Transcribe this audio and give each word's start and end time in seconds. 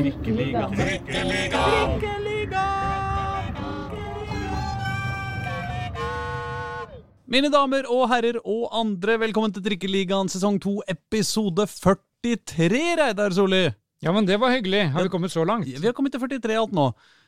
Trikkeliga. 0.00 0.62
Trikkeliga. 0.72 1.62
Trikkeliga. 2.00 2.62
Mine 7.30 7.50
damer 7.52 7.84
og 7.92 8.06
herrer 8.08 8.38
og 8.40 8.70
andre, 8.80 9.18
velkommen 9.20 9.52
til 9.52 9.62
Trikkeligaen 9.66 10.30
sesong 10.32 10.56
2, 10.64 10.72
episode 10.94 11.66
43, 11.68 12.80
Reidar 13.02 13.36
Solli. 13.36 13.66
Ja, 14.00 14.14
men 14.16 14.24
det 14.26 14.38
var 14.40 14.54
hyggelig. 14.54 14.86
Har 14.94 15.04
vi 15.04 15.12
kommet 15.12 15.34
så 15.34 15.44
langt? 15.44 15.68
Vi 15.68 15.84
har 15.84 15.92
kommet 15.96 16.16
til 16.16 16.24
43 16.24 16.56
alt 16.62 16.72
nå. 16.80 16.86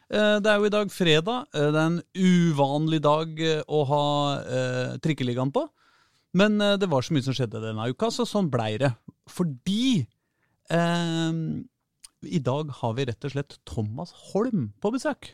Eh, 0.08 0.38
Det 0.40 0.50
er 0.54 0.56
jo 0.62 0.70
i 0.70 0.72
dag 0.72 0.88
fredag. 0.96 1.44
Eh, 1.52 1.68
Det 1.76 1.76
er 1.82 1.90
en 1.90 2.00
uvanlig 2.16 3.02
dag 3.04 3.40
eh, 3.50 3.60
å 3.68 3.82
ha 3.92 4.04
eh, 4.40 4.96
Trikkeligaen 5.04 5.52
på. 5.52 5.66
Men 6.32 6.56
eh, 6.60 6.78
det 6.80 6.88
var 6.88 7.04
så 7.04 7.12
mye 7.12 7.22
som 7.28 7.36
skjedde 7.36 7.60
denne 7.60 7.90
uka, 7.92 8.08
så 8.10 8.24
sånn 8.24 8.48
blei 8.50 8.78
det. 8.80 8.94
Fordi 9.28 10.06
eh, 10.72 11.30
i 12.22 12.40
dag 12.42 12.70
har 12.80 12.96
vi 12.96 13.06
rett 13.08 13.26
og 13.26 13.34
slett 13.34 13.56
Thomas 13.68 14.12
Holm 14.32 14.70
på 14.82 14.92
besøk. 14.94 15.32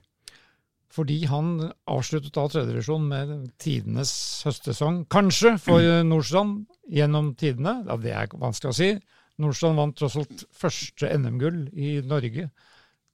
Fordi 0.89 1.19
han 1.29 1.69
avsluttet 1.91 2.33
da 2.33 2.47
tredjevisjon 2.49 3.05
med 3.11 3.35
tidenes 3.61 4.13
høstsesong, 4.47 5.03
kanskje, 5.13 5.57
for 5.61 5.85
Nordstrand 6.09 6.65
gjennom 6.89 7.35
tidene. 7.39 7.83
Ja, 7.89 7.99
det 8.01 8.15
er 8.17 8.33
vanskelig 8.41 8.73
å 8.73 8.79
si. 8.79 8.91
Nordstrand 9.39 9.79
vant 9.79 9.99
tross 9.99 10.17
alt 10.19 10.47
første 10.57 11.13
NM-gull 11.15 11.69
i 11.77 11.99
Norge, 12.07 12.49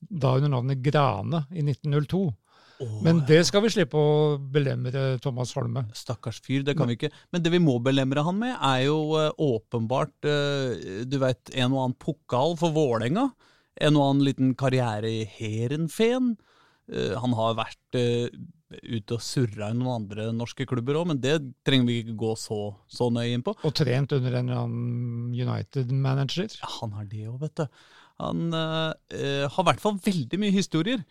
da 0.04 0.36
under 0.38 0.52
navnet 0.54 0.80
Grane 0.84 1.44
i 1.50 1.64
1902. 1.64 2.24
Men 3.04 3.20
det 3.28 3.40
skal 3.46 3.62
vi 3.64 3.70
slippe 3.70 3.98
å 3.98 4.36
belemre 4.38 5.16
Thomas 5.22 5.52
Holme. 5.56 5.84
Stakkars 5.96 6.40
fyr, 6.44 6.64
det 6.66 6.74
kan 6.76 6.90
vi 6.90 6.96
ikke. 6.98 7.10
Men 7.32 7.44
det 7.44 7.52
vi 7.54 7.62
må 7.62 7.76
belemre 7.82 8.24
han 8.26 8.38
med, 8.40 8.54
er 8.56 8.86
jo 8.88 8.98
eh, 9.20 9.30
åpenbart 9.30 10.26
eh, 10.26 11.04
Du 11.06 11.20
vet, 11.22 11.52
en 11.54 11.70
og 11.70 11.84
annen 11.84 11.98
pokal 12.02 12.58
for 12.60 12.74
Vålerenga. 12.74 13.28
En 13.82 13.98
og 13.98 14.08
annen 14.08 14.26
liten 14.28 14.52
karriere 14.58 15.10
i 15.10 15.22
Heerenveen. 15.36 16.34
Eh, 16.92 17.14
han 17.18 17.34
har 17.38 17.56
vært 17.58 17.98
eh, 17.98 18.28
ute 18.82 19.16
og 19.16 19.22
surra 19.24 19.70
i 19.70 19.76
noen 19.76 20.02
andre 20.02 20.28
norske 20.34 20.66
klubber 20.68 20.98
òg, 21.00 21.08
men 21.12 21.20
det 21.22 21.38
trenger 21.66 21.88
vi 21.90 21.98
ikke 22.02 22.16
gå 22.20 22.32
så, 22.38 22.60
så 22.90 23.10
nøye 23.12 23.34
inn 23.34 23.44
på. 23.46 23.56
Og 23.64 23.74
trent 23.76 24.14
under 24.16 24.40
en 24.40 24.54
United-manager. 25.34 26.58
Ja, 26.60 26.72
han 26.80 26.94
har 26.98 27.08
det 27.10 27.26
òg, 27.30 27.38
vet 27.46 27.62
du. 27.62 27.86
Han 28.22 28.46
eh, 28.54 29.46
har 29.50 29.64
i 29.64 29.68
hvert 29.70 29.82
fall 29.82 29.98
veldig 30.02 30.40
mye 30.42 30.54
historier. 30.54 31.02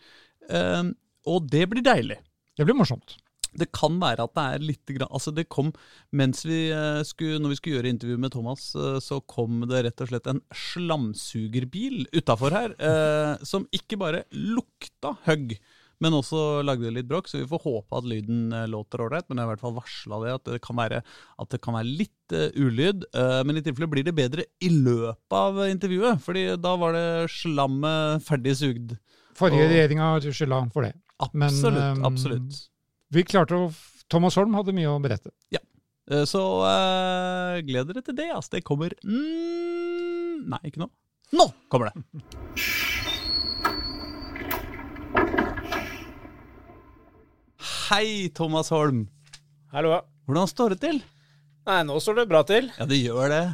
Eh, 0.48 0.82
og 1.28 1.50
det 1.52 1.66
blir 1.72 1.84
deilig. 1.84 2.20
Det 2.54 2.66
blir 2.66 2.76
morsomt. 2.78 3.18
Det 3.58 3.70
kan 3.76 4.00
være 4.02 4.26
at 4.26 4.34
det 4.36 4.44
er 4.44 4.66
litt 4.66 4.92
altså 5.04 5.32
det 5.34 5.46
kom, 5.52 5.72
mens 6.12 6.44
vi 6.46 6.68
eh, 6.74 7.02
skulle, 7.06 7.40
Når 7.42 7.54
vi 7.54 7.58
skulle 7.60 7.78
gjøre 7.78 7.92
intervju 7.94 8.18
med 8.20 8.34
Thomas, 8.34 8.66
eh, 8.74 8.98
så 9.04 9.20
kom 9.30 9.64
det 9.70 9.84
rett 9.86 10.04
og 10.04 10.10
slett 10.10 10.28
en 10.30 10.42
slamsugerbil 10.50 12.04
utafor 12.14 12.54
her, 12.54 12.76
eh, 12.78 13.46
som 13.46 13.68
ikke 13.74 13.98
bare 14.00 14.24
lukta 14.34 15.16
høgg, 15.28 15.56
men 16.02 16.16
også 16.16 16.62
lagde 16.66 16.92
litt 16.92 17.08
bråk. 17.08 17.28
Så 17.30 17.40
vi 17.40 17.48
får 17.48 17.62
håpe 17.64 18.00
at 18.00 18.08
lyden 18.08 18.52
eh, 18.52 18.66
låter 18.70 19.04
ålreit, 19.04 19.28
men 19.28 19.38
jeg 19.38 19.46
har 19.46 19.50
i 19.50 19.54
hvert 19.54 19.64
fall 19.64 19.78
varsla 19.78 20.20
det, 20.24 20.34
at 20.40 20.52
det 20.56 20.60
kan 20.64 20.78
være, 20.80 21.00
at 21.44 21.54
det 21.54 21.62
kan 21.64 21.78
være 21.78 21.94
litt 22.02 22.34
uh, 22.34 22.48
ulyd. 22.58 23.06
Eh, 23.14 23.40
men 23.46 23.60
i 23.60 23.64
tilfelle 23.64 23.90
blir 23.92 24.06
det 24.06 24.16
bedre 24.16 24.46
i 24.64 24.70
løpet 24.72 25.38
av 25.38 25.64
intervjuet, 25.68 26.22
fordi 26.24 26.46
da 26.60 26.74
var 26.80 26.96
det 26.96 27.08
slammet 27.32 28.26
ferdig 28.26 28.58
sugd. 28.60 28.94
Forrige 29.38 29.70
regjering 29.70 30.02
har 30.02 30.28
skylda 30.30 30.62
for 30.74 30.86
det. 30.86 30.94
Men, 31.32 31.48
Absolutt. 31.48 31.82
ehm, 31.82 32.04
absolutt. 32.06 32.62
Vi 33.14 33.22
klarte 33.22 33.54
å 33.54 33.66
Thomas 34.10 34.34
Holm 34.34 34.56
hadde 34.58 34.72
mye 34.74 34.90
å 34.90 34.98
berette. 35.02 35.30
Ja. 35.54 35.60
Så 36.26 36.40
uh, 36.66 37.60
gled 37.64 37.86
dere 37.88 38.02
til 38.02 38.16
det. 38.18 38.26
Altså, 38.34 38.56
det 38.56 38.64
kommer 38.66 38.92
mm, 39.06 40.42
Nei, 40.50 40.58
ikke 40.66 40.82
nå. 40.82 40.88
Nå 41.38 41.46
kommer 41.72 41.92
det! 41.92 42.02
Hei, 47.86 48.32
Thomas 48.34 48.72
Holm. 48.74 49.06
Hallo. 49.70 50.00
Hvordan 50.26 50.50
står 50.50 50.74
det 50.74 50.82
til? 50.82 51.00
Nei, 51.68 51.80
nå 51.86 52.00
står 52.02 52.18
det 52.20 52.28
bra 52.34 52.42
til. 52.48 52.68
Ja, 52.74 52.88
det 52.90 52.98
gjør 52.98 53.30
det. 53.30 53.44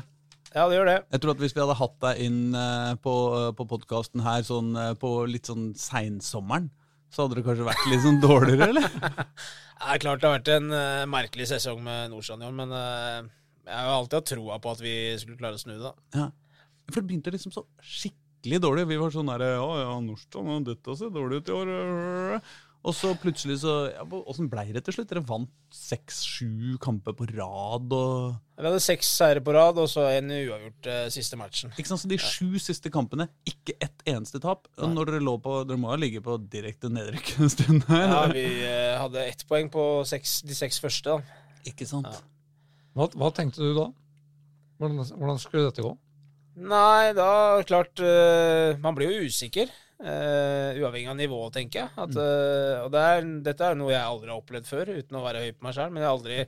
Ja, 0.54 0.64
det 0.70 0.80
gjør 0.80 0.88
det. 0.88 0.98
Jeg 1.12 1.22
tror 1.22 1.36
at 1.36 1.42
hvis 1.44 1.54
vi 1.54 1.62
hadde 1.62 1.78
hatt 1.78 1.96
deg 2.02 2.24
inn 2.24 2.40
eh, 2.58 2.92
på, 3.04 3.14
på 3.58 3.66
podkasten 3.70 4.24
her 4.24 4.42
sånn, 4.46 4.72
eh, 4.78 4.94
på 4.98 5.12
litt 5.30 5.50
sånn 5.50 5.70
seinsommeren, 5.78 6.70
så 7.10 7.25
hadde 7.25 7.38
det 7.38 7.44
kanskje 7.47 7.66
vært 7.66 7.91
litt 7.91 8.04
sånn 8.04 8.22
dårligere, 8.22 8.71
eller? 8.72 8.88
Det 9.81 9.94
er 9.94 10.00
klart 10.03 10.21
det 10.21 10.28
har 10.28 10.34
vært 10.34 10.48
en 10.53 10.72
uh, 10.76 11.09
merkelig 11.09 11.47
sesong 11.48 11.78
med 11.81 12.10
Nordstrand 12.12 12.44
i 12.44 12.48
år, 12.50 12.53
men 12.53 12.72
uh, 12.76 13.28
jeg 13.65 13.78
har 13.87 13.94
alltid 13.94 14.19
hatt 14.19 14.26
troa 14.28 14.59
på 14.60 14.75
at 14.75 14.82
vi 14.84 14.93
skulle 15.16 15.38
klare 15.41 15.56
å 15.56 15.62
snu 15.62 15.72
det. 15.81 15.93
Ja. 16.19 16.26
For 16.91 17.00
det 17.00 17.09
begynte 17.09 17.32
liksom 17.32 17.54
så 17.54 17.62
skikkelig 17.81 18.60
dårlig. 18.60 18.84
Vi 18.91 18.98
var 19.00 19.15
sånn 19.15 19.31
der, 19.32 19.47
ja, 19.54 19.71
ja, 19.81 19.94
Nordstrand, 20.04 20.69
dette 20.69 20.98
ser 21.00 21.15
dårlig 21.15 21.41
ut 21.41 21.48
i 21.48 21.56
år. 21.56 21.72
Og 22.80 22.94
så 22.96 23.10
plutselig 23.20 23.58
så 23.60 23.72
ja, 23.92 24.04
Åssen 24.08 24.46
blei 24.48 24.70
det 24.72 24.80
til 24.86 24.94
slutt? 24.96 25.10
Dere 25.10 25.20
vant 25.28 25.50
seks-sju 25.74 26.78
kamper 26.80 27.12
på 27.18 27.26
rad 27.34 27.92
og 27.92 28.38
Vi 28.56 28.64
hadde 28.64 28.80
seks 28.80 29.10
seire 29.18 29.42
på 29.44 29.52
rad, 29.52 29.76
og 29.80 29.88
så 29.92 30.06
en 30.14 30.32
uavgjort 30.32 30.88
eh, 30.88 31.02
siste 31.12 31.36
matchen. 31.36 31.74
Ikke 31.76 31.91
sant, 31.92 32.00
så 32.00 32.08
De 32.08 32.16
sju 32.20 32.56
siste 32.62 32.92
kampene, 32.92 33.28
ikke 33.48 33.76
ett 33.84 34.04
eneste 34.08 34.41
tap. 34.41 34.64
Nei. 34.80 34.88
når 34.94 35.12
dere 35.12 35.22
lå 35.28 35.36
på 35.44 35.58
Dere 35.68 35.80
må 35.80 35.92
ha 35.92 35.98
ligget 36.00 36.24
på 36.24 36.38
direkte 36.52 36.88
nedrykk 36.92 37.34
en 37.44 37.52
stund 37.52 37.84
her? 37.91 38.06
Ja, 38.14 38.22
Vi 38.32 38.46
eh, 38.64 38.97
hadde 39.00 39.26
ett 39.28 39.44
poeng 39.50 39.68
på 39.72 39.86
seks, 40.08 40.41
de 40.48 40.56
seks 40.56 40.80
første. 40.80 41.18
da. 41.20 41.44
Ikke 41.68 41.88
sant? 41.88 42.08
Hva, 42.97 43.10
hva 43.12 43.28
tenkte 43.36 43.60
du 43.60 43.74
da? 43.76 43.91
Hvordan, 44.80 45.04
hvordan 45.20 45.38
skulle 45.42 45.68
dette 45.68 45.84
gå? 45.84 45.92
Nei, 46.60 47.12
da 47.16 47.60
klart 47.68 48.00
eh, 48.02 48.76
Man 48.82 48.97
blir 48.97 49.12
jo 49.12 49.28
usikker. 49.28 49.68
Eh, 50.00 50.80
uavhengig 50.80 51.10
av 51.12 51.16
nivå, 51.18 51.40
tenker 51.54 51.82
jeg. 51.82 51.92
At, 52.00 52.16
uh, 52.16 52.84
og 52.86 52.90
det 52.94 53.04
er, 53.12 53.30
dette 53.46 53.66
er 53.66 53.78
noe 53.78 53.92
jeg 53.92 54.02
aldri 54.02 54.30
har 54.32 54.40
opplevd 54.40 54.68
før, 54.68 54.92
uten 54.96 55.18
å 55.18 55.24
være 55.24 55.44
høy 55.44 55.50
på 55.56 55.66
meg 55.66 55.76
sjøl. 55.76 55.90
Men 55.92 56.02
jeg 56.02 56.08
har 56.08 56.18
aldri 56.18 56.38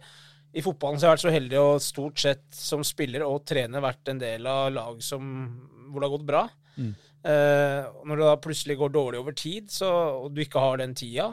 i 0.52 0.64
fotballen 0.64 1.00
så 1.00 1.06
har 1.06 1.12
jeg 1.12 1.16
vært 1.16 1.24
så 1.24 1.32
heldig 1.32 1.60
og 1.62 1.84
stort 1.84 2.20
sett 2.20 2.44
som 2.56 2.84
spiller 2.84 3.24
og 3.24 3.44
trener 3.48 3.84
vært 3.84 4.12
en 4.12 4.20
del 4.20 4.48
av 4.50 4.66
lag 4.74 4.98
som, 5.04 5.26
hvor 5.88 6.00
det 6.00 6.08
har 6.08 6.14
gått 6.16 6.28
bra. 6.28 6.42
Mm. 6.76 6.94
Uh, 7.22 8.02
når 8.08 8.18
det 8.18 8.26
da 8.26 8.40
plutselig 8.48 8.78
går 8.80 8.94
dårlig 8.96 9.20
over 9.22 9.36
tid, 9.38 9.70
så, 9.72 9.92
og 10.24 10.32
du 10.34 10.42
ikke 10.44 10.62
har 10.64 10.80
den 10.80 10.96
tida 10.98 11.28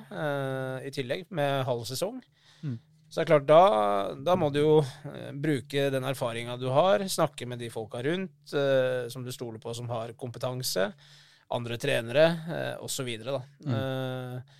i 0.85 0.91
tillegg, 0.95 1.25
med 1.35 1.65
halv 1.67 1.87
sesong, 1.89 2.19
Mm. 2.59 2.73
så 3.07 3.21
er 3.21 3.23
det 3.23 3.29
klart, 3.29 3.45
da, 3.47 4.15
da 4.19 4.33
må 4.35 4.49
du 4.51 4.57
jo 4.59 4.71
bruke 5.39 5.85
den 5.93 6.03
erfaringa 6.03 6.57
du 6.59 6.65
har, 6.75 7.05
snakke 7.07 7.47
med 7.47 7.61
de 7.63 7.69
folka 7.71 8.01
rundt 8.03 8.51
som 8.51 9.23
du 9.23 9.31
stoler 9.31 9.61
på 9.63 9.71
som 9.77 9.87
har 9.87 10.11
kompetanse, 10.19 10.89
andre 11.55 11.77
trenere 11.81 12.25
eh, 12.55 12.85
osv. 12.85 13.09
Mm. 13.09 13.73
Eh, 13.73 14.57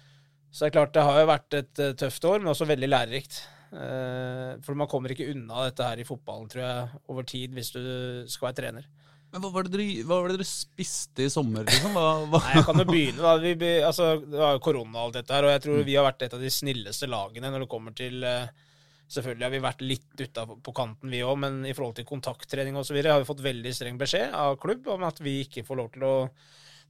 så 0.49 0.65
det 0.65 0.69
er 0.69 0.75
klart, 0.79 0.93
det 0.95 1.05
har 1.05 1.19
jo 1.21 1.29
vært 1.29 1.57
et 1.59 1.81
eh, 1.83 1.95
tøft 1.97 2.25
år, 2.25 2.41
men 2.41 2.53
også 2.53 2.69
veldig 2.69 2.89
lærerikt. 2.89 3.41
Eh, 3.69 4.55
for 4.65 4.77
man 4.77 4.89
kommer 4.89 5.13
ikke 5.13 5.29
unna 5.29 5.67
dette 5.67 5.85
her 5.85 6.01
i 6.01 6.07
fotballen, 6.07 6.49
tror 6.49 6.63
jeg, 6.65 7.03
over 7.13 7.27
tid, 7.29 7.53
hvis 7.53 7.69
du 7.75 7.83
skal 8.31 8.49
være 8.49 8.59
trener. 8.63 8.87
Men 9.29 9.43
hva 9.43 9.51
var, 9.53 9.67
det 9.67 9.75
dere, 9.75 10.05
hva 10.09 10.23
var 10.23 10.31
det 10.31 10.39
dere 10.39 10.49
spiste 10.49 11.27
i 11.27 11.29
sommer, 11.29 11.67
liksom? 11.67 11.93
Hva, 11.93 12.05
hva? 12.31 12.39
Nei, 12.47 12.55
jeg 12.57 12.65
kan 12.65 12.81
jo 12.81 12.85
begynne, 12.89 13.21
da. 13.21 13.33
Vi, 13.43 13.73
altså, 13.85 14.07
det 14.23 14.39
var 14.41 14.55
jo 14.55 14.63
korona 14.65 14.95
og 14.95 15.03
alt 15.03 15.19
dette 15.19 15.35
her, 15.35 15.45
og 15.45 15.53
jeg 15.53 15.63
tror 15.65 15.85
vi 15.85 15.97
har 15.99 16.07
vært 16.07 16.25
et 16.25 16.33
av 16.33 16.41
de 16.41 16.49
snilleste 16.53 17.09
lagene 17.09 17.51
når 17.53 17.65
det 17.65 17.71
kommer 17.75 17.95
til 17.97 18.25
eh, 18.25 18.65
Selvfølgelig 19.09 19.41
har 19.41 19.53
vi 19.55 19.59
vært 19.63 19.79
litt 19.81 20.21
utafor 20.21 20.59
på 20.61 20.71
kanten, 20.77 21.09
vi 21.09 21.23
òg, 21.25 21.33
men 21.41 21.55
i 21.65 21.71
forhold 21.73 21.95
til 21.97 22.05
kontakttrening 22.05 22.75
osv. 22.77 22.99
har 23.01 23.17
vi 23.17 23.25
fått 23.25 23.39
veldig 23.41 23.71
streng 23.73 23.95
beskjed 23.97 24.35
av 24.37 24.59
klubb 24.61 24.85
om 24.93 25.05
at 25.07 25.17
vi 25.25 25.39
ikke 25.47 25.63
får 25.65 25.79
lov 25.79 25.87
til 25.95 26.05
å 26.05 26.11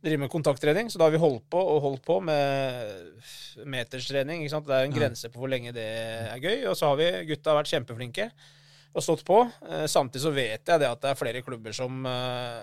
drive 0.04 0.22
med 0.22 0.32
kontakttrening. 0.32 0.90
Så 0.92 1.00
da 1.00 1.08
har 1.08 1.16
vi 1.16 1.22
holdt 1.22 1.46
på 1.52 1.60
og 1.60 1.82
holdt 1.84 2.04
på 2.08 2.20
med 2.24 3.66
meterstrening. 3.70 4.44
Ikke 4.44 4.54
sant? 4.56 4.68
Det 4.70 4.78
er 4.78 4.88
en 4.88 4.96
grense 4.96 5.32
på 5.32 5.42
hvor 5.42 5.52
lenge 5.52 5.74
det 5.76 5.88
er 6.30 6.44
gøy. 6.44 6.68
Og 6.72 6.78
så 6.80 6.92
har 6.92 7.00
vi 7.00 7.10
gutta 7.34 7.58
vært 7.58 7.72
kjempeflinke 7.74 8.30
og 8.94 9.06
stått 9.06 9.26
på. 9.28 9.42
Eh, 9.70 9.88
Samtidig 9.92 10.24
så 10.26 10.36
vet 10.36 10.72
jeg 10.72 10.84
det 10.84 10.90
at 10.90 11.02
det 11.04 11.12
er 11.12 11.20
flere 11.20 11.44
klubber 11.46 11.76
som 11.76 12.06
eh, 12.10 12.62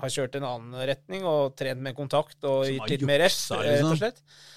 har 0.00 0.14
kjørt 0.14 0.38
en 0.38 0.48
annen 0.48 0.86
retning 0.88 1.26
og 1.28 1.54
trent 1.58 1.82
med 1.84 1.96
kontakt 1.98 2.40
og 2.48 2.64
gitt 2.68 2.96
litt 2.96 3.06
mer 3.08 3.22
rett, 3.26 3.42
eh, 3.52 3.60
rett 3.60 3.76
liksom. 3.76 3.92
og 3.92 4.00
slett. 4.00 4.24
Går, 4.24 4.48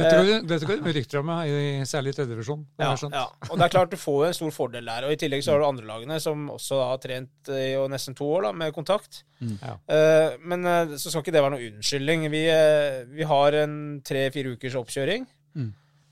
dette 0.00 0.66
går 0.68 0.80
det 0.84 0.94
rykter 0.96 1.20
om, 1.20 1.30
særlig 1.30 1.64
i 1.80 1.88
særlig 1.88 2.12
tredjedivisjon. 2.16 2.62
Ja, 2.80 2.92
ja, 2.94 3.24
og 3.48 3.56
det 3.58 3.66
er 3.66 3.72
klart 3.72 3.92
du 3.92 3.98
får 4.00 4.26
en 4.28 4.36
stor 4.36 4.54
fordel 4.54 4.88
der. 4.90 5.06
Og 5.08 5.14
i 5.14 5.18
tillegg 5.20 5.44
så 5.44 5.54
har 5.54 5.62
du 5.62 5.66
andre 5.68 5.88
lagene 5.88 6.18
som 6.22 6.48
også 6.54 6.80
har 6.88 7.02
trent 7.02 7.50
i 7.54 7.72
jo 7.74 7.86
nesten 7.90 8.16
to 8.18 8.28
år 8.36 8.48
da, 8.48 8.52
med 8.62 8.74
kontakt. 8.76 9.22
Mm. 9.40 9.56
Ja. 9.58 9.74
Eh, 9.96 10.38
men 10.52 10.66
eh, 10.68 10.94
så 11.00 11.12
skal 11.12 11.24
ikke 11.24 11.34
det 11.36 11.44
være 11.44 11.54
noe 11.56 11.68
unnskyldning. 11.70 12.26
Vi, 12.32 12.44
eh, 12.52 13.02
vi 13.10 13.28
har 13.28 13.58
en 13.62 13.76
tre-fire 14.06 14.56
ukers 14.56 14.78
oppkjøring. 14.80 15.28
Mm. 15.58 15.70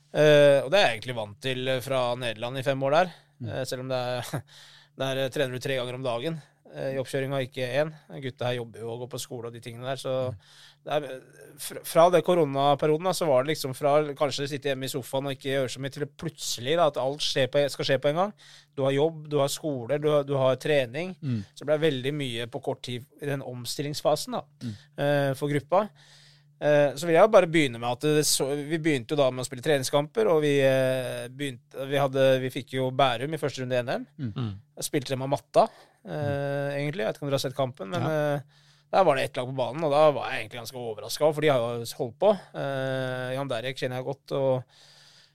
Eh, 0.08 0.58
og 0.64 0.70
det 0.72 0.78
er 0.78 0.86
jeg 0.86 0.98
egentlig 0.98 1.18
vant 1.18 1.40
til 1.44 1.72
fra 1.84 2.02
Nederland 2.20 2.60
i 2.60 2.66
fem 2.66 2.86
år 2.88 2.96
der. 3.00 3.16
Mm. 3.38 3.50
Selv 3.70 3.84
om 3.86 3.92
det 3.92 4.04
er 4.12 4.46
Der 4.98 5.28
trener 5.30 5.54
du 5.54 5.62
tre 5.62 5.76
ganger 5.78 5.94
om 5.94 6.02
dagen. 6.02 6.40
i 6.68 6.98
oppkjøringa, 7.00 7.38
ikke 7.46 7.68
én. 7.80 7.92
Gutta 8.20 8.48
her 8.48 8.58
jobber 8.58 8.82
jo 8.82 8.88
og 8.92 9.04
går 9.04 9.08
på 9.12 9.20
skole 9.22 9.48
og 9.48 9.54
de 9.54 9.60
tingene 9.62 9.86
der. 9.86 9.96
Så 9.96 10.34
det 10.77 10.77
er, 10.96 11.06
fra, 11.58 12.04
det 12.14 12.22
koronaperioden 12.26 13.08
da, 13.08 13.12
så 13.16 13.26
var 13.28 13.42
det 13.42 13.52
liksom 13.54 13.74
fra 13.76 13.96
kanskje 14.18 14.46
sitte 14.50 14.70
hjemme 14.70 14.86
i 14.86 14.92
sofaen 14.92 15.26
og 15.26 15.34
ikke 15.34 15.50
gjøre 15.50 15.72
så 15.74 15.82
mye, 15.82 15.94
til 15.94 16.04
det 16.04 16.12
plutselig 16.20 16.76
da, 16.78 16.86
at 16.92 17.00
alt 17.02 17.24
på, 17.52 17.64
skal 17.74 17.88
skje 17.88 17.98
på 18.02 18.12
en 18.12 18.20
gang. 18.22 18.36
Du 18.78 18.84
har 18.86 18.94
jobb, 18.94 19.24
du 19.30 19.40
har 19.42 19.50
skole, 19.52 19.98
du 19.98 20.08
har, 20.12 20.22
du 20.28 20.36
har 20.38 20.60
trening. 20.62 21.16
Mm. 21.18 21.40
Så 21.50 21.64
det 21.64 21.70
ble 21.72 21.80
veldig 21.88 22.14
mye 22.14 22.46
på 22.52 22.62
kort 22.62 22.84
tid 22.86 23.04
i 23.22 23.26
den 23.30 23.42
omstillingsfasen 23.42 24.38
da, 24.38 24.44
eh, 25.02 25.32
for 25.38 25.50
gruppa. 25.50 25.88
Eh, 26.60 26.94
Så 26.98 27.06
vil 27.06 27.14
jeg 27.14 27.30
bare 27.30 27.46
begynne 27.46 27.78
med 27.78 27.90
at 27.90 28.24
så, 28.26 28.48
vi 28.54 28.78
begynte 28.82 29.14
jo 29.14 29.20
da 29.20 29.28
med 29.30 29.44
å 29.44 29.46
spille 29.46 29.62
treningskamper, 29.62 30.30
og 30.30 30.40
vi, 30.42 30.56
eh, 30.62 31.26
begynte, 31.30 31.86
vi, 31.86 31.98
hadde, 31.98 32.24
vi 32.42 32.50
fikk 32.50 32.74
jo 32.78 32.90
Bærum 32.90 33.34
i 33.34 33.38
første 33.38 33.62
runde 33.62 33.78
i 33.78 33.82
NM. 33.82 34.06
Mm. 34.18 34.54
Jeg 34.78 34.88
spilte 34.88 35.14
dem 35.14 35.22
av 35.22 35.30
matta, 35.36 35.68
eh, 36.06 36.78
egentlig. 36.78 37.02
Jeg 37.04 37.10
vet 37.12 37.16
ikke 37.20 37.26
om 37.26 37.30
dere 37.30 37.38
har 37.38 37.46
sett 37.46 37.58
kampen, 37.58 37.90
men 37.94 38.02
eh, 38.10 38.40
der 38.92 39.04
var 39.04 39.16
det 39.16 39.24
ett 39.28 39.36
lag 39.36 39.46
på 39.50 39.56
banen, 39.56 39.84
og 39.84 39.90
da 39.92 40.10
var 40.16 40.30
jeg 40.30 40.44
egentlig 40.46 40.60
ganske 40.62 40.76
overraska, 40.80 41.32
for 41.34 41.40
de 41.44 41.48
har 41.52 41.58
jo 41.58 41.84
holdt 41.98 42.18
på. 42.18 42.30
Eh, 42.54 43.34
Jan 43.36 43.48
Derek 43.50 43.76
kjenner 43.76 44.00
jeg 44.00 44.04
godt, 44.08 44.32
og 44.32 44.62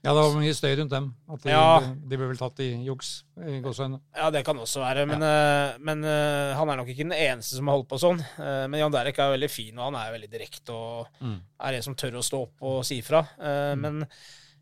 Ja, 0.04 0.12
det 0.12 0.20
var 0.20 0.34
mye 0.36 0.52
støy 0.52 0.74
rundt 0.76 0.90
dem. 0.92 1.06
At 1.32 1.40
de, 1.40 1.48
Ja. 1.48 1.80
de 1.80 2.16
ble 2.18 2.26
vel 2.28 2.36
tatt 2.36 2.58
i 2.60 2.66
juks. 2.84 3.22
i 3.40 3.60
gåsøgne. 3.64 4.00
Ja, 4.14 4.28
det 4.30 4.44
kan 4.44 4.58
også 4.58 4.82
være, 4.82 5.06
men, 5.08 5.22
eh, 5.22 5.78
men 5.80 6.04
eh, 6.04 6.52
han 6.54 6.68
er 6.68 6.76
nok 6.76 6.88
ikke 6.92 7.08
den 7.08 7.12
eneste 7.16 7.56
som 7.56 7.66
har 7.68 7.78
holdt 7.78 7.88
på 7.88 7.96
sånn. 7.98 8.20
Eh, 8.20 8.66
men 8.68 8.80
Jan 8.80 8.92
Derek 8.92 9.16
er 9.18 9.32
veldig 9.38 9.48
fin, 9.50 9.78
og 9.78 9.92
han 9.92 9.96
er 9.96 10.12
veldig 10.18 10.30
direkte 10.30 10.74
og 10.76 11.06
Mm. 11.22 11.40
er 11.58 11.72
en 11.74 11.82
som 11.82 11.94
tør 11.94 12.18
å 12.20 12.22
stå 12.22 12.42
opp 12.42 12.52
og 12.60 12.84
si 12.84 13.00
fra. 13.00 13.22
Mm. 13.40 13.80
Men 13.80 14.06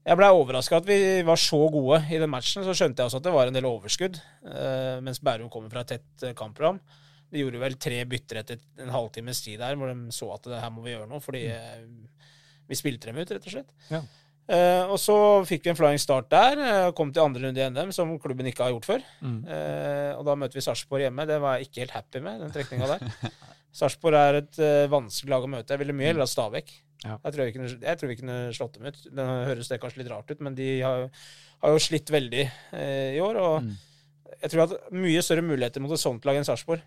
jeg 0.06 0.16
blei 0.16 0.30
overraska 0.30 0.76
at 0.76 0.86
vi 0.86 1.22
var 1.22 1.34
så 1.36 1.68
gode 1.72 2.04
i 2.08 2.18
den 2.18 2.30
matchen. 2.30 2.62
Så 2.62 2.70
skjønte 2.70 2.98
jeg 3.02 3.06
også 3.10 3.16
at 3.16 3.22
det 3.24 3.32
var 3.32 3.46
en 3.48 3.52
del 3.54 3.64
overskudd, 3.64 4.20
mens 5.02 5.18
Bærum 5.18 5.50
kommer 5.50 5.68
fra 5.70 5.80
et 5.80 5.88
tett 5.98 6.36
kampprogram. 6.36 6.78
De 7.32 7.40
gjorde 7.40 7.60
vel 7.62 7.74
tre 7.80 8.02
bytter 8.08 8.42
etter 8.42 8.58
en 8.84 8.92
halvtimes 8.92 9.40
tid 9.44 9.60
der, 9.62 9.76
hvor 9.80 9.88
de 9.88 10.12
så 10.12 10.26
at 10.34 10.48
det 10.50 10.58
her 10.60 10.72
må 10.74 10.82
vi 10.84 10.92
gjøre 10.92 11.08
noe, 11.08 11.22
fordi 11.24 11.46
eh, 11.48 11.78
vi 12.68 12.76
spilte 12.78 13.08
dem 13.08 13.16
ut, 13.22 13.30
rett 13.32 13.46
og 13.48 13.54
slett. 13.54 13.72
Ja. 13.92 14.02
Uh, 14.52 14.90
og 14.90 14.96
så 14.98 15.14
fikk 15.46 15.62
vi 15.64 15.70
en 15.70 15.76
flying 15.78 16.00
start 16.02 16.26
der, 16.32 16.58
Uh, 16.58 16.88
kom 16.98 17.12
til 17.14 17.22
andre 17.22 17.44
runde 17.46 17.62
i 17.62 17.68
NM, 17.70 17.92
som 17.94 18.10
klubben 18.20 18.48
ikke 18.50 18.64
har 18.66 18.72
gjort 18.74 18.88
før. 18.88 19.04
Mm. 19.22 19.36
Uh, 19.46 20.10
og 20.18 20.24
da 20.26 20.34
møter 20.36 20.58
vi 20.58 20.64
Sarpsborg 20.66 21.04
hjemme. 21.06 21.24
Det 21.30 21.36
var 21.40 21.56
jeg 21.60 21.68
ikke 21.68 21.84
helt 21.84 21.94
happy 21.94 22.22
med, 22.26 22.40
den 22.42 22.52
trekninga 22.52 22.88
der. 22.90 23.30
Sarpsborg 23.78 24.18
er 24.18 24.40
et 24.42 24.58
vanskelig 24.92 25.32
lag 25.32 25.46
å 25.46 25.52
møte. 25.54 25.72
Jeg 25.72 25.80
ville 25.80 25.94
mye 25.96 26.10
heller 26.10 26.26
hatt 26.26 26.32
Stabæk. 26.34 26.74
Ja. 27.06 27.14
Jeg, 27.22 27.34
tror 27.36 27.52
kunne, 27.54 27.70
jeg 27.86 28.00
tror 28.02 28.10
vi 28.10 28.16
kunne 28.18 28.36
slått 28.58 28.76
dem 28.76 28.90
ut. 28.90 28.98
Det 29.08 29.28
høres 29.48 29.70
det 29.70 29.78
kanskje 29.80 30.02
litt 30.02 30.10
rart 30.12 30.28
ut, 30.34 30.42
men 30.44 30.58
de 30.58 30.66
har, 30.84 31.06
har 31.62 31.72
jo 31.72 31.80
slitt 31.86 32.12
veldig 32.12 32.44
i 33.14 33.22
år. 33.24 33.38
Og 33.40 33.54
Mm. 33.62 33.72
jeg 34.42 34.50
tror 34.50 34.58
vi 34.58 34.62
har 34.66 34.74
hatt 34.74 34.92
mye 35.06 35.22
større 35.24 35.46
muligheter 35.46 35.80
mot 35.86 35.94
et 35.96 36.02
sånt 36.02 36.28
lag 36.28 36.36
enn 36.36 36.44
Sarpsborg. 36.50 36.82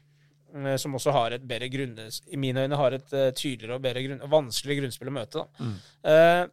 Eh, 0.56 0.76
Som 0.82 0.96
også 0.98 1.12
har 1.16 1.36
et 1.36 1.44
bedre 1.48 1.68
grunn, 1.74 1.98
i 2.32 2.40
mine 2.42 2.64
øyne 2.66 2.80
har 2.80 2.96
et 2.98 3.14
eh, 3.14 3.32
tydeligere 3.36 3.76
og 3.80 3.84
bedre 3.86 4.04
grunn, 4.06 4.24
vanskelig 4.32 4.80
grunnspill 4.82 5.12
å 5.12 5.16
møte. 5.18 5.44
Da. 5.44 5.66
Mm. 5.66 5.76
Eh, 6.14 6.44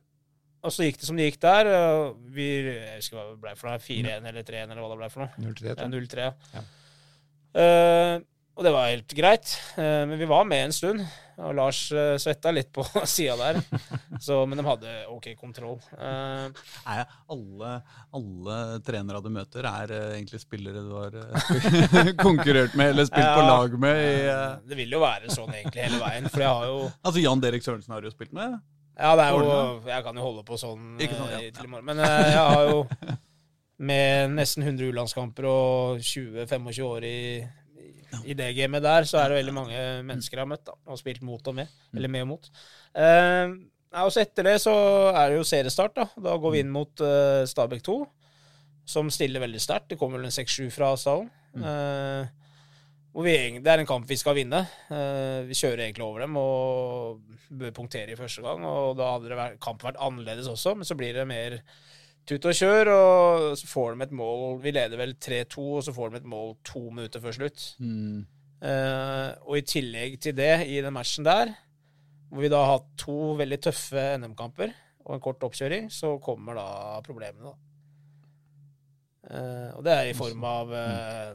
og 0.62 0.70
så 0.70 0.86
gikk 0.86 1.00
det 1.00 1.08
som 1.08 1.16
det 1.18 1.24
gikk 1.30 1.40
der. 1.42 1.70
og 1.74 2.20
Vi, 2.34 2.48
jeg 2.68 2.98
husker 3.00 3.18
hva 3.18 3.24
det 3.32 3.40
ble 3.42 3.54
for 3.58 3.70
noe, 3.70 3.80
4-1 3.82 4.28
eller 4.30 4.46
3-1 4.46 4.70
eller 4.70 4.82
hva 4.84 4.92
det 4.92 5.00
ble 5.00 5.10
for 5.10 5.24
noe. 5.24 5.46
0-3, 5.48 5.72
Ja, 5.74 5.88
0-3, 5.90 6.28
ja. 6.28 6.34
Ja. 6.54 6.62
Eh, 7.62 8.14
og 8.56 8.64
det 8.66 8.72
var 8.74 8.90
helt 8.90 9.12
greit. 9.16 9.52
Eh, 9.80 10.02
men 10.08 10.18
vi 10.20 10.28
var 10.28 10.44
med 10.48 10.66
en 10.68 10.74
stund. 10.76 11.04
Og 11.42 11.54
Lars 11.56 11.78
uh, 11.96 12.14
svetta 12.20 12.52
litt 12.52 12.68
på 12.76 12.84
sida 13.08 13.34
der. 13.40 13.60
Så, 14.20 14.42
men 14.46 14.60
de 14.60 14.64
hadde 14.66 14.90
ok 15.10 15.30
kontroll. 15.40 15.78
Eh, 15.96 16.60
Er 16.92 17.00
alle, 17.32 17.70
alle 18.14 18.58
trenere 18.84 19.22
du 19.24 19.30
møter, 19.32 19.66
er 19.66 19.94
eh, 19.96 20.10
egentlig 20.18 20.42
spillere 20.42 20.84
du 20.84 20.92
har 20.92 21.16
eh, 21.18 22.12
konkurrert 22.26 22.76
med 22.78 22.92
eller 22.92 23.08
spilt 23.08 23.32
på 23.32 23.46
lag 23.48 23.78
med? 23.80 23.96
I, 23.96 24.12
eh, 24.28 24.44
det 24.68 24.78
vil 24.84 24.92
jo 24.94 25.00
være 25.02 25.32
sånn 25.32 25.56
egentlig 25.56 25.88
hele 25.88 26.02
veien. 26.04 26.28
For 26.30 26.44
jeg 26.44 26.52
har 26.52 26.68
jo 26.68 26.78
altså 27.00 27.24
Jan 27.24 27.42
Derek 27.42 27.64
Sørensen 27.66 27.96
har 27.96 28.04
du 28.04 28.10
jo 28.10 28.14
spilt 28.14 28.36
med. 28.36 28.60
Ja, 29.00 29.14
det 29.16 29.24
er 29.24 29.32
jo 29.32 29.80
Jeg 29.88 30.04
kan 30.04 30.18
jo 30.20 30.24
holde 30.28 30.44
på 30.46 30.60
sånn 30.60 30.98
sånn, 31.00 31.30
ja. 31.32 31.40
eh, 31.40 31.48
til 31.56 31.64
i 31.64 31.72
morgen. 31.72 31.88
Men 31.88 32.04
eh, 32.04 32.28
jeg 32.36 32.44
har 32.52 32.68
jo 32.68 32.82
med 33.82 34.36
nesten 34.36 34.62
100 34.68 34.92
U-landskamper 34.92 35.48
og 35.48 36.02
20-25 36.04 36.82
år 36.86 37.06
i, 37.08 37.16
i 38.24 38.34
det 38.38 38.50
gamet 38.56 38.84
der, 38.84 39.06
så 39.08 39.20
er 39.20 39.30
det 39.32 39.40
veldig 39.40 39.54
mange 39.56 39.82
mennesker 40.08 40.38
jeg 40.38 40.44
har 40.44 40.50
møtt 40.50 40.64
da, 40.68 40.74
og 40.86 40.98
spilt 41.00 41.22
mot 41.26 41.48
og 41.48 41.56
med. 41.56 41.70
Eller 41.96 42.12
med 42.12 42.26
og 42.26 42.32
mot. 42.34 42.50
Eh, 42.94 43.54
og 44.02 44.12
så 44.14 44.22
etter 44.24 44.46
det 44.48 44.58
så 44.62 44.74
er 45.12 45.32
det 45.32 45.38
jo 45.40 45.48
seriestart. 45.48 45.96
Da 45.96 46.08
Da 46.28 46.36
går 46.40 46.54
vi 46.54 46.62
inn 46.64 46.72
mot 46.72 47.02
eh, 47.04 47.42
Stabæk 47.48 47.82
2, 47.88 47.96
som 48.94 49.10
stiller 49.12 49.42
veldig 49.44 49.60
sterkt. 49.60 49.90
Det 49.92 49.98
kommer 50.00 50.20
vel 50.20 50.30
en 50.30 50.36
6-7 50.36 50.70
fra 50.74 50.94
stallen. 51.00 51.28
Eh, 51.56 52.30
hvor 53.12 53.26
vi, 53.26 53.34
det 53.60 53.68
er 53.68 53.82
en 53.82 53.88
kamp 53.88 54.08
vi 54.08 54.16
skal 54.16 54.38
vinne. 54.38 54.62
Eh, 54.88 55.42
vi 55.44 55.56
kjører 55.58 55.84
egentlig 55.84 56.06
over 56.06 56.24
dem 56.24 56.36
og 56.40 57.20
bør 57.52 57.74
punktere 57.76 58.14
i 58.14 58.16
første 58.16 58.44
gang. 58.44 58.64
Og 58.64 58.96
da 58.96 59.10
hadde 59.14 59.28
det 59.28 59.36
vært, 59.36 59.58
kampen 59.60 59.90
vært 59.90 60.00
annerledes 60.00 60.48
også, 60.48 60.72
men 60.78 60.88
så 60.88 60.96
blir 60.96 61.12
det 61.16 61.28
mer 61.28 61.58
tut 62.28 62.46
og 62.48 62.56
kjør. 62.58 62.92
Og 62.92 63.48
så 63.60 63.68
får 63.70 63.94
de 63.94 64.06
et 64.06 64.14
mål 64.22 64.60
Vi 64.62 64.74
leder 64.74 65.00
vel 65.00 65.16
3-2, 65.16 65.66
og 65.78 65.82
så 65.86 65.94
får 65.96 66.12
de 66.12 66.22
et 66.22 66.30
mål 66.34 66.54
to 66.66 66.84
minutter 66.90 67.22
før 67.22 67.36
slutt. 67.38 67.66
Mm. 67.82 68.22
Eh, 68.62 69.28
og 69.42 69.58
i 69.58 69.66
tillegg 69.66 70.20
til 70.22 70.36
det, 70.38 70.54
i 70.70 70.78
den 70.84 70.94
matchen 70.94 71.26
der, 71.26 71.54
hvor 72.30 72.44
vi 72.44 72.50
da 72.52 72.62
har 72.62 72.78
hatt 72.78 72.92
to 73.00 73.34
veldig 73.40 73.58
tøffe 73.66 74.04
NM-kamper 74.22 74.70
og 75.02 75.16
en 75.16 75.22
kort 75.24 75.42
oppkjøring, 75.42 75.90
så 75.90 76.14
kommer 76.22 76.56
da 76.56 76.66
problemene, 77.04 77.50
da. 77.50 77.56
Eh, 79.22 79.70
og 79.76 79.82
det 79.86 79.96
er 79.96 80.10
i 80.10 80.14
form 80.16 80.46
av 80.46 80.70
eh, 80.78 81.34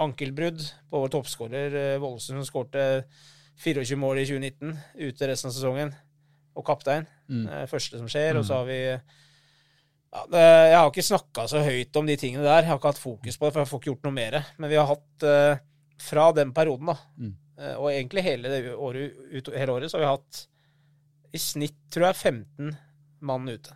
ankelbrudd 0.00 0.62
på 0.90 1.02
vår 1.02 1.12
toppskårer 1.14 1.76
uh, 1.76 2.02
Voldsen, 2.02 2.38
som 2.38 2.48
skårte 2.48 3.04
24 3.62 3.98
mål 4.00 4.22
i 4.22 4.26
2019, 4.26 4.72
ute 5.06 5.28
resten 5.30 5.50
av 5.50 5.54
sesongen, 5.54 5.92
og 6.54 6.66
kaptein. 6.66 7.06
Mm. 7.30 7.44
Eh, 7.46 7.66
første 7.70 7.98
som 8.00 8.10
skjer. 8.10 8.38
Og 8.38 8.46
så 8.46 8.60
har 8.60 8.66
vi 8.68 8.78
ja, 10.14 10.24
det, 10.30 10.42
Jeg 10.70 10.78
har 10.78 10.90
ikke 10.92 11.04
snakka 11.10 11.44
så 11.50 11.62
høyt 11.66 11.96
om 12.00 12.06
de 12.08 12.16
tingene 12.20 12.44
der. 12.46 12.62
Jeg 12.62 12.70
har 12.72 12.78
ikke 12.80 12.92
hatt 12.94 13.02
fokus 13.02 13.36
på 13.40 13.46
det, 13.48 13.52
for 13.56 13.64
jeg 13.64 13.70
får 13.72 13.80
ikke 13.82 13.90
gjort 13.92 14.08
noe 14.08 14.16
mer. 14.16 14.36
Men 14.62 14.70
vi 14.72 14.78
har 14.80 14.88
hatt 14.94 15.26
eh, 15.30 15.62
Fra 16.04 16.28
den 16.36 16.52
perioden, 16.56 16.90
da, 16.90 16.96
Mm. 17.18 17.32
eh, 17.58 17.74
og 17.78 17.90
egentlig 17.92 18.22
hele, 18.26 18.50
det 18.50 18.74
året, 18.74 19.14
ut, 19.30 19.48
hele 19.54 19.72
året, 19.76 19.90
så 19.90 19.98
har 19.98 20.04
vi 20.04 20.12
hatt 20.16 20.40
i 21.34 21.38
snitt, 21.38 21.76
tror 21.90 22.08
jeg, 22.12 22.16
15 22.16 22.76
mann 23.26 23.48
ute. 23.48 23.74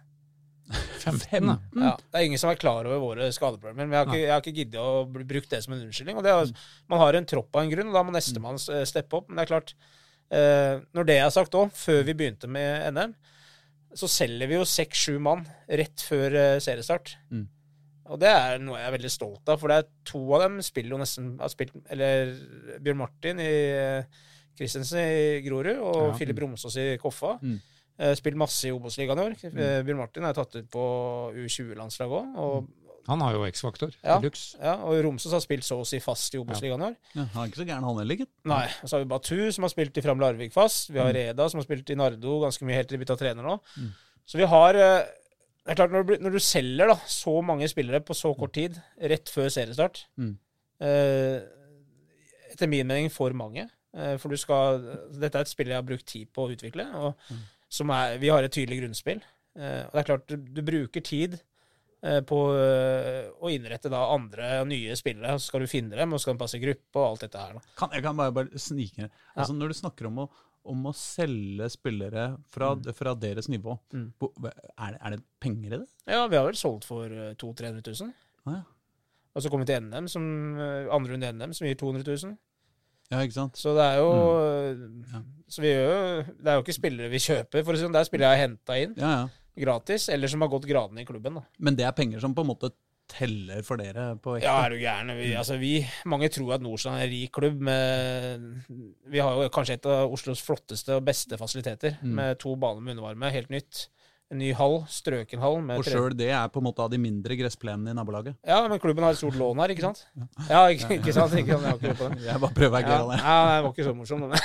15. 1.00 1.48
Ja, 1.80 1.94
det 1.96 2.18
er 2.18 2.26
ingen 2.26 2.38
som 2.42 2.50
er 2.52 2.58
klar 2.60 2.84
over 2.86 2.98
våre 3.00 3.30
skadeproblemer. 3.32 3.86
Men 3.88 3.94
jeg 3.94 4.00
har 4.02 4.10
ikke, 4.10 4.20
jeg 4.26 4.32
har 4.34 4.42
ikke 4.42 4.56
giddet 4.58 4.82
å 4.82 5.06
bruke 5.08 5.48
det 5.54 5.62
som 5.64 5.72
en 5.74 5.86
unnskyldning. 5.86 6.18
Og 6.20 6.26
det 6.26 6.34
er, 6.34 6.50
man 6.92 7.00
har 7.02 7.16
en 7.18 7.28
tropp 7.30 7.56
av 7.56 7.64
en 7.64 7.70
grunn, 7.72 7.88
og 7.88 7.96
da 7.96 8.02
må 8.04 8.14
nestemann 8.14 8.58
eh, 8.74 8.84
steppe 8.88 9.16
opp. 9.22 9.28
Men 9.30 9.40
det 9.40 9.46
er 9.46 9.52
klart, 9.54 9.72
eh, 10.30 10.74
når 10.98 11.08
det 11.08 11.16
er 11.22 11.32
sagt 11.34 11.56
òg, 11.58 11.72
før 11.78 12.02
vi 12.10 12.14
begynte 12.18 12.50
med 12.52 12.92
NM, 12.98 13.14
så 13.96 14.08
selger 14.10 14.50
vi 14.50 14.58
jo 14.58 14.64
seks-sju 14.68 15.16
mann 15.22 15.46
rett 15.68 16.02
før 16.04 16.34
eh, 16.36 16.58
seriestart. 16.60 17.14
Mm. 17.32 17.46
Og 18.08 18.20
det 18.22 18.28
er 18.32 18.58
noe 18.64 18.78
jeg 18.80 18.88
er 18.88 18.94
veldig 18.96 19.10
stolt 19.12 19.50
av, 19.52 19.58
for 19.60 19.68
det 19.68 19.78
er 19.82 19.88
to 20.08 20.20
av 20.36 20.44
dem 20.46 20.58
spiller 20.64 20.94
jo 20.96 21.00
nesten 21.02 21.34
har 21.40 21.50
spilt, 21.52 21.74
Eller 21.92 22.30
Bjørn 22.80 23.00
Martin 23.02 23.40
i 23.44 23.50
eh, 23.76 24.20
Christensen 24.58 25.00
i 25.02 25.40
Grorud, 25.44 25.76
og 25.76 25.98
Ja. 26.08 26.14
Filip 26.18 26.40
Romsås 26.40 26.76
i 26.80 26.86
Koffa. 27.00 27.36
Mm. 27.42 27.58
Eh, 27.98 28.14
Spilt 28.18 28.38
masse 28.40 28.68
i 28.68 28.72
Obos-ligaen 28.72 29.18
i 29.20 29.26
år. 29.28 29.36
Mm. 29.52 29.60
Bjørn 29.86 30.00
Martin 30.00 30.24
er 30.28 30.36
tatt 30.36 30.56
ut 30.56 30.70
på 30.72 30.84
U20-landslaget 31.34 32.16
òg. 32.18 32.38
Og, 32.44 32.68
Han 33.08 33.20
har 33.24 33.32
jo 33.38 33.44
X-faktor. 33.48 33.94
Ja. 34.04 34.18
Ja, 34.60 34.74
og 34.84 34.98
Romsås 35.04 35.32
har 35.32 35.40
spilt 35.40 35.64
så 35.64 35.78
å 35.80 35.86
si 35.88 35.98
fast 36.04 36.34
i 36.34 36.38
Obos-ligaen 36.42 36.82
i 36.84 36.88
år. 36.90 36.96
Ja, 37.16 37.24
han 37.32 37.42
er 37.42 37.48
ikke 37.50 37.62
så 37.62 37.66
gæren, 37.68 37.86
han 37.88 37.96
heller, 38.02 38.18
gitt. 38.20 38.30
Nei. 38.44 38.66
Og 38.82 38.88
så 38.90 38.96
har 38.98 39.04
vi 39.04 39.08
Batu, 39.14 39.38
som 39.56 39.64
har 39.64 39.72
spilt 39.72 39.96
i 39.96 40.04
Fram 40.04 40.20
Larvik 40.20 40.52
fast. 40.52 40.90
Vi 40.92 40.98
har 41.00 41.08
Mm. 41.08 41.16
Reda, 41.16 41.48
som 41.48 41.58
har 41.62 41.64
spilt 41.64 41.88
i 41.90 41.96
Nardo 41.96 42.40
ganske 42.44 42.62
mye 42.68 42.76
helt 42.76 42.88
til 42.90 42.98
de 42.98 43.04
bytta 43.04 43.16
trener 43.18 43.42
nå. 43.48 43.56
Mm. 43.78 43.88
Så 44.28 44.36
vi 44.38 44.44
har 44.44 44.74
eh, 44.76 45.06
Det 45.64 45.72
er 45.74 45.80
klart, 45.82 45.90
når 45.92 46.06
du, 46.06 46.12
når 46.24 46.32
du 46.32 46.38
selger 46.40 46.88
da, 46.88 46.94
så 47.06 47.42
mange 47.44 47.66
spillere 47.68 48.00
på 48.00 48.14
så 48.16 48.30
kort 48.38 48.52
tid, 48.56 48.76
rett 49.00 49.28
før 49.28 49.48
seriestart 49.52 50.04
Mm. 50.16 50.38
eh, 50.80 51.40
Etter 52.52 52.68
min 52.68 52.86
mening 52.88 53.10
for 53.12 53.30
mange. 53.36 53.66
Eh, 53.96 54.16
for 54.18 54.28
du 54.32 54.36
skal 54.40 54.80
Dette 55.12 55.36
er 55.36 55.44
et 55.44 55.48
spill 55.50 55.68
jeg 55.68 55.76
har 55.76 55.82
brukt 55.86 56.06
tid 56.08 56.28
på 56.32 56.46
å 56.46 56.52
utvikle, 56.54 56.86
og 56.94 57.14
Mm. 57.30 57.42
som 57.68 57.90
er 57.90 58.18
Vi 58.18 58.28
har 58.28 58.42
et 58.42 58.50
tydelig 58.52 58.80
grunnspill. 58.82 59.20
Eh, 59.58 59.84
og 59.86 59.92
det 59.92 60.00
er 60.00 60.08
klart, 60.08 60.26
du, 60.28 60.36
du 60.36 60.62
bruker 60.62 61.00
tid 61.02 61.40
på 62.22 62.36
eh, 62.54 63.28
å 63.42 63.50
innrette 63.50 63.90
da 63.90 64.04
andre 64.14 64.64
nye 64.68 64.94
spillere. 64.98 65.34
Så 65.38 65.48
skal 65.50 65.64
du 65.64 65.70
finne 65.70 65.96
dem, 65.98 66.12
og 66.12 66.18
så 66.20 66.28
skal 66.28 66.36
de 66.36 66.42
passe 66.44 66.60
gruppe 66.62 67.00
og 67.00 67.06
alt 67.08 67.24
dette 67.26 67.38
her. 67.42 67.56
Kan, 67.78 67.90
jeg 67.96 68.04
kan 68.04 68.16
bare, 68.20 68.34
bare 68.36 68.60
snike 68.62 69.06
inn. 69.06 69.10
Altså, 69.34 69.56
Når 69.58 69.72
du 69.74 69.78
snakker 69.80 70.06
om 70.10 70.22
å, 70.24 70.28
om 70.68 70.86
å 70.90 70.92
selge 70.94 71.66
spillere 71.72 72.28
fra, 72.54 72.74
fra 72.94 73.14
deres 73.18 73.48
nivå, 73.48 73.78
Mm. 73.94 74.10
er, 74.20 74.90
det, 74.92 74.98
er 75.00 75.10
det 75.16 75.22
penger 75.40 75.72
i 75.72 75.78
det? 75.80 75.86
Ja, 76.06 76.26
vi 76.28 76.36
har 76.36 76.44
vel 76.46 76.58
solgt 76.60 76.84
for 76.86 77.06
eh, 77.10 77.32
200 77.40 77.72
000-300 77.82 78.02
000. 78.04 78.12
Ah, 78.46 78.58
ja. 78.60 78.62
Og 79.36 79.42
så 79.44 79.50
kommer 79.52 79.66
vi 79.66 79.72
til 79.74 79.82
NM, 79.86 80.06
som, 80.10 80.22
eh, 80.58 80.86
andre 80.92 81.12
runde 81.14 81.32
NM, 81.34 81.52
som 81.54 81.66
gir 81.68 81.76
200 81.78 82.04
000. 82.26 82.36
ja, 83.10 83.18
ikke 83.24 83.36
sant? 83.38 83.56
Så 83.56 83.72
det 83.76 83.84
er 83.90 83.98
jo 84.02 84.08
Ja. 85.12 85.20
Så 85.48 85.62
vi 85.64 85.68
gjør 85.72 85.86
jo 85.88 86.22
Det 86.42 86.50
er 86.50 86.56
jo 86.58 86.62
ikke 86.64 86.74
spillere 86.76 87.08
vi 87.12 87.20
kjøper, 87.24 87.62
for 87.64 87.72
å 87.72 87.76
si 87.76 87.80
det 87.80 87.86
sånn. 87.86 87.94
Det 87.96 88.00
er 88.02 88.08
spillere 88.10 88.28
jeg 88.28 88.36
har 88.38 88.48
henta 88.48 88.74
inn 88.82 88.94
Ja, 89.00 89.10
ja. 89.14 89.28
Gratis, 89.60 90.08
eller 90.12 90.30
som 90.30 90.44
har 90.44 90.52
gått 90.52 90.68
gradene 90.68 91.02
i 91.02 91.08
klubben. 91.08 91.40
da. 91.40 91.46
Men 91.58 91.78
det 91.78 91.86
er 91.88 91.96
penger 91.96 92.22
som 92.22 92.36
på 92.36 92.44
en 92.44 92.52
måte 92.52 92.72
teller 93.08 93.62
for 93.64 93.80
dere 93.80 94.10
på 94.20 94.36
ekte. 94.36 94.46
Ja, 94.46 94.58
er 94.66 94.74
du 94.74 94.82
gæren. 94.82 95.12
Vi, 95.16 95.30
altså, 95.38 95.56
vi, 95.60 95.72
mange 96.08 96.28
tror 96.32 96.56
at 96.58 96.64
Nordstrand 96.64 97.00
er 97.00 97.06
en 97.06 97.12
rik 97.14 97.32
klubb. 97.38 97.60
Med, 97.64 98.48
vi 99.08 99.22
har 99.24 99.38
jo 99.42 99.52
kanskje 99.54 99.78
et 99.78 99.88
av 99.88 100.12
Oslos 100.12 100.42
flotteste 100.44 100.98
og 100.98 101.06
beste 101.08 101.38
fasiliteter. 101.40 101.96
Mm. 102.02 102.12
Med 102.20 102.42
to 102.42 102.54
baner 102.60 102.84
med 102.84 102.96
undervarme, 102.96 103.32
helt 103.34 103.52
nytt. 103.54 103.86
En 104.28 104.36
ny 104.42 104.50
hall, 104.52 104.82
strøken 104.92 105.40
hall. 105.40 105.54
Og 105.72 105.86
sjøl 105.88 106.12
det 106.12 106.26
er 106.36 106.50
på 106.52 106.60
en 106.60 106.66
måte 106.66 106.82
av 106.84 106.90
de 106.92 106.98
mindre 107.00 107.32
gressplenene 107.38 107.94
i 107.94 107.96
nabolaget. 107.96 108.34
Ja, 108.44 108.58
men 108.68 108.80
klubben 108.82 109.06
har 109.06 109.14
et 109.14 109.20
stort 109.20 109.38
lån 109.40 109.62
her, 109.62 109.72
ikke 109.72 109.86
sant? 109.86 110.02
Ja, 110.50 110.66
ikke, 110.68 110.98
ikke 110.98 111.14
sant? 111.16 111.32
Ikke, 111.40 111.56
sant? 111.56 111.64
jeg 111.80 111.94
ikke. 111.94 112.08
Jeg 112.26 112.42
bare 112.42 112.56
prøver 112.58 112.68
å 112.68 112.74
være 112.74 112.90
gøyal, 112.90 113.12
jeg. 113.14 113.22
ja, 113.24 113.38
det 113.48 113.62
var 113.64 113.72
ikke 113.72 113.86
så 113.86 113.94
morsomt. 113.96 114.26
Men. 114.28 114.36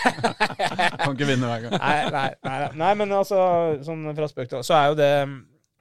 Kan 1.04 1.18
ikke 1.18 1.28
vinne 1.28 1.50
hver 1.52 1.66
gang. 1.66 1.76
Nei, 1.76 1.98
nei, 2.16 2.24
nei, 2.48 2.56
nei. 2.64 2.72
nei, 2.86 2.94
men 3.02 3.18
altså, 3.20 3.42
sånn 3.84 4.08
fra 4.16 4.32
spøk 4.32 4.54
til 4.54 4.64
Så 4.64 4.78
er 4.80 4.88
jo 4.94 4.98
det 5.02 5.12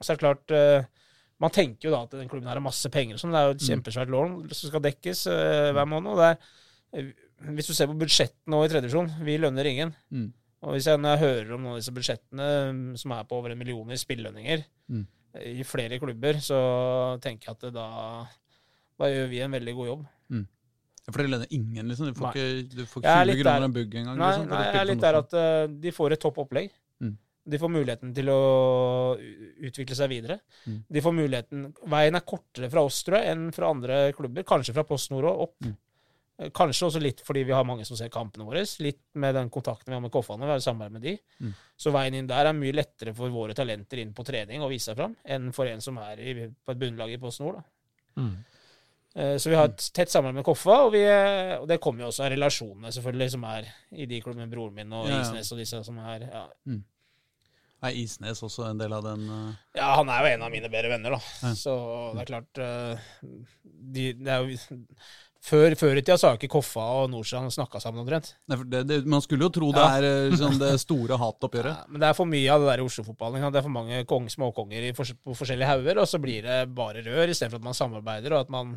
Så 0.03 0.11
er 0.11 0.19
det 0.19 0.23
klart 0.25 0.53
eh, 0.57 1.07
Man 1.39 1.55
tenker 1.55 1.87
jo 1.87 1.95
da 1.95 2.03
at 2.03 2.19
den 2.19 2.27
klubben 2.31 2.51
her 2.51 2.59
har 2.59 2.65
masse 2.65 2.91
penger, 2.91 3.15
og 3.15 3.23
sånn. 3.23 3.31
det 3.31 3.39
er 3.39 3.49
jo 3.49 3.55
et 3.55 3.67
kjempesvært 3.71 4.11
lån 4.11 4.37
som 4.51 4.67
skal 4.67 4.83
dekkes 4.89 5.25
eh, 5.31 5.71
hver 5.79 5.87
måned. 5.95 6.11
Og 6.11 6.19
det 6.19 6.31
er, 6.33 7.11
hvis 7.55 7.71
du 7.71 7.75
ser 7.77 7.87
på 7.87 7.95
budsjettet 8.03 8.51
nå 8.51 8.65
i 8.65 8.71
tredje 8.71 8.89
divisjon, 8.89 9.11
vi 9.23 9.39
lønner 9.39 9.71
ingen. 9.71 9.95
Mm. 10.11 10.31
Og 10.63 10.75
hvis 10.75 10.87
jeg, 10.87 10.99
når 11.01 11.17
jeg 11.17 11.23
hører 11.23 11.53
om 11.55 11.65
noen 11.65 11.75
av 11.75 11.81
disse 11.81 11.93
budsjettene 11.95 12.47
mm, 12.71 12.85
som 13.01 13.13
er 13.15 13.27
på 13.27 13.35
over 13.39 13.51
en 13.53 13.59
million 13.59 13.91
i 13.91 13.99
spillelønninger 13.99 14.63
Mm. 14.93 15.05
i 15.43 15.63
flere 15.65 15.97
klubber, 15.99 16.37
så 16.43 16.57
tenker 17.23 17.49
jeg 17.49 17.55
at 17.57 17.73
da 17.73 17.87
da 18.99 19.07
gjør 19.09 19.29
vi 19.31 19.39
en 19.41 19.55
veldig 19.55 19.73
god 19.75 19.87
jobb. 19.87 20.03
For 21.11 21.19
dere 21.19 21.33
lønner 21.33 21.51
ingen, 21.51 21.89
liksom? 21.91 22.07
Du 22.13 22.15
får 22.15 22.29
Nei. 22.29 22.31
ikke, 22.31 22.77
du 22.77 22.85
får 22.87 23.03
Jeg 23.03 23.11
er 23.11 23.27
20 23.27 23.41
kroner 23.41 23.65
en 23.67 23.75
bugg 23.75 23.95
engang? 23.99 24.19
Nei, 24.19 24.29
liksom, 24.31 24.45
nei 24.53 24.61
jeg 24.63 24.79
er 24.79 24.87
litt 24.87 25.03
der 25.03 25.17
at 25.19 25.33
uh, 25.35 25.63
de 25.83 25.91
får 25.91 26.15
et 26.15 26.21
topp 26.23 26.37
opplegg. 26.45 26.69
Mm. 27.03 27.17
De 27.53 27.59
får 27.59 27.71
muligheten 27.73 28.13
til 28.15 28.31
å 28.31 28.37
utvikle 29.67 29.97
seg 29.99 30.13
videre. 30.13 30.37
Mm. 30.63 30.77
De 30.95 31.03
får 31.03 31.15
muligheten 31.17 31.65
Veien 31.91 32.15
er 32.15 32.23
kortere 32.23 32.69
fra 32.71 32.85
oss, 32.87 33.01
tror 33.03 33.19
jeg, 33.19 33.33
enn 33.35 33.49
fra 33.55 33.73
andre 33.75 33.97
klubber. 34.15 34.47
Kanskje 34.47 34.77
fra 34.77 34.85
Post 34.87 35.11
Nord 35.11 35.27
og 35.27 35.43
opp. 35.49 35.57
Mm. 35.67 35.75
Eh, 36.39 36.49
Kanskje 36.55 36.87
også 36.87 37.01
litt 37.03 37.21
fordi 37.25 37.43
vi 37.45 37.53
har 37.53 37.65
mange 37.67 37.85
som 37.85 37.97
ser 37.99 38.09
kampene 38.13 38.45
våre. 38.47 38.63
Litt 38.83 39.01
med 39.21 39.35
den 39.37 39.51
kontakten 39.53 39.91
vi 39.91 39.97
har 39.97 40.01
med 40.01 40.11
Koffane. 40.13 40.45
Vi 40.47 40.55
har 40.55 40.63
samarbeid 40.65 40.95
med 40.97 41.05
de. 41.05 41.17
Mm. 41.43 41.53
Så 41.77 41.93
veien 41.93 42.17
inn 42.17 42.29
der 42.29 42.49
er 42.49 42.57
mye 42.57 42.73
lettere 42.73 43.13
for 43.17 43.29
våre 43.33 43.53
talenter 43.57 44.01
inn 44.01 44.13
på 44.17 44.25
trening 44.25 44.63
å 44.65 44.71
vise 44.71 44.91
seg 44.91 44.97
fram, 44.97 45.13
enn 45.25 45.51
for 45.53 45.69
en 45.69 45.81
som 45.83 45.97
er 46.01 46.19
i, 46.23 46.33
på 46.49 46.73
et 46.73 46.81
bunnlag 46.81 47.13
i 47.13 47.19
Post 47.21 47.43
Nord. 47.43 47.61
Mm. 48.17 48.33
Eh, 49.15 49.35
Så 49.37 49.51
vi 49.51 49.55
har 49.59 49.69
et 49.69 49.85
tett 49.93 50.09
samarbeid 50.09 50.39
med 50.41 50.45
Koffa, 50.47 50.79
og, 50.87 50.91
vi, 50.95 51.03
og 51.59 51.67
det 51.69 51.77
kommer 51.83 52.05
jo 52.05 52.09
også 52.09 52.25
av 52.25 52.31
relasjonene 52.33 52.89
selvfølgelig 52.95 53.29
som 53.35 53.43
er 53.51 53.69
i 53.93 54.07
de 54.09 54.21
klubbene, 54.25 54.49
broren 54.49 54.73
min 54.73 54.93
og 54.97 55.05
Ja, 55.05 55.19
ja. 55.19 55.21
Isnes 55.27 55.51
og 55.53 55.61
disse 55.61 55.83
som 55.85 55.99
er 56.01 56.25
ja. 56.31 56.47
Er 57.83 57.97
Isnes 57.99 58.39
også 58.41 58.63
en 58.69 58.79
del 58.79 58.93
av 58.95 59.03
den 59.03 59.25
uh, 59.27 59.49
ja, 59.75 59.89
han 59.99 60.07
er 60.09 60.23
jo 60.23 60.29
en 60.37 60.45
av 60.47 60.51
mine 60.53 60.69
bedre 60.71 60.89
venner, 60.93 61.17
da. 61.17 61.33
Ja. 61.43 61.49
Så 61.59 61.73
det 62.15 62.21
er 62.23 62.29
klart 62.29 62.61
uh, 62.63 63.09
de, 63.61 64.05
det 64.23 64.31
er 64.31 64.45
jo, 64.47 64.77
før, 65.43 65.73
før 65.75 65.97
i 65.99 66.01
tida 66.03 66.15
så 66.19 66.29
har 66.31 66.37
ikke 66.39 66.49
Koffa 66.53 66.83
og 67.01 67.09
Nordstrand 67.11 67.51
snakka 67.51 67.81
sammen 67.83 68.03
omtrent. 68.05 68.29
Man 68.47 69.23
skulle 69.25 69.47
jo 69.49 69.51
tro 69.57 69.71
det 69.75 69.83
Ja. 69.83 69.97
er 69.99 70.07
eh, 70.31 70.35
sånn 70.39 70.55
det 70.61 70.73
store 70.81 71.17
hatoppgjøret. 71.19 71.73
Ja, 71.83 71.85
men 71.91 71.99
det 72.03 72.07
er 72.09 72.17
for 72.17 72.29
mye 72.31 72.47
av 72.53 72.63
det 72.63 72.69
der 72.71 72.83
i 72.83 72.87
Oslo-fotballen. 72.87 73.43
Det 73.51 73.59
er 73.59 73.65
for 73.67 73.75
mange 73.75 74.01
kong, 74.07 74.29
småkonger 74.31 74.87
i 74.89 74.93
fors 74.95 75.11
på 75.19 75.35
forskjellige 75.35 75.67
hauger, 75.73 75.99
og 75.99 76.07
så 76.07 76.21
blir 76.23 76.47
det 76.47 76.59
bare 76.75 77.03
rør, 77.05 77.27
istedenfor 77.33 77.59
at 77.59 77.67
man 77.67 77.77
samarbeider, 77.77 78.37
og 78.37 78.45
at 78.47 78.53
man 78.55 78.73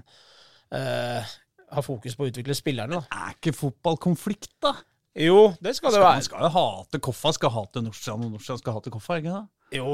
eh, 0.75 1.35
har 1.73 1.83
fokus 1.87 2.15
på 2.19 2.27
å 2.27 2.31
utvikle 2.33 2.55
spillerne. 2.59 3.01
da. 3.03 3.27
Er 3.31 3.37
ikke 3.39 3.55
fotball 3.57 3.99
konflikt, 4.03 4.51
da? 4.63 4.75
Jo, 5.17 5.55
det 5.65 5.73
skal 5.79 5.95
det 5.95 5.97
Skal, 6.03 6.11
man 6.13 6.25
skal 6.27 6.43
jo 6.45 6.49
hate 6.53 6.99
Koffa, 7.01 7.31
skal 7.33 7.53
hate 7.55 7.81
Nordstrand, 7.81 8.27
og 8.27 8.35
Nordstrand 8.35 8.61
skal 8.61 8.75
hate 8.77 8.91
Koffa, 8.93 9.17
ikke 9.23 9.33
da? 9.33 9.45
Jo, 9.73 9.87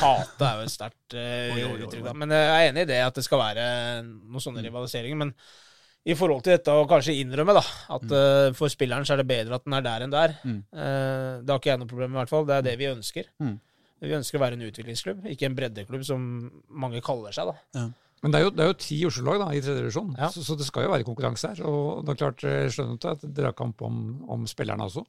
hate 0.00 0.44
er 0.46 0.60
jo 0.60 0.68
et 0.68 0.72
sterkt 0.72 1.16
eh, 1.18 1.56
oi, 1.56 1.64
uttrykk, 1.82 2.04
da. 2.06 2.12
Men 2.16 2.30
jeg 2.36 2.52
er 2.52 2.68
enig 2.70 2.84
i 2.86 2.90
det 2.92 3.00
at 3.04 3.16
det 3.18 3.24
skal 3.26 3.40
være 3.42 3.64
noen 4.06 4.44
sånne 4.44 4.62
rivaliseringer. 4.64 5.18
Men 5.18 5.32
i 6.06 6.14
forhold 6.16 6.42
til 6.46 6.54
dette 6.54 6.72
å 6.72 6.86
kanskje 6.88 7.16
innrømme 7.20 7.54
da, 7.58 7.62
at 7.96 8.12
eh, 8.14 8.50
for 8.56 8.70
spilleren 8.72 9.04
så 9.04 9.12
er 9.16 9.22
det 9.22 9.28
bedre 9.28 9.58
at 9.58 9.64
den 9.66 9.74
er 9.76 9.82
der 9.84 10.04
enn 10.06 10.12
der, 10.14 10.34
Mm. 10.44 10.60
Uh, 10.72 11.40
det 11.42 11.50
har 11.50 11.58
ikke 11.58 11.70
jeg 11.72 11.80
noe 11.82 11.88
problem 11.90 12.10
med, 12.12 12.16
i 12.16 12.20
hvert 12.22 12.30
fall. 12.32 12.46
Det 12.48 12.54
er 12.56 12.62
det 12.68 12.76
vi 12.80 12.86
ønsker. 12.92 13.24
Mm. 13.42 13.56
Vi 14.00 14.14
ønsker 14.14 14.38
å 14.38 14.42
være 14.44 14.54
en 14.56 14.62
utviklingsklubb, 14.68 15.24
ikke 15.26 15.46
en 15.48 15.56
breddeklubb 15.58 16.04
som 16.06 16.22
mange 16.70 17.00
kaller 17.02 17.34
seg. 17.34 17.50
da. 17.50 17.88
Men 18.22 18.32
det 18.32 18.38
er 18.40 18.44
jo, 18.46 18.50
det 18.54 18.62
er 18.64 18.70
jo 18.72 18.76
ti 18.82 18.96
Oslo-lag 19.06 19.42
i 19.54 19.60
tredje 19.60 19.82
divisjon, 19.82 20.14
Ja. 20.18 20.28
så, 20.30 20.42
så 20.46 20.56
det 20.58 20.66
skal 20.66 20.86
jo 20.86 20.92
være 20.94 21.06
konkurranse 21.06 21.50
her. 21.52 21.60
Og 21.66 22.04
det 22.06 22.14
er 22.14 22.20
klart, 22.22 22.42
jeg 22.46 22.72
skjønner 22.74 23.10
at 23.12 23.26
det 23.26 23.44
er 23.46 23.52
kamp 23.58 23.82
om, 23.86 24.00
om 24.30 24.46
spillerne 24.50 24.86
også. 24.88 25.04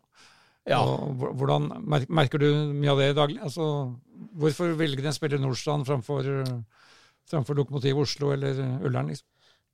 Ja. 0.69 0.81
Og 0.83 1.15
hvordan, 1.39 1.69
merker 2.09 2.41
du 2.41 2.49
mye 2.75 2.91
av 2.91 2.99
det 3.01 3.13
daglig? 3.17 3.39
Altså, 3.45 3.95
hvorfor 4.37 4.75
velger 4.77 5.01
de 5.05 5.09
en 5.09 5.15
spiller 5.15 5.39
i 5.39 5.41
Nordstrand 5.45 5.87
framfor, 5.87 6.27
framfor 7.29 7.57
Lokomotiv 7.57 7.97
Oslo 8.03 8.33
eller 8.35 8.57
Ullern? 8.85 9.09
Liksom? 9.13 9.25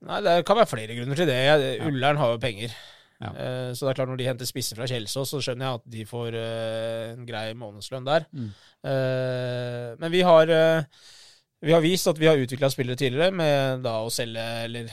Nei, 0.05 0.19
Det 0.21 0.45
kan 0.45 0.57
være 0.59 0.67
flere 0.69 0.95
grunner 0.97 1.15
til 1.15 1.27
det. 1.27 1.39
Ullern 1.87 2.17
har 2.17 2.33
jo 2.35 2.37
penger. 2.43 2.73
Ja. 3.21 3.29
Eh, 3.31 3.69
Så 3.73 3.85
det 3.85 3.93
er 3.93 3.99
klart 4.01 4.09
når 4.11 4.17
de 4.19 4.25
henter 4.27 4.45
spisser 4.45 4.75
fra 4.75 4.85
Kjelsås, 4.85 5.29
så 5.31 5.39
skjønner 5.41 5.65
jeg 5.69 5.79
at 5.79 5.85
de 5.93 6.05
får 6.05 6.35
eh, 6.35 7.13
en 7.13 7.25
grei 7.25 7.53
månedslønn 7.55 8.05
der. 8.05 8.25
Mm. 8.35 8.49
Eh, 8.83 9.95
Men 10.01 10.11
vi 10.11 10.21
har, 10.27 10.51
vi 11.63 11.71
har 11.71 11.81
vist 11.81 12.07
at 12.11 12.19
vi 12.19 12.27
har 12.27 12.37
utvikla 12.37 12.69
spillere 12.69 12.99
tidligere 12.99 13.31
med 13.33 13.81
da 13.87 13.95
å 14.03 14.11
selge, 14.13 14.43
eller 14.67 14.91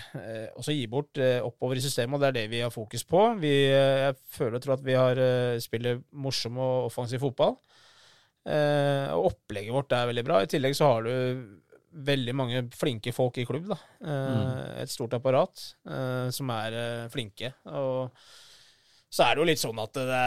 også 0.57 0.73
gi 0.73 0.87
bort 0.87 1.19
oppover 1.43 1.77
i 1.77 1.85
systemet, 1.85 2.15
og 2.15 2.21
det 2.23 2.29
er 2.31 2.39
det 2.39 2.47
vi 2.55 2.63
har 2.63 2.71
fokus 2.71 3.03
på. 3.05 3.25
Vi, 3.43 3.53
jeg 3.75 4.15
føler 4.31 4.57
og 4.57 4.63
tror 4.65 4.79
at 4.79 4.87
vi 4.87 4.95
har 4.97 5.21
spiller 5.61 5.99
morsom 6.15 6.57
og 6.63 6.87
offensiv 6.93 7.21
fotball. 7.27 7.59
Eh, 8.47 9.11
Og 9.15 9.33
opplegget 9.35 9.75
vårt 9.75 9.93
er 9.95 10.09
veldig 10.09 10.25
bra. 10.27 10.41
I 10.43 10.49
tillegg 10.51 10.75
så 10.79 10.89
har 10.95 11.03
du 11.07 11.13
veldig 11.93 12.35
mange 12.35 12.63
flinke 12.77 13.13
folk 13.13 13.37
i 13.39 13.45
klubb. 13.49 13.67
da. 13.73 13.77
Eh, 14.01 14.83
Et 14.83 14.91
stort 14.91 15.13
apparat 15.19 15.63
eh, 15.87 16.31
som 16.33 16.51
er 16.55 16.73
eh, 16.79 17.09
flinke. 17.13 17.53
Og 17.73 18.11
så 19.13 19.27
er 19.27 19.35
det 19.37 19.43
jo 19.43 19.49
litt 19.51 19.61
sånn 19.61 19.79
at 19.83 19.93
det, 19.99 20.23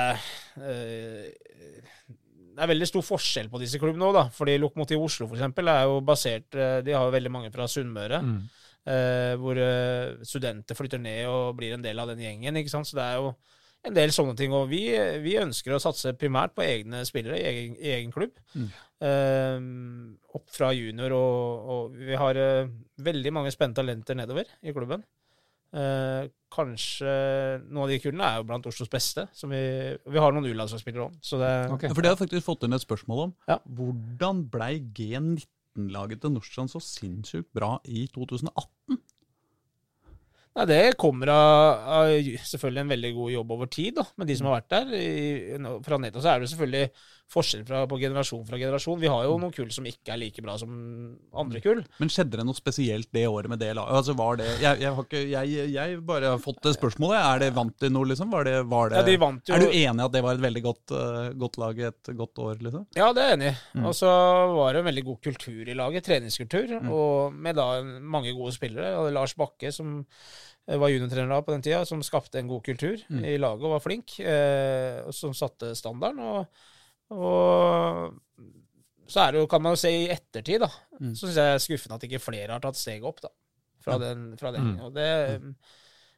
eh, 0.62 2.12
det 2.56 2.62
er 2.64 2.70
veldig 2.72 2.88
stor 2.88 3.04
forskjell 3.04 3.50
på 3.52 3.60
disse 3.64 3.80
klubbene 3.82 4.06
òg, 4.10 4.14
da. 4.20 4.26
Fordi 4.36 4.58
Lokomotiv 4.62 5.02
Oslo 5.04 5.28
for 5.28 5.36
eksempel, 5.40 5.68
er 5.74 5.84
jo 5.90 5.98
basert 6.06 6.50
De 6.86 6.94
har 6.94 7.08
jo 7.10 7.16
veldig 7.16 7.32
mange 7.34 7.52
fra 7.52 7.66
Sunnmøre. 7.68 8.22
Mm. 8.24 8.38
eh, 8.86 9.34
hvor 9.42 9.58
studenter 10.24 10.78
flytter 10.78 11.02
ned 11.02 11.26
og 11.28 11.56
blir 11.58 11.74
en 11.74 11.82
del 11.84 12.00
av 12.00 12.08
den 12.14 12.22
gjengen. 12.22 12.56
ikke 12.62 12.70
sant? 12.72 12.88
Så 12.88 12.96
det 13.00 13.04
er 13.10 13.18
jo 13.20 13.34
en 13.90 13.96
del 13.96 14.14
sånne 14.16 14.36
ting. 14.40 14.54
Og 14.56 14.70
vi, 14.72 14.84
vi 15.24 15.36
ønsker 15.42 15.76
å 15.76 15.82
satse 15.82 16.16
primært 16.20 16.56
på 16.58 16.66
egne 16.66 17.04
spillere 17.08 17.40
i 17.40 17.46
egen, 17.50 17.76
i 17.82 17.92
egen 17.98 18.14
klubb. 18.16 18.38
Mm. 18.56 18.70
Uh, 19.06 20.16
opp 20.38 20.48
fra 20.56 20.72
junior, 20.76 21.14
og, 21.18 21.70
og 21.76 22.00
vi 22.00 22.16
har 22.18 22.40
uh, 22.40 22.72
veldig 23.04 23.34
mange 23.36 23.54
spente 23.54 23.82
talenter 23.82 24.18
nedover 24.18 24.50
i 24.64 24.74
klubben. 24.76 25.04
Uh, 25.76 26.32
kanskje 26.56 27.12
noen 27.66 27.84
av 27.84 27.90
de 27.92 27.98
kullene 28.00 28.28
er 28.30 28.38
jo 28.40 28.46
blant 28.48 28.68
Oslos 28.70 28.92
beste. 28.92 29.28
Som 29.36 29.52
vi, 29.52 29.64
vi 30.08 30.22
har 30.22 30.36
noen 30.36 30.48
U-landslagsspillere 30.48 31.10
òg. 31.10 31.18
Så 31.20 31.42
det 31.42 31.52
Ok. 31.74 31.90
Ja, 31.90 31.92
For 31.92 32.02
det 32.02 32.12
har 32.12 32.16
jeg 32.16 32.24
faktisk 32.24 32.48
fått 32.48 32.64
inn 32.68 32.78
et 32.78 32.86
spørsmål 32.86 33.26
om. 33.28 33.36
Ja. 33.52 33.60
Hvordan 33.80 34.46
blei 34.54 34.78
G19-laget 34.96 36.24
til 36.24 36.36
Nordstrand 36.38 36.72
så 36.72 36.84
sinnssykt 36.84 37.52
bra 37.56 37.76
i 37.84 38.08
2018? 38.16 39.02
Nei, 40.56 40.66
Det 40.70 40.96
kommer 41.00 41.28
av, 41.34 41.88
av 41.98 42.12
selvfølgelig 42.48 42.82
en 42.86 42.92
veldig 42.94 43.12
god 43.18 43.32
jobb 43.34 43.50
over 43.58 43.70
tid 43.72 43.98
da, 43.98 44.06
med 44.16 44.30
de 44.30 44.38
som 44.40 44.48
har 44.48 44.62
vært 44.62 44.70
der. 44.72 44.94
I, 44.96 45.58
fra 45.84 46.00
Neto 46.00 46.24
så 46.24 46.32
er 46.32 46.40
det 46.44 46.52
selvfølgelig 46.54 46.86
forskjell 47.34 47.64
fra, 47.66 47.82
på 47.90 47.98
generasjon 48.00 48.44
fra 48.48 48.58
generasjon. 48.62 49.00
Vi 49.02 49.10
har 49.10 49.24
jo 49.26 49.38
noen 49.42 49.54
kull 49.56 49.72
som 49.74 49.86
ikke 49.90 50.14
er 50.14 50.20
like 50.22 50.44
bra 50.46 50.56
som 50.62 50.70
andre 51.36 51.60
kull. 51.64 51.82
Men 52.00 52.12
skjedde 52.14 52.38
det 52.40 52.46
noe 52.48 52.58
spesielt 52.58 53.10
det 53.16 53.26
året 53.28 53.50
med 53.52 53.60
det 53.60 53.72
laget? 53.76 53.96
Altså, 53.98 54.14
var 54.18 54.38
det, 54.40 54.48
jeg, 54.62 54.82
jeg, 54.84 54.92
har 54.94 55.08
ikke, 55.08 55.24
jeg, 55.32 55.70
jeg 55.74 55.98
bare 56.06 56.36
har 56.36 56.44
fått 56.44 56.70
spørsmålet. 56.78 57.18
Er 57.20 57.42
det 57.42 57.50
vant 57.58 57.76
de 57.82 57.90
noe, 57.92 58.08
liksom? 58.12 58.30
Var 58.32 58.46
det, 58.48 58.56
var 58.72 58.94
det, 58.94 59.02
Ja, 59.02 59.08
de 59.10 59.18
vant 59.26 59.50
jo 59.50 59.56
Er 59.58 59.66
du 59.66 59.68
enig 59.72 60.04
i 60.04 60.06
at 60.06 60.14
det 60.16 60.24
var 60.28 60.38
et 60.38 60.46
veldig 60.46 60.64
godt, 60.68 60.96
eh, 61.00 61.30
godt 61.42 61.60
lag 61.64 61.82
et 61.90 62.12
godt 62.22 62.44
år, 62.46 62.62
liksom? 62.68 62.86
Ja, 63.00 63.10
det 63.16 63.24
er 63.26 63.32
jeg 63.34 63.40
enig 63.40 63.50
i. 63.52 63.56
Mm. 63.80 63.88
Og 63.90 63.98
så 63.98 64.12
var 64.54 64.74
det 64.78 64.84
en 64.84 64.90
veldig 64.92 65.06
god 65.10 65.20
kultur 65.30 65.72
i 65.74 65.78
laget, 65.82 66.06
treningskultur, 66.06 66.76
og 66.94 67.34
med 67.34 67.58
da 67.58 67.70
mange 67.84 68.36
gode 68.38 68.54
spillere. 68.56 68.94
Og 69.02 69.10
Lars 69.18 69.34
Bakke, 69.40 69.74
som 69.76 69.98
eh, 70.06 70.78
var 70.78 70.94
juniortrener 70.94 71.34
da 71.34 71.42
på 71.42 71.56
den 71.58 71.66
tida, 71.66 71.82
som 71.90 72.06
skapte 72.06 72.40
en 72.40 72.54
god 72.54 72.64
kultur 72.70 73.02
Mm. 73.10 73.26
i 73.26 73.36
laget 73.42 73.66
og 73.66 73.76
var 73.76 73.84
flink, 73.84 74.20
eh, 74.22 75.02
som 75.14 75.34
satte 75.34 75.74
standarden. 75.78 76.22
Og, 76.22 76.72
og 77.14 78.16
så 79.06 79.22
er 79.22 79.34
det 79.34 79.44
jo, 79.44 79.50
kan 79.50 79.62
man 79.62 79.76
jo 79.76 79.80
se 79.80 79.92
i 79.94 80.06
ettertid, 80.10 80.64
da, 80.66 80.70
mm. 80.98 81.14
så 81.14 81.28
syns 81.28 81.38
jeg 81.38 81.44
det 81.46 81.58
er 81.58 81.66
skuffende 81.66 82.00
at 82.00 82.06
ikke 82.08 82.24
flere 82.24 82.56
har 82.56 82.64
tatt 82.64 82.80
steget 82.80 83.06
opp 83.06 83.22
da, 83.22 83.30
fra 83.86 84.00
den. 84.02 84.32
Fra 84.40 84.52
den. 84.56 84.72
Mm. 84.74 84.80
Og, 84.88 84.96
det, 84.96 85.10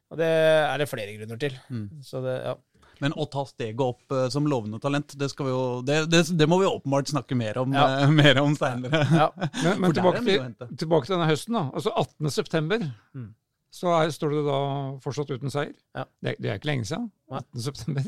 og, 0.08 0.20
det, 0.22 0.32
er 0.32 0.80
det 0.80 0.90
flere 0.90 1.18
grunner 1.18 1.42
til. 1.42 1.58
Mm. 1.68 1.88
Så 2.08 2.24
det, 2.24 2.38
ja. 2.46 2.56
Men 3.04 3.14
å 3.14 3.28
ta 3.30 3.44
steget 3.46 3.82
opp 3.84 4.16
uh, 4.16 4.26
som 4.34 4.48
lovende 4.50 4.80
talent, 4.82 5.14
det, 5.20 5.30
jo, 5.38 5.60
det, 5.86 6.00
det, 6.10 6.24
det, 6.34 6.48
må 6.50 6.62
vi 6.64 6.70
åpenbart 6.70 7.12
snakke 7.12 7.38
mer 7.38 7.60
om, 7.62 7.76
ja. 7.76 8.08
uh, 8.08 8.14
mer 8.14 8.40
om 8.42 8.56
seinere. 8.58 9.04
Ja. 9.12 9.28
Men, 9.64 9.84
men 9.84 9.94
tilbake, 9.94 10.24
til, 10.26 10.48
tilbake, 10.80 11.06
til, 11.06 11.18
denne 11.18 11.28
høsten. 11.30 11.60
da. 11.60 11.68
Altså 11.76 11.94
18.9. 11.94 12.88
Mm. 13.18 13.30
Så 13.78 13.92
er, 13.94 14.10
står 14.16 14.34
du 14.34 14.40
da 14.48 14.60
fortsatt 15.04 15.36
uten 15.36 15.54
seier. 15.54 15.76
Ja. 15.94 16.08
Det, 16.24 16.38
det, 16.40 16.50
er 16.50 16.62
ikke 16.62 16.72
lenge 16.72 16.88
siden. 16.90 17.12
18.9. 17.30 18.08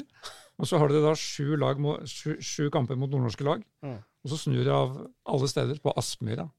Og 0.60 0.68
så 0.68 0.80
har 0.82 0.92
dere 0.92 1.06
da 1.08 1.16
sju, 1.16 1.56
lag, 1.60 1.80
sju, 2.10 2.36
sju 2.44 2.68
kamper 2.74 3.00
mot 3.00 3.12
nordnorske 3.12 3.46
lag. 3.48 3.64
Mm. 3.86 3.98
Og 4.24 4.34
så 4.34 4.42
snur 4.42 4.66
det 4.66 4.76
av 4.76 4.98
alle 5.32 5.48
steder 5.48 5.80
på 5.84 5.94
Aspmyra. 6.00 6.50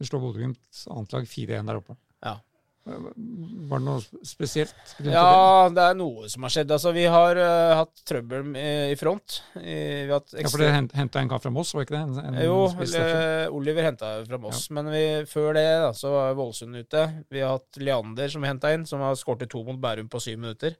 Det 0.00 0.08
slår 0.08 0.22
Bodø-Glimt 0.22 0.84
annet 0.90 1.12
lag 1.14 1.28
4-1 1.28 1.68
der 1.68 1.80
oppe. 1.82 1.96
Ja. 2.24 2.38
Var 2.84 3.80
det 3.80 3.84
noe 3.86 4.24
spesielt? 4.28 4.90
Ja, 5.00 5.68
det 5.72 5.84
er 5.86 5.94
noe 5.96 6.26
som 6.28 6.44
har 6.44 6.52
skjedd. 6.52 6.72
Altså, 6.74 6.90
vi 6.92 7.04
har 7.08 7.38
uh, 7.40 7.76
hatt 7.78 8.02
trøbbel 8.04 8.50
i, 8.60 8.66
i 8.92 8.96
front. 9.00 9.38
I, 9.56 9.76
vi 10.04 10.10
har 10.10 10.18
hatt 10.18 10.34
Ja, 10.36 10.50
for 10.52 10.60
dere 10.60 10.82
henta 10.92 11.22
en 11.22 11.30
kar 11.30 11.40
fra 11.40 11.52
Moss, 11.54 11.72
var 11.76 11.86
ikke 11.86 11.96
det? 11.96 12.02
En, 12.04 12.34
en 12.34 12.40
Jo, 12.44 12.58
derfra. 12.76 13.04
eh, 13.04 13.54
Oliver 13.56 13.88
henta 13.88 14.10
fra 14.28 14.40
Moss. 14.42 14.66
Men 14.76 14.90
vi, 14.92 15.04
før 15.30 15.56
det 15.56 15.64
da, 15.86 15.94
så 15.96 16.12
var 16.12 16.36
Vålesund 16.40 16.76
ute. 16.76 17.06
Vi 17.32 17.40
har 17.44 17.56
hatt 17.56 17.80
Leander 17.80 18.34
som 18.34 18.44
vi 18.44 18.52
henta 18.52 18.74
inn, 18.76 18.84
som 18.88 19.04
har 19.04 19.16
skåret 19.20 19.48
to 19.52 19.64
mot 19.64 19.80
Bærum 19.80 20.12
på 20.12 20.20
syv 20.20 20.42
minutter. 20.44 20.76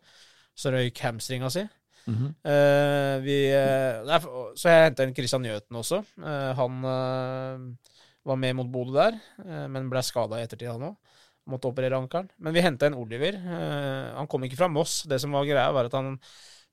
Så 0.57 0.75
røyk 0.75 1.01
hamstringa 1.07 1.49
si. 1.53 1.65
Mhm. 2.05 2.35
uh, 2.45 3.17
vi, 3.25 3.39
eh, 3.49 4.03
nei, 4.05 4.19
så 4.61 4.69
jeg 4.69 4.91
henta 4.91 5.07
inn 5.07 5.15
Christian 5.17 5.45
Njøten 5.45 5.79
også. 5.81 6.03
Uh, 6.21 6.51
han 6.59 6.85
uh, 6.85 7.93
var 8.25 8.41
med 8.41 8.57
mot 8.57 8.71
Bodø 8.71 8.97
der, 8.97 9.19
eh, 9.45 9.67
men 9.71 9.91
ble 9.93 10.03
skada 10.05 10.41
i 10.41 10.47
ettertid, 10.47 10.71
han 10.73 10.91
òg. 10.91 11.15
Måtte 11.53 11.69
operere 11.69 11.99
ankelen. 12.01 12.31
Men 12.41 12.55
vi 12.57 12.63
henta 12.65 12.89
inn 12.89 12.97
Oliver. 12.97 13.37
Eh, 13.37 14.13
han 14.17 14.29
kom 14.33 14.47
ikke 14.47 14.57
fra 14.57 14.71
Moss. 14.73 15.03
Det 15.05 15.19
som 15.21 15.35
var 15.37 15.45
greia, 15.45 15.73
var 15.77 15.91
at 15.91 15.97
han 15.97 16.15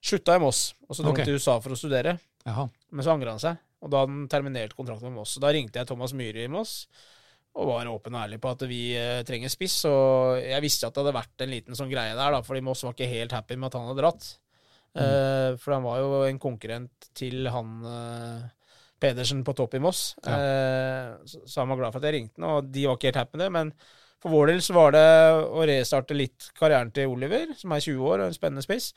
slutta 0.02 0.38
i 0.38 0.42
Moss, 0.42 0.74
og 0.88 0.96
så 0.96 1.04
dro 1.04 1.12
okay. 1.12 1.28
til 1.28 1.36
USA 1.36 1.58
for 1.60 1.76
å 1.76 1.80
studere. 1.80 2.16
Jaha. 2.48 2.70
Men 2.90 3.06
så 3.06 3.12
angra 3.12 3.36
han 3.36 3.44
seg, 3.44 3.60
og 3.84 3.92
da 3.92 4.02
hadde 4.02 4.16
han 4.16 4.30
terminert 4.32 4.78
kontrakten 4.78 5.12
med 5.12 5.20
Moss. 5.20 5.36
Så 5.36 5.44
Da 5.44 5.52
ringte 5.52 5.82
jeg 5.82 5.90
Thomas 5.92 6.16
Myhre 6.16 6.48
i 6.48 6.52
Moss 6.52 6.86
og 7.52 7.68
var 7.68 7.90
åpen 7.92 8.16
og 8.16 8.22
ærlig 8.24 8.38
på 8.40 8.48
at 8.48 8.62
vi 8.64 8.80
eh, 8.96 9.26
trenger 9.28 9.52
spiss. 9.52 9.76
Og 9.92 10.40
jeg 10.40 10.64
visste 10.64 10.88
at 10.88 10.96
det 10.96 11.04
hadde 11.04 11.18
vært 11.20 11.44
en 11.44 11.52
liten 11.52 11.76
sånn 11.76 11.92
greie 11.92 12.16
der, 12.16 12.32
da, 12.32 12.40
fordi 12.48 12.64
Moss 12.64 12.86
var 12.88 12.96
ikke 12.96 13.12
helt 13.12 13.36
happy 13.36 13.60
med 13.60 13.68
at 13.68 13.76
han 13.76 13.90
hadde 13.92 14.00
dratt. 14.00 14.30
Eh, 14.92 15.58
for 15.62 15.76
han 15.76 15.86
var 15.86 16.02
jo 16.02 16.24
en 16.28 16.40
konkurrent 16.42 17.12
til 17.16 17.48
han 17.52 17.86
eh, 17.88 18.42
Pedersen 19.02 19.44
på 19.48 19.56
topp 19.58 19.78
i 19.78 19.84
Moss. 19.84 20.12
Eh, 20.28 21.14
så, 21.26 21.62
han 21.62 21.72
var 21.72 21.80
glad 21.80 21.94
for 21.94 22.02
at 22.02 22.10
jeg 22.10 22.18
ringte 22.20 22.42
han, 22.42 22.50
og 22.58 22.72
de 22.74 22.88
var 22.88 23.00
ikke 23.00 23.12
helt 23.12 23.22
happy 23.24 23.38
med 23.38 23.46
det. 23.46 23.52
Men 23.56 23.72
for 24.22 24.36
vår 24.36 24.52
del 24.52 24.60
så 24.66 24.76
var 24.78 24.92
det 24.94 25.06
å 25.48 25.64
restarte 25.70 26.18
litt 26.18 26.52
karrieren 26.58 26.92
til 26.94 27.14
Oliver, 27.14 27.56
som 27.58 27.74
er 27.74 27.88
20 27.88 28.12
år 28.12 28.20
og 28.20 28.28
en 28.28 28.38
spennende 28.38 28.66
spiss. 28.66 28.92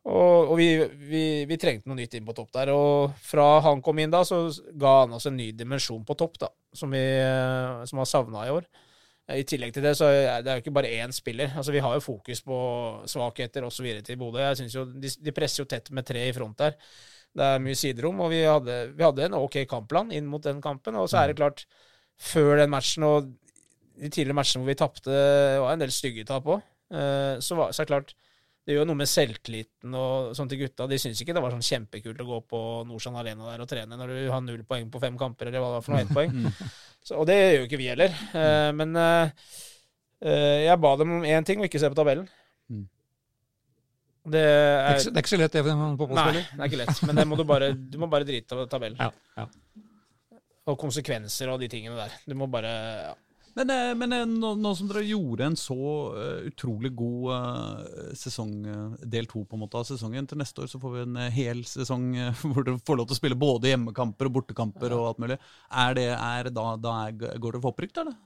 Og, 0.00 0.50
og 0.50 0.54
vi, 0.56 0.68
vi, 1.08 1.24
vi 1.48 1.58
trengte 1.60 1.88
noe 1.88 1.98
nytt 1.98 2.14
inn 2.16 2.26
på 2.26 2.34
topp 2.36 2.52
der. 2.56 2.74
Og 2.74 3.16
fra 3.24 3.48
han 3.64 3.80
kom 3.84 4.02
inn 4.02 4.12
da, 4.12 4.24
så 4.26 4.46
ga 4.80 5.02
han 5.04 5.16
oss 5.16 5.28
en 5.30 5.38
ny 5.38 5.50
dimensjon 5.56 6.04
på 6.08 6.16
topp, 6.20 6.40
da, 6.42 6.52
som 6.76 6.92
vi 6.92 7.04
som 7.88 8.02
har 8.02 8.08
savna 8.08 8.44
i 8.48 8.54
år. 8.58 8.68
I 9.36 9.44
tillegg 9.46 9.72
til 9.76 9.84
det, 9.84 9.92
så 9.98 10.08
er 10.10 10.42
det 10.42 10.56
jo 10.56 10.62
ikke 10.64 10.72
bare 10.74 10.90
én 11.04 11.12
spiller. 11.14 11.52
Altså, 11.56 11.72
Vi 11.72 11.82
har 11.84 11.94
jo 11.94 12.00
fokus 12.04 12.40
på 12.42 12.56
svakheter 13.06 13.64
osv. 13.66 13.86
til 14.06 14.16
Bodø. 14.20 14.38
Jeg 14.42 14.56
synes 14.56 14.74
jo, 14.74 14.84
de, 14.84 15.08
de 15.24 15.32
presser 15.36 15.62
jo 15.62 15.68
tett 15.70 15.90
med 15.94 16.06
tre 16.08 16.28
i 16.28 16.32
front 16.36 16.58
der. 16.58 16.74
Det 17.36 17.44
er 17.46 17.60
mye 17.62 17.78
siderom, 17.78 18.20
og 18.24 18.30
vi 18.32 18.40
hadde, 18.42 18.78
vi 18.96 19.04
hadde 19.06 19.28
en 19.28 19.36
ok 19.38 19.60
kampplan 19.70 20.10
inn 20.16 20.26
mot 20.26 20.42
den 20.42 20.60
kampen. 20.64 20.96
Og 20.98 21.08
så 21.12 21.20
er 21.22 21.30
det 21.30 21.36
klart, 21.38 21.66
før 22.18 22.56
den 22.58 22.72
matchen 22.72 23.06
og 23.06 23.28
de 24.00 24.08
tidligere 24.08 24.34
matchene 24.40 24.64
hvor 24.64 24.72
vi 24.72 24.78
tapte, 24.80 25.20
var 25.62 25.72
en 25.76 25.82
del 25.84 25.92
stygge 25.94 26.24
tap 26.26 26.46
òg, 26.50 26.62
så, 26.90 27.54
var- 27.58 27.70
så 27.72 27.82
er 27.82 27.86
det 27.86 27.92
klart 27.92 28.14
det 28.68 28.76
gjør 28.76 28.86
noe 28.86 28.98
med 29.00 29.08
selvtilliten 29.08 29.94
og 29.96 30.34
sånn 30.36 30.50
til 30.50 30.60
gutta. 30.60 30.86
De 30.90 30.98
syns 31.00 31.20
ikke 31.22 31.34
det 31.36 31.42
var 31.42 31.54
sånn 31.54 31.64
kjempekult 31.64 32.20
å 32.20 32.28
gå 32.28 32.38
på 32.52 32.60
Norsan 32.88 33.16
Arena 33.18 33.48
der 33.48 33.64
og 33.64 33.70
trene 33.70 33.96
når 33.96 34.12
du 34.12 34.20
har 34.30 34.44
null 34.44 34.62
poeng 34.68 34.90
på 34.92 35.00
fem 35.02 35.16
kamper, 35.18 35.48
eller 35.48 35.64
hva 35.64 35.72
det 35.72 35.78
var 35.78 35.86
for 35.86 35.96
noe, 35.96 36.04
ett 36.04 36.14
poeng. 36.14 36.70
Så, 37.06 37.16
og 37.16 37.24
det 37.30 37.38
gjør 37.38 37.54
jo 37.56 37.66
ikke 37.66 37.80
vi 37.80 37.88
heller. 37.88 38.16
Uh, 38.34 38.68
men 38.76 38.92
uh, 39.00 39.32
jeg 40.20 40.76
ba 40.84 40.90
dem 41.00 41.16
om 41.16 41.24
én 41.24 41.46
ting, 41.48 41.62
og 41.62 41.70
ikke 41.70 41.80
se 41.80 41.88
på 41.88 41.96
tabellen. 41.96 42.28
Mm. 42.68 42.84
Det 44.28 44.32
Det 44.34 44.44
er, 44.44 44.98
ikke, 44.98 45.08
det 45.08 45.16
er 45.16 45.24
ikke 45.24 45.32
så 45.32 45.40
lett 45.40 45.56
det 45.56 45.62
for 45.64 46.12
Nei, 46.20 46.26
det 46.36 46.44
er 46.60 46.68
ikke 46.68 46.82
lett. 46.82 47.02
Men 47.08 47.22
det 47.22 47.24
må 47.30 47.40
du 47.40 47.46
bare 47.48 47.72
Du 47.72 47.96
må 48.02 48.10
bare 48.12 48.28
drite 48.28 48.58
av 48.58 48.68
tabellen. 48.68 49.00
Ja, 49.00 49.40
ja. 49.40 49.48
Og 50.68 50.76
konsekvenser 50.78 51.48
og 51.50 51.62
de 51.64 51.70
tingene 51.72 51.96
der. 51.96 52.12
Du 52.28 52.36
må 52.36 52.46
bare 52.52 52.76
ja. 53.08 53.14
Men, 53.58 53.70
eh, 53.70 53.92
men 53.98 54.12
eh, 54.14 54.26
nå, 54.28 54.52
nå 54.60 54.72
som 54.78 54.88
dere 54.90 55.02
gjorde 55.08 55.48
en 55.48 55.58
så 55.58 55.76
eh, 56.20 56.48
utrolig 56.50 56.92
god 56.96 58.16
sesong, 58.18 58.54
del 59.02 59.28
to 59.30 59.44
på 59.44 59.56
en 59.56 59.64
måte 59.64 59.80
av 59.80 59.86
sesongen, 59.88 60.28
til 60.30 60.40
neste 60.40 60.64
år 60.64 60.70
så 60.70 60.80
får 60.82 60.96
vi 60.96 61.04
en 61.06 61.20
hel 61.34 61.62
sesong 61.68 62.12
hvor 62.52 62.66
dere 62.66 62.78
får 62.86 63.00
lov 63.00 63.10
til 63.10 63.18
å 63.18 63.20
spille 63.20 63.40
både 63.40 63.72
hjemmekamper 63.72 64.30
og 64.30 64.36
bortekamper 64.38 64.96
og 64.96 65.06
alt 65.10 65.22
mulig. 65.24 65.38
Er 65.84 65.96
det, 65.98 66.10
er, 66.14 66.52
da, 66.54 66.74
da 66.80 66.98
er, 67.06 67.16
går 67.18 67.56
dere 67.56 67.62
for 67.62 67.74
opprykk, 67.74 67.96
da? 67.96 68.06
eller? 68.06 68.20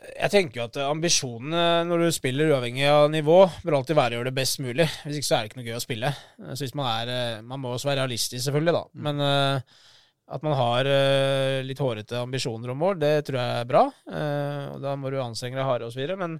Jeg 0.00 0.32
tenker 0.32 0.56
jo 0.56 0.64
at 0.64 0.76
ambisjonene 0.80 1.82
når 1.84 2.06
du 2.06 2.14
spiller 2.16 2.54
uavhengig 2.54 2.86
av 2.88 3.10
nivå, 3.12 3.42
bør 3.60 3.82
alltid 3.82 3.98
være 3.98 4.14
å 4.14 4.20
gjøre 4.20 4.30
det 4.30 4.38
best 4.38 4.62
mulig. 4.64 4.86
Hvis 5.04 5.18
ikke 5.18 5.28
så 5.28 5.34
er 5.36 5.42
det 5.42 5.50
ikke 5.50 5.58
noe 5.60 5.66
gøy 5.66 5.76
å 5.76 5.82
spille. 5.84 6.12
Så 6.54 6.64
hvis 6.64 6.72
man 6.78 6.88
er 6.88 7.42
Man 7.44 7.60
må 7.60 7.74
også 7.74 7.90
være 7.90 8.06
realistisk, 8.06 8.46
selvfølgelig, 8.46 8.78
da. 8.78 9.02
Men 9.04 9.20
eh, 9.26 9.82
at 10.30 10.46
man 10.46 10.54
har 10.54 10.86
uh, 10.86 11.60
litt 11.66 11.80
hårete 11.82 12.20
ambisjoner 12.20 12.72
om 12.72 12.82
mål, 12.84 12.98
det 13.02 13.14
tror 13.26 13.40
jeg 13.40 13.60
er 13.60 13.68
bra. 13.68 13.84
Uh, 14.06 14.64
og 14.76 14.82
da 14.84 14.96
må 14.98 15.10
du 15.10 15.18
anstrenge 15.22 15.58
deg 15.58 15.66
hardere 15.66 15.90
osv. 15.90 16.12
Men 16.20 16.36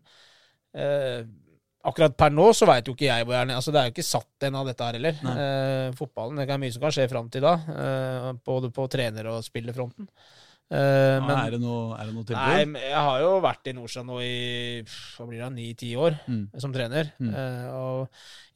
uh, 0.79 1.25
akkurat 1.91 2.15
per 2.19 2.35
nå 2.35 2.51
så 2.55 2.69
veit 2.71 2.87
jo 2.87 2.95
ikke 2.95 3.09
jeg 3.09 3.27
hvor 3.27 3.37
jeg 3.37 3.49
er. 3.49 3.55
Altså, 3.57 3.75
det 3.75 3.81
er 3.81 3.89
jo 3.89 3.95
ikke 3.97 4.07
satt 4.07 4.47
en 4.47 4.61
av 4.61 4.69
dette 4.71 4.87
her 4.87 4.99
heller. 5.01 5.97
Fotballen, 5.99 6.39
det 6.39 6.47
er 6.47 6.63
mye 6.63 6.77
som 6.77 6.85
kan 6.85 6.95
skje 6.95 7.09
fram 7.11 7.33
til 7.33 7.47
da. 7.47 7.57
både 8.47 8.71
på 8.77 8.87
trener- 8.93 9.33
og 9.33 9.43
spillerfronten. 9.47 10.11
Ja, 10.71 11.21
men- 11.27 11.33
er, 11.35 11.51
det 11.51 11.59
noe, 11.65 11.97
er 11.99 12.07
det 12.07 12.15
noe 12.15 12.23
tilbud? 12.29 12.47
Nei, 12.71 12.81
jeg 12.87 12.95
har 13.03 13.21
jo 13.25 13.31
vært 13.43 13.67
i 13.67 13.73
Nordstrand 13.75 14.07
nå 14.07 14.21
i 14.23 14.83
hva 14.87 15.27
blir 15.27 15.41
det, 15.43 15.49
ni-ti 15.57 15.89
år 15.99 16.15
Mm. 16.29 16.45
som 16.63 16.73
trener. 16.73 17.11
Mm. 17.19 17.33
Uh, 17.35 17.67
og 17.75 18.09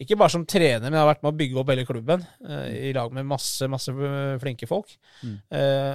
ikke 0.05 0.17
bare 0.21 0.31
som 0.31 0.45
trener, 0.47 0.85
men 0.85 0.93
jeg 0.95 1.03
har 1.03 1.11
vært 1.11 1.25
med 1.27 1.33
å 1.35 1.39
bygge 1.41 1.59
opp 1.59 1.73
hele 1.75 1.85
klubben 1.89 2.23
uh, 2.47 2.69
i 2.71 2.93
lag 2.95 3.11
med 3.13 3.27
masse 3.27 3.67
masse 3.67 3.91
flinke 4.41 4.69
folk. 4.71 4.95
Mm. 5.25 5.37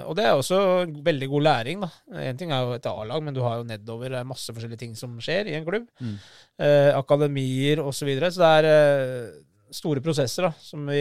Og 0.10 0.16
det 0.20 0.26
er 0.26 0.36
også 0.36 0.60
veldig 1.08 1.30
god 1.30 1.44
læring. 1.48 1.80
da. 1.82 1.90
En 2.20 2.38
ting 2.38 2.52
er 2.52 2.64
jo 2.68 2.74
et 2.76 2.86
A-lag, 2.92 3.24
men 3.24 3.34
du 3.34 3.42
har 3.42 3.58
jo 3.62 3.64
nedover 3.70 4.10
det 4.10 4.20
er 4.20 4.28
masse 4.28 4.52
forskjellige 4.52 4.80
ting 4.84 4.96
som 5.00 5.16
skjer 5.24 5.48
i 5.48 5.56
en 5.56 5.66
klubb. 5.68 5.88
Mm. 6.04 6.18
Akademier 7.00 7.80
osv. 7.84 8.00
Så, 8.00 8.06
videre. 8.08 8.32
så 8.32 8.40
det 8.44 8.52
er 8.66 9.32
store 9.76 10.02
prosesser 10.04 10.48
da, 10.48 10.52
som 10.64 10.86
vi 10.90 11.00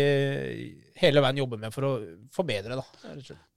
hele 1.01 1.23
veien 1.25 1.41
jobber 1.41 1.61
med 1.63 1.75
for 1.75 1.87
å 1.89 1.93
forbedre. 2.35 2.79
da. 2.79 2.85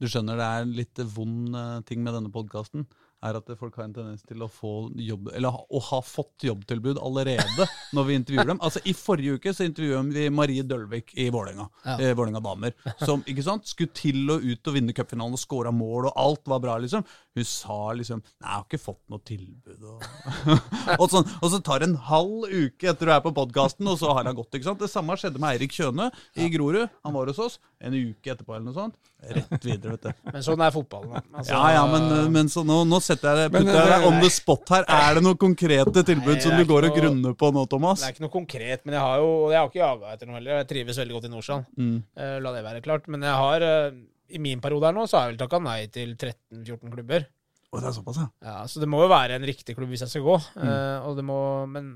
Du 0.00 0.08
skjønner 0.10 0.38
det 0.40 0.48
er 0.48 0.74
litt 0.80 1.02
vond 1.14 1.56
eh, 1.58 1.78
ting 1.88 2.02
med 2.04 2.16
denne 2.16 2.32
podkasten. 2.32 2.86
Er 3.22 3.38
at 3.38 3.50
folk 3.58 3.76
har 3.78 3.86
en 3.86 3.94
tendens 3.94 4.24
til 4.26 4.42
å 4.42 4.48
få 4.50 4.72
jobb 4.98 5.28
Eller 5.36 5.54
å 5.54 5.80
ha 5.92 6.00
fått 6.02 6.46
jobbtilbud 6.48 6.98
allerede 6.98 7.66
når 7.96 8.08
vi 8.08 8.16
intervjuer 8.18 8.48
dem. 8.50 8.60
Altså 8.64 8.82
I 8.88 8.94
forrige 8.96 9.38
uke 9.38 9.52
så 9.54 9.66
intervjuet 9.68 10.10
vi 10.16 10.26
Marie 10.34 10.64
Dølvik 10.66 11.14
i 11.14 11.28
Vålerenga. 11.32 11.68
Ja. 11.86 11.96
Eh, 11.98 12.14
Vålerenga 12.18 12.42
damer. 12.42 12.74
Som 13.04 13.22
ikke 13.28 13.44
sant, 13.46 13.68
skulle 13.70 13.94
til 13.94 14.24
og 14.32 14.42
ut 14.42 14.70
og 14.70 14.76
vinne 14.76 14.96
cupfinalen 14.96 15.36
og 15.38 15.42
skåra 15.42 15.72
mål, 15.74 16.10
og 16.10 16.18
alt 16.18 16.50
var 16.50 16.62
bra, 16.64 16.76
liksom. 16.82 17.04
Hun 17.32 17.46
sa 17.48 17.78
liksom 17.96 18.20
Nei, 18.22 18.48
jeg 18.48 18.56
har 18.56 18.66
ikke 18.66 18.82
fått 18.82 19.02
noe 19.12 19.22
tilbud. 19.28 19.86
Og, 19.92 20.06
og, 21.00 21.06
sånn, 21.12 21.28
og 21.38 21.52
så 21.52 21.60
tar 21.64 21.82
det 21.82 21.90
en 21.90 21.98
halv 22.08 22.48
uke 22.50 22.90
etter 22.90 23.08
du 23.08 23.14
er 23.14 23.22
på 23.24 23.34
podkasten, 23.36 23.88
og 23.88 24.00
så 24.00 24.12
har 24.16 24.26
hun 24.26 24.38
gått. 24.40 24.58
ikke 24.58 24.70
sant? 24.70 24.82
Det 24.82 24.90
samme 24.90 25.16
skjedde 25.20 25.42
med 25.42 25.54
Eirik 25.54 25.76
Kjøne 25.76 26.10
i 26.34 26.50
Grorud. 26.52 26.90
Han 27.06 27.16
var 27.16 27.30
hos 27.30 27.40
oss 27.42 27.60
en 27.82 27.94
uke 27.96 28.30
etterpå 28.32 28.54
eller 28.54 28.66
noe 28.68 28.76
sånt. 28.76 28.94
Rett 29.22 29.64
videre, 29.66 29.96
vet 29.96 30.04
du. 30.06 30.20
Men 30.34 30.44
sånn 30.46 30.62
er 30.62 30.72
fotballen. 30.74 31.10
da. 31.12 31.22
Altså, 31.40 31.52
Ja, 31.54 31.62
ja, 31.76 31.82
men, 31.90 32.06
men 32.34 32.50
så 32.52 32.62
nå, 32.66 32.78
nå 32.88 33.00
setter 33.02 33.32
jeg 33.32 33.40
det, 33.40 33.56
putter 33.56 33.74
jeg 33.74 33.82
eh, 33.88 33.92
deg 33.92 34.06
on 34.08 34.20
the 34.22 34.30
spot 34.32 34.72
her. 34.74 34.86
Er 34.96 35.18
det 35.18 35.24
noen 35.26 35.38
konkrete 35.40 36.04
tilbud 36.06 36.32
Nei, 36.36 36.44
som 36.44 36.56
du 36.58 36.64
går 36.68 36.88
og 36.88 36.96
grunner 36.98 37.36
på 37.38 37.50
nå, 37.54 37.66
Thomas? 37.70 38.02
Det 38.02 38.08
er 38.10 38.16
ikke 38.16 38.26
noe 38.26 38.34
konkret, 38.38 38.86
men 38.86 38.96
jeg 38.98 39.04
har 39.04 39.22
jo 39.22 39.30
Jeg 39.52 39.58
har 39.58 39.70
ikke 39.70 39.82
jaga 39.82 40.14
etter 40.16 40.30
noe 40.30 40.38
heller. 40.38 40.62
Jeg 40.62 40.70
trives 40.72 41.02
veldig 41.02 41.18
godt 41.18 41.28
i 41.28 41.32
Nordsjøen. 41.34 41.68
Mm. 41.82 41.94
Eh, 42.24 42.34
la 42.46 42.54
det 42.56 42.64
være 42.70 42.82
klart. 42.86 43.06
Men 43.12 43.28
jeg 43.28 43.36
har 43.44 43.66
eh, 43.68 44.00
I 44.38 44.42
min 44.42 44.62
periode 44.64 44.88
her 44.90 44.96
nå 44.96 45.06
så 45.10 45.18
har 45.18 45.28
jeg 45.28 45.34
vel 45.36 45.42
takka 45.44 45.62
nei 45.62 45.78
til 45.92 46.14
13-14 46.16 46.94
klubber. 46.96 47.26
Å, 47.72 47.80
det 47.80 47.88
er 47.88 47.96
såpass, 47.96 48.18
ja. 48.20 48.28
Ja, 48.44 48.58
Så 48.68 48.82
det 48.82 48.88
må 48.90 49.00
jo 49.00 49.08
være 49.10 49.38
en 49.38 49.46
riktig 49.48 49.74
klubb 49.78 49.90
hvis 49.94 50.04
jeg 50.04 50.12
skal 50.12 50.26
gå. 50.26 50.38
Mm. 50.58 50.66
Eh, 50.68 51.08
og 51.08 51.16
det 51.18 51.24
må 51.24 51.38
Men 51.72 51.94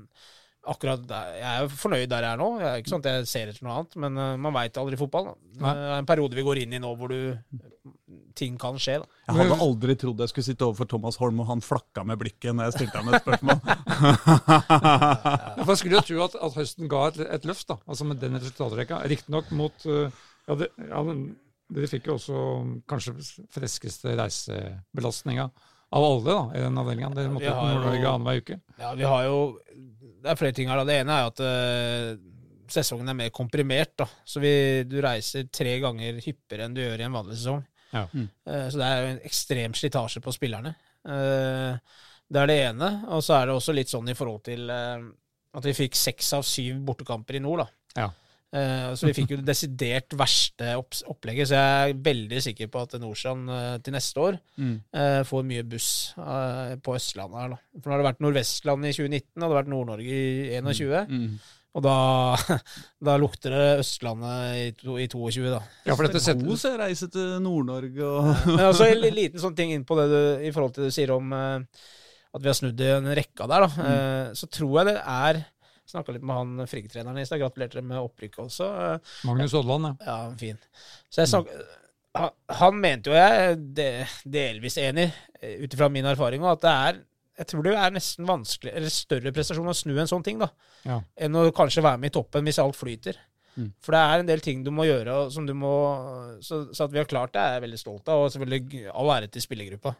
akkurat 0.73 1.03
der, 1.07 1.31
jeg 1.37 1.47
er 1.49 1.63
jo 1.63 1.71
fornøyd 1.79 2.09
der 2.11 2.25
jeg 2.27 2.35
er 2.35 2.41
nå. 2.41 2.49
Jeg 2.61 2.67
er 2.69 2.81
ikke 2.81 2.93
sånn 2.93 3.03
at 3.03 3.09
jeg 3.11 3.29
ser 3.31 3.51
etter 3.51 3.65
noe 3.65 3.77
annet, 3.79 3.97
men 4.03 4.21
eh, 4.23 4.35
man 4.43 4.55
veit 4.55 4.79
aldri 4.81 4.97
i 4.97 5.01
fotball. 5.01 5.31
Da. 5.31 5.35
Det 5.61 5.73
er 5.73 5.95
en 5.97 6.09
periode 6.09 6.37
vi 6.37 6.45
går 6.47 6.61
inn 6.63 6.75
i 6.77 6.81
nå 6.83 6.91
hvor 6.99 7.13
du 7.13 7.19
ting 8.37 8.57
kan 8.61 8.77
skje. 8.81 8.99
da. 9.01 9.07
Jeg 9.27 9.39
hadde 9.39 9.57
aldri 9.65 9.95
trodd 9.99 10.21
jeg 10.23 10.31
skulle 10.31 10.47
sitte 10.47 10.67
overfor 10.67 10.89
Thomas 10.91 11.17
Holm, 11.21 11.41
og 11.43 11.49
han 11.49 11.63
flakka 11.65 12.03
med 12.07 12.19
blikket 12.21 12.55
når 12.55 12.69
jeg 12.69 12.77
stilte 12.77 13.01
ham 13.01 13.09
et 13.11 13.25
spørsmål. 13.25 13.57
Man 15.67 15.79
skulle 15.79 15.97
jo 15.97 16.05
tro 16.11 16.21
at, 16.27 16.37
at 16.47 16.59
høsten 16.61 16.91
ga 16.91 17.03
et, 17.09 17.19
et 17.39 17.47
løft, 17.49 17.67
da, 17.71 17.79
altså 17.87 18.07
med 18.07 18.21
den 18.21 18.37
resultatrekka. 18.37 19.01
Riktignok 19.09 19.49
mot 19.57 19.87
uh, 19.89 20.07
ja, 20.47 20.59
det, 20.61 20.71
ja, 20.89 21.03
Dere 21.67 21.89
fikk 21.91 22.05
jo 22.07 22.15
også 22.15 22.41
kanskje 22.87 23.17
freskeste 23.51 24.13
reisebelastninga 24.15 25.49
av 25.89 26.03
alle 26.03 26.23
da, 26.25 26.39
i 26.55 26.63
den 26.63 26.79
avdelinga. 26.81 27.11
Dere 27.15 27.31
måtte 27.31 27.45
vi 27.45 27.51
til 27.51 27.69
Nord-Norge 27.71 28.09
annenhver 28.11 28.41
uke. 28.41 28.57
Ja, 28.81 28.89
vi 28.97 29.05
har 29.07 29.27
jo 29.27 29.37
Det 30.17 30.31
er 30.33 30.39
flere 30.39 30.55
ting 30.57 30.67
her. 30.67 30.81
da. 30.81 30.87
Det 30.89 30.97
ene 30.99 31.15
er 31.15 31.29
at 31.29 31.41
uh, 31.45 32.17
sesongen 32.67 33.07
er 33.07 33.15
mer 33.15 33.29
komprimert. 33.31 33.93
da. 34.01 34.07
Så 34.25 34.41
vi, 34.43 34.51
du 34.83 34.97
reiser 35.03 35.47
tre 35.53 35.77
ganger 35.79 36.19
hyppigere 36.19 36.67
enn 36.67 36.75
du 36.75 36.81
gjør 36.81 36.99
i 36.99 37.07
en 37.07 37.15
vanlig 37.15 37.37
sesong. 37.39 37.63
Ja. 37.93 38.03
Mm. 38.11 38.27
Uh, 38.49 38.65
så 38.67 38.81
det 38.81 38.89
er 38.89 38.99
jo 38.99 39.13
en 39.13 39.23
ekstrem 39.29 39.77
slitasje 39.77 40.23
på 40.25 40.35
spillerne. 40.35 40.73
Uh, 41.07 41.79
det 42.27 42.41
er 42.41 42.51
det 42.51 42.59
ene. 42.65 42.91
Og 43.15 43.23
så 43.23 43.37
er 43.37 43.47
det 43.47 43.55
også 43.55 43.77
litt 43.77 43.93
sånn 43.93 44.11
i 44.11 44.17
forhold 44.17 44.43
til 44.49 44.67
at 44.67 45.65
vi 45.65 45.77
fikk 45.77 45.95
seks 45.95 46.33
av 46.35 46.43
syv 46.43 46.81
bortekamper 46.89 47.39
i 47.39 47.43
nord. 47.45 47.63
da. 47.63 48.01
Ja. 48.03 48.09
Eh, 48.55 48.93
så 48.95 49.09
vi 49.09 49.13
fikk 49.17 49.33
jo 49.33 49.37
det 49.41 49.49
desidert 49.49 50.13
verste 50.15 50.69
opplegget, 50.79 51.49
så 51.49 51.57
jeg 51.57 51.91
er 51.91 51.97
veldig 52.05 52.39
sikker 52.45 52.69
på 52.71 52.79
at 52.85 52.95
Nordstrand 53.01 53.49
eh, 53.51 53.73
til 53.83 53.95
neste 53.97 54.21
år 54.23 54.37
Mm. 54.57 54.77
eh, 54.95 55.19
får 55.27 55.43
mye 55.49 55.65
buss 55.67 55.89
på 56.15 56.95
Østlandet 56.95 57.41
her, 57.41 57.49
da. 57.49 57.59
For 57.81 57.89
nå 57.89 57.93
har 57.97 58.01
det 58.03 58.07
vært 58.07 58.23
Nordvestlandet 58.23 58.89
i 58.93 58.97
2019, 59.01 59.35
og 59.35 59.43
det 59.43 59.51
har 59.51 59.59
vært 59.63 59.73
Nord-Norge 59.73 60.15
i 60.15 60.61
2021. 60.63 61.11
Mm. 61.11 61.37
Og 61.77 61.83
da, 61.85 61.97
da 63.09 63.17
lukter 63.21 63.53
det 63.53 63.65
Østlandet 63.83 64.55
i, 64.63 64.71
to, 64.79 64.95
i 64.97 65.09
22, 65.11 65.43
da. 65.51 65.59
Ja, 65.85 65.93
for 65.99 66.07
dette 66.07 66.17
Det 66.17 66.23
er 66.23 66.27
setter, 66.31 66.47
god 66.47 66.63
se 66.63 66.71
reise 66.79 67.11
til 67.13 67.35
Nord-Norge 67.43 68.07
og 68.07 68.31
Men 68.47 68.65
også 68.71 68.87
en 68.87 69.03
liten 69.13 69.43
sånn 69.43 69.55
ting 69.59 69.75
inn 69.75 69.85
på 69.85 69.99
det 69.99 70.07
du, 70.09 70.19
i 70.47 70.53
forhold 70.55 70.73
til 70.73 70.87
det 70.87 70.93
du 70.95 70.97
sier 70.97 71.11
om 71.13 71.35
at 72.37 72.43
vi 72.43 72.49
har 72.49 72.57
snudd 72.57 72.81
i 72.83 72.89
en 72.95 73.07
rekke 73.17 73.45
der, 73.49 73.67
da. 73.67 73.85
Eh, 73.91 74.33
så 74.37 74.49
tror 74.51 74.73
jeg 74.79 74.89
det 74.93 74.97
er 75.03 75.43
Snakka 75.87 76.11
litt 76.15 76.25
med 76.27 76.35
han 76.35 76.67
Frigg-treneren 76.67 77.19
i 77.21 77.25
stad. 77.27 77.39
Gratulerte 77.41 77.83
med 77.85 78.01
opprykket 78.01 78.41
også. 78.43 78.69
Magnus 79.27 79.55
Odland, 79.55 79.87
ja. 79.87 79.93
Ja, 80.07 80.17
fin. 80.39 80.59
Så 81.09 81.23
jeg 81.23 81.31
snak, 81.31 81.51
han, 82.17 82.33
han 82.59 82.81
mente 82.83 83.11
jo 83.11 83.15
jeg 83.15 83.43
er 83.53 84.09
delvis 84.27 84.77
enig, 84.81 85.07
eh, 85.39 85.61
ut 85.63 85.73
ifra 85.77 85.89
min 85.93 86.07
erfaring, 86.09 86.43
at 86.47 86.65
det 86.65 86.73
er 86.73 86.99
jeg 87.37 87.51
tror 87.51 87.65
det 87.67 87.73
er 87.77 87.91
nesten 87.93 88.25
vanskelig, 88.25 88.71
eller 88.73 88.89
større 88.89 89.31
prestasjon 89.35 89.69
å 89.69 89.73
snu 89.77 89.91
en 90.01 90.09
sånn 90.09 90.23
ting, 90.25 90.39
da, 90.41 90.47
Ja. 90.87 91.01
enn 91.21 91.37
å 91.37 91.51
kanskje 91.53 91.83
være 91.85 91.99
med 92.01 92.09
i 92.09 92.15
toppen 92.15 92.47
hvis 92.47 92.57
alt 92.63 92.75
flyter. 92.75 93.19
Mm. 93.57 93.67
For 93.81 93.93
det 93.93 93.99
er 93.99 94.19
en 94.21 94.29
del 94.29 94.41
ting 94.41 94.63
du 94.65 94.71
må 94.73 94.85
gjøre, 94.85 95.29
du 95.45 95.53
må 95.57 95.73
Så, 96.41 96.73
så 96.73 96.85
at 96.85 96.91
vi 96.93 96.97
har 96.99 97.05
klart 97.09 97.33
det, 97.33 97.41
er 97.41 97.53
jeg 97.57 97.63
veldig 97.67 97.79
stolt 97.79 98.09
av, 98.09 98.25
og 98.25 98.31
selvfølgelig 98.33 98.89
all 98.93 99.13
ære 99.13 99.29
til 99.31 99.41
spillergruppa. 99.41 99.95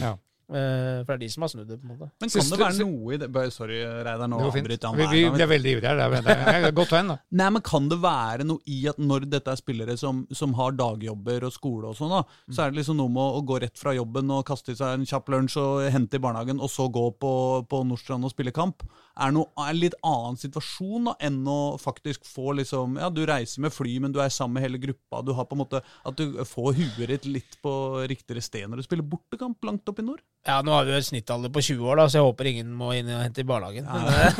ja. 0.00 0.16
Eh, 0.50 1.04
for 1.04 1.12
det 1.12 1.14
er 1.14 1.20
de 1.22 1.28
som 1.30 1.44
har 1.44 1.50
snudd 1.52 1.68
det, 1.70 1.76
på 1.78 1.86
en 1.86 1.92
måte. 1.94 2.08
Men 2.18 2.32
kan 2.32 2.48
det 2.50 2.58
være 2.58 2.78
noe 2.80 3.14
i 3.14 3.18
det 3.22 3.28
Bøy, 3.30 3.50
Sorry, 3.54 3.78
Reidar, 3.86 4.26
nå 4.30 4.40
avbryter 4.48 4.88
han. 4.88 4.98
Vi, 4.98 5.06
vi, 5.12 5.20
vi 5.36 5.44
er 5.44 5.50
veldig 5.50 5.74
ivrige 5.76 5.92
her. 5.92 6.00
Det 6.00 6.18
er, 6.34 6.40
det 6.42 6.70
er 6.70 6.74
godt 6.74 6.90
tegn, 6.90 7.12
da. 7.12 7.16
Nei, 7.40 7.50
men 7.54 7.64
Kan 7.70 7.86
det 7.92 8.00
være 8.02 8.46
noe 8.48 8.64
i 8.66 8.80
at 8.90 8.98
når 8.98 9.28
dette 9.30 9.54
er 9.54 9.60
spillere 9.60 9.94
som, 10.00 10.24
som 10.34 10.56
har 10.58 10.74
dagjobber 10.78 11.46
og 11.46 11.54
skole, 11.54 11.92
og 11.92 11.98
sånn 11.98 12.10
da, 12.16 12.24
så 12.50 12.64
er 12.64 12.72
det 12.72 12.80
liksom 12.80 12.98
noe 12.98 13.12
med 13.14 13.38
å 13.38 13.44
gå 13.46 13.60
rett 13.62 13.78
fra 13.78 13.94
jobben 13.94 14.32
og 14.34 14.42
kaste 14.48 14.74
i 14.74 14.80
seg 14.80 14.96
en 14.96 15.06
kjapp 15.06 15.30
lunsj 15.30 15.60
og 15.62 15.86
hente 15.94 16.18
i 16.18 16.24
barnehagen, 16.24 16.58
og 16.58 16.72
så 16.72 16.88
gå 16.90 17.06
på, 17.22 17.32
på 17.70 17.82
Nordstrand 17.86 18.26
og 18.26 18.34
spille 18.34 18.54
kamp? 18.56 18.82
Er 19.20 19.34
noe 19.36 19.50
en 19.68 19.76
litt 19.76 19.96
annen 20.06 20.38
situasjon 20.40 21.10
da, 21.10 21.14
enn 21.28 21.40
å 21.48 21.76
faktisk 21.80 22.24
få 22.28 22.54
liksom 22.60 22.96
Ja, 23.00 23.10
du 23.12 23.20
reiser 23.28 23.64
med 23.64 23.74
fly, 23.74 23.98
men 24.00 24.14
du 24.14 24.20
er 24.22 24.32
sammen 24.32 24.56
med 24.58 24.64
hele 24.64 24.80
gruppa. 24.80 25.20
Du 25.26 25.34
har 25.36 25.48
på 25.48 25.56
en 25.56 25.62
måte 25.62 25.82
At 26.08 26.16
du 26.16 26.40
får 26.48 26.78
huet 26.78 27.12
ditt 27.12 27.28
litt 27.28 27.58
på 27.64 27.72
riktigere 28.10 28.44
sted 28.44 28.68
når 28.68 28.80
du 28.80 28.88
spiller 28.88 29.06
bortekamp 29.06 29.60
langt 29.68 29.88
opp 29.92 30.00
i 30.00 30.06
nord? 30.06 30.24
Ja, 30.46 30.62
nå 30.64 30.72
har 30.72 30.86
vi 30.88 30.94
jo 30.94 31.00
en 31.02 31.04
snittalder 31.04 31.52
på 31.52 31.60
20 31.60 31.84
år, 31.84 32.00
da, 32.00 32.06
så 32.08 32.16
jeg 32.16 32.24
håper 32.30 32.48
ingen 32.48 32.72
må 32.72 32.94
inn 32.96 33.10
og 33.12 33.20
hente 33.20 33.42
i 33.42 33.48
barnehagen. 33.48 33.84
Eh, 33.84 34.38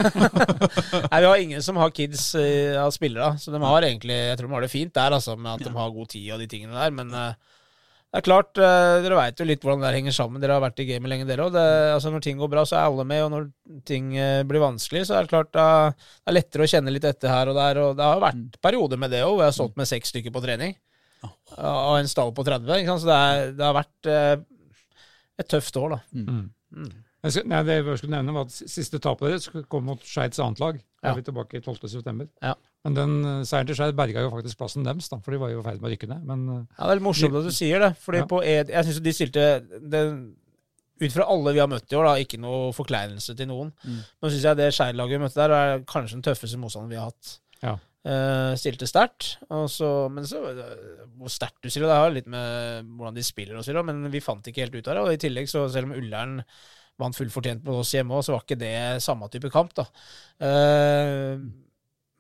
Nei, 1.11 1.19
vi 1.21 1.29
har 1.29 1.43
ingen 1.45 1.65
som 1.65 1.77
har 1.81 1.93
kids 1.93 2.31
eh, 2.41 2.73
av 2.81 2.95
spillere, 2.97 3.35
så 3.37 3.53
de 3.53 3.61
har 3.61 3.85
egentlig 3.85 4.17
Jeg 4.17 4.39
tror 4.41 4.49
de 4.49 4.57
har 4.57 4.65
det 4.65 4.73
fint 4.73 4.95
der, 4.97 5.17
altså, 5.19 5.37
med 5.37 5.59
at 5.59 5.67
de 5.67 5.75
har 5.77 5.93
god 5.93 6.09
tid 6.15 6.31
og 6.33 6.41
de 6.41 6.49
tingene 6.49 6.79
der, 6.79 6.95
men 6.97 7.13
eh, 7.13 7.50
det 8.11 8.19
er 8.19 8.25
klart, 8.27 8.59
eh, 8.59 8.97
dere 9.05 9.15
veit 9.21 9.39
jo 9.39 9.45
litt 9.47 9.63
hvordan 9.63 9.81
det 9.85 9.87
der 9.91 9.97
henger 10.01 10.15
sammen. 10.17 10.41
Dere 10.43 10.57
har 10.57 10.63
vært 10.65 10.81
i 10.83 10.87
gamet 10.89 11.13
lenge, 11.13 11.27
dere 11.29 11.45
òg. 11.47 11.55
Altså, 11.95 12.11
når 12.11 12.25
ting 12.27 12.39
går 12.41 12.51
bra, 12.51 12.65
så 12.67 12.77
er 12.81 12.89
alle 12.89 13.05
med, 13.07 13.23
og 13.23 13.31
når 13.31 13.45
ting 13.87 14.09
eh, 14.19 14.43
blir 14.51 14.63
vanskelig, 14.65 15.05
så 15.07 15.15
er 15.21 15.27
det 15.29 15.31
klart 15.31 15.53
det 15.55 15.63
er 16.27 16.35
lettere 16.35 16.67
å 16.67 16.71
kjenne 16.73 16.91
litt 16.95 17.07
etter 17.07 17.31
her 17.31 17.53
og 17.53 17.59
der. 17.61 17.79
Og 17.85 17.93
det 18.01 18.03
har 18.09 18.17
jo 18.19 18.25
vært 18.25 18.59
perioder 18.67 18.99
med 18.99 19.15
det 19.15 19.21
òg, 19.23 19.37
hvor 19.37 19.45
jeg 19.45 19.53
har 19.53 19.59
stått 19.61 19.79
med 19.79 19.91
seks 19.93 20.11
stykker 20.15 20.35
på 20.35 20.43
trening. 20.43 20.75
Av 21.61 21.99
en 22.01 22.09
stall 22.11 22.33
på 22.35 22.43
30. 22.47 22.67
Ikke 22.81 22.95
sant? 22.97 23.05
Så 23.05 23.11
det, 23.13 23.21
er, 23.31 23.53
det 23.61 23.67
har 23.69 23.79
vært 23.79 24.11
eh, 24.11 24.35
et 25.45 25.49
tøft 25.55 25.77
år, 25.79 25.95
da. 25.95 26.01
Mm. 26.17 26.91
Jeg 27.21 27.35
skal, 27.35 27.47
nei, 27.53 27.59
det 27.69 27.75
jeg 27.79 27.99
skulle 28.01 28.17
nevne 28.17 28.33
var 28.33 28.47
at 28.49 28.55
Siste 28.73 28.99
tapet 29.03 29.29
deres 29.29 29.67
kom 29.69 29.85
mot 29.91 30.03
Skeids 30.09 30.41
annet 30.41 30.63
lag. 30.63 30.79
Da 31.01 31.11
Ja. 31.11 31.13
er 31.15 31.19
vi 31.21 31.25
tilbake 31.31 31.59
i 31.59 31.63
12. 31.63 31.87
september. 31.93 32.27
Ja. 32.43 32.55
Men 32.87 32.97
den 32.97 33.15
eh, 33.29 33.41
seieren 33.45 33.69
til 33.69 33.77
Skeid 33.77 33.97
berga 33.99 34.23
jo 34.25 34.33
faktisk 34.33 34.61
plassen 34.61 34.87
deres, 34.87 35.09
da, 35.13 35.19
for 35.21 35.35
de 35.35 35.41
var 35.43 35.51
jo 35.53 35.61
i 35.61 35.65
ferd 35.67 35.83
med 35.83 35.91
å 35.91 35.95
rykke 35.95 36.09
ned. 36.09 36.23
Men 36.29 36.45
eh, 36.49 36.63
Ja, 36.79 36.85
Det 36.85 36.91
er 36.95 37.01
litt 37.01 37.09
morsomt 37.11 37.37
at 37.41 37.49
du 37.49 37.53
sier 37.53 37.83
det. 37.85 37.91
Fordi 38.01 38.23
Ja. 38.23 38.29
på 38.31 38.41
Ed, 38.45 38.73
Jeg 38.73 38.87
syns 38.89 39.03
de 39.05 39.17
stilte 39.17 39.49
den, 39.97 40.21
Ut 41.01 41.15
fra 41.15 41.25
alle 41.33 41.55
vi 41.57 41.61
har 41.63 41.69
møtt 41.69 41.89
i 41.89 41.97
år, 41.97 42.05
da, 42.05 42.17
ikke 42.21 42.37
noe 42.37 42.75
forkleinelse 42.77 43.33
til 43.33 43.47
noen. 43.49 43.71
Mm. 43.89 44.01
Nå 44.21 44.31
syns 44.31 44.43
jeg 44.45 44.59
det 44.59 44.67
Skeid-laget 44.77 45.17
vi 45.17 45.23
møtte 45.23 45.41
der, 45.41 45.55
er 45.57 45.85
kanskje 45.89 46.19
den 46.19 46.25
tøffeste 46.27 46.61
motstanderen 46.61 46.91
vi 46.93 46.99
har 47.01 47.07
hatt. 47.09 47.31
Ja. 47.65 47.73
Uh, 48.05 48.53
stilte 48.57 48.85
sterkt. 48.89 49.31
Men 49.49 49.65
så 49.69 49.89
Hvor 51.17 51.33
sterkt 51.33 51.65
du 51.65 51.71
sier 51.73 51.85
det, 51.85 51.97
har 51.97 52.13
litt 52.13 52.29
med 52.29 52.85
hvordan 52.97 53.17
de 53.17 53.25
spiller 53.25 53.57
og 53.57 53.65
så 53.65 53.73
videre, 53.73 53.87
men 53.89 54.13
vi 54.13 54.21
fant 54.25 54.45
ikke 54.45 54.61
helt 54.67 54.77
ut 54.77 54.89
av 54.93 54.95
det. 54.99 55.07
Og 55.07 55.17
i 55.17 55.21
tillegg, 55.25 55.49
så 55.49 55.65
selv 55.73 55.89
om 55.89 55.97
Ullern 55.97 56.39
vant 57.01 57.17
fullt 57.17 57.33
fortjent 57.33 57.65
på 57.65 57.81
oss 57.81 57.95
hjemme 57.97 58.13
òg, 58.17 58.25
så 58.27 58.37
var 58.37 58.45
ikke 58.45 58.61
det 58.61 59.01
samme 59.01 59.29
type 59.33 59.49
kamp, 59.53 59.73
da. 59.77 59.87
Eh, 60.45 61.41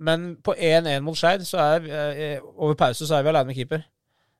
men 0.00 0.34
på 0.44 0.54
1-1 0.56 1.04
mot 1.04 1.18
Skeid, 1.18 1.44
så 1.48 1.60
er 1.62 1.82
vi, 1.84 1.90
eh, 1.92 2.44
over 2.56 2.76
pause 2.78 3.06
så 3.06 3.18
er 3.18 3.24
vi 3.26 3.32
alene 3.32 3.52
med 3.52 3.58
keeper. 3.58 3.84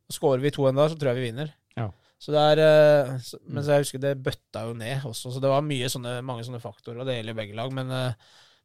Og 0.09 0.17
Skårer 0.17 0.43
vi 0.43 0.53
to 0.55 0.67
en 0.67 0.79
dag, 0.79 0.91
så 0.91 0.99
tror 0.99 1.13
jeg 1.13 1.21
vi 1.21 1.27
vinner. 1.29 1.53
Ja. 1.77 1.91
Så 2.21 2.33
det 2.35 2.41
er, 2.53 2.63
eh, 2.65 3.33
men 3.49 3.65
så 3.65 3.77
jeg 3.77 3.85
husker 3.85 4.03
det 4.03 4.15
bøtta 4.25 4.67
jo 4.69 4.75
ned 4.77 5.05
også, 5.09 5.33
så 5.33 5.41
det 5.41 5.53
var 5.53 5.63
sånne, 5.63 6.23
mange 6.25 6.45
sånne 6.45 6.61
faktorer, 6.61 7.01
og 7.01 7.07
det 7.07 7.19
gjelder 7.21 7.39
begge 7.39 7.57
lag. 7.57 7.73
Men 7.73 7.91
eh, 7.91 8.13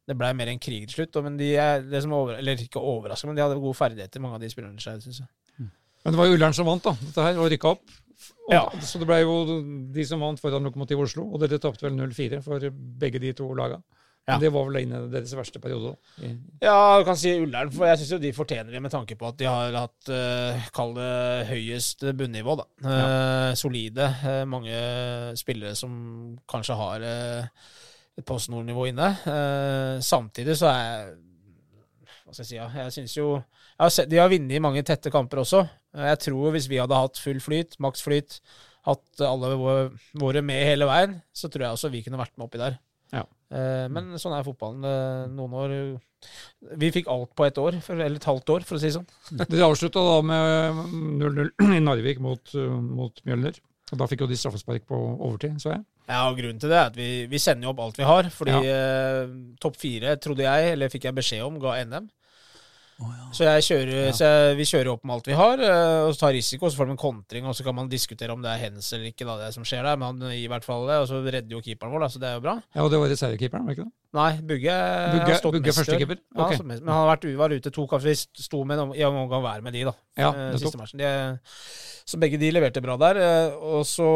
det 0.08 0.16
blei 0.16 0.32
mer 0.34 0.48
en 0.48 0.58
krig 0.58 0.88
til 0.88 1.04
slutt. 1.04 1.22
Men 1.22 1.36
de 1.36 1.52
det 1.90 2.02
som 2.02 2.12
over, 2.12 2.38
eller 2.38 2.56
ikke 2.56 2.80
overraska, 2.80 3.26
men 3.26 3.36
de 3.36 3.42
hadde 3.42 3.60
gode 3.60 3.76
ferdigheter, 3.76 4.20
mange 4.20 4.38
av 4.38 4.40
de 4.40 4.50
spillerne 4.50 4.80
Skeid, 4.80 5.02
syns 5.04 5.20
jeg. 5.20 5.28
Men 6.06 6.14
det 6.14 6.18
var 6.20 6.28
jo 6.28 6.36
Ullern 6.36 6.54
som 6.54 6.68
vant, 6.68 6.84
da, 6.84 6.92
dette 7.02 7.22
her, 7.24 7.38
og 7.42 7.48
rykka 7.50 7.72
opp. 7.74 7.94
Og, 8.46 8.52
Ja. 8.54 8.62
Så 8.80 9.00
det 9.02 9.08
ble 9.08 9.18
jo 9.24 9.60
de 9.92 10.04
som 10.06 10.22
vant 10.22 10.38
foran 10.38 10.62
Lokomotiv 10.62 11.00
Oslo, 11.02 11.24
og 11.26 11.42
dere 11.42 11.58
tapte 11.58 11.82
vel 11.82 11.96
0-4 11.98 12.38
for 12.44 12.62
begge 13.02 13.18
de 13.18 13.32
to 13.34 13.48
laga. 13.58 13.80
Ja. 14.26 14.40
Det 14.42 14.48
var 14.50 14.64
vel 14.66 14.80
inne 14.80 15.04
i 15.04 15.10
deres 15.12 15.30
verste 15.38 15.60
periode. 15.62 15.92
da. 15.92 16.30
Ja, 16.64 16.78
du 16.98 17.04
kan 17.06 17.18
si 17.18 17.30
Ullern, 17.38 17.70
for 17.70 17.86
jeg 17.86 18.00
syns 18.00 18.14
jo 18.16 18.18
de 18.18 18.32
fortjener 18.34 18.74
det 18.74 18.80
med 18.82 18.90
tanke 18.90 19.14
på 19.18 19.28
at 19.28 19.36
de 19.38 19.46
har 19.46 19.76
hatt, 19.78 20.08
uh, 20.10 20.64
kall 20.74 20.96
det, 20.96 21.10
høyest 21.52 22.02
bunnivå, 22.18 22.56
da. 22.58 22.66
Eh, 22.90 23.50
solide. 23.54 24.08
Uh, 24.24 24.42
mange 24.50 24.80
spillere 25.38 25.78
som 25.78 25.92
kanskje 26.50 26.78
har 26.80 27.06
uh, 27.06 27.68
et 28.18 28.26
postnordnivå 28.26 28.88
inne. 28.90 29.12
Samtidig 30.02 30.56
så 30.58 30.72
er 30.72 31.14
Hva 32.24 32.32
skal 32.32 32.42
jeg 32.42 32.48
si? 32.48 32.56
Ja, 32.58 32.66
jeg 32.80 32.94
syns 32.94 33.14
jo 33.14 33.28
jeg 33.36 33.84
har 33.84 33.92
sett, 33.92 34.08
De 34.08 34.18
har 34.18 34.30
vunnet 34.32 34.56
i 34.56 34.62
mange 34.64 34.80
tette 34.88 35.12
kamper 35.12 35.42
også. 35.42 35.60
Jeg 35.92 36.18
tror 36.24 36.54
hvis 36.54 36.66
vi 36.72 36.80
hadde 36.80 36.96
hatt 36.96 37.20
full 37.20 37.38
flyt, 37.44 37.76
maks 37.84 38.02
flyt, 38.02 38.40
hatt 38.88 39.22
alle 39.22 39.52
våre 39.60 40.42
med 40.42 40.64
hele 40.64 40.88
veien, 40.88 41.18
så 41.36 41.52
tror 41.52 41.66
jeg 41.66 41.76
også 41.76 41.92
vi 41.92 42.00
kunne 42.06 42.18
vært 42.22 42.32
med 42.38 42.48
oppi 42.48 42.62
der. 42.62 42.80
Ja. 43.50 43.60
Eh, 43.60 43.86
men 43.92 44.16
sånn 44.18 44.34
er 44.36 44.46
fotballen. 44.46 44.84
Noen 45.36 45.56
år 45.60 45.74
Vi 46.80 46.90
fikk 46.94 47.10
alt 47.12 47.34
på 47.38 47.46
ett 47.46 47.58
år, 47.62 47.78
eller 47.92 48.16
et 48.18 48.26
halvt 48.26 48.52
år, 48.56 48.66
for 48.66 48.78
å 48.78 48.82
si 48.82 48.88
det 48.90 48.96
sånn. 48.96 49.06
Dere 49.46 49.68
avslutta 49.68 50.02
da 50.02 50.16
med 50.26 50.80
0-0 51.22 51.76
i 51.76 51.82
Narvik 51.84 52.22
mot, 52.24 52.54
mot 52.56 53.22
Mjølner. 53.28 53.60
Og 53.92 54.00
Da 54.00 54.08
fikk 54.10 54.24
jo 54.24 54.30
de 54.30 54.38
straffespark 54.38 54.86
på 54.88 54.96
overtid, 54.98 55.60
så 55.62 55.76
jeg. 55.76 55.84
Ja, 56.06 56.24
og 56.30 56.38
Grunnen 56.38 56.58
til 56.62 56.70
det 56.70 56.78
er 56.78 56.88
at 56.90 56.98
vi, 56.98 57.08
vi 57.30 57.38
sender 57.42 57.68
jo 57.68 57.72
opp 57.74 57.82
alt 57.84 57.98
vi 57.98 58.06
har. 58.06 58.28
Fordi 58.34 58.56
eh, 58.70 59.32
topp 59.62 59.78
fire, 59.78 60.16
trodde 60.22 60.46
jeg, 60.46 60.72
eller 60.74 60.90
fikk 60.90 61.06
jeg 61.08 61.18
beskjed 61.18 61.46
om, 61.46 61.58
ga 61.62 61.76
NM. 61.86 62.08
Så, 63.36 63.44
jeg 63.44 63.64
kjører, 63.66 64.12
så 64.16 64.24
jeg, 64.24 64.56
vi 64.56 64.64
kjører 64.64 64.88
opp 64.94 65.02
med 65.04 65.14
alt 65.18 65.26
vi 65.28 65.34
har, 65.36 65.60
eh, 65.60 66.06
og 66.08 66.14
tar 66.16 66.32
risiko. 66.32 66.70
Så 66.72 66.78
får 66.78 66.88
de 66.88 66.94
en 66.94 67.00
kontring, 67.02 67.44
og 67.44 67.52
så 67.58 67.66
kan 67.66 67.74
man 67.76 67.90
diskutere 67.92 68.32
om 68.32 68.40
det 68.40 68.48
er 68.54 68.62
hens 68.62 68.88
eller 68.96 69.10
ikke. 69.10 69.26
da, 69.28 69.34
det 69.42 69.50
som 69.52 69.66
skjer 69.68 69.84
der, 69.84 69.98
Men 70.00 70.22
i 70.32 70.46
hvert 70.48 70.64
fall 70.64 70.86
det, 70.88 70.96
og 71.02 71.08
så 71.10 71.20
redder 71.20 71.52
jo 71.52 71.60
keeperen 71.60 71.92
vår, 71.92 72.06
da, 72.06 72.08
så 72.08 72.22
det 72.22 72.30
er 72.30 72.38
jo 72.38 72.44
bra. 72.46 72.54
Ja, 72.74 72.82
Og 72.86 72.90
det 72.94 73.00
var 73.02 73.12
reservekeeperen, 73.12 73.66
var 73.66 73.74
det 73.74 73.78
ikke 73.78 73.88
det? 73.90 73.92
Nei, 74.16 74.30
Bugge, 74.40 74.76
Bugge- 75.12 75.28
har 75.28 75.40
stått 75.42 75.52
Bugge 75.58 75.66
mest 75.68 75.78
Okay. 76.46 76.56
Ja, 76.56 76.62
men 76.64 76.88
han 76.88 76.96
har 77.02 77.10
vært, 77.16 77.28
var 77.36 77.52
ute 77.52 77.70
to 77.74 77.86
kamper. 77.86 78.06
Vi 78.08 78.14
sto 78.16 78.64
med 78.64 78.78
i 78.96 79.02
en 79.04 79.20
omgang 79.20 79.42
hver 79.44 79.62
med 79.66 79.76
de, 79.76 79.84
da. 79.84 79.94
Ja, 80.16 80.30
eh, 80.32 80.56
siste 80.56 80.80
matchen. 80.80 81.04
Så 82.06 82.16
begge 82.22 82.38
de 82.40 82.48
leverte 82.54 82.80
bra 82.80 82.96
der. 82.96 83.16
eh, 83.20 83.52
Og 83.60 83.84
så, 83.84 84.06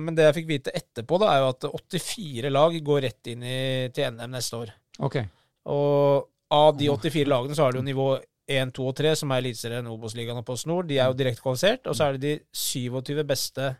men 0.00 0.16
det 0.16 0.24
jeg 0.26 0.34
fikk 0.42 0.48
vite 0.48 0.74
etterpå, 0.74 1.20
da, 1.22 1.30
er 1.36 1.44
jo 1.44 1.48
at 1.54 1.70
84 1.70 2.50
lag 2.50 2.74
går 2.82 3.02
rett 3.06 3.30
inn 3.30 3.42
i, 3.46 3.88
til 3.94 4.10
NM 4.10 4.30
neste 4.34 4.58
år. 4.58 4.74
Okay. 4.98 5.28
Og 5.70 6.26
av 6.54 6.76
de 6.78 6.88
84 6.92 7.26
lagene 7.30 7.56
så 7.58 7.66
har 7.66 7.74
du 7.74 7.80
jo 7.82 7.86
nivå 7.90 8.08
1, 8.46 8.72
2 8.76 8.86
og 8.90 8.96
3, 8.98 9.12
som 9.16 9.30
er 9.32 9.40
Eliteserien, 9.42 9.86
Obos-ligaen 9.90 10.38
og 10.40 10.44
Post 10.46 10.66
Nord. 10.70 10.86
De 10.90 10.98
er 11.00 11.08
jo 11.10 11.16
direkte 11.18 11.42
kvalifisert. 11.44 11.86
Og 11.88 11.96
så 11.96 12.06
er 12.10 12.16
det 12.18 12.22
de 12.24 12.32
27 12.60 13.22
beste 13.28 13.70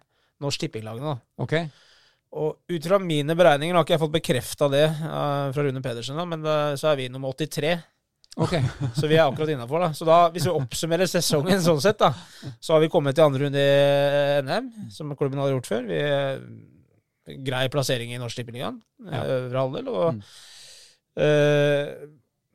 Norsk 0.42 0.62
Tipping-lagene. 0.64 1.18
Okay. 1.44 1.66
ok. 1.68 1.80
Og 2.34 2.56
ut 2.74 2.86
fra 2.90 2.98
mine 2.98 3.36
beregninger 3.38 3.76
har 3.76 3.84
ikke 3.86 3.94
jeg 3.94 4.00
fått 4.02 4.14
bekrefta 4.16 4.66
det 4.72 4.86
uh, 4.90 5.52
fra 5.54 5.62
Rune 5.68 5.82
Pedersen, 5.84 6.16
da, 6.18 6.24
men 6.26 6.40
da, 6.42 6.54
så 6.80 6.88
er 6.90 6.96
vi 6.98 7.04
nummer 7.12 7.30
83. 7.38 7.76
ok. 8.42 8.54
Så 8.98 9.06
vi 9.06 9.14
er 9.14 9.22
akkurat 9.28 9.52
innafor. 9.54 9.84
Så 9.94 10.08
da, 10.08 10.16
hvis 10.34 10.48
vi 10.48 10.56
oppsummerer 10.56 11.06
sesongen 11.06 11.62
sånn 11.62 11.78
sett, 11.84 12.00
da, 12.02 12.08
så 12.58 12.74
har 12.74 12.82
vi 12.82 12.88
kommet 12.90 13.14
til 13.14 13.28
andre 13.28 13.44
runde 13.44 13.62
i 13.62 14.40
NM, 14.48 14.72
som 14.96 15.12
klubben 15.14 15.38
hadde 15.44 15.54
gjort 15.54 15.70
før. 15.70 15.86
Vi 15.92 16.00
er 16.02 16.42
Grei 17.46 17.68
plassering 17.72 18.10
i 18.12 18.18
Norsk 18.20 18.36
Tippeligaen, 18.40 18.82
Ja. 19.06 19.20
eh, 19.22 19.36
øvre 19.46 19.62
halvdel. 19.62 19.86
Og 19.94 20.10
Mm. 20.16 20.20
eh, 21.22 21.86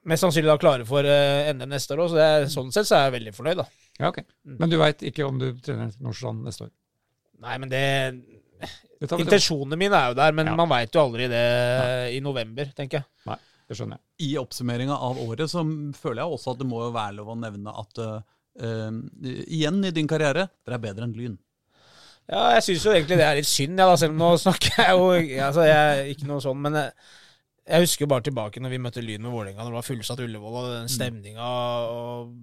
mest 0.07 0.23
sannsynlig 0.23 0.49
da 0.51 0.57
klare 0.61 0.85
for 0.87 1.05
eh, 1.07 1.49
NM 1.53 1.69
neste 1.73 1.95
år 1.95 2.03
òg, 2.05 2.11
så 2.11 2.19
det 2.19 2.27
er, 2.27 2.45
sånn 2.53 2.71
sett 2.75 2.87
så 2.87 2.97
er 2.97 3.07
jeg 3.07 3.15
veldig 3.19 3.33
fornøyd, 3.35 3.59
da. 3.61 3.65
Ja, 3.99 4.11
ok. 4.13 4.21
Men 4.59 4.71
du 4.71 4.77
veit 4.79 5.03
ikke 5.03 5.25
om 5.27 5.39
du 5.41 5.49
trener 5.63 5.91
Nordstrand 5.99 6.45
neste 6.47 6.67
år? 6.69 6.71
Nei, 7.43 7.57
men 7.59 7.71
det. 7.71 7.83
Intensjonene 8.99 9.77
mine 9.79 9.95
er 9.95 10.11
jo 10.11 10.17
der, 10.19 10.33
men 10.35 10.49
Ja. 10.51 10.55
man 10.59 10.69
veit 10.71 10.95
jo 10.95 11.03
aldri 11.05 11.27
det 11.31 11.43
i 12.15 12.19
november, 12.23 12.71
tenker 12.75 12.99
jeg. 13.01 13.07
Nei, 13.29 13.37
Det 13.69 13.77
skjønner 13.77 13.99
jeg. 13.99 14.29
I 14.29 14.37
oppsummeringa 14.41 14.95
av 14.97 15.19
året 15.23 15.51
så 15.51 15.61
føler 15.95 16.23
jeg 16.23 16.33
også 16.35 16.55
at 16.55 16.59
det 16.59 16.67
må 16.67 16.81
jo 16.83 16.91
være 16.95 17.15
lov 17.19 17.29
å 17.35 17.37
nevne 17.39 17.75
at 17.79 18.01
uh, 18.01 18.19
igjen 19.45 19.83
i 19.85 19.91
din 19.95 20.09
karriere, 20.09 20.49
dere 20.65 20.79
er 20.79 20.83
bedre 20.83 21.05
enn 21.07 21.15
Lyn. 21.15 21.37
Ja, 22.29 22.51
jeg 22.57 22.65
syns 22.65 22.83
jo 22.85 22.91
egentlig 22.93 23.17
det 23.17 23.25
er 23.25 23.39
litt 23.39 23.49
synd, 23.49 23.79
ja, 23.79 23.87
da, 23.89 23.95
selv 23.97 24.13
om 24.13 24.19
nå 24.21 24.33
snakker 24.37 24.83
jeg 24.83 24.97
jo 24.97 25.05
altså, 25.45 25.63
jeg 25.65 25.77
er 25.93 26.09
Ikke 26.11 26.27
noe 26.29 26.43
sånn, 26.43 26.59
men 26.61 26.75
jeg, 26.77 26.91
jeg 27.69 27.85
husker 27.85 28.05
jo 28.05 28.09
bare 28.11 28.25
tilbake 28.25 28.61
når 28.63 28.73
vi 28.73 28.81
møtte 28.81 29.03
Lyn 29.05 29.21
med 29.21 29.31
Vålerenga, 29.33 29.61
når 29.61 29.71
det 29.73 29.79
var 29.79 29.87
fullsatt 29.87 30.23
Ullevål, 30.25 30.57
og 30.59 30.73
den 30.73 30.91
stemninga 30.91 31.49
og 31.93 32.33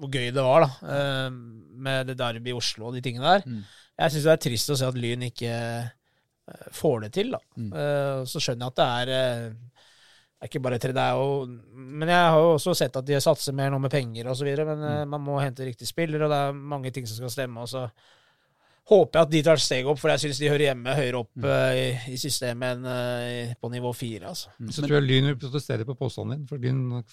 hvor 0.00 0.10
gøy 0.10 0.30
det 0.32 0.42
var, 0.44 0.64
da. 0.64 0.94
eh, 0.96 1.30
Med 1.80 2.06
det 2.10 2.18
derby 2.18 2.52
i 2.52 2.56
Oslo 2.56 2.88
og 2.88 2.94
de 2.96 3.02
tingene 3.04 3.34
der. 3.36 3.42
Mm. 3.46 3.62
Jeg 4.00 4.12
syns 4.14 4.26
det 4.26 4.32
er 4.32 4.44
trist 4.46 4.72
å 4.72 4.76
se 4.80 4.88
at 4.88 4.96
Lyn 4.96 5.26
ikke 5.28 5.50
eh, 5.52 6.70
får 6.76 7.02
det 7.04 7.10
til, 7.18 7.34
da. 7.36 7.40
Mm. 7.56 7.72
Eh, 7.72 8.22
Så 8.28 8.40
skjønner 8.40 8.66
jeg 8.66 8.74
at 8.74 8.80
det 8.80 8.88
er 8.88 9.52
det 10.40 10.46
er 10.46 10.48
ikke 10.54 10.62
bare 10.64 10.78
tre, 10.80 10.94
det 10.96 11.02
er 11.04 11.18
jo 11.20 11.42
Men 11.76 12.08
jeg 12.08 12.28
har 12.32 12.38
jo 12.40 12.54
også 12.54 12.72
sett 12.78 12.94
at 12.96 13.04
de 13.04 13.18
satser 13.20 13.52
mer 13.52 13.68
nå 13.68 13.78
med 13.78 13.92
penger 13.92 14.30
videre, 14.40 14.64
men 14.64 14.80
mm. 14.80 15.10
man 15.12 15.20
må 15.20 15.36
hente 15.42 15.66
riktig 15.68 15.88
spiller, 15.88 16.24
og 16.24 16.32
det 16.32 16.38
er 16.46 16.56
mange 16.72 16.90
ting 16.90 17.04
som 17.06 17.20
skal 17.20 17.30
stemme. 17.34 17.60
og 17.60 17.68
så 17.68 17.82
håper 18.90 19.18
jeg 19.18 19.26
at 19.26 19.32
de 19.32 19.42
tar 19.46 19.60
et 19.60 19.64
steg 19.64 19.88
opp, 19.90 19.98
for 20.00 20.12
jeg 20.12 20.22
syns 20.24 20.40
de 20.40 20.48
hører 20.50 20.66
hjemme 20.70 20.94
høyere 20.98 21.20
opp 21.20 21.44
uh, 21.44 21.72
i, 21.76 21.84
i 22.14 22.16
systemet 22.20 22.78
enn 22.78 22.86
uh, 22.88 23.52
på 23.60 23.70
nivå 23.72 23.92
fire. 23.96 24.32
Altså. 24.32 24.54
Så 24.72 24.84
tror 24.84 24.98
jeg 24.98 25.06
Lyn 25.06 25.28
vil 25.30 25.38
protestere 25.40 25.86
på 25.88 25.96
påstanden 25.98 26.38
din, 26.38 26.48
for 26.50 26.62
Lyn 26.62 27.04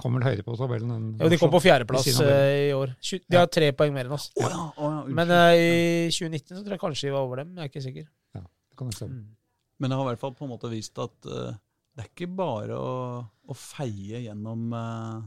kommer 0.00 0.24
høyere 0.26 0.42
på 0.42 0.56
tabellen 0.58 0.90
enn 0.90 1.10
Jo, 1.22 1.28
de 1.30 1.38
kom 1.38 1.52
på 1.52 1.60
fjerdeplass 1.62 2.08
eh, 2.24 2.70
i 2.70 2.72
år. 2.74 2.96
De 3.30 3.38
har 3.38 3.46
tre 3.52 3.68
poeng 3.78 3.94
mer 3.94 4.08
enn 4.08 4.16
oss. 4.16 4.32
Oh, 4.40 4.48
ja, 4.48 4.64
Oh, 4.74 4.96
ja. 4.96 5.04
Men 5.20 5.30
i 5.54 6.10
2019 6.10 6.56
så 6.56 6.62
tror 6.64 6.74
jeg 6.74 6.82
kanskje 6.82 7.06
vi 7.06 7.14
var 7.14 7.28
over 7.28 7.44
dem. 7.44 7.52
Jeg 7.54 7.68
er 7.68 7.70
ikke 7.70 7.84
sikker. 7.84 8.08
Ja, 8.34 8.42
det 8.42 8.80
kan 8.80 8.90
jeg 8.90 9.14
Mm. 9.14 9.24
Men 9.82 9.90
det 9.90 9.96
har 9.98 10.04
i 10.04 10.08
hvert 10.12 10.20
fall 10.22 10.34
på 10.38 10.46
en 10.46 10.52
måte 10.52 10.68
vist 10.70 10.98
at 11.02 11.14
det 11.94 12.02
er 12.02 12.10
ikke 12.10 12.28
bare 12.30 12.74
å, 12.78 13.22
å 13.22 13.54
feie 13.58 14.20
gjennom 14.24 14.74
uh, 14.74 15.22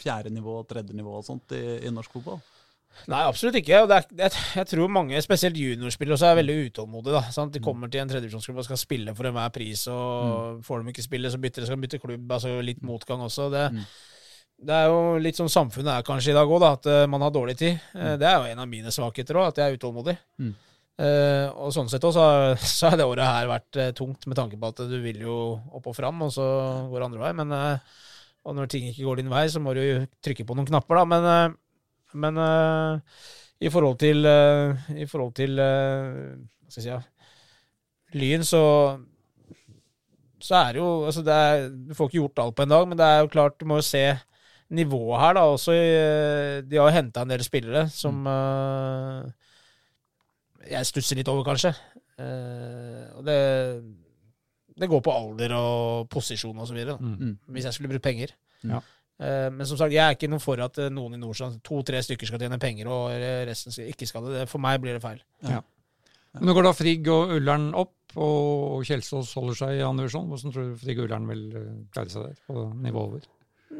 fjerde 0.00 0.32
nivå 0.32 0.56
og 0.62 0.68
tredje 0.70 0.96
nivå 0.96 1.18
og 1.18 1.26
sånt 1.26 1.52
i, 1.56 1.62
i 1.84 1.92
norsk 1.92 2.16
fotball. 2.16 2.40
Nei, 3.08 3.20
absolutt 3.24 3.56
ikke. 3.60 3.78
Er, 3.86 4.04
jeg, 4.18 4.32
jeg 4.58 4.66
tror 4.72 4.90
mange, 4.92 5.20
spesielt 5.24 5.56
juniorspillere, 5.56 6.16
også 6.18 6.26
er 6.30 6.38
veldig 6.40 6.56
utålmodige. 6.68 7.14
da, 7.16 7.22
sant? 7.32 7.52
De 7.54 7.62
kommer 7.64 7.88
til 7.90 8.02
en 8.02 8.10
tredjevisjonsklubb 8.10 8.58
og 8.60 8.66
skal 8.66 8.80
spille 8.80 9.14
for 9.16 9.28
enhver 9.30 9.52
pris, 9.54 9.86
og 9.88 10.60
får 10.66 10.82
de 10.84 10.92
ikke 10.94 11.06
spille, 11.06 11.30
så 11.32 11.38
bytter 11.40 11.62
de, 11.62 11.66
skal 11.70 11.78
de 11.80 11.84
bytte 11.86 12.00
klubb. 12.02 12.32
altså 12.36 12.56
Litt 12.66 12.82
motgang 12.82 13.22
også. 13.26 13.48
Det, 13.54 13.66
Mm. 13.72 13.84
det 14.66 14.74
er 14.76 14.90
jo 14.92 14.98
litt 15.22 15.38
sånn 15.38 15.48
samfunnet 15.48 15.92
er 15.94 16.02
kanskje 16.04 16.34
i 16.34 16.36
dag 16.36 16.50
òg, 16.52 16.66
at 16.72 16.86
eh, 16.92 17.06
man 17.08 17.22
har 17.24 17.30
dårlig 17.32 17.56
tid. 17.56 17.78
Mm. 17.94 18.18
Det 18.20 18.26
er 18.28 18.36
jo 18.36 18.50
en 18.52 18.58
av 18.66 18.68
mine 18.68 18.92
svakheter 18.92 19.38
òg, 19.40 19.48
at 19.48 19.56
jeg 19.62 19.70
er 19.72 19.78
utålmodig. 19.78 20.16
Mm. 20.42 20.50
Eh, 21.00 21.46
og 21.56 21.72
sånn 21.72 21.88
sett 21.88 22.04
også, 22.04 22.20
så, 22.20 22.66
så 22.76 22.90
har 22.90 22.98
det 23.00 23.06
året 23.08 23.24
her 23.24 23.48
vært 23.48 23.76
eh, 23.80 23.92
tungt, 23.96 24.26
med 24.28 24.36
tanke 24.36 24.58
på 24.60 24.68
at 24.74 24.82
du 24.90 24.98
vil 25.00 25.22
jo 25.24 25.38
opp 25.72 25.86
og 25.88 25.96
fram, 25.96 26.20
og 26.26 26.34
så 26.34 26.44
går 26.90 26.98
det 27.00 27.06
andre 27.08 27.22
vei. 27.24 27.32
Men, 27.40 27.52
eh, 27.56 27.96
og 28.44 28.56
når 28.58 28.68
ting 28.72 28.84
ikke 28.90 29.06
går 29.08 29.22
din 29.22 29.30
vei, 29.32 29.46
så 29.48 29.60
må 29.62 29.72
du 29.76 29.80
jo 29.80 29.98
trykke 30.24 30.44
på 30.48 30.54
noen 30.58 30.68
knapper, 30.68 31.00
da. 31.00 31.08
Men, 31.14 31.24
eh, 31.30 31.56
men 32.14 32.40
uh, 32.40 32.98
i 33.60 33.70
forhold 33.70 33.98
til 34.00 34.24
uh, 34.26 34.90
I 34.96 35.06
forhold 35.06 35.34
til 35.36 35.58
eh, 35.60 36.36
Hva 36.64 36.72
skal 36.72 36.80
jeg 36.80 36.84
si 36.86 36.88
ja, 36.88 37.00
Lyn, 38.16 38.44
så 38.46 38.62
så 40.40 40.56
er 40.56 40.72
det 40.72 40.80
jo 40.80 40.88
altså 41.04 41.22
det 41.22 41.34
er, 41.36 41.68
Du 41.68 41.94
får 41.94 42.08
ikke 42.08 42.22
gjort 42.22 42.42
alt 42.42 42.56
på 42.56 42.64
en 42.64 42.72
dag, 42.72 42.88
men 42.88 42.98
det 42.98 43.06
er 43.06 43.18
jo 43.20 43.32
klart 43.32 43.58
du 43.60 43.66
må 43.68 43.76
jo 43.80 43.84
se 43.86 44.04
nivået 44.70 45.20
her, 45.20 45.34
da. 45.36 45.40
Også 45.50 45.74
i, 45.74 45.86
de 46.66 46.78
har 46.78 46.88
jo 46.88 46.94
henta 46.94 47.24
en 47.26 47.32
del 47.32 47.42
spillere 47.44 47.88
som 47.92 48.26
eh, 48.30 49.26
jeg 50.70 50.88
stusser 50.88 51.18
litt 51.18 51.30
over, 51.30 51.44
kanskje. 51.46 51.74
Eh, 52.20 53.04
og 53.18 53.26
det, 53.26 53.38
det 54.78 54.88
går 54.90 55.02
på 55.04 55.14
alder 55.16 55.56
og 55.58 56.08
posisjon 56.12 56.58
og 56.58 56.70
så 56.70 56.76
videre. 56.76 56.98
Mm. 57.00 57.36
hvis 57.50 57.68
jeg 57.68 57.76
skulle 57.76 57.92
brukt 57.92 58.06
penger. 58.06 58.34
Ja. 58.62 58.80
Eh, 59.20 59.48
men 59.52 59.66
som 59.68 59.76
sagt, 59.76 59.92
jeg 59.92 60.00
er 60.00 60.14
ikke 60.16 60.30
noe 60.32 60.40
for 60.40 60.60
at 60.64 60.78
eh, 60.80 60.88
noen 60.92 61.16
i 61.16 61.20
Nordstrand, 61.20 61.58
to-tre 61.66 62.00
stykker 62.06 62.30
skal 62.30 62.40
tjene 62.40 62.56
penger, 62.62 62.88
og 62.88 63.10
eh, 63.12 63.42
resten 63.50 63.74
ikke 63.84 64.08
skal 64.08 64.24
det. 64.26 64.38
Det- 64.38 64.48
For 64.48 64.62
meg 64.64 64.80
blir 64.80 64.96
det 64.96 65.02
feil. 65.04 65.20
Men 65.44 66.46
Nå 66.46 66.54
går 66.54 66.62
da 66.68 66.72
Frigg 66.78 67.08
og 67.10 67.32
Ullern 67.36 67.68
opp, 67.74 67.96
og 68.16 68.84
Kjelsås 68.86 69.32
holder 69.34 69.58
seg 69.58 69.76
i 69.80 69.82
andre 69.86 70.06
divisjon. 70.06 70.28
Hvordan 70.30 70.54
tror 70.54 70.68
du 70.70 70.78
Frigg 70.78 70.98
og 71.02 71.08
Ullern 71.08 71.26
vil 71.30 71.44
klare 71.92 72.10
seg 72.12 72.28
der, 72.30 72.38
på 72.46 72.64
nivå 72.86 73.02
over? 73.08 73.26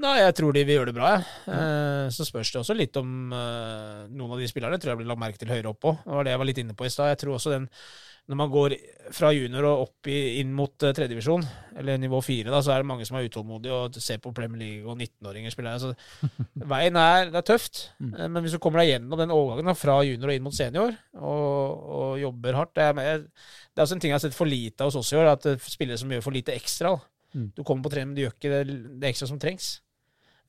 Nei, 0.01 0.17
jeg 0.21 0.35
tror 0.39 0.55
de 0.55 0.63
vil 0.67 0.77
gjøre 0.77 0.91
det 0.93 0.97
bra, 0.99 1.09
jeg. 1.17 1.25
Eh, 1.55 2.11
så 2.15 2.27
spørs 2.27 2.51
det 2.55 2.61
også 2.61 2.77
litt 2.79 2.99
om 3.01 3.09
noen 3.33 4.35
av 4.35 4.39
de 4.39 4.47
spillerne 4.51 4.79
tror 4.83 4.93
jeg 4.93 5.01
blir 5.01 5.09
lagt 5.11 5.23
merke 5.23 5.41
til 5.41 5.51
høyere 5.51 5.73
opp 5.73 5.89
òg. 5.91 6.03
Det 6.05 6.15
var 6.19 6.27
det 6.29 6.35
jeg 6.35 6.43
var 6.43 6.51
litt 6.51 6.61
inne 6.63 6.77
på 6.79 6.87
i 6.87 6.93
stad. 6.93 7.11
Jeg 7.15 7.23
tror 7.25 7.39
også 7.39 7.55
den 7.57 7.71
når 8.31 8.39
man 8.39 8.51
går 8.53 8.75
fra 9.17 9.33
junior 9.35 9.67
og 9.67 9.81
opp 9.89 10.07
i, 10.11 10.17
inn 10.39 10.53
mot 10.55 10.71
uh, 10.87 10.93
tredjedivisjon, 10.95 11.43
eller 11.81 11.99
nivå 11.99 12.21
fire, 12.23 12.53
da, 12.53 12.61
så 12.63 12.71
er 12.77 12.85
det 12.85 12.87
mange 12.87 13.07
som 13.09 13.17
er 13.19 13.27
utålmodige 13.27 13.75
og 13.75 13.99
ser 13.99 14.21
på 14.23 14.31
Premier 14.37 14.61
League 14.63 14.87
og 14.87 14.95
19-åringer 15.03 15.51
spille 15.55 15.73
her. 15.75 15.83
Så 15.83 15.91
veien 16.75 16.99
er, 17.01 17.33
det 17.35 17.41
er 17.43 17.49
tøft, 17.51 17.83
Mm. 18.01 18.13
eh, 18.15 18.29
men 18.31 18.45
hvis 18.47 18.55
du 18.55 18.61
kommer 18.63 18.85
deg 18.85 18.93
gjennom 18.95 19.19
den 19.21 19.35
overgangen 19.35 19.73
da, 19.73 19.77
fra 19.77 19.99
junior 20.07 20.31
og 20.31 20.39
inn 20.39 20.47
mot 20.47 20.55
senior, 20.57 20.95
og, 21.19 21.85
og 22.01 22.15
jobber 22.23 22.57
hardt 22.63 22.75
Det 22.79 22.87
er, 22.87 22.95
med, 22.97 23.27
det 23.75 23.83
er 23.83 23.85
også 23.89 23.99
en 23.99 24.03
ting 24.07 24.15
jeg 24.15 24.21
har 24.21 24.25
sett 24.29 24.39
for 24.39 24.49
lite 24.49 24.81
av 24.87 24.93
hos 24.93 25.01
oss 25.03 25.13
i 25.13 25.19
år, 25.21 25.33
at 25.35 25.51
er 25.51 25.59
spillere 25.67 25.99
som 26.01 26.11
gjør 26.15 26.23
for 26.25 26.39
lite 26.39 26.55
ekstra. 26.55 26.95
Mm. 27.35 27.51
Du 27.59 27.63
kommer 27.67 27.85
på 27.89 27.93
trening, 27.97 28.13
men 28.15 28.19
du 28.19 28.25
gjør 28.29 28.37
ikke 28.39 28.55
det, 28.55 28.81
det 29.03 29.11
ekstra 29.13 29.29
som 29.31 29.39
trengs. 29.43 29.79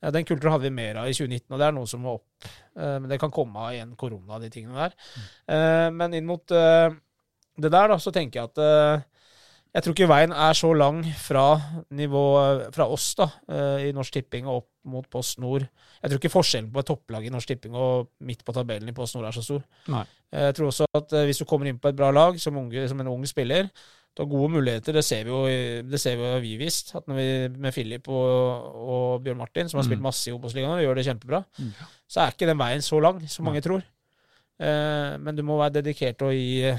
Ja, 0.02 0.10
den 0.10 0.24
kulturen 0.26 0.50
hadde 0.56 0.66
vi 0.66 0.74
mer 0.74 0.96
av 0.98 1.06
i 1.06 1.12
2019, 1.14 1.46
og 1.54 1.60
det 1.60 1.66
er 1.68 1.74
noe 1.76 1.86
som 1.86 2.00
må 2.02 2.16
opp. 2.16 2.46
Eh, 2.74 2.96
Men 2.98 3.04
det 3.12 3.20
kan 3.22 3.30
komme 3.30 3.54
av 3.62 3.74
igjen 3.76 3.92
korona, 4.00 4.40
de 4.42 4.48
tingene 4.50 4.74
der. 4.88 4.96
Eh, 5.46 5.90
Men 5.94 6.16
inn 6.18 6.26
mot 6.26 6.50
eh, 6.58 6.88
det 7.60 7.70
der, 7.72 7.88
da, 7.92 7.96
så 8.00 8.10
tenker 8.14 8.40
jeg 8.40 8.48
at 8.52 8.58
eh, 8.58 9.02
jeg 9.72 9.82
tror 9.86 9.94
ikke 9.96 10.08
veien 10.10 10.32
er 10.36 10.52
så 10.56 10.68
lang 10.76 10.98
fra 11.16 11.44
nivå 11.96 12.22
fra 12.74 12.84
oss 12.92 13.14
da, 13.16 13.26
eh, 13.48 13.88
i 13.88 13.92
Norsk 13.96 14.12
Tipping 14.18 14.44
og 14.46 14.62
opp 14.62 14.68
mot 14.84 15.06
Post 15.08 15.38
Nord. 15.40 15.64
Jeg 16.02 16.10
tror 16.10 16.18
ikke 16.20 16.32
forskjellen 16.34 16.72
på 16.74 16.80
et 16.82 16.88
topplag 16.90 17.24
i 17.24 17.30
Norsk 17.32 17.48
Tipping 17.48 17.74
og 17.78 18.08
midt 18.20 18.42
på 18.44 18.52
tabellen 18.52 18.88
i 18.88 18.92
Post 18.96 19.14
Nord 19.16 19.28
er 19.30 19.36
så 19.36 19.44
stor. 19.46 19.62
Nei. 19.88 20.02
Eh, 20.32 20.48
Jeg 20.50 20.54
tror 20.58 20.66
også 20.72 20.86
at 20.94 21.12
hvis 21.28 21.38
du 21.40 21.44
kommer 21.48 21.66
inn 21.70 21.78
på 21.78 21.88
et 21.88 21.96
bra 21.96 22.10
lag 22.12 22.38
som, 22.40 22.56
unge, 22.56 22.88
som 22.88 23.00
en 23.00 23.08
ung 23.14 23.24
spiller, 23.26 23.68
du 24.12 24.20
har 24.20 24.28
gode 24.28 24.50
muligheter. 24.52 24.92
Det 24.92 25.04
ser 25.04 25.22
vi 25.24 25.30
jo, 25.32 25.38
det 25.88 25.98
ser 26.02 26.18
vi, 26.20 26.26
jo 26.34 26.40
vi 26.44 26.56
visst. 26.60 26.90
At 26.98 27.06
når 27.08 27.16
vi, 27.16 27.28
med 27.64 27.72
Filip 27.72 28.08
og, 28.12 28.66
og 28.76 29.22
Bjørn 29.24 29.38
Martin, 29.40 29.70
som 29.72 29.78
har 29.80 29.86
spilt 29.86 30.02
Mm. 30.02 30.08
masse 30.10 30.28
i 30.28 30.34
Obos-ligaen 30.36 30.74
og 30.74 30.82
gjør 30.84 30.98
det 31.00 31.06
kjempebra, 31.06 31.40
Mm. 31.58 31.70
så 32.12 32.20
er 32.20 32.34
ikke 32.34 32.46
den 32.50 32.58
veien 32.60 32.82
så 32.84 33.00
lang 33.00 33.22
som 33.28 33.46
mange 33.48 33.62
tror. 33.64 33.80
Eh, 34.60 35.16
men 35.18 35.34
du 35.34 35.42
må 35.42 35.56
være 35.62 35.78
dedikert 35.80 36.20
og 36.22 36.34
gi 36.36 36.74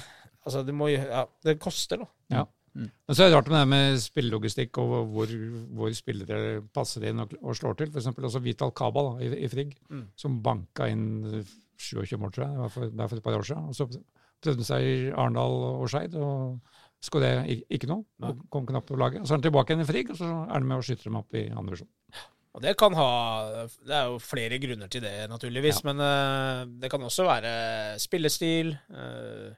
Altså, 0.45 0.63
det, 0.67 0.75
må, 0.75 0.89
jo... 0.91 0.99
ja, 0.99 1.23
det 1.47 1.57
koster, 1.63 2.03
da. 2.03 2.09
Ja. 2.33 2.43
Men 2.73 3.13
så 3.13 3.21
er 3.21 3.29
det 3.29 3.35
rart 3.37 3.49
med 3.51 3.59
det 3.59 3.67
med 3.69 3.99
spillelogistikk 4.01 4.77
og 4.81 4.93
hvor, 5.13 5.33
hvor 5.77 5.93
spillere 5.93 6.63
passer 6.73 7.05
inn 7.05 7.21
og, 7.21 7.35
og 7.43 7.53
slår 7.59 7.77
til. 7.77 7.91
For 7.93 8.01
eksempel 8.01 8.25
også 8.25 8.41
Vital 8.41 8.73
Kaba 8.73 9.03
da, 9.11 9.11
i, 9.21 9.29
i 9.45 9.49
Frigg, 9.51 9.75
Mm. 9.93 10.07
som 10.17 10.39
banka 10.41 10.87
inn 10.89 11.05
27 11.77 12.17
mål, 12.17 12.31
tror 12.33 12.47
jeg. 12.47 12.55
Det 12.55 12.63
var 12.63 12.73
for, 12.73 12.89
det 12.89 13.03
er 13.05 13.11
for 13.11 13.21
et 13.21 13.27
par 13.27 13.37
år 13.37 13.45
siden. 13.45 13.69
Og 13.69 13.77
så 13.77 13.87
prøvde 14.43 14.63
han 14.63 14.69
seg 14.71 14.87
i 14.87 14.95
Arendal 15.11 15.59
og 15.69 15.85
Skeid, 15.91 16.15
og 16.17 16.59
skåret 17.03 17.65
ikke 17.69 17.89
noe. 17.91 18.07
Nei. 18.23 18.31
Og 18.33 18.45
kom 18.53 18.65
knapt 18.65 18.89
på 18.89 18.97
laget. 18.99 19.21
Og 19.21 19.27
så 19.27 19.35
er 19.35 19.41
han 19.41 19.45
tilbake 19.45 19.73
igjen 19.73 19.85
i 19.85 19.89
Frigg, 19.91 20.13
og 20.15 20.19
så 20.23 20.29
er 20.31 20.55
han 20.55 20.67
med 20.69 20.79
og 20.81 20.87
skyter 20.87 21.11
dem 21.11 21.19
opp 21.21 21.37
i 21.37 21.45
andre 21.51 21.75
divisjon. 21.75 21.91
Og 22.53 22.61
det 22.61 22.75
kan 22.77 22.93
ha 22.93 23.07
Det 23.65 23.95
er 23.97 24.09
jo 24.11 24.19
flere 24.21 24.59
grunner 24.61 24.89
til 24.91 25.01
det, 25.01 25.13
naturligvis. 25.29 25.83
Men 25.87 26.01
uh, 26.01 26.65
det 26.81 26.89
kan 26.93 27.01
også 27.05 27.25
være 27.25 27.53
spillestil, 28.01 28.75
uh, 28.93 29.53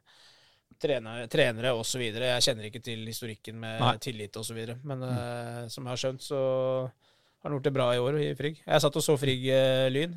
trenere, 0.82 1.28
trenere 1.32 1.74
osv. 1.78 2.04
Jeg 2.04 2.46
kjenner 2.46 2.70
ikke 2.70 2.82
til 2.84 3.04
historikken 3.08 3.60
med 3.62 3.82
Nei. 3.82 3.96
tillit 4.04 4.38
osv. 4.40 4.60
Men 4.84 5.04
eh, 5.08 5.62
som 5.72 5.86
jeg 5.86 5.92
har 5.92 6.02
skjønt, 6.02 6.26
så 6.26 6.40
har 6.86 7.50
han 7.50 7.58
gjort 7.58 7.68
det 7.68 7.76
bra 7.76 7.90
i 7.94 8.02
år 8.02 8.20
i 8.24 8.32
Frigg. 8.38 8.62
Jeg 8.66 8.84
satt 8.84 9.00
og 9.00 9.06
så 9.06 9.18
Frigg 9.22 9.46
uh, 9.50 9.88
Lyn. 9.94 10.16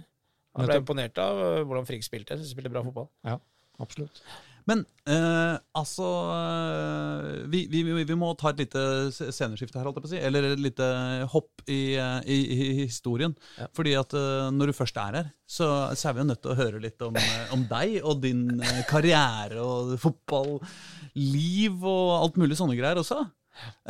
Han 0.58 0.68
ble 0.68 0.80
imponert 0.80 1.18
av 1.22 1.40
eh, 1.44 1.62
hvordan 1.62 1.86
Frigg 1.88 2.04
spilte. 2.06 2.38
Spilte 2.46 2.72
bra 2.72 2.82
fotball. 2.86 3.10
Ja, 3.26 3.38
Absolutt. 3.78 4.22
Men 4.68 4.82
eh, 5.08 5.54
altså 5.80 6.06
eh, 6.34 7.28
vi, 7.48 7.62
vi, 7.72 7.80
vi- 8.04 8.16
må 8.20 8.34
ta 8.36 8.50
et 8.52 8.58
lite 8.60 8.82
sceneskifte 9.16 9.78
her, 9.80 9.86
holdt 9.88 9.96
jeg 10.00 10.04
på 10.04 10.10
å 10.10 10.12
si. 10.12 10.20
Eller 10.28 10.50
et 10.50 10.60
lite 10.60 10.88
hopp 11.32 11.62
i, 11.64 11.94
eh, 11.96 12.18
i, 12.28 12.36
i 12.52 12.66
historien. 12.82 13.32
Ja. 13.56 13.70
Fordi 13.78 13.94
at 13.96 14.12
eh, 14.18 14.50
når 14.52 14.68
du 14.72 14.76
først 14.76 15.00
er 15.00 15.16
her, 15.22 15.30
så, 15.48 15.70
så 15.96 16.10
er 16.10 16.18
vi 16.18 16.22
jo 16.24 16.28
nødt 16.28 16.42
til 16.44 16.52
å 16.52 16.58
høre 16.58 16.82
litt 16.84 17.00
om, 17.06 17.16
om 17.56 17.64
deg 17.70 17.96
og 18.02 18.20
din 18.26 18.44
karriere 18.90 19.64
og 19.64 19.94
fotballiv 20.04 21.88
og 21.88 22.12
alt 22.18 22.38
mulig 22.40 22.58
sånne 22.60 22.76
greier 22.78 23.00
også. 23.00 23.22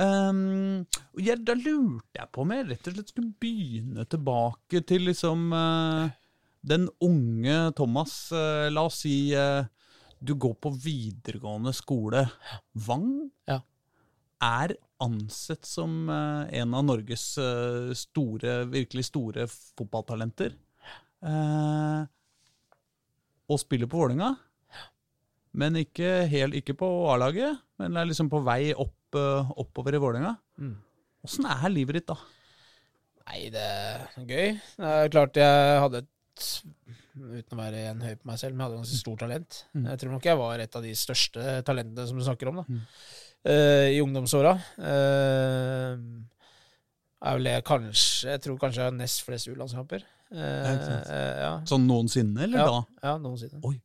Um, 0.01 0.87
jeg, 1.21 1.43
da 1.45 1.53
lurte 1.59 2.17
jeg 2.23 2.31
på 2.33 2.41
om 2.45 2.53
jeg 2.55 2.69
rett 2.71 2.87
og 2.89 2.95
slett 2.97 3.11
skulle 3.13 3.35
begynne 3.43 4.07
tilbake 4.09 4.81
til 4.89 5.05
liksom 5.11 5.51
uh, 5.53 6.07
den 6.65 6.87
unge 7.05 7.59
Thomas. 7.77 8.15
uh, 8.33 8.71
la 8.73 8.87
oss 8.89 9.03
si 9.05 9.17
eh, 9.37 9.67
du 10.21 10.35
går 10.35 10.55
på 10.63 10.73
videregående 10.75 11.73
skole. 11.77 12.27
Vang 12.75 13.31
Ja. 13.49 13.61
er 14.43 14.77
ansett 15.01 15.65
som 15.67 16.09
eh, 16.11 16.61
en 16.61 16.75
av 16.75 16.85
Norges 16.85 17.39
eh, 17.39 17.95
store, 17.95 18.65
virkelig 18.71 19.09
store 19.11 19.47
fotballtalenter. 19.49 20.55
Eh, 21.23 22.05
og 23.49 23.61
spiller 23.63 23.89
på 23.91 23.99
Vålerenga. 24.03 24.35
Men 25.59 25.79
ikke, 25.81 26.27
helt, 26.29 26.55
ikke 26.55 26.77
på 26.77 26.87
A-laget, 27.11 27.59
men 27.81 27.97
er 27.97 28.07
liksom 28.07 28.29
på 28.31 28.43
vei 28.45 28.75
opp 28.75 28.95
opp, 29.09 29.57
oppover 29.59 29.95
i 29.95 29.99
Vålerenga. 30.03 30.37
Mm. 30.59 30.77
Er 31.49 31.71
livet 31.73 31.99
ditt 31.99 32.09
da? 32.09 32.17
Nei, 33.29 33.49
det 33.53 33.65
er 33.65 34.27
gøy. 34.29 34.59
Det 34.79 34.93
er 34.93 35.13
klart 35.13 35.37
jeg 35.37 35.81
hadde 35.83 36.05
et 36.05 36.49
Uten 37.19 37.55
å 37.55 37.61
være 37.61 37.85
en 37.91 38.03
høy 38.05 38.15
på 38.19 38.29
meg 38.31 38.39
selv, 38.41 38.55
men 38.55 38.63
jeg 38.63 38.69
hadde 38.69 38.81
ganske 38.83 38.99
stort 39.01 39.23
talent. 39.25 39.59
Mm. 39.75 39.87
Jeg 39.91 40.01
tror 40.03 40.13
nok 40.15 40.29
jeg 40.29 40.39
var 40.41 40.63
et 40.65 40.77
av 40.79 40.85
de 40.87 40.93
største 40.99 41.57
talentene 41.67 42.07
som 42.11 42.19
du 42.19 42.25
snakker 42.27 42.51
om, 42.51 42.61
da. 42.61 42.65
Mm. 42.69 42.81
Uh, 43.49 43.87
I 43.95 44.01
ungdomsåra. 44.03 44.55
Uh, 44.83 45.95
er 47.19 47.35
vel 47.35 47.47
det 47.49 47.55
kanskje 47.67 48.31
Jeg 48.31 48.43
tror 48.45 48.59
kanskje 48.63 48.83
jeg 48.83 48.91
har 48.93 48.97
nest 48.99 49.23
flest 49.27 49.51
U-landskamper. 49.51 50.05
Uh, 50.31 50.73
Ja. 51.09 51.53
Sånn 51.67 51.87
noensinne, 51.89 52.45
eller 52.47 52.59
Ja. 52.59 52.67
da? 52.67 52.81
Ja, 53.09 53.15
noensinne. 53.23 53.63
Oi. 53.65 53.79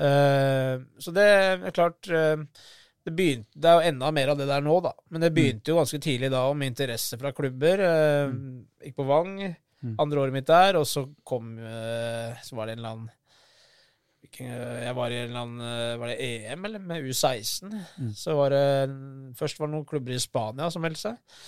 Så 0.00 1.12
det 1.12 1.26
er 1.28 1.74
klart 1.76 2.06
det, 2.08 3.12
begynte, 3.12 3.50
det 3.52 3.68
er 3.68 3.74
jo 3.76 3.88
enda 3.90 4.08
mer 4.16 4.30
av 4.32 4.38
det 4.38 4.46
der 4.48 4.62
nå, 4.64 4.78
da. 4.84 4.94
Men 5.12 5.20
det 5.20 5.32
begynte 5.36 5.72
jo 5.72 5.76
ganske 5.76 6.00
tidlig 6.00 6.30
da 6.32 6.46
med 6.56 6.72
interesse 6.72 7.18
fra 7.20 7.32
klubber. 7.36 7.82
Mm. 8.32 8.62
Gikk 8.80 8.96
på 8.96 9.06
Vang, 9.08 9.34
Mm. 9.80 9.94
andre 10.02 10.20
året 10.20 10.34
mitt 10.34 10.48
der, 10.50 10.76
og 10.76 10.84
så 10.84 11.06
kom 11.24 11.54
eh, 11.58 12.36
Så 12.44 12.56
var 12.58 12.68
det 12.68 12.74
en 12.74 12.82
eller 12.82 12.90
annen 12.90 13.10
eh, 14.36 14.82
Jeg 14.84 14.94
var 14.98 15.10
i 15.10 15.20
en 15.22 15.30
eller 15.30 15.40
annen 15.40 15.62
eh, 15.64 15.94
Var 16.02 16.10
det 16.10 16.16
EM, 16.26 16.64
eller? 16.68 16.82
Med 16.90 17.06
U16. 17.08 17.70
Mm. 17.96 18.10
Så 18.12 18.34
var 18.36 18.52
det 18.52 18.64
Først 19.38 19.60
var 19.60 19.70
det 19.70 19.76
noen 19.78 19.86
klubber 19.88 20.12
i 20.12 20.20
Spania 20.20 20.68
som 20.70 20.84
meldte 20.84 21.00
seg. 21.06 21.38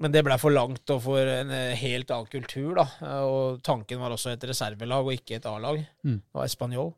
Men 0.00 0.14
det 0.14 0.24
blei 0.24 0.38
for 0.40 0.56
langt 0.56 0.88
og 0.94 1.02
for 1.04 1.32
en 1.34 1.52
helt 1.80 2.10
annen 2.12 2.32
kultur, 2.32 2.80
da. 2.80 2.86
Og 3.28 3.60
tanken 3.64 4.00
var 4.00 4.12
også 4.12 4.32
et 4.32 4.48
reservelag 4.48 5.04
og 5.08 5.12
ikke 5.16 5.36
et 5.38 5.48
A-lag. 5.48 5.82
Mm. 6.04 6.18
Det 6.20 6.40
var 6.40 6.48
Español. 6.48 6.94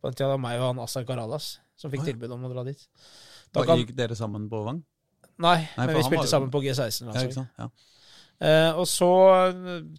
På 0.00 0.08
den 0.08 0.16
tida 0.18 0.30
var 0.32 0.40
meg 0.42 0.58
og 0.62 0.70
han 0.70 0.80
Asar 0.82 1.04
Caralas 1.06 1.58
som 1.80 1.92
fikk 1.92 2.02
oh, 2.02 2.08
ja. 2.08 2.12
tilbud 2.12 2.32
om 2.36 2.44
å 2.44 2.52
dra 2.52 2.64
dit. 2.68 2.82
Da 3.50 3.62
Da 3.62 3.68
kan, 3.70 3.80
Gikk 3.80 3.94
dere 3.98 4.16
sammen 4.18 4.48
på 4.52 4.62
Vang? 4.66 4.82
nei, 5.40 5.56
Nei, 5.78 5.86
men 5.86 5.96
vi 5.96 6.02
spilte 6.04 6.26
var 6.26 6.34
sammen 6.34 6.50
på 6.52 6.60
G16. 6.60 7.06
Ja, 7.06 7.12
Altså. 7.14 7.24
ikke 7.26 7.38
sant? 7.38 7.54
Ja. 7.58 7.68
Eh, 8.40 8.70
og 8.72 8.86
så 8.88 9.08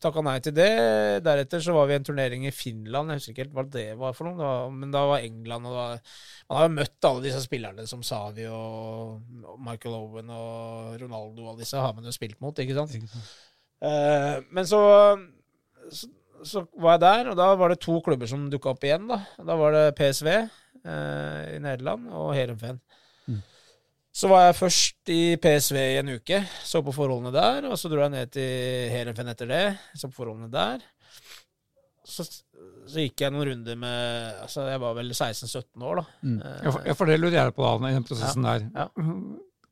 takka 0.01 0.23
nei 0.25 0.39
til 0.41 0.56
det. 0.58 0.69
Deretter 1.25 1.62
så 1.62 1.75
var 1.75 1.89
vi 1.89 1.93
i 1.93 1.99
en 1.99 2.08
turnering 2.08 2.47
i 2.49 2.54
Finland. 2.56 3.13
Jeg 3.13 3.21
husker 3.21 3.36
ikke 3.36 3.43
helt 3.45 3.58
hva 3.58 3.65
det 3.75 3.86
var 3.99 4.15
for 4.17 4.30
noe, 4.30 4.39
da, 4.39 4.54
men 4.73 4.93
da 4.93 5.04
var 5.12 5.25
England 5.27 5.69
og 5.69 5.75
da, 5.77 5.84
Man 6.49 6.58
har 6.58 6.65
jo 6.65 6.77
møtt 6.80 7.10
alle 7.10 7.25
disse 7.27 7.43
spillerne 7.45 7.86
som 7.89 8.01
Savi 8.06 8.47
og 8.49 9.21
og 9.51 9.60
Michael 9.62 9.97
Owen 9.97 10.32
og 10.34 10.97
Ronaldo 11.01 11.43
og 11.43 11.51
alle 11.51 11.63
disse 11.63 11.77
har 11.77 11.93
man 11.93 12.08
jo 12.08 12.13
spilt 12.15 12.39
mot, 12.41 12.58
ikke 12.58 12.77
sant. 12.77 12.95
Ikke 12.97 13.12
sant? 13.12 13.30
Uh, 13.82 14.41
men 14.54 14.67
så, 14.69 14.82
så 15.89 16.10
så 16.45 16.63
var 16.82 16.95
jeg 16.95 17.04
der, 17.04 17.30
og 17.32 17.38
da 17.38 17.51
var 17.58 17.69
det 17.69 17.82
to 17.84 17.99
klubber 18.01 18.30
som 18.30 18.47
dukka 18.49 18.73
opp 18.73 18.86
igjen. 18.86 19.08
Da 19.10 19.21
Da 19.45 19.58
var 19.60 19.75
det 19.75 19.95
PSV 19.97 20.27
uh, 20.32 21.43
i 21.54 21.60
Nederland 21.62 22.10
og 22.10 22.34
Heerenveen. 22.36 22.80
Mm. 22.82 23.00
Så 24.12 24.28
var 24.28 24.50
jeg 24.50 24.58
først 24.60 25.12
i 25.13 25.19
PSV 25.39 25.78
i 25.80 26.00
en 26.02 26.10
uke, 26.17 26.41
så 26.67 26.82
på 26.84 26.91
forholdene 26.95 27.32
der. 27.32 27.69
Og 27.71 27.78
så 27.80 27.88
dro 27.91 28.02
jeg 28.04 28.12
ned 28.12 28.32
til 28.36 28.89
Heerenveen 28.91 29.32
etter 29.32 29.47
det, 29.47 29.62
så 29.95 30.10
på 30.12 30.17
forholdene 30.19 30.50
der. 30.52 30.84
Så, 32.04 32.26
så 32.26 33.06
gikk 33.06 33.21
jeg 33.24 33.32
noen 33.32 33.47
runder 33.47 33.78
med 33.80 34.41
Altså, 34.41 34.65
jeg 34.67 34.82
var 34.84 34.97
vel 34.97 35.13
16-17 35.13 35.86
år, 35.88 36.02
da. 36.02 36.06
Mm. 36.28 36.39
Eh, 36.41 36.58
Ja, 36.65 36.74
for, 36.76 36.89
for 37.00 37.12
det 37.12 37.19
lurer 37.21 37.38
jeg 37.38 37.56
på 37.56 37.63
da, 37.69 37.91
i 37.91 37.95
den 37.95 38.08
prosessen 38.10 38.47
der. 38.50 38.67
ja. 38.76 38.89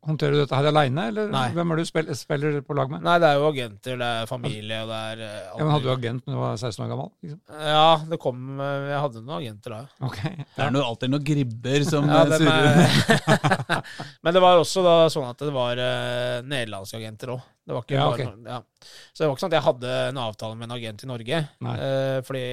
Håndterer 0.08 0.32
du 0.32 0.40
dette 0.40 0.56
her 0.56 0.64
aleine, 0.70 1.04
eller 1.12 1.28
Nei. 1.28 1.50
hvem 1.52 1.74
er 1.74 1.80
du 1.82 1.84
spiller, 1.84 2.16
spiller 2.16 2.62
på 2.64 2.76
lag 2.78 2.88
med? 2.88 3.02
Nei, 3.04 3.18
det 3.20 3.28
er 3.28 3.36
jo 3.42 3.50
agenter, 3.50 3.98
det 4.00 4.08
er 4.22 4.30
familie, 4.30 4.78
og 4.86 4.88
det 4.94 5.00
er 5.10 5.24
eh, 5.26 5.42
Ja, 5.50 5.58
men 5.60 5.72
Hadde 5.74 5.84
du 5.84 5.92
agent 5.92 6.24
når 6.30 6.38
du 6.38 6.40
var 6.40 6.54
16 6.62 6.86
år 6.86 6.92
gammel? 6.94 7.10
Liksom? 7.26 7.40
Ja, 7.68 7.90
det 8.14 8.20
kom 8.24 8.46
eh, 8.64 8.86
Jeg 8.94 9.02
hadde 9.04 9.24
noen 9.26 9.36
agenter 9.42 9.76
da, 9.76 9.80
ja. 9.84 10.08
Ok. 10.08 10.22
Det 10.24 10.64
er 10.66 10.72
noe, 10.78 10.86
alltid 10.88 11.12
noen 11.12 11.26
gribber 11.28 11.86
som 11.90 12.08
Ja, 12.08 12.22
eh, 12.24 12.40
surrer. 12.40 12.80
er- 12.80 13.84
Men 14.24 14.38
det 14.40 14.46
var 14.48 14.62
også 14.64 14.86
da 14.88 14.96
sånn 15.12 15.28
at 15.34 15.44
det 15.44 15.52
var 15.60 15.84
uh, 15.84 16.40
nederlandske 16.48 16.98
agenter 17.04 17.36
òg. 17.36 17.44
Det 17.68 17.76
var 17.76 17.84
ikke 17.86 18.00
Ja, 18.00 18.08
bare 18.08 18.32
ok. 18.32 18.50
ja. 18.56 18.62
Så 19.12 19.20
det 19.20 19.28
var 19.28 19.36
ikke 19.36 19.44
sånn 19.44 19.52
at 19.52 19.60
jeg 19.60 19.68
hadde 19.68 19.98
en 20.14 20.24
avtale 20.24 20.56
med 20.64 20.70
en 20.72 20.78
agent 20.80 21.04
i 21.04 21.12
Norge. 21.12 21.44
Eh, 21.76 22.18
fordi 22.26 22.46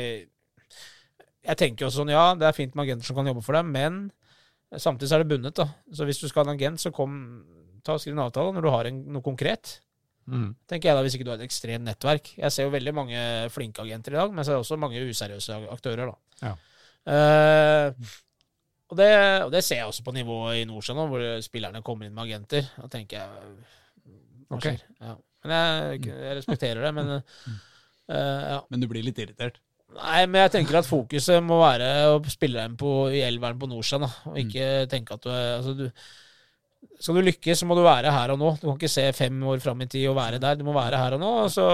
jeg 1.47 1.57
tenker 1.63 1.87
jo 1.87 1.93
også 1.93 2.03
sånn, 2.03 2.11
ja, 2.11 2.27
det 2.35 2.51
er 2.51 2.57
fint 2.59 2.75
med 2.75 2.89
agenter 2.89 3.07
som 3.07 3.17
kan 3.23 3.31
jobbe 3.31 3.47
for 3.47 3.55
deg, 3.55 3.71
men 3.71 4.09
samtidig 4.75 5.11
så 5.11 5.19
er 5.19 5.25
det 5.25 5.31
bundet, 5.31 5.57
da. 5.59 5.69
Så 5.95 6.07
hvis 6.09 6.21
du 6.21 6.27
skal 6.29 6.45
ha 6.45 6.51
en 6.51 6.59
agent, 6.59 6.83
så 6.83 6.93
kom, 6.95 7.17
ta 7.87 7.97
og 7.97 8.03
skriv 8.03 8.17
en 8.17 8.25
avtale 8.27 8.55
når 8.57 8.67
du 8.67 8.71
har 8.73 8.89
en, 8.91 9.03
noe 9.15 9.25
konkret. 9.25 9.79
Mm. 10.27 10.49
Tenker 10.67 10.91
jeg 10.91 10.99
da, 10.99 11.03
Hvis 11.07 11.15
ikke 11.15 11.27
du 11.27 11.31
har 11.31 11.39
et 11.39 11.47
ekstremt 11.47 11.87
nettverk. 11.87 12.33
Jeg 12.41 12.53
ser 12.53 12.67
jo 12.67 12.75
veldig 12.75 12.95
mange 12.97 13.21
flinke 13.55 13.85
agenter 13.85 14.17
i 14.17 14.19
dag, 14.19 14.33
men 14.33 14.43
jeg 14.43 14.51
ser 14.51 14.63
også 14.63 14.79
mange 14.81 15.03
useriøse 15.07 15.61
aktører. 15.71 16.11
da. 16.11 16.49
Ja. 16.49 16.55
Uh, 17.07 18.09
og, 18.91 18.97
det, 18.99 19.11
og 19.45 19.53
det 19.55 19.63
ser 19.63 19.83
jeg 19.83 19.91
også 19.93 20.03
på 20.07 20.15
nivået 20.17 20.63
i 20.63 20.67
Nordsjø 20.67 20.97
nå, 20.99 21.07
hvor 21.13 21.23
spillerne 21.47 21.85
kommer 21.87 22.09
inn 22.09 22.17
med 22.17 22.27
agenter. 22.27 22.67
Da 22.75 22.91
tenker 22.91 23.23
jeg 23.23 23.55
hva 24.51 24.61
skjer? 24.63 24.83
Ja. 25.03 25.15
Men 25.47 25.55
jeg, 25.55 26.03
jeg 26.11 26.37
respekterer 26.41 26.83
det. 26.83 26.93
Men 26.99 27.15
uh, 27.15 27.55
ja. 28.11 28.61
Men 28.71 28.83
du 28.83 28.91
blir 28.91 29.07
litt 29.07 29.23
irritert. 29.23 29.63
Nei, 29.97 30.27
men 30.27 30.43
jeg 30.45 30.53
tenker 30.59 30.79
at 30.81 30.87
fokuset 30.89 31.43
må 31.45 31.59
være 31.63 31.89
å 32.13 32.21
spille 32.31 32.63
dem 32.67 32.77
på, 32.81 32.95
i 33.15 33.23
elveren 33.27 33.59
på 33.59 33.69
Nordsjøen. 33.71 34.05
Og 34.31 34.39
ikke 34.43 34.71
tenke 34.93 35.15
at 35.17 35.23
du 35.27 35.31
altså 35.33 35.75
du, 35.79 35.91
Skal 37.01 37.17
du 37.19 37.23
lykkes, 37.27 37.59
så 37.61 37.67
må 37.69 37.75
du 37.77 37.83
være 37.85 38.09
her 38.13 38.31
og 38.33 38.39
nå. 38.41 38.51
Du 38.61 38.67
kan 38.71 38.77
ikke 38.79 38.89
se 38.89 39.03
fem 39.13 39.41
år 39.45 39.59
fram 39.61 39.81
i 39.83 39.87
tid 39.91 40.07
og 40.09 40.17
være 40.17 40.39
der. 40.41 40.55
Du 40.57 40.65
må 40.65 40.73
være 40.77 40.97
her 40.97 41.17
og 41.17 41.21
nå. 41.21 41.31
Og 41.45 41.51
så 41.53 41.65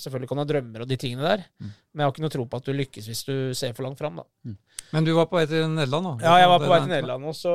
selvfølgelig 0.00 0.28
kan 0.30 0.38
du 0.38 0.42
ha 0.44 0.46
drømmer 0.52 0.84
og 0.84 0.88
de 0.88 0.96
tingene 1.00 1.24
der, 1.26 1.42
men 1.60 2.00
jeg 2.00 2.06
har 2.06 2.12
ikke 2.14 2.24
noe 2.24 2.32
tro 2.32 2.46
på 2.48 2.60
at 2.62 2.64
du 2.68 2.72
lykkes 2.72 3.08
hvis 3.10 3.24
du 3.28 3.34
ser 3.58 3.74
for 3.76 3.84
langt 3.84 3.98
fram, 4.00 4.22
da. 4.22 4.54
Men 4.94 5.04
du 5.04 5.12
var 5.16 5.26
på 5.26 5.36
vei 5.40 5.44
til 5.50 5.66
Nederland, 5.74 6.06
da? 6.06 6.14
Ja, 6.24 6.34
jeg 6.44 6.48
var 6.52 6.62
på 6.62 6.70
vei 6.70 6.80
til 6.84 6.92
Nederland, 6.94 7.24
og 7.28 7.34
så 7.36 7.54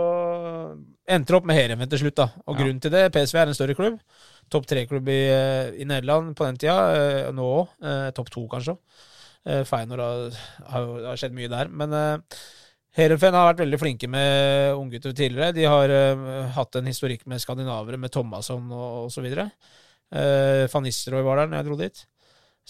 endte 1.09 1.31
det 1.31 1.37
opp 1.39 1.47
med 1.49 1.55
Heerenveen 1.57 1.89
til 1.93 2.01
slutt, 2.03 2.17
da. 2.19 2.27
Og 2.45 2.53
Ja. 2.55 2.59
grunnen 2.63 2.81
til 2.83 2.91
det, 2.91 3.05
PSV 3.15 3.37
er 3.41 3.47
en 3.47 3.57
større 3.57 3.75
klubb. 3.79 3.99
Topp 4.51 4.65
tre-klubb 4.67 5.07
i, 5.09 5.19
i 5.81 5.85
Nederland 5.85 6.35
på 6.35 6.45
den 6.45 6.57
tida. 6.57 6.77
eh, 6.97 7.31
Nå 7.31 7.45
òg. 7.61 8.13
Topp 8.17 8.29
to, 8.33 8.45
kanskje. 8.51 8.77
Eh, 9.47 9.63
Feyenoord 9.67 10.03
har, 10.03 10.87
har, 11.07 11.19
skjedd 11.19 11.35
mye 11.37 11.51
der. 11.51 11.71
Men 11.71 11.95
uh, 11.95 12.39
Heerenveen 12.97 13.37
har 13.37 13.49
vært 13.51 13.63
veldig 13.63 13.79
flinke 13.81 14.09
med 14.11 14.75
unggutter 14.77 15.15
tidligere. 15.15 15.55
De 15.55 15.67
har 15.69 15.93
uh, 15.93 16.47
hatt 16.57 16.79
en 16.79 16.89
historikk 16.89 17.25
med 17.29 17.41
skandinavere, 17.43 17.99
med 18.01 18.13
Thomasson 18.13 18.71
og 18.73 19.09
osv. 19.09 19.27
Uh, 19.29 20.65
Van 20.71 20.85
Nistelrooy 20.85 21.25
var 21.27 21.43
der 21.43 21.51
når 21.51 21.61
jeg 21.61 21.69
dro 21.69 21.79
dit. 21.79 22.03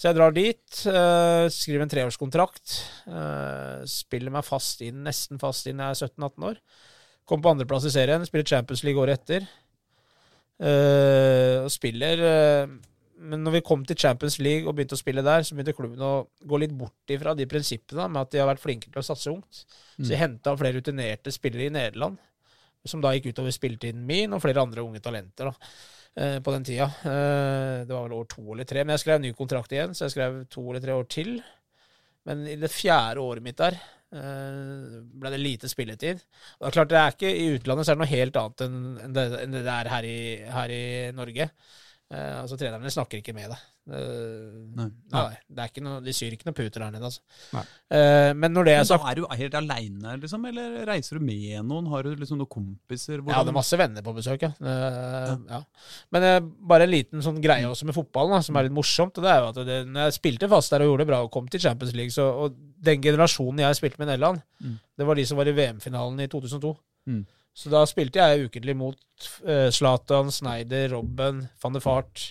Så 0.00 0.08
jeg 0.08 0.16
drar 0.16 0.32
dit, 0.32 0.84
uh, 0.88 1.46
skriver 1.52 1.84
en 1.84 1.92
treårskontrakt. 1.92 2.78
Uh, 3.10 3.82
spiller 3.90 4.32
meg 4.32 4.46
fast 4.46 4.80
inn, 4.86 5.02
nesten 5.04 5.40
fast 5.42 5.68
inn 5.68 5.82
jeg 5.82 5.92
er 5.92 6.08
17-18 6.08 6.46
år. 6.52 6.62
Kom 7.28 7.42
på 7.44 7.52
andreplass 7.52 7.84
i 7.86 7.92
serien, 7.92 8.24
spiller 8.26 8.48
Champions 8.48 8.82
League 8.86 9.02
året 9.02 9.20
etter. 9.20 9.44
Eh, 10.60 11.56
og 11.64 11.70
spiller 11.72 12.20
eh, 12.20 12.72
Men 13.20 13.42
når 13.44 13.58
vi 13.58 13.60
kom 13.66 13.82
til 13.84 13.98
Champions 14.00 14.38
League 14.40 14.64
og 14.64 14.74
begynte 14.78 14.96
å 14.96 15.00
spille 15.00 15.24
der, 15.24 15.44
så 15.44 15.54
begynte 15.56 15.76
klubben 15.76 16.00
å 16.00 16.12
gå 16.48 16.60
litt 16.62 16.72
bort 16.76 17.12
ifra 17.12 17.34
de 17.36 17.44
prinsippene 17.50 18.06
med 18.08 18.22
at 18.22 18.32
de 18.32 18.40
har 18.40 18.48
vært 18.48 18.62
flinke 18.62 18.88
til 18.88 19.02
å 19.02 19.04
satse 19.04 19.28
ungt. 19.32 19.64
Så 20.00 20.08
de 20.08 20.16
henta 20.20 20.54
flere 20.56 20.80
rutinerte 20.80 21.32
spillere 21.34 21.68
i 21.68 21.74
Nederland, 21.74 22.16
som 22.88 23.02
da 23.04 23.12
gikk 23.12 23.30
utover 23.34 23.52
spilletiden 23.52 24.06
min 24.08 24.32
og 24.32 24.40
flere 24.40 24.62
andre 24.64 24.80
unge 24.86 25.02
talenter. 25.04 25.50
da 25.50 26.24
eh, 26.24 26.38
på 26.40 26.54
den 26.54 26.64
tida. 26.64 26.88
Eh, 27.04 27.84
Det 27.86 27.92
var 27.92 28.08
vel 28.08 28.16
år 28.18 28.28
to 28.28 28.44
eller 28.54 28.64
tre. 28.64 28.84
Men 28.84 28.96
jeg 28.96 29.04
skrev 29.04 29.20
ny 29.20 29.32
kontrakt 29.36 29.72
igjen, 29.72 29.94
så 29.94 30.06
jeg 30.06 30.16
skrev 30.16 30.40
to 30.48 30.64
eller 30.70 30.80
tre 30.80 30.96
år 30.96 31.08
til. 31.08 31.42
Men 32.24 32.46
i 32.46 32.56
det 32.56 32.70
fjerde 32.72 33.20
året 33.20 33.44
mitt 33.44 33.60
der 33.60 33.76
eh, 33.76 34.96
ble 35.02 35.30
det 35.34 35.40
lite 35.40 35.68
spilletid. 35.68 36.24
Og 36.58 36.64
det 36.64 36.70
er 36.72 36.78
klart, 36.78 36.90
det 36.92 36.98
er 36.98 37.14
ikke 37.14 37.36
I 37.36 37.52
utlandet 37.58 37.86
så 37.86 37.92
er 37.92 38.00
det 38.00 38.04
noe 38.04 38.16
helt 38.16 38.40
annet 38.40 38.66
enn 38.66 39.14
det, 39.14 39.28
det 39.54 39.76
er 39.76 39.92
her 39.94 40.08
i, 40.08 40.18
her 40.56 40.74
i 40.74 40.82
Norge. 41.16 41.50
Eh, 42.10 42.40
altså 42.40 42.56
Trenerne 42.58 42.90
snakker 42.90 43.20
ikke 43.20 43.32
med 43.36 43.52
deg. 43.52 43.60
Eh, 43.90 44.54
Nei. 44.76 44.86
nei, 45.12 45.36
det 45.46 45.62
er 45.62 45.68
ikke 45.70 45.82
noe, 45.84 46.00
de 46.02 46.12
syr 46.14 46.34
ikke 46.34 46.48
noe 46.48 46.56
puter 46.58 46.82
der 46.82 46.90
nede. 46.94 47.06
Altså. 47.06 47.22
Eh, 47.90 48.32
men 48.34 48.50
når 48.54 48.66
det 48.66 48.72
er 48.74 48.80
Men 48.80 48.88
da 48.88 48.96
sagt 48.96 49.06
er 49.12 49.20
du 49.20 49.26
helt 49.38 49.56
aleine, 49.60 50.16
liksom? 50.24 50.44
Eller 50.50 50.74
reiser 50.90 51.18
du 51.20 51.24
med 51.28 51.62
noen? 51.68 51.86
Har 51.92 52.02
du 52.06 52.10
liksom 52.18 52.40
noen 52.40 52.50
kompiser? 52.50 53.22
Jeg 53.22 53.36
hadde 53.38 53.54
masse 53.54 53.78
venner 53.78 54.02
på 54.02 54.14
besøk, 54.18 54.42
ja. 54.42 54.50
Eh, 54.58 55.32
ja. 55.54 55.62
Men 56.10 56.28
eh, 56.32 56.40
bare 56.74 56.86
en 56.88 56.94
liten 56.96 57.22
sånn 57.22 57.38
greie 57.42 57.70
også 57.70 57.86
med 57.86 57.94
fotballen, 57.94 58.34
da, 58.34 58.42
som 58.46 58.58
er 58.58 58.66
litt 58.66 58.74
morsomt. 58.76 59.14
Og 59.18 59.26
det 59.26 59.30
er 59.30 59.40
jo 59.44 59.50
at 59.54 59.62
det, 59.70 59.80
når 59.94 60.08
jeg 60.10 60.18
spilte 60.18 60.50
fast 60.50 60.74
der 60.74 60.82
og 60.82 60.90
gjorde 60.92 61.06
det 61.06 61.12
bra 61.14 61.22
og 61.26 61.30
kom 61.34 61.46
til 61.50 61.62
Champions 61.62 61.94
League, 61.94 62.10
så, 62.14 62.26
og 62.46 62.58
den 62.90 63.02
generasjonen 63.06 63.62
jeg 63.68 63.78
spilte 63.78 64.02
med 64.02 64.10
i 64.10 64.12
Nederland, 64.16 64.42
Mm. 64.60 64.74
det 64.98 65.06
var 65.08 65.14
de 65.16 65.22
som 65.24 65.38
var 65.38 65.48
i 65.48 65.54
VM-finalen 65.56 66.18
i 66.20 66.26
2002. 66.28 66.74
Mm. 67.08 67.22
Så 67.54 67.70
da 67.72 67.82
spilte 67.88 68.20
jeg 68.22 68.46
ukentlig 68.48 68.76
mot 68.78 68.98
eh, 69.46 69.68
Zlatan, 69.74 70.30
Sneider, 70.32 70.90
Robben, 70.94 71.42
van 71.62 71.72
de 71.76 71.80
Fart, 71.82 72.28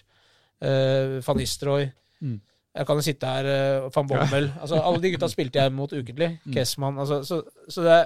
uh, 0.64 1.20
van 1.26 1.38
Nistroy. 1.38 1.90
Mm. 2.24 2.40
Jeg 2.80 2.86
kan 2.88 3.00
jo 3.00 3.04
sitte 3.06 3.28
her, 3.28 3.48
uh, 3.86 3.90
van 3.94 4.08
Bommel 4.08 4.50
altså, 4.62 4.80
Alle 4.84 5.02
de 5.04 5.12
gutta 5.14 5.28
spilte 5.32 5.60
jeg 5.62 5.74
mot 5.76 5.92
ukentlig. 5.92 6.30
Mm. 6.46 6.54
Kessmann 6.54 7.00
altså, 7.02 7.22
så, 7.28 7.42
så 7.72 7.82
det 7.86 7.98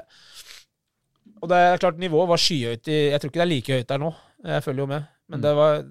Og 1.43 1.49
det 1.51 1.57
er 1.57 1.81
klart 1.81 1.99
nivået 1.99 2.29
var 2.31 2.39
skyhøyt 2.41 2.87
i 2.87 2.97
Jeg 3.11 3.19
tror 3.21 3.29
ikke 3.31 3.41
det 3.41 3.45
er 3.45 3.51
like 3.51 3.73
høyt 3.77 3.89
der 3.89 4.01
nå. 4.01 4.13
Jeg 4.43 4.63
følger 4.63 4.83
jo 4.85 4.89
med. 4.93 5.03
Men 5.29 5.39
Mm. 5.39 5.43
det 5.43 5.53
var 5.55 5.83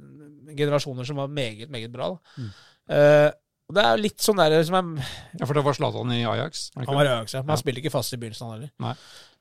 generasjoner 0.57 1.05
som 1.09 1.17
var 1.17 1.27
meget, 1.33 1.71
meget 1.71 1.93
bra. 1.93 2.09
Da. 2.13 2.43
Mm. 2.43 2.51
Uh, 2.93 3.31
og 3.69 3.77
det 3.79 3.85
er 3.89 4.01
litt 4.03 4.21
sånn 4.21 4.37
der 4.41 4.63
som 4.69 4.75
er 4.77 5.05
Ja, 5.41 5.47
For 5.47 5.55
det 5.57 5.65
var 5.65 5.73
Zlatan 5.79 6.13
i 6.13 6.23
Ajax? 6.29 6.71
Han 6.77 6.85
var 6.95 7.07
i 7.09 7.13
Ajax, 7.15 7.35
ja. 7.35 7.41
Men 7.43 7.49
Ja. 7.49 7.53
han 7.57 7.63
spilte 7.63 7.81
ikke 7.81 7.93
fast 7.95 8.13
i 8.13 8.19
begynnelsen, 8.21 8.49
han 8.51 8.59
heller. 8.61 8.97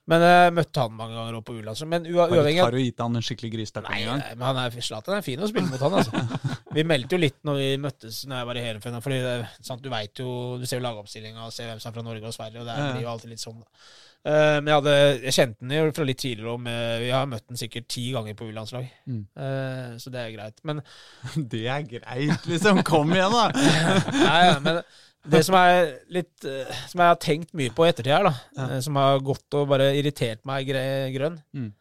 Men 0.10 0.24
jeg 0.26 0.54
møtte 0.58 0.82
han 0.82 0.96
mange 0.98 1.14
ganger 1.14 1.36
oppe 1.38 1.52
på 1.52 1.60
U-landslaget. 1.62 1.92
Men 1.92 2.08
ua- 2.10 2.26
uavhengig 2.34 2.64
har 2.64 2.74
du 2.74 2.80
gitt 2.82 3.00
han 3.04 3.16
en 3.20 3.22
skikkelig 3.26 3.52
grisetacling 3.54 3.94
Nei, 3.94 4.02
en 4.02 4.10
gang? 4.10 4.24
nei, 4.26 4.34
men 4.40 4.48
han 4.50 4.60
er, 4.64 4.80
Zlatan 4.82 5.18
er 5.20 5.22
fin 5.26 5.40
å 5.46 5.48
spille 5.52 5.70
mot 5.70 5.84
han, 5.86 5.98
altså. 6.02 6.24
Vi 6.76 6.84
meldte 6.88 7.16
jo 7.16 7.20
litt 7.22 7.38
når 7.48 7.58
vi 7.60 7.70
møttes 7.84 8.22
når 8.26 8.40
jeg 8.42 8.48
var 8.50 8.58
i 8.58 8.64
Heerenveen. 8.66 9.02
Fordi 9.06 9.20
det, 9.24 9.34
sant, 9.68 9.84
du 9.86 9.90
vet 9.94 10.22
jo, 10.24 10.30
du 10.58 10.66
ser 10.66 10.80
jo 10.82 10.86
lagoppstillinga 10.88 11.46
og 11.46 11.54
ser 11.54 11.70
hvem 11.70 11.82
som 11.84 11.92
er 11.92 11.98
fra 12.00 12.06
Norge 12.08 12.32
og 12.32 12.34
Sverige, 12.36 12.64
og 12.64 12.70
det 12.72 12.78
blir 12.96 13.06
jo 13.06 13.12
alltid 13.14 13.34
litt 13.36 13.44
sånn. 13.44 13.60
da. 13.62 13.84
Eh, 14.22 14.58
men 14.62 14.70
jeg, 14.72 14.76
hadde, 14.80 14.96
jeg 15.28 15.36
kjente 15.38 15.64
den 15.66 15.72
jo 15.78 15.94
fra 15.98 16.06
litt 16.06 16.20
tidligere 16.22 16.52
om 16.54 16.68
Vi 17.02 17.08
har 17.10 17.30
møtt 17.30 17.48
den 17.50 17.58
sikkert 17.62 17.88
ti 17.90 18.04
ganger 18.14 18.36
på 18.38 18.50
U-landslag, 18.52 18.90
Mm. 19.10 19.24
uh, 19.38 19.96
så 20.02 20.12
det 20.14 20.22
er 20.26 20.34
greit. 20.36 20.60
Men 20.68 20.82
Det 21.56 21.64
er 21.68 21.86
greit, 21.90 22.46
liksom. 22.50 22.82
Kom 22.88 23.14
igjen, 23.16 23.34
da! 23.34 23.48
Nei, 24.28 24.44
men 24.66 24.82
det 25.30 25.44
som 25.46 25.56
er 25.56 26.00
litt 26.10 26.46
eh, 26.46 26.66
Som 26.90 27.00
jeg 27.04 27.08
har 27.12 27.16
tenkt 27.22 27.54
mye 27.54 27.70
på 27.70 27.86
i 27.86 27.90
ettertid 27.92 28.12
her, 28.16 28.24
da, 28.24 28.34
Ja. 28.58 28.66
eh, 28.76 28.80
som 28.82 28.96
har 28.96 29.20
gått 29.20 29.54
og 29.54 29.68
bare 29.70 29.92
irritert 29.96 30.44
meg 30.46 30.66
grønn 30.68 31.42
Mm. 31.54 31.72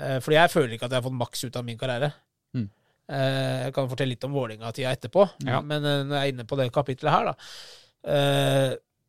Eh, 0.00 0.18
Fordi 0.20 0.34
jeg 0.36 0.50
føler 0.50 0.74
ikke 0.74 0.84
at 0.84 0.90
jeg 0.92 1.02
har 1.02 1.08
fått 1.10 1.18
maks 1.18 1.44
ut 1.44 1.56
av 1.56 1.64
min 1.64 1.78
karriere. 1.78 2.12
Mm. 2.54 2.68
Jeg 3.10 3.72
kan 3.74 3.88
fortelle 3.88 4.08
litt 4.14 4.24
om 4.24 4.32
Vålerenga-tida 4.32 4.92
etterpå, 4.96 5.28
Ja. 5.44 5.60
men 5.60 5.82
når 5.82 6.14
jeg 6.14 6.28
er 6.28 6.32
inne 6.32 6.44
på 6.46 6.56
det 6.56 6.72
kapitlet 6.72 7.10
her, 7.10 7.24
da 7.24 7.34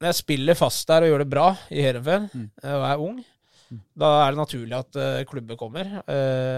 Når 0.02 0.08
jeg 0.10 0.16
spiller 0.18 0.56
fast 0.58 0.88
der 0.88 1.04
og 1.04 1.10
gjør 1.12 1.20
det 1.20 1.30
bra 1.30 1.58
i 1.70 1.82
Heerenveen 1.86 2.30
Mm. 2.34 2.50
og 2.64 2.86
er 2.90 2.98
ung, 3.00 3.26
Mm. 3.72 3.80
da 3.96 4.28
er 4.28 4.32
det 4.32 4.38
naturlig 4.40 4.74
at 4.80 5.28
klubber 5.30 5.56
kommer. 5.56 6.04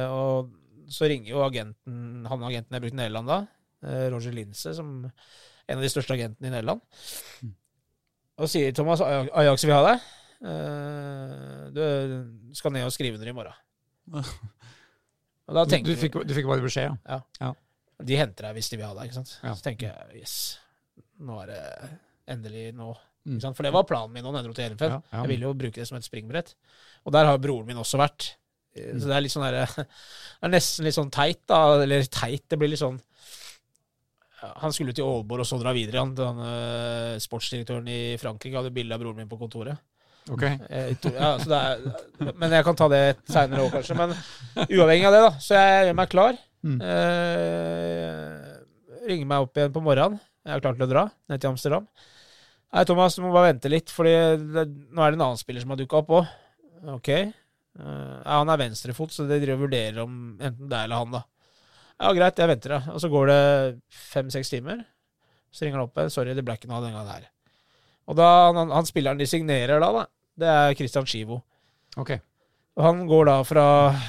Og 0.09 0.49
så 0.89 1.07
ringer 1.09 1.29
jo 1.29 1.43
agenten, 1.43 2.25
han 2.25 2.39
agenten 2.43 2.71
jeg 2.71 2.81
brukte 2.81 2.93
i 2.93 3.01
Nederland 3.09 3.27
da, 3.27 3.47
Roger 4.09 4.31
Linse, 4.31 4.73
som 4.75 5.11
en 5.69 5.77
av 5.79 5.83
de 5.85 5.91
største 5.91 6.15
agentene 6.17 6.49
i 6.49 6.53
Nederland. 6.53 6.81
Mm. 7.43 7.53
Og 8.43 8.49
sier 8.49 8.73
Thomas 8.75 9.01
Ajax 9.03 9.63
vil 9.67 9.75
ha 9.77 9.83
deg. 9.91 10.07
Eh, 10.43 11.67
Du 11.73 12.55
skal 12.57 12.73
ned 12.75 12.85
og 12.87 12.93
skrive 12.95 13.17
under 13.19 13.29
i 13.31 13.35
morgen. 13.35 13.53
Og 15.47 15.55
da 15.57 15.63
Du, 15.67 15.71
tenker 15.73 15.91
du, 15.91 15.99
fikk, 15.99 16.15
du 16.27 16.33
fikk 16.35 16.47
bare 16.47 16.63
beskjed, 16.63 16.93
ja. 17.07 17.49
De 18.03 18.15
henter 18.19 18.47
deg 18.47 18.55
hvis 18.57 18.69
de 18.71 18.77
vil 18.79 18.87
ha 18.87 18.93
deg. 18.97 19.09
ikke 19.09 19.17
sant? 19.19 19.33
Ja. 19.43 19.51
Så 19.55 19.63
tenker 19.65 19.89
jeg 19.91 20.21
yes, 20.23 20.35
nå 21.23 21.35
er 21.43 21.51
det 21.51 21.63
endelig 22.33 22.69
nå. 22.77 22.93
Mm. 23.23 23.35
Ikke 23.37 23.43
sant? 23.45 23.57
For 23.59 23.67
det 23.67 23.73
var 23.75 23.85
planen 23.87 24.11
min 24.15 24.23
når 24.25 24.39
jeg 24.39 24.47
dro 24.47 24.53
til 24.57 24.65
Heerenveen. 24.65 24.95
Ja, 24.95 25.01
ja. 25.11 25.19
Jeg 25.23 25.31
ville 25.33 25.47
jo 25.49 25.53
bruke 25.59 25.79
det 25.81 25.87
som 25.89 25.99
et 25.99 26.07
springbrett. 26.07 26.53
Og 27.05 27.13
der 27.15 27.27
har 27.29 27.39
broren 27.43 27.67
min 27.69 27.79
også 27.83 27.99
vært. 28.01 28.31
Eh, 28.31 28.39
Mm. 28.73 28.97
Så 29.03 29.05
det 29.05 29.13
er 29.13 29.21
litt 29.21 29.29
sånn 29.35 29.43
der, 29.45 29.67
Det 29.77 30.47
er 30.47 30.49
nesten 30.55 30.87
litt 30.87 30.95
sånn 30.97 31.11
teit, 31.13 31.43
da. 31.45 31.59
Eller 31.83 32.07
teit, 32.09 32.41
det 32.49 32.57
blir 32.57 32.71
litt 32.71 32.81
sånn 32.81 32.97
ja, 32.97 33.12
Han 34.63 34.73
skulle 34.75 34.93
til 34.95 35.05
Aalborg 35.07 35.43
og 35.45 35.47
så 35.49 35.57
dra 35.61 35.73
videre. 35.75 36.03
Han, 36.03 36.13
han 36.19 36.39
eh, 36.47 37.17
Sportsdirektøren 37.23 37.87
i 37.91 37.99
Frankrike 38.21 38.59
hadde 38.59 38.73
bilde 38.75 38.95
av 38.95 39.03
broren 39.03 39.21
min 39.21 39.29
på 39.31 39.39
kontoret. 39.39 39.79
Ok. 40.31 40.43
Eh, 40.43 40.93
Ja, 41.11 41.33
er, 41.35 41.83
men 42.39 42.53
jeg 42.55 42.63
kan 42.67 42.77
ta 42.79 42.87
det 42.91 43.03
seinere 43.27 43.65
òg, 43.65 43.73
kanskje. 43.75 43.97
Men 43.99 44.15
uavhengig 44.69 45.07
av 45.09 45.15
det, 45.15 45.21
da. 45.25 45.31
Så 45.43 45.59
jeg 45.59 45.89
gjør 45.89 45.97
meg 45.99 46.11
klar. 46.13 46.39
Mm. 46.63 46.77
Eh, 46.87 48.41
ringer 49.09 49.29
meg 49.29 49.45
opp 49.47 49.59
igjen 49.59 49.73
på 49.75 49.83
morgenen. 49.83 50.19
Jeg 50.43 50.57
er 50.57 50.63
klar 50.63 50.75
til 50.77 50.85
å 50.87 50.91
dra 50.91 51.03
ned 51.31 51.39
til 51.43 51.51
Amsterdam. 51.53 51.87
Nei, 52.73 52.83
Thomas, 52.89 53.15
du 53.15 53.21
må 53.23 53.31
bare 53.35 53.51
vente 53.51 53.69
litt, 53.71 53.91
for 53.93 54.07
nå 54.07 54.11
er 54.63 54.65
det 54.65 55.19
en 55.19 55.25
annen 55.27 55.39
spiller 55.39 55.63
som 55.63 55.73
har 55.75 55.79
dukka 55.79 55.99
opp 56.01 56.13
òg. 56.19 56.31
Ok. 56.95 57.09
Eh, 57.13 58.17
han 58.25 58.51
er 58.51 58.59
venstrefot, 58.63 59.13
så 59.13 59.27
de 59.27 59.37
driver 59.39 59.59
og 59.59 59.65
vurderer 59.67 60.01
om 60.03 60.17
enten 60.39 60.71
det 60.71 60.79
eller 60.85 61.03
han, 61.03 61.13
da. 61.19 61.23
Ja, 62.03 62.09
greit, 62.11 62.39
jeg 62.41 62.51
venter, 62.51 62.75
da. 62.75 62.93
Og 62.93 62.99
så 62.99 63.07
går 63.11 63.29
det 63.31 63.39
fem-seks 64.11 64.51
timer. 64.51 64.83
Så 65.53 65.63
ringer 65.63 65.79
han 65.79 65.87
opp 65.87 65.97
igjen. 66.01 66.11
Sorry, 66.11 66.35
det 66.35 66.43
ble 66.43 66.57
ikke 66.57 66.67
noe 66.67 66.81
av 66.81 66.87
den 66.87 66.95
gangen 66.97 67.13
her. 67.13 67.29
Og 68.11 68.17
da, 68.19 68.29
han, 68.51 68.73
han 68.75 68.87
spilleren 68.89 69.21
de 69.21 69.27
signerer 69.29 69.79
da, 69.79 69.89
da, 69.95 70.03
det 70.43 70.49
er 70.51 70.77
Christian 70.79 71.07
Chivo. 71.07 71.39
ok. 71.95 72.15
Og 72.73 72.81
han 72.87 73.03
går 73.05 73.27
da 73.29 73.35
fra, 73.45 73.65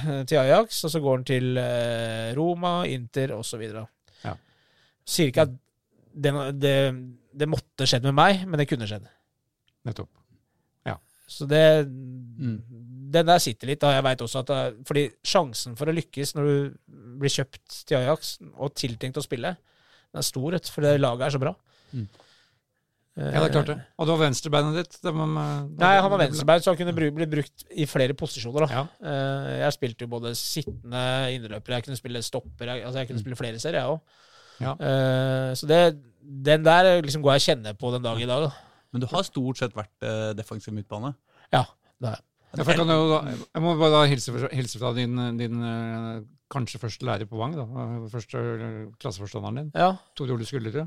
eh, 0.09 0.23
til 0.25 0.39
Ajax, 0.41 0.79
og 0.87 0.93
så 0.95 1.01
går 1.05 1.19
han 1.19 1.25
til 1.29 1.59
eh, 1.61 2.31
Roma, 2.33 2.79
Inter 2.89 3.35
osv. 3.37 3.61
Ja. 4.25 4.33
Sier 5.05 5.29
ikke 5.29 5.45
at 5.45 5.53
det, 6.15 6.33
det, 6.63 6.77
det 7.37 7.49
måtte 7.51 7.85
skjedd 7.91 8.07
med 8.09 8.17
meg, 8.17 8.47
men 8.49 8.57
det 8.57 8.67
kunne 8.71 8.89
skjedd. 8.89 9.05
Nettopp. 9.85 10.09
Ja. 10.89 10.97
Så 11.29 11.45
det 11.51 11.61
Den 13.15 13.27
der 13.31 13.39
sitter 13.43 13.71
litt. 13.71 13.81
da 13.85 13.93
Jeg 13.95 14.05
vet 14.07 14.23
også 14.27 14.41
at 14.43 14.51
det, 14.51 14.57
er- 14.65 14.77
Fordi 14.89 15.05
sjansen 15.25 15.77
for 15.79 15.87
å 15.91 15.95
lykkes 15.95 16.35
når 16.37 16.51
du 16.51 16.75
blir 17.21 17.31
kjøpt 17.33 17.85
til 17.87 17.99
Ajax 18.01 18.37
og 18.59 18.75
tiltenkt 18.75 19.21
å 19.21 19.25
spille, 19.25 19.55
den 20.13 20.21
er 20.23 20.27
stor, 20.27 20.57
for 20.75 20.83
det 20.87 20.97
laget 21.01 21.27
er 21.29 21.35
så 21.37 21.41
bra. 21.43 21.55
Mm. 21.95 22.09
Eh, 23.17 23.31
Ja, 23.31 23.41
det 23.45 23.47
er 23.47 23.55
klart 23.55 23.69
det. 23.71 23.77
Og 23.99 24.07
det 24.09 24.15
var 24.17 24.23
venstrebeinet 24.27 24.75
ditt? 24.81 24.97
Det 25.03 25.13
var, 25.15 25.27
med- 25.31 25.79
Nei, 25.79 25.93
han 26.03 26.11
var 26.11 26.19
venstrebein, 26.19 26.61
så 26.65 26.73
han 26.73 26.77
kunne 26.81 26.95
bli, 26.97 27.11
bli 27.15 27.27
brukt 27.31 27.65
i 27.71 27.87
flere 27.87 28.15
posisjoner. 28.19 28.67
da 28.67 28.75
Ja. 28.75 28.83
Eh, 29.01 29.59
Jeg 29.63 29.73
spilte 29.77 30.01
jo 30.03 30.09
både 30.09 30.35
sittende 30.35 31.05
innløper, 31.37 31.77
jeg 31.79 31.85
kunne 31.85 31.97
spille 32.01 32.23
stopper, 32.23 32.67
jeg, 32.67 32.83
altså 32.85 32.99
jeg 32.99 33.09
kunne 33.09 33.21
spille 33.23 33.37
flere 33.39 33.61
serier, 33.63 33.81
jeg 33.81 33.91
òg. 33.95 34.01
Ja. 34.61 34.75
Så 35.55 35.67
det, 35.67 36.03
den 36.23 36.63
der 36.65 37.03
liksom 37.03 37.23
går 37.23 37.39
jeg 37.39 37.43
og 37.43 37.49
kjenner 37.49 37.75
på 37.79 37.93
den 37.93 38.03
dag 38.03 38.21
i 38.21 38.27
dag. 38.27 38.49
Da. 38.49 38.53
Men 38.93 39.01
du 39.01 39.07
har 39.11 39.23
stort 39.27 39.59
sett 39.59 39.75
vært 39.75 40.03
eh, 40.03 40.33
defensiv 40.35 40.73
midtbane. 40.75 41.15
Ja, 41.53 41.65
det 42.01 42.09
er 42.15 42.21
Ja, 42.59 42.65
jeg, 42.65 42.87
da- 42.87 43.37
jeg 43.55 43.63
må 43.65 43.75
bare 43.81 44.03
hilse, 44.11 44.33
hilse 44.53 44.79
fra 44.81 44.93
din, 44.97 45.17
din 45.39 45.63
eh, 45.65 46.21
kanskje 46.55 46.79
første 46.83 47.07
lærer 47.09 47.27
på 47.31 47.39
Vang, 47.41 47.55
da. 47.59 47.65
Første 48.13 48.39
eh, 48.39 48.77
klasseforstanderen 49.03 49.59
din, 49.63 49.73
ja, 49.75 49.93
Tor 50.17 50.31
Ole 50.35 50.47
Skullerud. 50.49 50.87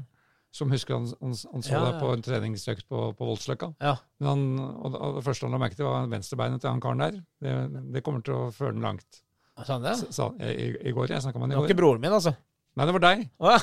Som 0.58 0.72
husker 0.72 0.96
han, 0.96 1.06
han, 1.22 1.34
han 1.52 1.62
så 1.66 1.74
Ja, 1.76 1.80
deg 1.84 1.98
på 2.02 2.10
en 2.16 2.22
treningsøkt 2.24 2.86
på, 2.90 3.02
på 3.20 3.26
Voldsløkka. 3.28 3.74
ja. 3.84 3.98
Men 4.24 4.30
han, 4.32 4.44
og, 4.80 4.92
det- 4.94 5.02
og 5.04 5.16
det 5.20 5.24
første 5.28 5.46
han 5.46 5.52
la 5.54 5.60
merke 5.62 5.76
til, 5.76 5.86
var 5.86 6.08
venstrebeinet 6.10 6.62
til 6.64 6.72
han 6.72 6.80
karen 6.82 7.04
der. 7.04 7.18
Det, 7.44 7.56
det 7.94 8.04
kommer 8.06 8.24
til 8.26 8.34
å 8.34 8.48
føre 8.56 8.72
den 8.74 8.82
langt. 8.88 9.20
Sa 9.66 9.76
han 9.76 9.84
det? 9.84 9.98
Sa, 10.16 10.30
i, 10.40 10.72
I 10.88 10.94
går, 10.96 11.12
jeg 11.12 11.22
snakka 11.26 11.38
med 11.42 11.50
han 11.50 11.56
Det 11.58 11.60
var 11.60 11.68
ikke 11.70 11.82
broren 11.84 12.02
min, 12.02 12.16
altså. 12.16 12.34
Nei, 12.78 12.86
det 12.86 12.94
var 12.94 13.04
deg. 13.08 13.22
Ja, 13.42 13.56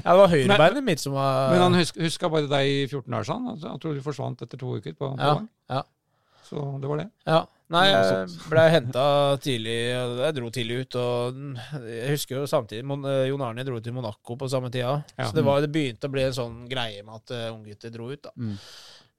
det 0.00 0.14
var 0.18 0.30
høyrebeinet 0.34 0.84
mitt 0.86 1.00
som 1.02 1.12
var 1.12 1.50
Men 1.52 1.60
han 1.60 1.74
husk, 1.76 1.98
huska 2.00 2.30
bare 2.32 2.48
deg 2.48 2.70
i 2.72 2.78
14 2.88 3.04
dager, 3.12 3.26
sa 3.28 3.34
han. 3.38 3.58
Jeg 3.60 3.80
tror 3.82 3.94
du 3.98 4.00
forsvant 4.04 4.44
etter 4.46 4.60
to 4.60 4.70
uker 4.80 4.94
på, 4.96 5.10
på 5.12 5.18
Vang. 5.38 5.48
ja. 5.70 5.82
Så 6.44 6.62
det 6.80 6.90
var 6.90 7.02
det. 7.02 7.10
Ja. 7.28 7.42
Nei, 7.72 7.84
jeg 7.88 8.08
sånt. 8.28 8.48
ble 8.52 8.62
henta 8.70 9.04
tidlig. 9.42 9.76
Jeg 9.90 10.34
dro 10.36 10.50
tidlig 10.52 10.82
ut. 10.84 10.96
Og 11.00 11.38
jeg 11.88 12.10
husker 12.12 12.36
jo 12.38 12.48
samtidig 12.50 12.84
eh, 12.84 13.22
Jon 13.30 13.44
Arne 13.46 13.64
dro 13.66 13.80
til 13.82 13.96
Monaco 13.96 14.36
på 14.38 14.50
samme 14.52 14.70
tida. 14.70 14.98
Ja. 15.16 15.30
Så 15.30 15.38
det, 15.38 15.46
var, 15.46 15.62
det 15.64 15.72
begynte 15.74 16.10
å 16.10 16.12
bli 16.12 16.26
en 16.26 16.36
sånn 16.36 16.58
greie 16.70 17.00
med 17.02 17.22
at 17.22 17.32
uh, 17.32 17.54
unggutter 17.54 17.94
dro 17.94 18.10
ut. 18.12 18.20
da. 18.28 18.34
Mm. 18.36 18.58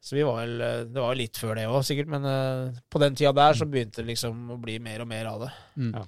Så 0.06 0.16
vi 0.16 0.24
var 0.24 0.36
vel, 0.38 0.62
eh, 0.62 0.84
Det 0.86 1.02
var 1.02 1.16
litt 1.18 1.38
før 1.42 1.56
det 1.58 1.66
òg, 1.66 1.80
sikkert. 1.86 2.12
Men 2.14 2.26
eh, 2.30 2.82
på 2.94 3.02
den 3.02 3.18
tida 3.18 3.34
der 3.34 3.58
så 3.58 3.66
begynte 3.66 4.04
det 4.04 4.12
liksom 4.12 4.52
å 4.54 4.60
bli 4.62 4.78
mer 4.78 5.02
og 5.02 5.10
mer 5.10 5.32
av 5.32 5.48
det. 5.48 5.52
Mm. 5.82 5.92
Ja. 5.98 6.04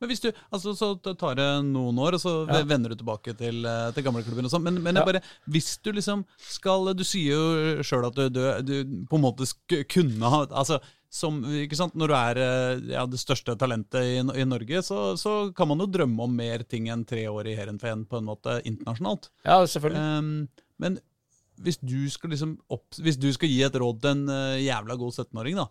Men 0.00 0.08
hvis 0.10 0.20
du, 0.24 0.30
altså 0.52 0.74
Så 0.76 0.90
tar 1.18 1.34
det 1.38 1.48
noen 1.66 1.98
år, 1.98 2.14
og 2.14 2.20
så 2.22 2.32
Ja. 2.50 2.62
vender 2.64 2.90
du 2.90 2.96
tilbake 2.96 3.36
til, 3.36 3.64
eh, 3.66 3.90
til 3.92 4.02
gamleklubben. 4.04 4.44
og 4.44 4.50
sånn, 4.50 4.62
Men, 4.62 4.82
men 4.82 4.96
Ja. 4.96 5.04
bare, 5.04 5.22
hvis 5.48 5.78
du 5.82 5.92
liksom 5.92 6.24
skal 6.38 6.92
Du 6.94 7.04
sier 7.04 7.32
jo 7.34 7.82
sjøl 7.82 8.06
at 8.06 8.14
du, 8.14 8.28
du, 8.62 9.06
på 9.08 9.16
en 9.16 9.22
måte 9.22 9.46
kunne 9.88 10.22
ha 10.30 10.46
altså, 10.46 10.80
som, 11.10 11.42
ikke 11.44 11.76
sant, 11.76 11.94
Når 11.98 12.06
du 12.08 12.14
er 12.14 12.36
eh, 12.38 12.80
ja, 12.94 13.04
det 13.06 13.18
største 13.18 13.56
talentet 13.58 14.00
i, 14.02 14.18
i 14.40 14.44
Norge, 14.46 14.82
så, 14.86 15.16
så 15.18 15.52
kan 15.54 15.66
man 15.68 15.78
jo 15.82 15.86
drømme 15.90 16.22
om 16.22 16.34
mer 16.36 16.62
ting 16.62 16.86
enn 16.88 17.04
tre 17.04 17.24
år 17.26 17.48
i 17.50 17.56
Heerenveen 17.58 18.06
på 18.06 18.18
en 18.20 18.24
måte 18.28 18.60
internasjonalt. 18.64 19.28
Ja, 19.44 19.58
selvfølgelig. 19.66 20.18
Um, 20.18 20.48
men 20.78 21.00
hvis 21.60 21.76
du 21.82 22.08
skal 22.08 22.30
liksom 22.30 22.54
opp, 22.72 22.86
Hvis 22.96 23.18
du 23.20 23.26
skal 23.34 23.50
gi 23.50 23.62
et 23.66 23.74
råd 23.76 24.00
til 24.00 24.10
en 24.14 24.28
eh, 24.32 24.62
jævla 24.64 24.96
god 24.96 25.12
17-åring, 25.12 25.56
da 25.56 25.66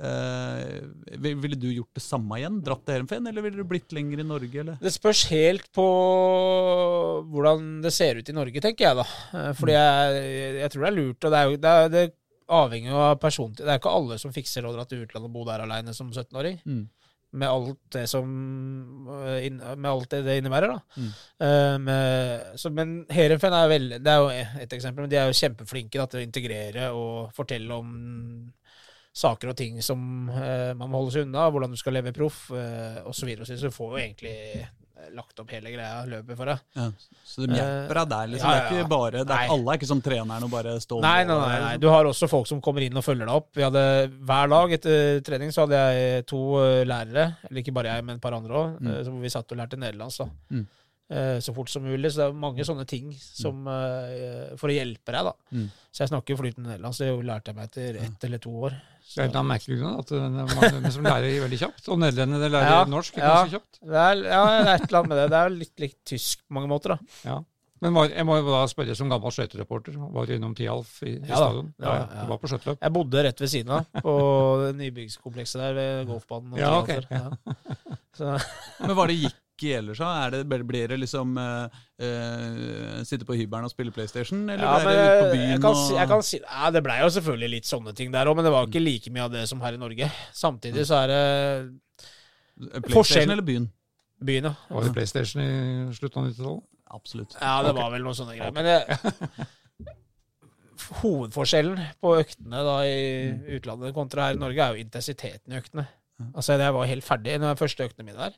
eh, 0.00 1.18
Ville 1.20 1.58
du 1.58 1.68
gjort 1.72 1.98
det 1.98 2.04
samme 2.04 2.38
igjen? 2.40 2.60
Dratt 2.64 2.84
til 2.86 2.96
Heerenveen, 2.96 3.28
eller 3.30 3.44
ville 3.44 3.60
du 3.60 3.68
blitt 3.68 3.92
lenger 3.94 4.22
i 4.22 4.26
Norge? 4.26 4.62
Eller? 4.62 4.80
Det 4.82 4.94
spørs 4.94 5.26
helt 5.32 5.68
på 5.74 5.86
hvordan 7.32 7.68
det 7.84 7.92
ser 7.94 8.20
ut 8.20 8.28
i 8.28 8.36
Norge, 8.36 8.64
tenker 8.64 8.88
jeg 8.88 9.00
da. 9.02 9.06
Eh, 9.38 9.52
Fordi 9.58 9.76
jeg, 9.76 10.24
jeg 10.62 10.74
tror 10.74 10.86
det 10.86 10.90
er 10.90 10.98
lurt, 10.98 11.20
og 11.20 11.34
det 11.34 11.40
er 11.40 11.50
jo 11.50 11.60
det, 11.62 11.76
er, 11.76 11.92
det 11.92 12.08
avhenger 12.52 12.98
av 12.98 13.20
person 13.22 13.52
Det 13.56 13.68
er 13.68 13.78
ikke 13.80 13.92
alle 13.92 14.18
som 14.20 14.34
fikser 14.34 14.66
å 14.66 14.74
dra 14.74 14.84
til 14.88 15.04
utlandet 15.04 15.30
og 15.30 15.36
bo 15.36 15.46
der 15.48 15.64
aleine 15.64 15.94
som 15.96 16.10
17-åring. 16.12 16.58
Mm. 16.66 16.82
Med 17.32 17.48
alt 17.48 17.78
det 17.94 18.02
som 18.10 18.26
eh, 19.24 19.46
Med 19.50 19.88
alt 19.88 20.10
det 20.12 20.22
det 20.26 20.38
innebærer, 20.40 20.74
da. 20.74 20.80
Mm. 21.00 21.12
Uh, 21.40 21.76
med, 21.80 22.58
så, 22.60 22.72
men 22.74 22.96
Heerenveen 23.12 23.56
er 23.56 23.70
veldig 23.72 24.00
Det 24.04 24.12
er 24.12 24.20
jo 24.20 24.58
et 24.66 24.74
eksempel, 24.76 25.06
men 25.06 25.12
de 25.12 25.20
er 25.20 25.30
jo 25.30 25.38
kjempeflinke 25.38 26.00
da, 26.00 26.08
til 26.10 26.20
å 26.20 26.26
integrere 26.26 26.90
og 26.96 27.32
fortelle 27.36 27.78
om 27.78 27.94
saker 29.12 29.50
og 29.52 29.56
ting 29.58 29.82
som 29.84 30.28
eh, 30.32 30.70
man 30.74 30.88
må 30.88 31.02
holde 31.02 31.12
seg 31.12 31.26
unna, 31.26 31.48
hvordan 31.52 31.74
du 31.74 31.76
skal 31.80 31.92
leve 31.98 32.14
proff, 32.16 32.46
uh, 32.54 33.02
osv. 33.10 33.28
Så, 33.42 33.44
så 33.50 33.58
så 33.60 33.68
du 33.68 33.74
får 33.74 33.90
jo 33.92 33.98
egentlig 34.00 34.32
eh, 34.62 34.70
lagt 35.12 35.36
opp 35.42 35.50
hele 35.52 35.68
greia, 35.74 36.04
løpet 36.08 36.38
for 36.38 36.48
deg. 36.48 36.62
Ja. 36.78 36.86
Så 37.26 37.44
de 37.44 37.58
hjelper 37.58 37.98
deg 38.00 38.08
der, 38.14 38.30
liksom. 38.32 38.48
ja, 38.54 38.58
Det 38.62 38.64
er 38.72 38.80
ikke 38.80 38.88
bare, 38.94 39.24
det 39.28 39.36
er, 39.36 39.52
alle 39.52 39.72
er 39.74 39.80
ikke 39.80 39.90
som 39.90 40.00
treneren 40.04 40.46
og 40.46 40.52
bare 40.54 40.76
står 40.80 41.02
Nei, 41.04 41.16
nei, 41.28 41.36
nei, 41.42 41.56
nei. 41.66 41.72
Du 41.82 41.88
har 41.92 42.08
også 42.08 42.28
folk 42.30 42.48
som 42.48 42.62
kommer 42.64 42.86
inn 42.86 42.96
og 42.96 43.04
følger 43.04 43.28
deg 43.28 43.34
opp. 43.42 43.50
Vi 43.58 43.64
hadde 43.66 43.82
Hver 44.30 44.52
dag 44.54 44.76
etter 44.78 45.20
trening 45.26 45.52
så 45.52 45.66
hadde 45.66 45.80
jeg 45.82 46.24
to 46.32 46.40
eh, 46.62 46.84
lærere, 46.88 47.26
eller 47.50 47.60
ikke 47.64 47.74
bare 47.76 47.96
jeg, 47.96 48.06
men 48.08 48.16
et 48.16 48.24
par 48.24 48.38
andre 48.38 48.62
òg, 48.62 48.78
Mm. 48.80 48.94
hvor 49.10 49.20
vi 49.26 49.34
satt 49.36 49.52
og 49.52 49.60
lærte 49.60 49.76
nederlandsk. 49.82 50.22
da. 50.24 50.56
Mm. 50.56 50.64
eh, 51.12 51.36
så 51.44 51.52
fort 51.52 51.68
som 51.68 51.84
mulig. 51.84 52.08
Så 52.14 52.22
det 52.22 52.28
er 52.30 52.40
mange 52.46 52.64
sånne 52.64 52.86
ting 52.88 53.12
som, 53.20 53.60
mm. 53.68 54.56
for 54.56 54.72
å 54.72 54.78
hjelpe 54.78 55.12
deg. 55.12 55.28
da. 55.28 55.34
Mm. 55.52 55.68
Så 55.92 56.06
jeg 56.06 56.14
snakker 56.14 56.40
flytende 56.40 56.72
nederlandsk. 56.72 57.04
Det 57.04 57.28
lærte 57.28 57.52
jeg 57.52 57.58
meg 57.60 57.68
etter 57.68 58.00
ett 58.06 58.24
eller 58.30 58.40
to 58.40 58.54
år. 58.70 58.78
Det 59.16 59.24
er 59.28 59.32
da 59.34 59.42
merkelig 59.46 59.78
grunn 59.80 59.98
at 60.00 60.10
det 60.12 60.18
er 60.22 60.90
som 60.94 61.06
lærer 61.10 61.38
veldig 61.44 61.58
kjapt. 61.60 61.88
Og 61.92 61.98
nederlenderne 62.02 62.50
lærer 62.52 62.70
Ja, 62.76 62.82
norsk 62.88 63.16
ja. 63.20 63.28
ganske 63.28 63.56
kjapt. 63.58 63.80
Det 63.82 64.02
er, 64.08 64.22
ja, 64.28 64.42
det 64.50 64.68
er 64.68 64.74
et 64.76 64.86
eller 64.88 64.98
annet 65.02 65.08
med 65.14 65.18
det. 65.22 65.30
Det 65.34 65.40
er 65.42 65.56
litt 65.56 65.82
likt 65.86 65.98
tysk 66.12 66.44
på 66.46 66.58
mange 66.58 66.70
måter. 66.72 66.96
da. 66.96 67.16
Ja. 67.28 67.38
Men 67.82 67.96
var, 67.98 68.12
jeg 68.14 68.22
må 68.28 68.36
jo 68.38 68.46
da 68.46 68.60
spørre 68.70 68.94
som 68.94 69.08
gammel 69.10 69.32
skøytereporter. 69.34 69.96
Var 70.14 70.26
du 70.28 70.32
innom 70.36 70.52
Tialf 70.54 71.00
i, 71.02 71.16
i 71.16 71.26
Ja 71.26 71.34
stadion? 71.40 71.72
Ja, 71.82 71.86
Ja, 71.88 71.94
ja. 71.98 72.04
ja. 72.14 72.22
Du 72.22 72.30
var 72.30 72.38
på 72.38 72.50
skøyteløp? 72.52 72.78
Jeg 72.86 72.94
bodde 72.94 73.24
rett 73.26 73.40
ved 73.42 73.50
siden 73.50 73.72
av, 73.74 73.88
på 74.04 74.12
det 74.62 74.68
nybyggskomplekset 74.78 75.58
der 75.64 75.74
ved 75.80 76.06
golfbanen. 76.12 76.52
og 76.54 76.60
Ja, 76.62 76.70
ok, 76.78 76.92
teater. 76.92 77.08
Ja. 77.10 77.56
Så, 78.14 78.36
Men 78.86 78.94
hva 78.94 79.08
det 79.10 79.16
gikk 79.18 79.34
i 79.64 79.72
gjelder 79.72 79.98
seg? 79.98 80.10
Er 80.26 80.34
det, 80.34 80.60
blir 80.68 80.90
det 80.92 80.98
liksom 81.00 81.36
uh, 81.38 81.66
uh, 82.02 83.02
sitte 83.08 83.28
på 83.28 83.36
hybelen 83.38 83.68
og 83.68 83.72
spille 83.72 83.94
PlayStation, 83.94 84.42
eller 84.48 84.64
ja, 84.66 84.72
men 84.82 84.98
det 84.98 85.04
ut 85.04 85.22
på 85.22 85.38
jeg 85.42 85.62
kan, 85.62 85.78
og 85.78 85.94
jeg 85.98 86.10
kan 86.12 86.26
si 86.26 86.40
ja, 86.40 86.72
Det 86.74 86.82
blei 86.84 86.98
jo 87.02 87.12
selvfølgelig 87.16 87.52
litt 87.56 87.70
sånne 87.70 87.94
ting 87.98 88.12
der 88.14 88.30
òg, 88.30 88.38
men 88.38 88.48
det 88.48 88.54
var 88.54 88.68
ikke 88.68 88.82
like 88.82 89.14
mye 89.14 89.28
av 89.28 89.32
det 89.34 89.46
som 89.50 89.62
her 89.64 89.78
i 89.78 89.80
Norge. 89.82 90.10
Samtidig 90.36 90.86
så 90.88 91.02
er 91.04 91.14
det 91.14 91.22
PlayStation 92.58 92.98
forskjell- 92.98 93.36
eller 93.36 93.46
byen? 93.46 93.70
byen, 94.22 94.50
ja. 94.50 94.54
Var 94.70 94.86
det 94.86 94.94
PlayStation 94.94 95.42
i 95.42 95.50
slutten 95.96 96.22
av 96.22 96.30
90-tallet? 96.30 96.68
Absolutt. 96.92 97.36
Ja, 97.40 97.56
det 97.64 97.72
var 97.74 97.88
vel 97.94 98.04
noen 98.04 98.16
sånne 98.18 98.36
greier. 98.36 98.52
Men 98.52 98.68
det, 98.68 99.46
hovedforskjellen 101.02 101.80
på 102.02 102.14
øktene 102.20 102.62
da 102.66 102.76
i 102.86 103.56
utlandet 103.56 103.94
kontra 103.96 104.28
her 104.28 104.36
i 104.36 104.40
Norge, 104.40 104.64
er 104.64 104.76
jo 104.76 104.84
intensiteten 104.84 105.54
i 105.54 105.58
øktene. 105.60 105.86
Altså, 106.34 106.56
Jeg 106.60 106.74
var 106.74 106.90
helt 106.90 107.06
ferdig 107.06 107.36
når 107.38 107.52
den 107.52 107.60
første 107.60 107.86
øktene 107.86 108.08
mine 108.08 108.18
der. 108.18 108.34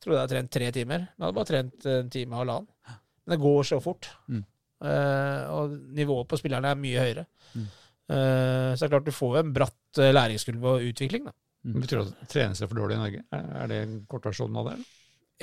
Trodde 0.00 0.16
jeg 0.16 0.22
hadde 0.22 0.34
trent 0.34 0.52
tre 0.56 0.70
timer. 0.72 0.98
Men 0.98 1.22
jeg 1.22 1.26
hadde 1.26 1.38
bare 1.38 1.50
trent 1.52 1.86
en 1.92 2.10
time 2.10 2.34
og 2.34 2.42
halvannen. 2.42 2.98
Men 3.24 3.34
det 3.34 3.40
går 3.44 3.62
så 3.70 3.80
fort. 3.84 4.10
Mm. 4.28 4.42
Eh, 4.84 5.54
og 5.54 5.78
nivået 5.96 6.28
på 6.28 6.38
spillerne 6.40 6.72
er 6.74 6.80
mye 6.80 7.06
høyere. 7.06 7.24
Mm. 7.54 7.68
Eh, 8.14 8.70
så 8.74 8.82
det 8.82 8.88
er 8.88 8.92
klart 8.96 9.08
du 9.08 9.16
får 9.16 9.38
en 9.40 9.54
bratt 9.56 10.02
eh, 10.02 10.12
læringskurve 10.12 10.74
og 10.76 10.90
utvikling. 10.90 11.24
da. 11.30 11.32
Det 11.64 11.80
betyr 11.80 12.02
det 12.02 12.04
at 12.10 12.20
det 12.20 12.28
trenes 12.34 12.60
for 12.60 12.76
dårlig 12.76 12.98
i 12.98 13.00
Norge? 13.00 13.22
Er, 13.32 13.46
er 13.62 13.70
det 13.70 13.78
en 13.86 13.94
kortversjon 14.10 14.60
av 14.60 14.68
det? 14.68 14.76
eller? 14.76 14.92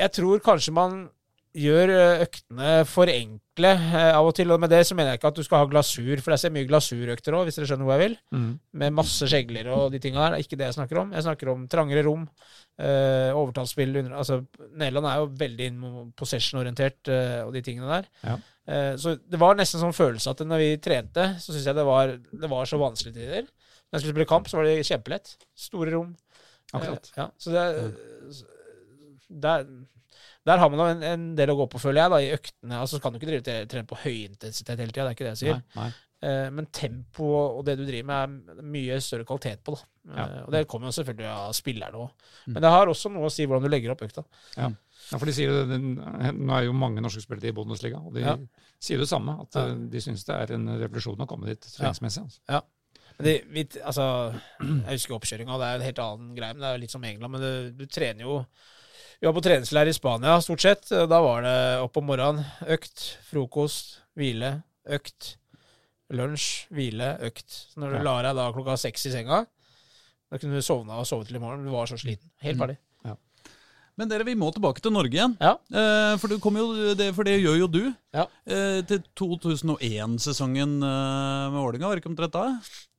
Jeg 0.02 0.14
tror 0.18 0.44
kanskje 0.46 0.74
man 0.76 1.02
gjør 1.58 1.92
eh, 1.94 2.22
øktene 2.26 2.70
for 2.88 3.12
enkle 3.12 3.72
eh, 3.76 4.12
av 4.16 4.28
og 4.30 4.36
til. 4.38 4.52
Og 4.54 4.62
med 4.62 4.72
det 4.72 4.82
så 4.88 4.96
mener 4.98 5.12
jeg 5.14 5.22
ikke 5.22 5.32
at 5.34 5.40
du 5.40 5.44
skal 5.46 5.64
ha 5.64 5.70
glasur, 5.72 6.22
for 6.24 6.34
jeg 6.36 6.44
ser 6.44 6.54
mye 6.56 6.68
glasurøkter 6.70 7.38
òg, 7.38 7.48
hvis 7.48 7.60
dere 7.60 7.70
skjønner 7.70 7.88
hvor 7.90 7.98
jeg 8.00 8.06
vil. 8.06 8.16
Med 8.84 8.96
masse 8.98 9.28
skjegler 9.30 9.72
og 9.76 9.90
de 9.94 10.02
tinga 10.04 10.22
der. 10.24 10.36
Det 10.36 10.40
er 10.40 10.46
ikke 10.48 10.60
det 10.62 10.70
jeg 10.70 10.78
snakker 10.80 11.02
om. 11.04 11.12
Jeg 11.18 11.26
snakker 11.28 11.52
om 11.54 11.68
trangere 11.72 12.06
rom, 12.08 12.24
eh, 12.80 13.30
overtallsspill 13.36 14.00
under 14.04 14.18
Altså, 14.22 14.42
Nederland 14.72 15.12
er 15.12 15.20
jo 15.22 15.30
veldig 15.44 15.70
possession-orientert 16.20 17.12
eh, 17.12 17.42
og 17.46 17.54
de 17.58 17.66
tingene 17.66 17.92
der. 18.00 18.10
Ja. 18.24 18.38
Eh, 18.72 18.94
så 19.02 19.18
det 19.20 19.40
var 19.42 19.58
nesten 19.58 19.82
sånn 19.82 19.96
følelse 19.98 20.32
at 20.36 20.44
når 20.48 20.62
vi 20.62 20.72
trente, 20.84 21.32
så 21.42 21.52
syns 21.54 21.68
jeg 21.68 21.78
det 21.78 21.88
var, 21.88 22.16
det 22.18 22.50
var 22.52 22.70
så 22.70 22.80
vanskelig 22.82 23.16
til 23.16 23.24
tider. 23.26 23.48
Når 23.92 23.98
jeg 23.98 24.04
skulle 24.04 24.16
spille 24.16 24.32
kamp, 24.32 24.48
så 24.48 24.60
var 24.60 24.70
det 24.70 24.88
kjempelett. 24.88 25.34
Store 25.68 25.92
rom. 25.92 26.14
Akkurat. 26.72 27.10
Eh, 27.12 27.18
ja, 27.20 27.30
så 27.42 27.52
det 27.52 27.66
der, 29.42 29.66
der 30.46 30.58
har 30.58 30.70
man 30.74 30.80
en, 30.90 31.04
en 31.06 31.26
del 31.38 31.52
å 31.54 31.58
gå 31.60 31.68
på, 31.70 31.80
føler 31.82 32.02
jeg, 32.02 32.12
da, 32.14 32.18
i 32.22 32.32
øktene. 32.38 32.80
Altså, 32.82 32.98
så 32.98 33.02
kan 33.04 33.14
du 33.14 33.20
ikke 33.20 33.30
drive 33.30 33.58
trene 33.70 33.88
på 33.90 34.00
høyintensitet 34.04 34.80
hele 34.82 34.92
tida, 34.94 35.06
det 35.06 35.12
er 35.12 35.18
ikke 35.20 35.28
det 35.28 35.34
jeg 35.36 35.42
sier. 35.44 35.60
Nei, 35.76 35.84
nei. 35.86 35.92
Eh, 36.22 36.48
men 36.54 36.68
tempo 36.70 37.28
og 37.58 37.64
det 37.66 37.74
du 37.80 37.84
driver 37.88 38.06
med, 38.12 38.34
er 38.62 38.66
mye 38.74 38.98
større 39.02 39.26
kvalitet 39.26 39.64
på. 39.66 39.74
Ja. 40.06 40.26
Eh, 40.28 40.42
og 40.46 40.52
det 40.54 40.64
kommer 40.70 40.90
jo 40.90 40.96
selvfølgelig 41.00 41.30
av 41.34 41.54
spillerne 41.58 42.02
òg. 42.04 42.12
Mm. 42.46 42.52
Men 42.56 42.66
det 42.66 42.72
har 42.76 42.92
også 42.92 43.10
noe 43.14 43.30
å 43.30 43.34
si 43.34 43.48
hvordan 43.50 43.66
du 43.66 43.72
legger 43.74 43.94
opp 43.96 44.04
økta. 44.06 44.24
Ja, 44.58 44.70
for 45.16 45.26
de 45.26 45.34
sier 45.34 45.64
det- 45.70 45.80
Nå 45.82 46.54
er 46.58 46.68
jo 46.68 46.74
mange 46.78 47.02
norske 47.02 47.24
spillere 47.26 47.50
i 47.50 47.56
Bundesliga, 47.58 47.98
og 48.06 48.14
de 48.14 48.22
Ja. 48.22 48.36
sier 48.80 49.02
det 49.02 49.10
samme. 49.10 49.34
At 49.42 49.56
eh, 49.62 49.74
de 49.74 49.98
syns 50.02 50.26
det 50.26 50.36
er 50.38 50.54
en 50.58 50.68
revolusjon 50.82 51.18
å 51.26 51.28
komme 51.30 51.50
dit 51.50 51.62
treningsmessig. 51.62 52.22
Altså. 52.26 52.62
Men 53.18 53.26
det, 53.26 53.36
vi, 53.50 53.64
altså, 53.82 54.06
jeg 54.62 54.94
husker 54.94 55.18
oppkjøringa, 55.18 55.58
det 55.58 55.68
er 55.68 55.76
en 55.82 55.88
helt 55.90 56.00
annen 56.06 56.36
greie. 56.38 56.54
Men 56.54 56.62
det 56.62 56.70
er 56.70 56.78
litt 56.86 56.94
som 56.94 57.04
England. 57.04 57.32
Men 57.34 57.42
det, 57.42 57.78
du 57.78 57.86
trener 57.88 58.22
jo 58.30 58.46
Vi 59.22 59.28
var 59.30 59.34
på 59.38 59.42
treningsleir 59.46 59.86
i 59.86 59.94
Spania 59.94 60.40
stort 60.42 60.64
sett. 60.64 60.88
Da 60.90 61.20
var 61.22 61.44
det 61.46 61.58
opp 61.84 61.98
om 62.02 62.08
morgenen. 62.10 62.42
Økt, 62.74 63.04
frokost, 63.30 64.00
hvile, 64.18 64.56
økt. 64.90 65.36
Lunsj, 66.12 66.66
hvile, 66.74 67.12
økt. 67.30 67.46
Så 67.70 67.78
når 67.80 67.92
du 67.92 67.98
Ja. 67.98 68.04
la 68.04 68.22
deg 68.26 68.36
da 68.36 68.52
klokka 68.52 68.78
seks 68.82 69.06
i 69.06 69.12
senga, 69.14 69.46
da 70.32 70.38
kunne 70.40 70.58
du 70.58 70.62
sovne 70.66 70.98
og 70.98 71.06
sove 71.06 71.28
til 71.28 71.36
i 71.36 71.40
morgen. 71.40 71.64
Du 71.64 71.70
var 71.72 71.86
så 71.86 72.00
sliten. 72.02 72.32
Helt 72.42 72.58
ferdig. 72.58 72.78
Men 73.98 74.08
dere, 74.10 74.24
vi 74.26 74.34
må 74.34 74.50
tilbake 74.52 74.82
til 74.82 74.92
Norge 74.92 75.12
igjen. 75.14 75.38
Ja. 75.40 75.52
Eh, 75.70 76.18
for, 76.18 76.28
det 76.28 76.40
jo, 76.42 76.94
det, 76.96 77.14
for 77.14 77.24
det 77.28 77.36
gjør 77.44 77.60
jo 77.60 77.68
du. 77.68 77.94
Ja. 78.12 78.26
Eh, 78.44 78.82
til 78.90 79.00
2001-sesongen 79.16 80.78
eh, 80.84 81.52
med 81.54 81.60
Vålerenga, 81.62 81.88
var 81.88 81.96
det 81.96 82.04
ikke 82.04 82.12
omtrent 82.12 82.36
da? 82.36 82.48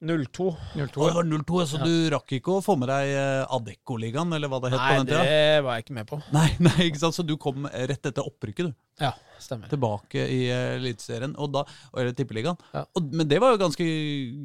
02. 0.03 0.47
02, 0.75 0.99
Å, 0.99 1.05
det 1.05 1.11
ja. 1.13 1.17
var 1.19 1.27
0-2, 1.29 1.59
så 1.71 1.79
Ja. 1.79 1.87
du 1.87 2.11
rakk 2.17 2.33
ikke 2.39 2.57
å 2.57 2.63
få 2.65 2.75
med 2.81 2.89
deg 2.91 3.13
eh, 3.15 3.55
Adecco-ligaen, 3.55 4.33
eller 4.35 4.51
hva 4.51 4.59
det 4.65 4.73
het 4.73 4.81
Nei, 4.81 4.89
på 4.89 5.03
den 5.03 5.11
tida? 5.13 5.27
det 5.29 5.61
var 5.67 5.77
jeg 5.79 5.85
ikke 5.87 5.99
med 6.01 6.09
på. 6.11 6.19
Nei, 6.35 6.49
nei, 6.67 6.79
ikke 6.89 7.03
sant? 7.05 7.19
Så 7.19 7.27
du 7.29 7.37
kom 7.39 7.69
rett 7.71 8.09
etter 8.11 8.25
opprykket, 8.27 8.73
du. 8.73 8.75
Ja, 9.01 9.13
stemmer. 9.41 9.71
Tilbake 9.73 10.25
i 10.29 10.41
eh, 10.53 10.75
Eliteserien, 10.81 11.37
og 11.41 11.53
da, 11.55 11.63
eller 11.95 12.17
Tippeligaen. 12.19 12.59
Ja. 12.75 12.83
Og, 12.99 13.13
men 13.15 13.29
det 13.31 13.39
var 13.43 13.55
jo 13.55 13.61
ganske 13.63 13.87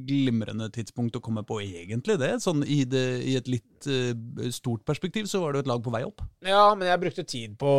glimrende 0.07 0.70
tidspunkt 0.74 1.18
å 1.18 1.24
komme 1.24 1.43
på, 1.47 1.57
egentlig. 1.63 2.20
det. 2.22 2.36
Sånn 2.43 2.61
i, 2.68 2.84
det, 2.89 3.03
i 3.28 3.36
et 3.39 3.49
litt 3.51 3.88
uh, 3.89 4.13
stort 4.53 4.86
perspektiv 4.88 5.28
så 5.32 5.41
var 5.41 5.53
det 5.55 5.61
jo 5.61 5.65
et 5.65 5.72
lag 5.74 5.82
på 5.86 5.93
vei 5.93 6.03
opp. 6.07 6.22
Ja, 6.45 6.70
men 6.78 6.88
jeg 6.91 7.01
brukte 7.01 7.26
tid 7.28 7.57
på 7.59 7.74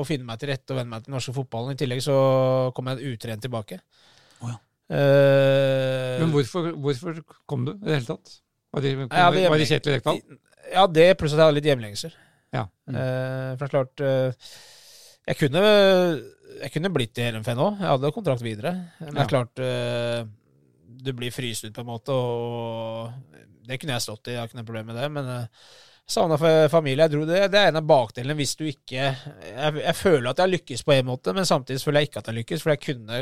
å 0.00 0.02
finne 0.08 0.26
meg 0.28 0.42
til 0.42 0.50
rette 0.52 0.74
og 0.74 0.80
venne 0.82 0.92
meg 0.96 1.04
til 1.04 1.10
den 1.12 1.16
norske 1.18 1.34
fotballen. 1.36 1.74
I 1.74 1.80
tillegg 1.80 2.02
så 2.04 2.18
kom 2.76 2.90
jeg 2.92 3.14
utrent 3.14 3.44
tilbake. 3.44 3.80
Oh, 4.40 4.50
ja. 4.50 4.56
uh, 4.94 6.16
Men 6.22 6.32
hvorfor, 6.34 6.70
hvorfor 6.84 7.20
kom 7.50 7.66
du 7.68 7.74
i 7.74 7.84
det 7.84 7.98
hele 8.00 8.08
tatt? 8.08 8.34
Var 8.70 8.84
det, 8.84 8.94
kom, 8.96 9.06
ja, 9.10 9.28
det, 9.34 9.44
var 9.50 9.62
det 9.62 9.68
Kjetil 9.70 9.96
Rekdal? 9.96 10.20
Ja, 10.70 10.84
det 10.86 11.06
pluss 11.18 11.32
at 11.34 11.40
jeg 11.40 11.48
hadde 11.48 11.58
litt 11.58 11.70
hjemlengsel. 11.70 12.12
Ja. 12.54 12.66
Mm. 12.90 12.96
Uh, 12.98 13.50
for 13.54 13.62
det 13.62 13.68
er 13.68 13.74
klart 13.74 14.04
uh, 14.04 14.50
jeg, 15.30 15.38
kunne, 15.40 15.64
jeg 16.60 16.74
kunne 16.74 16.92
blitt 16.94 17.18
i 17.22 17.28
LMF 17.30 17.50
nå. 17.58 17.68
Jeg 17.80 17.90
hadde 17.92 18.12
kontrakt 18.14 18.46
videre. 18.46 18.74
Men 19.00 19.14
det 19.14 19.20
Ja. 19.20 19.26
er 19.26 19.32
klart 19.34 19.64
Du 21.00 21.12
blir 21.16 21.32
fryst 21.32 21.64
ut, 21.64 21.72
på 21.72 21.80
en 21.80 21.88
måte, 21.88 22.12
og 22.12 23.38
det 23.66 23.78
kunne 23.80 23.94
jeg 23.94 24.04
stått 24.04 24.28
i. 24.28 24.34
Jeg 24.34 24.42
har 24.42 24.50
ikke 24.50 24.58
noe 24.58 24.68
problem 24.68 24.90
med 24.90 24.98
det. 24.98 25.06
Men 25.14 25.30
uh, 25.30 25.70
savna 26.06 26.36
familie. 26.68 27.04
Jeg 27.04 27.12
dro 27.12 27.24
det. 27.28 27.42
Det 27.52 27.58
er 27.60 27.68
en 27.70 27.76
av 27.80 27.86
bakdelene 27.86 28.34
hvis 28.38 28.56
du 28.58 28.64
ikke 28.66 28.96
jeg, 29.00 29.74
jeg 29.84 29.94
føler 29.98 30.30
at 30.30 30.38
jeg 30.40 30.46
har 30.46 30.54
lykkes 30.54 30.82
på 30.86 30.92
en 30.96 31.06
måte, 31.06 31.34
men 31.36 31.46
samtidig 31.46 31.82
føler 31.84 32.00
jeg 32.00 32.10
ikke 32.10 32.18
at 32.18 32.26
jeg 32.26 32.32
har 32.34 32.38
lykkes, 32.40 32.62
for 32.64 32.72
jeg 32.74 32.82
kunne 32.86 33.20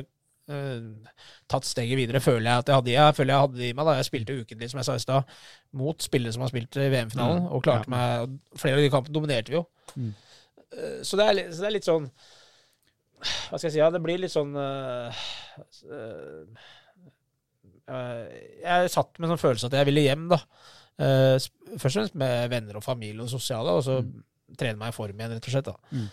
uh, 0.49 1.13
tatt 1.53 1.69
steget 1.69 1.99
videre, 2.01 2.21
føler 2.25 2.47
jeg 2.49 2.63
at 2.63 2.69
jeg 2.73 2.79
hadde, 2.79 2.95
jeg 2.95 3.17
føler 3.19 3.35
jeg 3.35 3.45
hadde 3.45 3.61
det 3.61 3.69
i 3.69 3.75
meg. 3.77 3.85
da 3.91 3.97
Jeg 3.99 4.09
spilte 4.09 4.39
ukentlig, 4.41 4.71
som 4.71 4.81
jeg 4.81 4.89
sa 4.89 4.97
i 4.97 5.05
stad, 5.05 5.37
mot 5.83 6.03
spillere 6.03 6.33
som 6.33 6.47
har 6.47 6.53
spilt 6.55 6.81
i 6.81 6.89
VM-finalen, 6.95 7.43
Mm, 7.45 7.53
og 7.53 7.63
klarte 7.67 7.89
ja. 7.89 7.95
meg 7.97 8.59
Flere 8.61 8.79
av 8.81 8.83
de 8.87 8.91
kampene 8.97 9.15
dominerte 9.19 9.53
vi 9.53 9.59
jo. 9.61 9.65
Mm. 9.97 10.11
Uh, 10.73 10.99
Så, 11.05 11.17
det 11.21 11.29
er, 11.29 11.45
så 11.53 11.61
det 11.63 11.69
er 11.69 11.77
litt 11.77 11.89
sånn 11.89 12.09
Hva 13.21 13.59
skal 13.59 13.69
jeg 13.69 13.77
si? 13.77 13.83
Ja, 13.83 13.91
det 13.91 14.01
blir 14.05 14.19
litt 14.21 14.33
sånn 14.33 14.53
uh, 14.57 15.13
Jeg 17.89 18.91
satt 18.93 19.17
med 19.19 19.29
en 19.29 19.33
sånn 19.35 19.41
følelse 19.45 19.71
at 19.71 19.77
jeg 19.79 19.89
ville 19.89 20.05
hjem, 20.05 20.27
da. 20.33 20.41
Først 21.77 21.93
og 21.93 22.01
fremst 22.01 22.19
med 22.19 22.51
venner 22.53 22.79
og 22.79 22.85
familie 22.85 23.25
og 23.25 23.31
sosiale, 23.33 23.77
og 23.77 23.85
så 23.87 24.01
trene 24.59 24.81
meg 24.81 24.93
i 24.93 24.97
form 24.97 25.19
igjen, 25.19 25.35
rett 25.37 25.49
og 25.49 25.55
slett. 25.55 25.69
da. 25.69 25.77
Mm. 25.93 26.09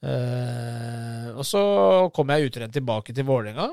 Uh, 0.00 1.26
og 1.36 1.44
så 1.44 1.60
kom 2.16 2.30
jeg 2.32 2.48
utrent 2.48 2.72
tilbake 2.72 3.14
til 3.16 3.26
Vålerenga. 3.28 3.68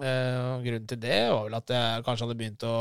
Uh, 0.00 0.60
grunnen 0.64 0.88
til 0.90 0.98
det 1.02 1.18
var 1.30 1.44
vel 1.46 1.56
at 1.60 1.70
jeg 1.70 2.04
kanskje 2.06 2.26
hadde 2.26 2.36
begynt 2.38 2.64
å 2.66 2.76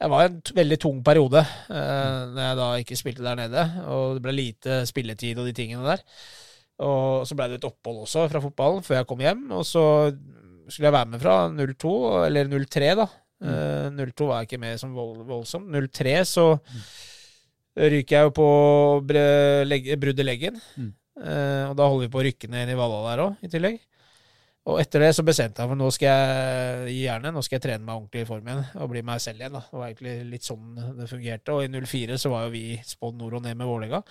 Jeg 0.00 0.08
var 0.08 0.22
i 0.22 0.28
en 0.30 0.38
veldig 0.56 0.78
tung 0.80 1.02
periode 1.04 1.42
eh, 1.44 2.20
når 2.32 2.38
jeg 2.40 2.56
da 2.56 2.68
ikke 2.80 2.96
spilte 2.96 3.24
der 3.26 3.36
nede, 3.36 3.64
og 3.92 4.14
det 4.16 4.22
ble 4.24 4.32
lite 4.32 4.78
spilletid 4.88 5.36
og 5.36 5.44
de 5.44 5.52
tingene 5.52 5.84
der. 5.84 6.00
Og 6.80 7.26
så 7.28 7.36
ble 7.36 7.50
det 7.50 7.58
et 7.58 7.66
opphold 7.68 8.06
også 8.06 8.24
fra 8.32 8.40
fotballen 8.40 8.86
før 8.86 8.96
jeg 8.96 9.08
kom 9.10 9.20
hjem, 9.20 9.42
og 9.52 9.66
så 9.68 9.82
skulle 10.70 10.88
jeg 10.88 10.94
være 10.96 11.10
med 11.12 11.20
fra 11.20 11.34
02, 11.52 11.92
eller 12.30 12.48
03, 12.48 12.88
da. 12.96 13.06
Eh, 13.40 13.90
02 13.96 14.28
var 14.28 14.42
jeg 14.42 14.50
ikke 14.50 14.62
med 14.62 14.80
som 14.80 14.96
vold, 14.96 15.22
voldsom. 15.28 15.68
03 15.72 16.16
så 16.28 16.46
ryker 17.80 18.16
jeg 18.16 18.28
jo 18.28 18.32
på 18.36 18.48
brudd 19.06 20.20
i 20.20 20.26
leggen. 20.26 20.58
Mm. 20.76 20.90
Eh, 21.20 21.64
og 21.68 21.76
da 21.76 21.86
holder 21.86 22.06
vi 22.06 22.12
på 22.12 22.20
å 22.20 22.26
rykke 22.26 22.50
ned 22.52 22.72
i 22.72 22.76
Valla 22.78 23.00
der 23.08 23.24
òg, 23.26 23.40
i 23.44 23.50
tillegg. 23.52 23.80
Og 24.70 24.76
etter 24.82 25.02
det 25.02 25.14
så 25.16 25.24
bestemte 25.24 25.62
jeg 25.62 25.70
for 25.70 25.78
nå 25.78 25.86
skal 25.94 26.10
jeg 26.10 26.92
gi 26.92 26.98
jernet, 27.06 27.32
nå 27.32 27.40
skal 27.42 27.56
jeg 27.56 27.64
trene 27.64 27.84
meg 27.86 27.96
ordentlig 27.96 28.22
i 28.22 28.28
form 28.28 28.50
igjen 28.50 28.60
og 28.76 28.90
bli 28.92 29.02
meg 29.08 29.22
selv 29.24 29.40
igjen. 29.40 29.56
da. 29.56 29.62
Det 29.66 29.78
var 29.80 29.86
egentlig 29.88 30.16
litt 30.34 30.46
sånn 30.46 30.80
det 30.98 31.08
fungerte. 31.10 31.56
Og 31.56 31.64
i 31.64 31.70
04 31.72 32.18
så 32.20 32.32
var 32.32 32.44
jo 32.46 32.54
vi 32.54 32.64
spådd 32.86 33.16
nord 33.18 33.38
og 33.40 33.46
ned 33.46 33.56
med 33.56 33.70
Vålerenga. 33.70 34.02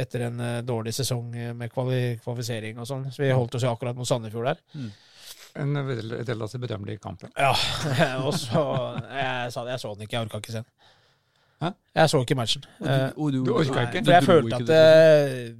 Etter 0.00 0.26
en 0.26 0.40
eh, 0.42 0.62
dårlig 0.66 0.96
sesong 0.96 1.28
med 1.60 1.70
kvalifisering 1.74 2.80
og 2.80 2.88
sånn. 2.88 3.04
Så 3.12 3.22
vi 3.22 3.34
holdt 3.36 3.58
oss 3.58 3.68
jo 3.68 3.74
akkurat 3.74 3.98
mot 3.98 4.08
Sandefjord 4.08 4.48
der. 4.54 4.64
En 5.56 5.76
relativt 6.28 6.60
bedømmelig 6.62 6.98
kamp. 7.00 7.22
Ja, 7.36 7.52
ja. 7.98 8.08
og 8.26 8.34
så 8.36 8.62
jeg, 9.10 9.52
sa 9.54 9.64
jeg 9.70 9.80
så 9.82 9.92
den 9.94 10.06
ikke, 10.06 10.16
jeg 10.18 10.26
orka 10.28 10.40
ikke 10.42 10.52
se 10.56 10.62
den. 10.62 10.72
Hæ? 11.62 11.70
Jeg 11.96 12.10
så 12.12 12.20
ikke 12.20 12.36
matchen. 12.36 12.66
Eh, 12.84 13.06
Og 13.16 13.32
du 13.32 13.38
orket 13.54 13.70
orka 13.72 13.86
ikke? 13.88 14.02
For 14.04 14.12
jeg 14.12 14.26
følte 14.26 14.58
at 14.60 14.66
det, 14.68 15.56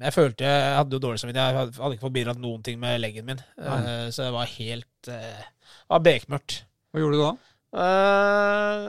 jeg 0.00 0.12
følte 0.12 0.44
jeg 0.48 0.76
hadde 0.78 0.96
jo 0.96 1.02
dårlig 1.06 1.20
samvittighet. 1.20 1.50
Jeg 1.52 1.58
hadde- 1.76 1.92
ikke 1.98 2.06
fått 2.06 2.14
bidratt 2.16 2.40
noen 2.40 2.62
ting 2.64 2.80
med 2.80 3.00
leggen 3.00 3.24
min. 3.28 3.42
Nei. 3.60 3.76
Eh, 3.82 4.06
så 4.10 4.24
det 4.28 4.32
var 4.32 4.48
helt 4.56 5.12
eh, 5.12 5.44
det 5.44 5.92
var 5.92 6.00
bekmørkt. 6.08 6.62
Hva 6.92 7.02
gjorde 7.04 7.18
du 7.20 7.22
da? 7.26 7.34
Eh, 7.76 8.86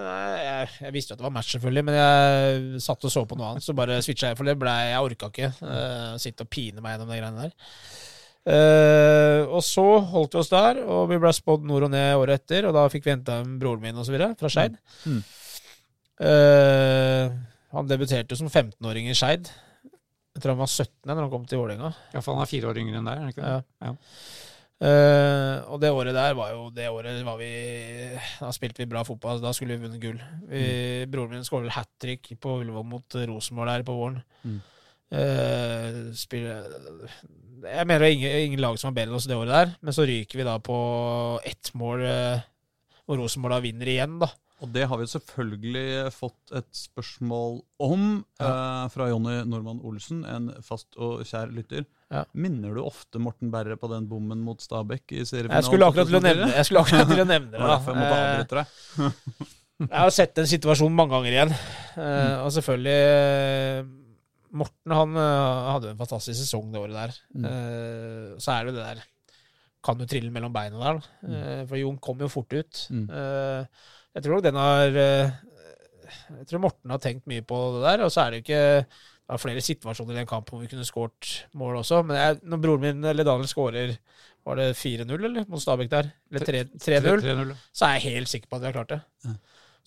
jeg, 0.48 0.70
jeg 0.86 0.93
visste 0.95 1.12
jo 1.12 1.18
at 1.18 1.22
det 1.22 1.28
var 1.28 1.34
match, 1.36 1.52
selvfølgelig, 1.56 1.84
men 1.89 1.98
jeg 1.98 2.82
satt 2.88 3.08
og 3.08 3.12
så 3.14 3.24
på 3.28 3.38
noe 3.39 3.52
annet. 3.54 3.66
Så 3.66 3.76
bare 3.78 4.00
switcha 4.06 4.32
jeg, 4.32 4.38
for 4.39 4.48
det 4.48 4.56
ble, 4.62 4.74
jeg 4.91 5.04
orka 5.10 5.30
ikke 5.32 5.50
uh, 5.60 6.14
sitte 6.22 6.45
og 6.48 6.52
pine 6.54 6.84
meg 6.84 6.95
gjennom 6.95 7.12
de 7.12 7.20
greiene 7.20 7.48
der. 7.48 7.56
Eh, 8.48 9.41
og 9.52 9.60
så 9.66 9.84
holdt 10.08 10.38
vi 10.38 10.39
oss 10.39 10.52
der, 10.54 10.80
og 10.88 11.10
vi 11.12 11.20
ble 11.20 11.34
spådd 11.36 11.66
nord 11.68 11.89
og 11.89 11.91
ned 11.91 12.16
året 12.16 12.43
etter. 12.43 12.70
Og 12.70 12.76
da 12.78 12.88
fikk 12.91 13.08
vi 13.08 13.16
henta 13.16 13.41
broren 13.60 13.84
min 13.84 14.00
og 14.00 14.08
så 14.08 14.16
videre, 14.16 14.34
fra 14.39 14.52
Skeid. 14.52 14.80
Mm. 15.06 15.22
Uh, 16.18 17.30
han 17.76 17.89
debuterte 17.89 18.38
som 18.39 18.48
15-åring 18.50 19.10
i 19.12 19.16
Skeid. 19.18 19.52
Jeg 20.38 20.41
tror 20.41 20.56
han 20.56 20.64
var 20.64 20.70
17 20.72 21.10
da 21.10 21.18
han 21.18 21.32
kom 21.34 21.45
til 21.50 21.62
Vålerenga. 21.62 21.91
Ja, 22.14 22.22
for 22.22 22.34
han 22.34 22.45
er 22.45 22.50
fire 22.50 22.72
år 22.72 22.80
yngre 22.82 23.02
enn 23.02 23.10
deg? 23.10 23.41
Ja. 23.41 23.60
Ja. 23.84 23.95
Uh, 24.78 25.74
og 25.74 25.82
det 25.82 25.89
året 25.89 26.14
der 26.14 26.36
var 26.38 26.52
jo 26.54 26.68
det 26.70 26.84
året 26.93 27.24
var 27.26 27.39
vi 27.39 27.48
Da 28.38 28.52
spilte 28.54 28.84
vi 28.84 28.89
bra 28.89 29.02
fotball. 29.06 29.41
Da 29.41 29.52
skulle 29.58 29.74
vi 29.74 29.88
vunnet 29.88 30.02
gull. 30.02 30.20
Vi, 30.50 30.64
Broren 31.10 31.34
min 31.34 31.45
skåret 31.48 31.74
hat 31.74 31.89
trick 32.02 32.30
på 32.39 32.60
Ullevål 32.62 32.86
mot 32.86 33.18
Rosenborg 33.30 33.74
der 33.74 33.86
på 33.88 33.98
våren. 33.98 34.22
Mm. 34.45 34.60
Eh, 35.08 35.99
spiller, 36.20 36.66
jeg 37.64 37.88
mener 37.88 38.03
det 38.03 38.10
er 38.10 38.18
ingen, 38.18 38.39
ingen 38.49 38.64
lag 38.64 38.80
som 38.80 38.89
har 38.89 38.97
bedre 38.97 39.14
enn 39.14 39.20
oss 39.20 39.30
det 39.30 39.38
året 39.38 39.53
der, 39.53 39.72
men 39.80 39.95
så 39.95 40.08
ryker 40.08 40.41
vi 40.41 40.47
da 40.47 40.58
på 40.60 40.80
ett 41.47 41.72
mål, 41.80 42.03
uh, 42.03 42.43
og 43.08 43.22
Rosenborg 43.22 43.55
da 43.55 43.64
vinner 43.64 43.93
igjen, 43.93 44.18
da. 44.20 44.30
Og 44.58 44.72
det 44.74 44.88
har 44.89 44.97
vi 44.97 45.05
selvfølgelig 45.05 46.12
fått 46.16 46.53
et 46.58 46.70
spørsmål 46.74 47.60
om 47.86 48.05
eh, 48.41 48.86
fra 48.89 49.10
Jonny 49.12 49.36
Normann 49.45 49.84
Olsen, 49.86 50.24
en 50.26 50.47
fast 50.66 50.97
og 50.97 51.22
kjær 51.30 51.51
lytter. 51.53 51.86
Ja. 52.10 52.24
Minner 52.34 52.74
du 52.74 52.82
ofte 52.82 53.22
Morten 53.22 53.51
Berre 53.53 53.78
på 53.78 53.89
den 53.91 54.08
bommen 54.10 54.41
mot 54.41 54.64
Stabæk 54.64 55.14
i 55.14 55.22
seriefinalen? 55.22 55.60
Jeg 55.62 55.68
skulle 55.70 55.91
akkurat 55.91 56.10
til 56.10 56.18
å 56.18 56.24
nevne, 56.26 56.49
jeg 56.55 56.70
skulle 56.70 56.84
akkurat 56.88 57.12
til 57.12 57.22
å 57.22 57.28
nevne 57.30 57.53
Det 57.53 57.62
Da. 58.58 58.64
jeg. 58.64 59.14
Jeg 59.78 59.93
har 59.93 60.10
sett 60.16 60.34
den 60.39 60.49
situasjonen 60.49 60.97
mange 60.97 61.14
ganger 61.14 61.36
igjen. 61.36 61.55
Eh, 62.01 62.36
og 62.41 62.49
selvfølgelig 62.55 64.07
Morten 64.52 64.93
han 64.95 65.18
eh, 65.20 65.68
hadde 65.74 65.89
en 65.91 66.00
fantastisk 66.00 66.39
sesong 66.39 66.72
det 66.72 66.80
året 66.82 66.95
der. 66.95 67.18
Mm. 67.36 67.45
Eh, 67.50 68.30
så 68.41 68.54
er 68.54 68.64
det 68.66 68.74
jo 68.74 68.78
det 68.80 68.86
der 68.88 69.04
Kan 69.84 70.00
jo 70.02 70.08
trille 70.10 70.32
mellom 70.34 70.54
beina 70.56 70.80
der. 70.82 71.02
mm. 71.24 71.36
Eh, 71.41 71.66
for 71.70 71.78
Jon 71.82 71.98
kom 72.04 72.20
jo 72.24 72.28
fort 72.32 72.54
ut. 72.54 72.88
Mm. 72.89 73.06
Jeg 74.18 74.24
tror 74.24 74.34
nok 74.38 74.43
den 74.48 74.56
har 74.58 74.88
Jeg 74.98 76.48
tror 76.50 76.64
Morten 76.64 76.91
har 76.91 77.00
tenkt 77.04 77.28
mye 77.28 77.43
på 77.45 77.60
det 77.76 77.84
der. 77.86 78.06
Og 78.06 78.12
så 78.12 78.24
er 78.26 78.32
det 78.32 78.39
jo 78.41 78.45
ikke 78.48 78.86
det 79.28 79.36
var 79.36 79.41
flere 79.43 79.60
situasjoner 79.60 80.16
i 80.16 80.20
den 80.22 80.28
kampen 80.30 80.56
hvor 80.56 80.62
vi 80.64 80.70
kunne 80.72 80.86
skåret 80.88 81.32
mål 81.60 81.82
også. 81.82 82.00
Men 82.08 82.16
jeg, 82.16 82.38
når 82.48 82.62
broren 82.64 82.84
min, 82.86 83.04
eller 83.12 83.28
Daniel, 83.28 83.50
skårer 83.52 83.98
Var 84.48 84.56
det 84.56 84.68
4-0 84.80 85.12
eller 85.12 85.43
mot 85.52 85.60
Stabæk 85.60 85.89
der? 85.91 86.08
Eller 86.32 86.45
3- 86.48 86.62
3-0? 86.80 87.26
3-0. 87.26 87.52
så 87.76 87.86
er 87.89 87.98
jeg 87.98 88.06
helt 88.14 88.30
sikker 88.32 88.48
på 88.48 88.56
at 88.56 88.62
vi 88.62 88.70
har 88.70 88.78
klart 88.78 88.93
det. 88.93 89.00
Ja. 89.26 89.34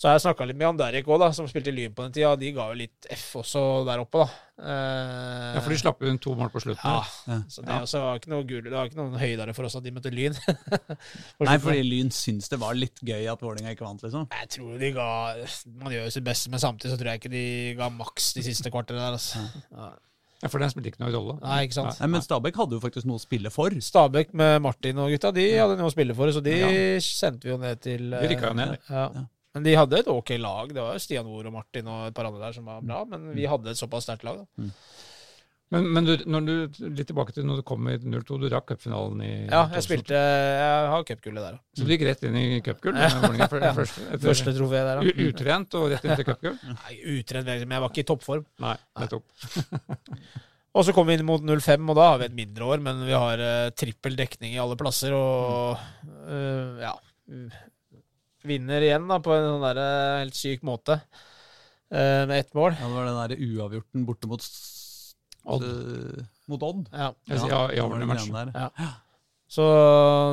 Så 0.01 0.09
har 0.09 0.15
jeg 0.17 0.23
snakka 0.25 0.47
litt 0.49 0.57
med 0.57 0.65
Jan 0.65 0.79
Derek 0.81 1.09
òg, 1.13 1.23
som 1.37 1.45
spilte 1.51 1.69
i 1.69 1.75
Lyn 1.77 1.93
på 1.93 2.07
den 2.07 2.13
tida. 2.17 2.31
De 2.41 2.49
ga 2.57 2.71
jo 2.71 2.77
litt 2.79 3.05
F 3.13 3.35
også 3.43 3.85
der 3.85 4.01
oppe, 4.01 4.23
da. 4.23 4.29
Eh, 4.65 5.55
Ja, 5.57 5.61
for 5.61 5.69
de 5.75 5.77
slapp 5.77 6.01
jo 6.01 6.09
inn 6.09 6.17
to 6.25 6.33
mål 6.39 6.49
på 6.55 6.63
slutten. 6.65 6.89
ja, 6.89 7.03
Ja. 7.29 7.37
så 7.53 7.61
det 7.67 7.75
også 7.85 8.01
var 8.01 8.17
ikke 8.19 8.31
noe 8.33 8.45
gul, 8.49 8.63
det 8.65 8.73
var 8.73 8.89
ikke 8.89 8.97
noen 8.97 9.19
høydere 9.21 9.55
for 9.55 9.65
oss 9.69 9.77
at 9.77 9.83
de 9.85 9.91
møtte 9.93 10.09
Lyn. 10.15 10.33
For 11.37 11.45
Nei, 11.45 11.59
fordi 11.61 11.83
Lyn 11.85 12.09
syns 12.11 12.49
det 12.49 12.59
var 12.63 12.73
litt 12.75 12.97
gøy 13.05 13.29
at 13.31 13.41
Vålerenga 13.45 13.75
ikke 13.77 13.85
vant, 13.85 14.01
liksom. 14.03 14.25
Jeg 14.33 14.49
tror 14.57 14.79
de 14.81 14.91
ga 14.97 15.09
Man 15.85 15.93
gjør 15.93 16.05
jo 16.09 16.11
sitt 16.17 16.25
beste, 16.25 16.49
men 16.51 16.61
samtidig 16.65 16.93
så 16.95 16.99
tror 17.01 17.11
jeg 17.13 17.21
ikke 17.21 17.33
de 17.35 17.45
ga 17.77 17.91
maks 17.93 18.33
de 18.39 18.43
siste 18.49 18.71
kvarterne 18.73 19.03
der. 19.05 19.19
Altså. 19.19 19.43
Ja. 19.77 19.91
Ja, 20.41 20.49
For 20.49 20.59
den 20.65 20.71
spilte 20.73 20.89
ikke 20.95 21.03
noe 21.05 21.13
rolle. 21.13 21.35
Nei, 21.45 21.67
ikke 21.67 21.77
sant. 21.77 22.01
Nei, 22.01 22.07
Men 22.09 22.23
Stabæk 22.25 22.57
hadde 22.57 22.73
jo 22.73 22.81
faktisk 22.81 23.05
noe 23.05 23.21
å 23.21 23.21
spille 23.21 23.51
for. 23.53 23.69
Stabæk 23.69 24.33
med 24.33 24.63
Martin 24.65 24.97
og 25.05 25.11
gutta, 25.13 25.35
de 25.37 25.45
hadde 25.59 25.77
noe 25.77 25.91
å 25.91 25.93
spille 25.93 26.17
for, 26.17 26.33
så 26.33 26.41
de 26.43 26.57
Ja. 26.57 26.71
sendte 27.05 27.45
vi 27.45 27.51
jo 27.53 27.59
ned 27.61 27.83
til 27.85 28.09
De 28.17 28.23
rykka 28.33 28.49
jo 28.49 28.55
ned. 28.57 28.73
eh, 28.73 28.89
Ja. 28.89 29.27
Men 29.55 29.65
de 29.67 29.73
hadde 29.75 29.99
et 29.99 30.07
ok 30.13 30.31
lag. 30.39 30.69
Det 30.75 30.79
var 30.83 30.95
jo 30.95 31.03
Stian 31.03 31.27
Wohr 31.27 31.49
og 31.51 31.57
Martin 31.57 31.89
og 31.91 32.09
et 32.11 32.15
par 32.15 32.29
andre 32.29 32.45
der 32.49 32.53
som 32.55 32.69
var 32.71 32.83
bra, 32.87 33.05
men 33.11 33.33
vi 33.35 33.49
hadde 33.51 33.73
et 33.73 33.81
såpass 33.81 34.05
sterkt 34.07 34.23
lag. 34.29 34.45
da. 34.45 34.69
Men, 35.71 35.85
men 35.95 36.03
du, 36.07 36.13
når 36.27 36.47
du, 36.49 36.55
litt 36.99 37.07
tilbake 37.07 37.31
til 37.35 37.45
når 37.47 37.61
du 37.61 37.65
kom 37.67 37.85
i 37.87 37.93
02, 38.03 38.39
du 38.43 38.49
rakk 38.51 38.73
cupfinalen 38.73 39.21
i 39.23 39.29
Ja, 39.47 39.61
jeg 39.77 39.85
spilte 39.87 40.19
Jeg 40.19 40.89
har 40.91 41.05
cupgullet 41.07 41.45
der. 41.47 41.59
da. 41.61 41.79
Så 41.79 41.87
du 41.87 41.93
gikk 41.95 42.03
rett 42.09 42.25
inn 42.27 42.39
i 42.41 42.47
cupgull? 42.67 42.97
med 42.99 43.15
Vålerenga 43.23 43.47
for- 43.53 43.63
Ja. 43.69 43.71
først- 43.77 44.01
etter- 44.09 44.25
Første 44.33 44.55
trofé 44.57 44.81
der, 44.89 44.99
da. 44.99 45.15
Utrent 45.29 45.77
og 45.79 45.87
rett 45.93 46.07
inn 46.09 46.17
til 46.19 46.27
cupgull? 46.27 46.57
Nei, 46.81 46.97
Utrent, 47.15 47.47
men 47.55 47.77
jeg 47.77 47.85
var 47.87 47.93
ikke 47.95 48.03
i 48.03 48.09
toppform. 48.11 48.45
Nei, 48.67 48.75
nettopp. 48.99 49.27
Og 50.75 50.85
så 50.87 50.93
kom 50.95 51.07
vi 51.11 51.17
inn 51.19 51.27
mot 51.27 51.43
05, 51.43 51.89
og 51.91 51.97
da 51.99 52.05
har 52.13 52.19
vi 52.21 52.27
et 52.29 52.35
mindre 52.43 52.67
år, 52.75 52.83
men 52.83 53.01
vi 53.07 53.15
har 53.15 53.41
uh, 53.43 53.71
trippel 53.75 54.15
dekning 54.19 54.53
i 54.55 54.61
alle 54.63 54.77
plasser, 54.79 55.15
og 55.15 55.79
uh, 56.31 56.83
ja 56.83 56.93
Vinner 58.47 58.81
igjen 58.87 59.09
da 59.11 59.19
på 59.21 59.35
en 59.37 59.45
sånn 59.47 59.65
der, 59.67 59.81
eh, 59.83 60.19
helt 60.23 60.35
syk 60.39 60.63
måte, 60.67 61.01
eh, 61.93 62.25
med 62.27 62.39
ett 62.41 62.55
mål. 62.57 62.73
Ja, 62.79 62.87
det 62.89 62.95
var 62.97 63.09
den 63.11 63.21
der 63.21 63.45
uavgjorten 63.51 64.07
borte 64.09 64.31
mot 64.31 64.47
Odd. 65.51 65.63
Uh, 65.65 66.25
mot 66.53 66.63
Odd. 66.63 66.89
Ja. 66.93 67.13
ja, 67.27 67.35
ja, 67.35 67.47
ja, 67.49 67.63
i 67.73 67.75
det 67.77 67.87
var 67.89 67.99
den 67.99 68.09
matchen. 68.09 68.35
der. 68.35 68.53
Ja. 68.55 68.91
Så 69.51 69.65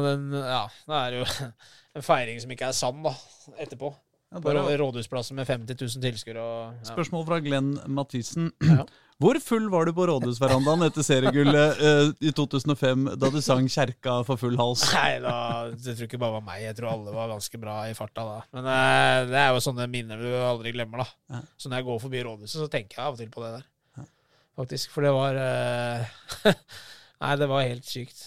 den, 0.03 0.31
ja, 0.35 0.67
det 0.87 0.97
er 1.01 1.15
jo 1.19 1.25
en 1.97 2.05
feiring 2.05 2.41
som 2.43 2.51
ikke 2.53 2.67
er 2.69 2.75
sann, 2.77 2.99
da, 3.03 3.13
etterpå. 3.57 3.93
Ja, 4.27 4.41
På 4.43 4.51
Rådhusplassen 4.51 5.37
med 5.39 5.47
50 5.47 5.77
000 5.79 6.01
tilskuere. 6.03 6.41
og- 6.43 6.73
Ja. 6.83 6.89
Spørsmål 6.93 7.25
fra 7.25 7.39
Glenn 7.39 7.77
Mathisen. 7.87 8.51
Ja. 8.61 8.83
Hvor 9.17 9.39
full 9.41 9.65
var 9.73 9.87
du 9.87 9.95
på 9.97 10.05
rådhusverandaen 10.05 10.85
etter 10.85 11.05
seriegullet 11.05 11.79
uh, 11.81 12.09
i 12.21 12.29
2005 12.37 13.07
da 13.17 13.29
du 13.33 13.39
sang 13.41 13.65
'Kjerka 13.65 14.19
for 14.27 14.37
full 14.37 14.53
hals'? 14.59 14.83
Nei, 14.93 15.17
da, 15.23 15.37
jeg 15.73 15.95
tror 15.97 16.05
ikke 16.05 16.19
bare 16.21 16.35
var 16.35 16.43
meg. 16.45 16.59
Jeg 16.67 16.77
tror 16.77 16.91
alle 16.91 17.15
var 17.15 17.31
ganske 17.31 17.61
bra 17.61 17.79
i 17.89 17.95
farta 17.97 18.27
da. 18.27 18.35
Men 18.53 18.69
uh, 18.69 19.23
det 19.31 19.39
er 19.41 19.49
jo 19.55 19.63
sånne 19.65 19.87
minner 19.89 20.21
du 20.21 20.29
aldri 20.37 20.75
glemmer, 20.75 21.01
da. 21.01 21.33
Ja. 21.33 21.41
Så 21.57 21.71
når 21.71 21.81
jeg 21.81 21.87
går 21.89 22.03
forbi 22.05 22.21
rådhuset, 22.27 22.59
så 22.61 22.69
tenker 22.69 22.99
jeg 22.99 23.07
av 23.07 23.17
og 23.17 23.23
til 23.23 23.33
på 23.33 23.41
det 23.41 23.51
der. 23.55 23.65
Faktisk. 24.57 24.93
For 24.93 25.05
det 25.05 25.13
var 25.17 25.37
uh, 25.41 26.53
Nei, 27.23 27.33
det 27.41 27.49
var 27.49 27.65
helt 27.65 27.89
sykt. 27.89 28.21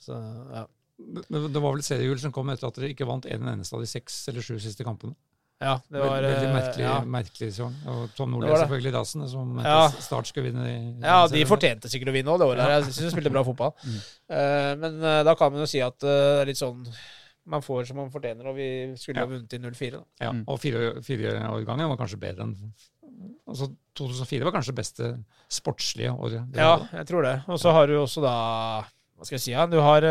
Så 0.00 0.16
ja. 0.52 0.66
Det, 0.96 1.40
det 1.52 1.60
var 1.60 1.72
vel 1.72 1.80
et 1.80 1.88
seriegull 1.88 2.20
som 2.20 2.32
kom 2.32 2.52
etter 2.52 2.68
at 2.68 2.76
dere 2.76 2.92
ikke 2.92 3.08
vant 3.08 3.24
en 3.28 3.48
eneste 3.52 3.76
av 3.76 3.82
de 3.84 3.88
seks 3.88 4.26
eller 4.28 4.44
sju 4.44 4.56
siste 4.60 4.84
kampene. 4.84 5.16
Ja, 5.60 5.78
det 5.88 6.00
var 6.02 6.10
veldig, 6.20 6.30
veldig 6.34 6.48
eh, 6.48 6.54
merkelig, 6.54 6.84
ja. 6.84 6.96
merkelig 7.08 7.46
sesong. 7.54 7.74
Og 7.88 8.10
Tom 8.16 8.30
Nordli 8.34 8.50
er 8.52 8.58
selvfølgelig 8.60 8.92
dassen, 8.92 9.22
som 9.32 9.54
Ja. 9.64 9.88
Start 10.04 10.26
skulle 10.28 10.50
vinne. 10.50 10.66
i- 10.68 11.00
Ja, 11.00 11.26
de 11.32 11.44
fortjente 11.48 11.88
sikkert 11.88 12.10
å 12.12 12.12
vinne 12.12 12.28
òg 12.28 12.38
det 12.42 12.46
året. 12.50 12.58
Ja. 12.60 12.74
Jeg 12.80 12.84
syns 12.92 12.98
de 13.08 13.10
spilte 13.14 13.32
bra 13.32 13.42
fotball. 13.44 13.72
Mm. 13.86 14.00
Uh, 14.28 14.72
men 14.82 14.98
uh, 15.02 15.22
da 15.24 15.34
kan 15.34 15.52
man 15.52 15.60
jo 15.62 15.66
si 15.70 15.80
at 15.80 15.96
det 15.98 16.08
det 16.08 16.40
er 16.42 16.46
litt 16.46 16.58
sånn 16.60 16.84
Man 17.46 17.62
får 17.62 17.86
som 17.86 17.96
man 17.96 18.10
fortjener, 18.10 18.44
og 18.50 18.56
vi 18.56 18.92
skulle 18.98 19.20
Ja. 19.20 19.24
ha 19.24 19.30
vunnet 19.30 19.52
i 19.54 19.58
04. 19.58 19.90
da. 19.92 20.04
Ja, 20.20 20.32
Mm. 20.32 20.44
og 20.48 20.58
fire- 20.60 21.00
fireårgangen 21.00 21.88
var 21.88 21.96
kanskje 21.96 22.18
bedre 22.18 22.42
enn 22.42 22.72
Altså 23.48 23.70
2004 23.94 24.44
var 24.44 24.52
kanskje 24.52 24.74
det 24.74 24.80
beste 24.82 25.24
sportslige 25.48 26.10
året. 26.12 26.54
Ja, 26.54 26.76
jeg 26.92 27.06
tror 27.06 27.22
det. 27.22 27.42
Og 27.48 27.56
så 27.58 27.72
har 27.72 27.86
du 27.86 27.94
også 27.96 28.20
da 28.20 28.82
Hva 29.16 29.24
skal 29.24 29.36
jeg 29.38 29.40
si? 29.40 29.52
Ja, 29.52 29.64
du 29.66 29.80
har 29.80 30.02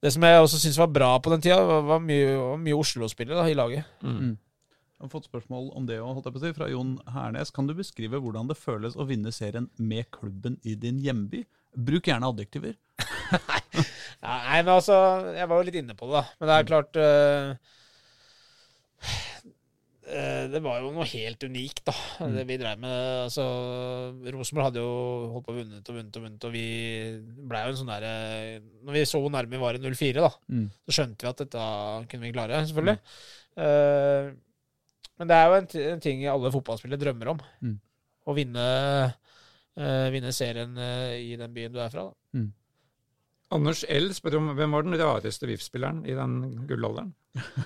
Det 0.00 0.12
som 0.14 0.24
jeg 0.24 0.40
også 0.40 0.60
syns 0.62 0.78
var 0.80 0.92
bra 0.92 1.10
på 1.20 1.32
den 1.34 1.42
tida, 1.44 1.58
var, 1.66 1.82
var 1.84 2.00
mye, 2.00 2.36
mye 2.60 2.76
Oslo-spillere 2.78 3.50
i 3.50 3.56
laget. 3.58 3.88
Mm. 4.00 4.38
Jeg 5.00 5.06
har 5.06 5.12
fått 5.12 5.28
spørsmål 5.28 5.70
om 5.76 5.86
det 5.88 5.96
også, 6.04 6.32
si, 6.40 6.52
fra 6.56 6.68
Jon 6.68 6.98
Hernes. 7.08 7.52
Kan 7.56 7.68
du 7.68 7.72
beskrive 7.76 8.20
hvordan 8.20 8.48
det 8.50 8.58
føles 8.60 8.96
å 8.96 9.06
vinne 9.08 9.32
serien 9.32 9.68
med 9.80 10.08
klubben 10.12 10.58
i 10.64 10.74
din 10.76 10.98
hjemby? 11.04 11.46
Bruk 11.76 12.08
gjerne 12.08 12.28
adjektiver. 12.28 12.74
Nei, 14.20 14.58
men 14.60 14.68
altså 14.74 14.96
Jeg 15.32 15.48
var 15.48 15.60
jo 15.60 15.66
litt 15.68 15.78
inne 15.80 15.94
på 15.96 16.08
det, 16.10 16.18
da. 16.18 16.24
Men 16.36 16.50
det 16.50 16.56
er 16.56 16.68
klart 16.68 16.98
eh, 17.00 17.52
eh, 19.00 19.54
Det 20.50 20.60
var 20.64 20.80
jo 20.82 20.90
noe 20.94 21.06
helt 21.06 21.44
unikt, 21.46 21.82
da, 21.86 21.94
det 22.34 22.42
vi 22.48 22.56
drev 22.58 22.80
med. 22.82 22.94
Altså, 23.28 23.44
Rosenborg 24.34 24.66
hadde 24.68 24.82
jo 24.82 24.92
holdt 25.34 25.46
på 25.46 25.52
å 25.54 25.58
vunnet 25.60 25.90
og 25.92 25.96
vunnet 25.98 26.18
og 26.18 26.24
vunnet, 26.24 26.46
og 26.48 26.54
vi 26.54 26.64
blei 27.50 27.60
jo 27.66 27.72
en 27.72 27.78
sånn 27.78 27.92
derre 27.92 28.12
Når 28.86 28.96
vi 28.96 29.04
så 29.06 29.20
hvor 29.22 29.30
nærme 29.34 29.54
vi 29.54 29.62
var 29.62 29.78
i 29.78 29.82
04, 29.84 30.24
da, 30.24 30.30
Mm. 30.50 30.66
så 30.88 30.96
skjønte 30.96 31.26
vi 31.26 31.30
at 31.30 31.42
dette 31.44 31.66
kunne 32.10 32.26
vi 32.26 32.32
klare, 32.34 32.62
selvfølgelig. 32.66 32.98
Eh, 33.60 34.30
men 35.20 35.28
det 35.28 35.36
er 35.36 35.46
jo 35.46 35.58
en, 35.60 35.68
en 35.92 36.00
ting 36.00 36.22
alle 36.32 36.52
fotballspillere 36.54 37.02
drømmer 37.02 37.34
om. 37.34 37.40
Mm. 37.60 37.76
Å 38.24 38.34
vinne, 38.36 38.66
uh, 39.76 40.06
vinne 40.14 40.32
serien 40.32 40.72
uh, 40.80 41.12
i 41.12 41.36
den 41.36 41.52
byen 41.52 41.74
du 41.74 41.80
er 41.84 41.92
fra. 41.92 42.06
Da. 42.08 42.44
Anders 43.52 43.82
L 43.90 44.08
spør 44.14 44.38
om 44.38 44.52
hvem 44.56 44.76
var 44.76 44.86
den 44.86 44.96
rareste 45.00 45.48
VIF-spilleren 45.50 46.04
i 46.08 46.14
den 46.16 46.64
gullalderen? 46.70 47.10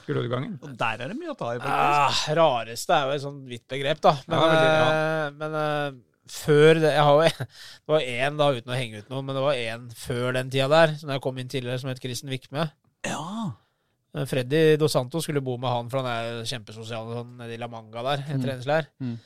Gullårgangen? 0.06 0.58
Og 0.62 0.74
der 0.78 1.00
er 1.04 1.08
det 1.12 1.16
mye 1.18 1.32
å 1.32 1.36
ta 1.38 1.52
i, 1.54 1.60
faktisk. 1.62 1.70
Ah, 1.72 2.34
rareste 2.38 2.96
er 2.96 3.06
jo 3.08 3.14
et 3.16 3.22
sånt 3.24 3.46
vidt 3.48 3.64
begrep, 3.70 4.00
da. 4.04 4.12
Men, 4.28 4.38
Ja, 4.38 4.48
veldig, 4.50 4.70
ja. 4.74 4.88
eh, 4.90 5.30
men 5.40 5.56
eh, 5.60 5.98
før 6.34 6.80
det 6.80 6.90
Jeg 6.94 7.02
har 7.04 7.18
jo 7.18 7.28
Det 7.28 7.92
var 7.94 8.00
én, 8.00 8.36
da, 8.40 8.48
uten 8.56 8.72
å 8.72 8.78
henge 8.78 9.02
ut 9.02 9.08
noen, 9.12 9.26
men 9.28 9.36
det 9.38 9.44
var 9.44 9.60
én 9.60 9.86
før 10.04 10.32
den 10.38 10.50
tida 10.52 10.68
der, 10.72 10.94
som 11.00 11.12
jeg 11.14 11.20
kom 11.24 11.38
inn 11.40 11.48
tidligere, 11.52 11.80
som 11.80 11.90
het 11.92 12.00
Kristen 12.02 12.32
Vikme. 12.32 12.66
Ja. 13.08 13.52
Eh, 14.14 14.24
Freddy 14.30 14.64
Dos 14.80 14.92
Santos 14.96 15.24
skulle 15.26 15.42
bo 15.44 15.56
med 15.60 15.70
han, 15.72 15.88
for 15.92 16.00
han 16.04 16.10
er 16.12 16.44
kjempesosial 16.48 17.08
sånn, 17.16 17.36
nede 17.40 17.56
i 17.56 17.60
La 17.60 17.68
Manga 17.72 18.02
der, 18.12 18.24
en 18.28 18.40
Mm. 18.40 18.44
treningsleir. 18.48 18.90
Mm. 19.00 19.16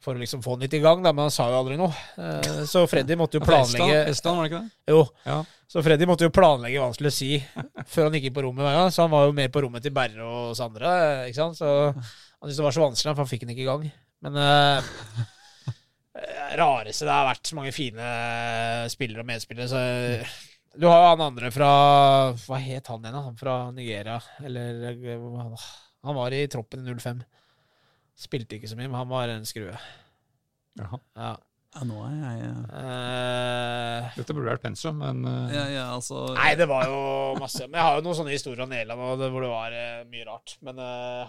for 0.00 0.14
å 0.16 0.20
liksom 0.22 0.40
få 0.40 0.54
den 0.56 0.62
litt 0.64 0.72
i 0.78 0.78
gang, 0.80 1.02
da, 1.04 1.10
men 1.12 1.26
han 1.26 1.30
sa 1.30 1.50
jo 1.52 1.58
aldri 1.58 1.74
noe. 1.76 1.92
Eh, 2.16 2.64
Så 2.64 2.86
Freddy 2.88 3.16
måtte 3.20 3.36
jo 3.36 3.40
planlegge 3.44 4.06
Estland, 4.08 4.38
var 4.38 4.46
det 4.48 4.52
ikke 4.54 4.60
det? 4.62 4.70
Jo, 4.88 5.02
Ja. 5.26 5.44
Så 5.70 5.82
Freddy 5.86 6.06
måtte 6.08 6.26
jo 6.26 6.34
planlegge 6.34 6.80
hva 6.80 6.88
han 6.88 6.96
skulle 6.96 7.12
si 7.14 7.36
før 7.92 8.08
han 8.08 8.16
gikk 8.16 8.24
inn 8.26 8.34
på 8.34 8.42
rommet 8.42 8.66
hver 8.66 8.74
gang. 8.74 8.88
Så 8.90 9.04
han 9.04 9.12
var 9.12 9.28
jo 9.28 9.34
mer 9.36 9.50
på 9.54 9.62
rommet 9.62 9.84
til 9.86 9.94
Berre 9.94 10.24
og 10.26 10.50
oss 10.50 10.62
andre. 10.64 10.94
ikke 11.30 11.38
sant? 11.38 11.60
Så 11.60 11.68
han 11.94 12.48
syntes 12.48 12.58
det 12.58 12.64
var 12.66 12.74
så 12.74 12.82
vanskelig, 12.82 13.12
for 13.12 13.22
han 13.22 13.30
fikk 13.30 13.44
den 13.44 13.52
ikke 13.54 13.62
i 13.62 13.68
gang. 13.68 13.84
Men 14.26 14.38
eh, 14.42 14.88
rareste 16.58 17.06
Det 17.06 17.14
har 17.14 17.28
vært 17.28 17.50
så 17.52 17.58
mange 17.58 17.74
fine 17.76 18.08
spillere 18.90 19.22
og 19.22 19.28
medspillere. 19.30 19.70
Så 19.70 19.78
eh, 19.78 20.32
du 20.74 20.88
har 20.90 21.04
jo 21.04 21.12
han 21.12 21.22
andre 21.28 21.50
fra 21.54 21.70
Hva 22.42 22.58
het 22.62 22.90
han 22.90 23.06
igjen? 23.06 23.20
Han 23.28 23.38
fra 23.38 23.54
Nigeria? 23.74 24.18
Eller 24.42 24.90
eh, 24.90 25.70
Han 26.02 26.18
var 26.18 26.34
i 26.34 26.48
troppen 26.50 26.82
i 26.82 26.96
05. 26.98 27.22
Spilte 28.26 28.58
ikke 28.58 28.72
så 28.72 28.74
mye, 28.74 28.90
men 28.90 28.98
han 28.98 29.10
var 29.14 29.30
en 29.30 29.46
skrue. 29.48 29.78
Jaha. 30.82 30.98
Ja. 31.14 31.36
Ja, 31.70 31.84
nå 31.86 32.00
er 32.02 32.14
jeg 32.18 32.46
uh, 32.74 34.06
Dette 34.16 34.34
burde 34.34 34.48
vært 34.50 34.64
pensum, 34.64 34.96
men 34.98 35.20
uh, 35.22 35.52
ja, 35.54 35.66
ja, 35.70 35.84
altså 35.94 36.24
Nei, 36.34 36.48
det 36.58 36.66
var 36.70 36.88
jo 36.90 36.96
masse. 37.38 37.62
Men 37.68 37.78
jeg 37.78 37.86
har 37.86 37.98
jo 38.00 38.04
noen 38.08 38.18
sånne 38.18 38.34
historier 38.34 38.64
om 38.64 38.72
Nederland 38.72 39.22
hvor 39.30 39.44
det 39.46 39.52
var 39.52 39.76
uh, 39.76 40.00
mye 40.10 40.26
rart. 40.26 40.56
Men 40.66 40.80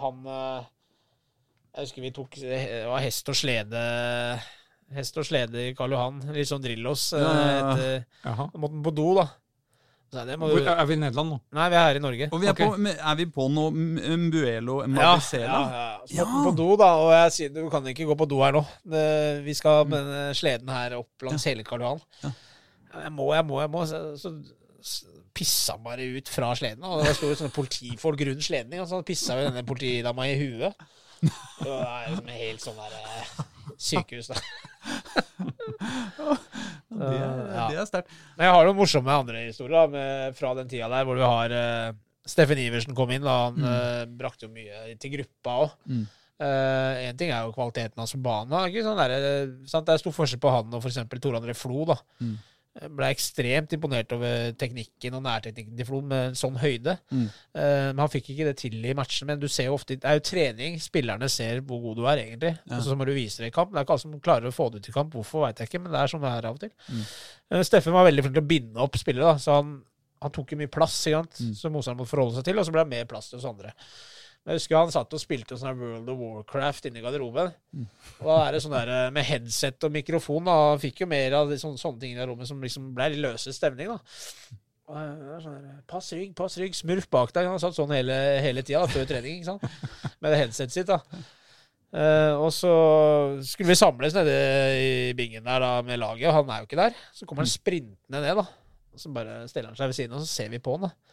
han 0.02 0.26
Jeg 0.26 1.84
husker 1.86 2.04
vi 2.04 2.10
tok 2.16 2.40
Det 2.42 2.82
var 2.90 3.04
hest 3.06 3.30
og 3.30 3.38
slede 3.38 3.84
Hest 4.92 5.16
og 5.16 5.24
slede 5.24 5.68
i 5.70 5.76
Karl 5.78 5.94
Johan. 5.94 6.18
Litt 6.34 6.50
sånn 6.50 6.60
Drillos. 6.60 7.06
Ja, 7.16 7.22
ja, 7.22 7.46
ja. 7.46 7.70
etter- 7.72 8.58
måtte 8.60 8.82
på 8.84 8.92
do, 8.92 9.06
da. 9.22 9.28
Det 10.12 10.34
må 10.36 10.50
er 10.60 10.84
vi 10.84 10.92
i 10.92 11.00
Nederland 11.00 11.32
nå? 11.32 11.36
Nei, 11.56 11.66
vi 11.72 11.76
er 11.78 11.86
her 11.86 11.96
i 11.96 12.02
Norge. 12.04 12.26
Og 12.28 12.40
vi 12.42 12.48
er, 12.50 12.52
okay. 12.52 12.68
på, 12.68 12.90
er 12.92 13.14
vi 13.16 13.26
på 13.32 13.46
noe 13.48 13.72
Mbuelo 13.72 14.82
Ja, 14.82 14.88
Mabicela? 14.92 15.46
ja, 15.48 15.60
ja. 15.72 16.16
Ja. 16.18 16.26
han 16.28 16.44
på 16.44 16.52
do, 16.58 16.66
da. 16.76 16.90
Og 17.00 17.12
jeg 17.14 17.34
sier 17.36 17.54
du 17.54 17.62
kan 17.72 17.86
ikke 17.88 18.08
gå 18.10 18.16
på 18.20 18.28
do 18.28 18.42
her 18.44 18.52
nå. 18.58 18.60
Det, 18.92 19.04
vi 19.46 19.54
skal 19.56 19.86
med 19.88 20.04
denne 20.04 20.36
sleden 20.36 20.72
her 20.72 20.98
opp 20.98 21.24
langs 21.24 21.48
hele 21.48 21.64
Karl 21.64 21.86
Johan. 21.86 22.02
Ja. 22.26 22.32
Jeg 23.06 23.14
må, 23.16 23.30
jeg 23.32 23.48
må, 23.48 23.62
jeg 23.64 23.72
må. 23.72 23.86
Så, 23.88 24.02
så 24.20 24.34
pissa 25.32 25.78
han 25.78 25.86
bare 25.86 26.10
ut 26.18 26.28
fra 26.28 26.52
sleden. 26.60 26.84
Og 26.84 27.06
det 27.06 27.14
sto 27.16 27.30
jo 27.32 27.38
sånne 27.38 27.56
politifolk 27.56 28.26
rundt 28.28 28.44
sleden. 28.44 28.76
Og 28.84 28.90
så 28.90 29.00
pissa 29.06 29.38
jo 29.40 29.48
denne 29.48 29.64
politidama 29.64 30.28
i 30.28 30.36
huet. 30.42 30.84
Det 31.22 31.72
er 31.72 32.08
liksom 32.10 32.30
helt 32.34 32.64
sånn 32.64 32.80
der 32.82 33.00
eh, 33.00 33.42
sykehus, 33.82 34.30
da. 34.32 34.38
Det 36.92 37.18
Ja. 37.52 37.66
det 37.70 37.78
er 37.80 37.86
sterkt. 37.88 38.10
Men 38.36 38.46
jeg 38.46 38.54
har 38.54 38.66
noen 38.68 38.78
morsomme 38.78 39.14
andre 39.14 39.46
historier 39.48 39.74
da, 39.74 39.84
med, 39.92 40.36
fra 40.38 40.52
den 40.58 40.68
tida 40.70 40.88
der, 40.92 41.06
hvor 41.08 41.18
vi 41.18 41.24
har 41.26 41.54
uh, 41.56 41.94
Steffen 42.28 42.60
Iversen 42.62 42.94
kom 42.94 43.10
inn. 43.10 43.24
da 43.26 43.36
Han 43.48 43.64
eh, 43.66 44.02
brakte 44.06 44.46
jo 44.46 44.52
mye 44.54 44.92
til 45.02 45.10
gruppa 45.16 45.56
òg. 45.64 45.72
Mm. 45.90 46.04
Én 46.42 47.18
ting 47.18 47.30
er 47.34 47.44
jo 47.48 47.52
kvaliteten 47.54 47.98
hans 47.98 48.14
på 48.14 48.20
banen. 48.22 48.70
sånn 48.82 48.98
der. 48.98 49.12
Det 49.66 49.94
er 49.94 50.00
stor 50.02 50.14
forskjell 50.14 50.40
på 50.42 50.52
han 50.54 50.70
og 50.74 50.82
f.eks. 50.82 51.00
Tor 51.22 51.38
André 51.38 51.54
Flo. 51.58 51.84
da 51.90 51.96
Mm. 52.22 52.36
Jeg 52.72 52.88
Ble 52.96 53.08
ekstremt 53.12 53.74
imponert 53.76 54.12
over 54.16 54.54
teknikken 54.56 55.18
og 55.18 55.20
nærteknikken 55.26 55.76
til 55.76 55.86
Flo 55.88 55.98
med 56.08 56.38
sånn 56.40 56.54
høyde. 56.56 56.94
Mm. 57.12 57.26
Eh, 57.28 57.88
men 57.90 58.00
han 58.00 58.12
fikk 58.12 58.30
ikke 58.32 58.46
det 58.48 58.54
til 58.62 58.78
i 58.80 58.94
matchen. 58.96 59.28
Men 59.28 59.42
du 59.42 59.44
ser 59.52 59.68
jo 59.68 59.76
ofte 59.76 59.98
Det 60.00 60.08
er 60.08 60.16
jo 60.16 60.24
trening. 60.24 60.78
Spillerne 60.80 61.28
ser 61.32 61.60
hvor 61.68 61.82
god 61.84 62.00
du 62.00 62.06
er, 62.08 62.22
egentlig. 62.22 62.54
Ja. 62.64 62.78
Og 62.78 62.86
så 62.86 62.96
må 62.96 63.04
du 63.08 63.12
vise 63.12 63.44
det 63.44 63.52
i 63.52 63.54
kamp. 63.54 63.74
Det 63.74 63.82
er 63.82 63.84
ikke 63.84 63.98
alle 63.98 64.04
som 64.06 64.16
klarer 64.24 64.48
å 64.48 64.56
få 64.56 64.70
det 64.72 64.80
ut 64.80 64.88
i 64.88 64.96
kamp. 64.96 65.12
Hvorfor, 65.18 65.44
veit 65.44 65.60
jeg 65.60 65.68
ikke, 65.68 65.82
men 65.84 65.92
det 65.92 66.00
er 66.00 66.14
sånn 66.14 66.24
det 66.24 66.32
er 66.32 66.48
av 66.48 66.56
og 66.56 66.64
til. 66.64 66.72
Mm. 66.88 67.04
Eh, 67.52 67.66
Steffen 67.68 67.96
var 67.98 68.08
veldig 68.08 68.24
flink 68.24 68.38
til 68.38 68.44
å 68.46 68.52
binde 68.54 68.86
opp 68.86 68.96
spillere, 69.00 69.34
da, 69.34 69.42
så 69.42 69.58
han, 69.60 69.76
han 70.24 70.32
tok 70.32 70.56
jo 70.56 70.62
mye 70.62 70.72
plass? 70.72 70.96
Mm. 71.12 71.52
som 71.58 71.76
motstanderen 71.76 72.00
måtte 72.00 72.14
forholde 72.14 72.38
seg 72.38 72.48
til, 72.48 72.60
og 72.62 72.64
så 72.64 72.72
ble 72.72 72.86
det 72.86 72.94
mer 72.96 73.08
plass 73.10 73.28
til 73.28 73.42
oss 73.42 73.48
andre. 73.52 73.76
Men 74.42 74.56
jeg 74.56 74.58
husker 74.58 74.80
han 74.80 74.90
satt 74.90 75.14
og 75.14 75.20
spilte 75.22 75.56
sånn 75.58 75.78
World 75.78 76.08
of 76.10 76.18
Warcraft 76.18 76.88
inne 76.88 76.98
i 76.98 77.04
garderoben. 77.04 77.52
Mm. 77.70 77.84
Og 78.18 78.26
da 78.26 78.38
er 78.42 78.56
det 78.56 78.62
sånn 78.64 78.74
der 78.74 78.90
eh, 78.90 79.10
med 79.14 79.26
headset 79.28 79.86
og 79.86 79.92
mikrofon. 79.94 80.48
da, 80.48 80.56
Han 80.72 80.82
fikk 80.82 81.04
jo 81.04 81.08
mer 81.12 81.36
av 81.38 81.52
sånne, 81.54 81.78
sånne 81.78 82.02
ting 82.02 82.16
i 82.16 82.26
rommet 82.26 82.50
som 82.50 82.62
liksom 82.62 82.88
ble 82.96 83.12
løse 83.22 83.54
stemning. 83.54 83.92
da. 83.92 84.58
Og 84.90 84.96
eh, 84.98 85.12
det 85.20 85.36
er 85.36 85.44
sånn 85.44 85.60
der, 85.60 85.76
Pass 85.92 86.10
rygg, 86.16 86.32
pass 86.38 86.58
rygg, 86.58 86.74
smurf 86.74 87.06
bak 87.14 87.30
deg. 87.36 87.52
Han 87.52 87.62
satt 87.62 87.78
sånn 87.78 87.94
hele, 87.94 88.18
hele 88.42 88.66
tida 88.66 88.82
før 88.90 89.06
trening 89.12 89.38
ikke 89.38 89.52
sant? 89.52 89.86
med 90.24 90.34
det 90.34 90.42
headsetet 90.42 90.74
sitt. 90.74 90.90
da. 90.90 90.98
Uh, 91.92 92.40
og 92.40 92.48
så 92.56 92.72
skulle 93.44 93.68
vi 93.68 93.76
samles 93.76 94.14
nede 94.16 94.36
i 94.80 94.92
bingen 95.12 95.44
der 95.44 95.60
da 95.60 95.72
med 95.84 96.00
laget, 96.00 96.24
og 96.30 96.38
han 96.38 96.50
er 96.50 96.62
jo 96.62 96.70
ikke 96.70 96.78
der. 96.80 97.00
Så 97.12 97.28
kommer 97.28 97.44
han 97.44 97.52
sprintende 97.52 98.22
ned, 98.24 98.40
da. 98.40 98.46
Og 98.92 99.00
så 99.00 99.12
bare 99.12 99.42
stiller 99.46 99.70
han 99.70 99.78
seg 99.78 99.92
ved 99.92 99.98
siden, 99.98 100.16
og 100.16 100.24
så 100.24 100.30
ser 100.30 100.48
vi 100.50 100.60
på 100.64 100.78
han. 100.78 100.88
da. 100.88 101.11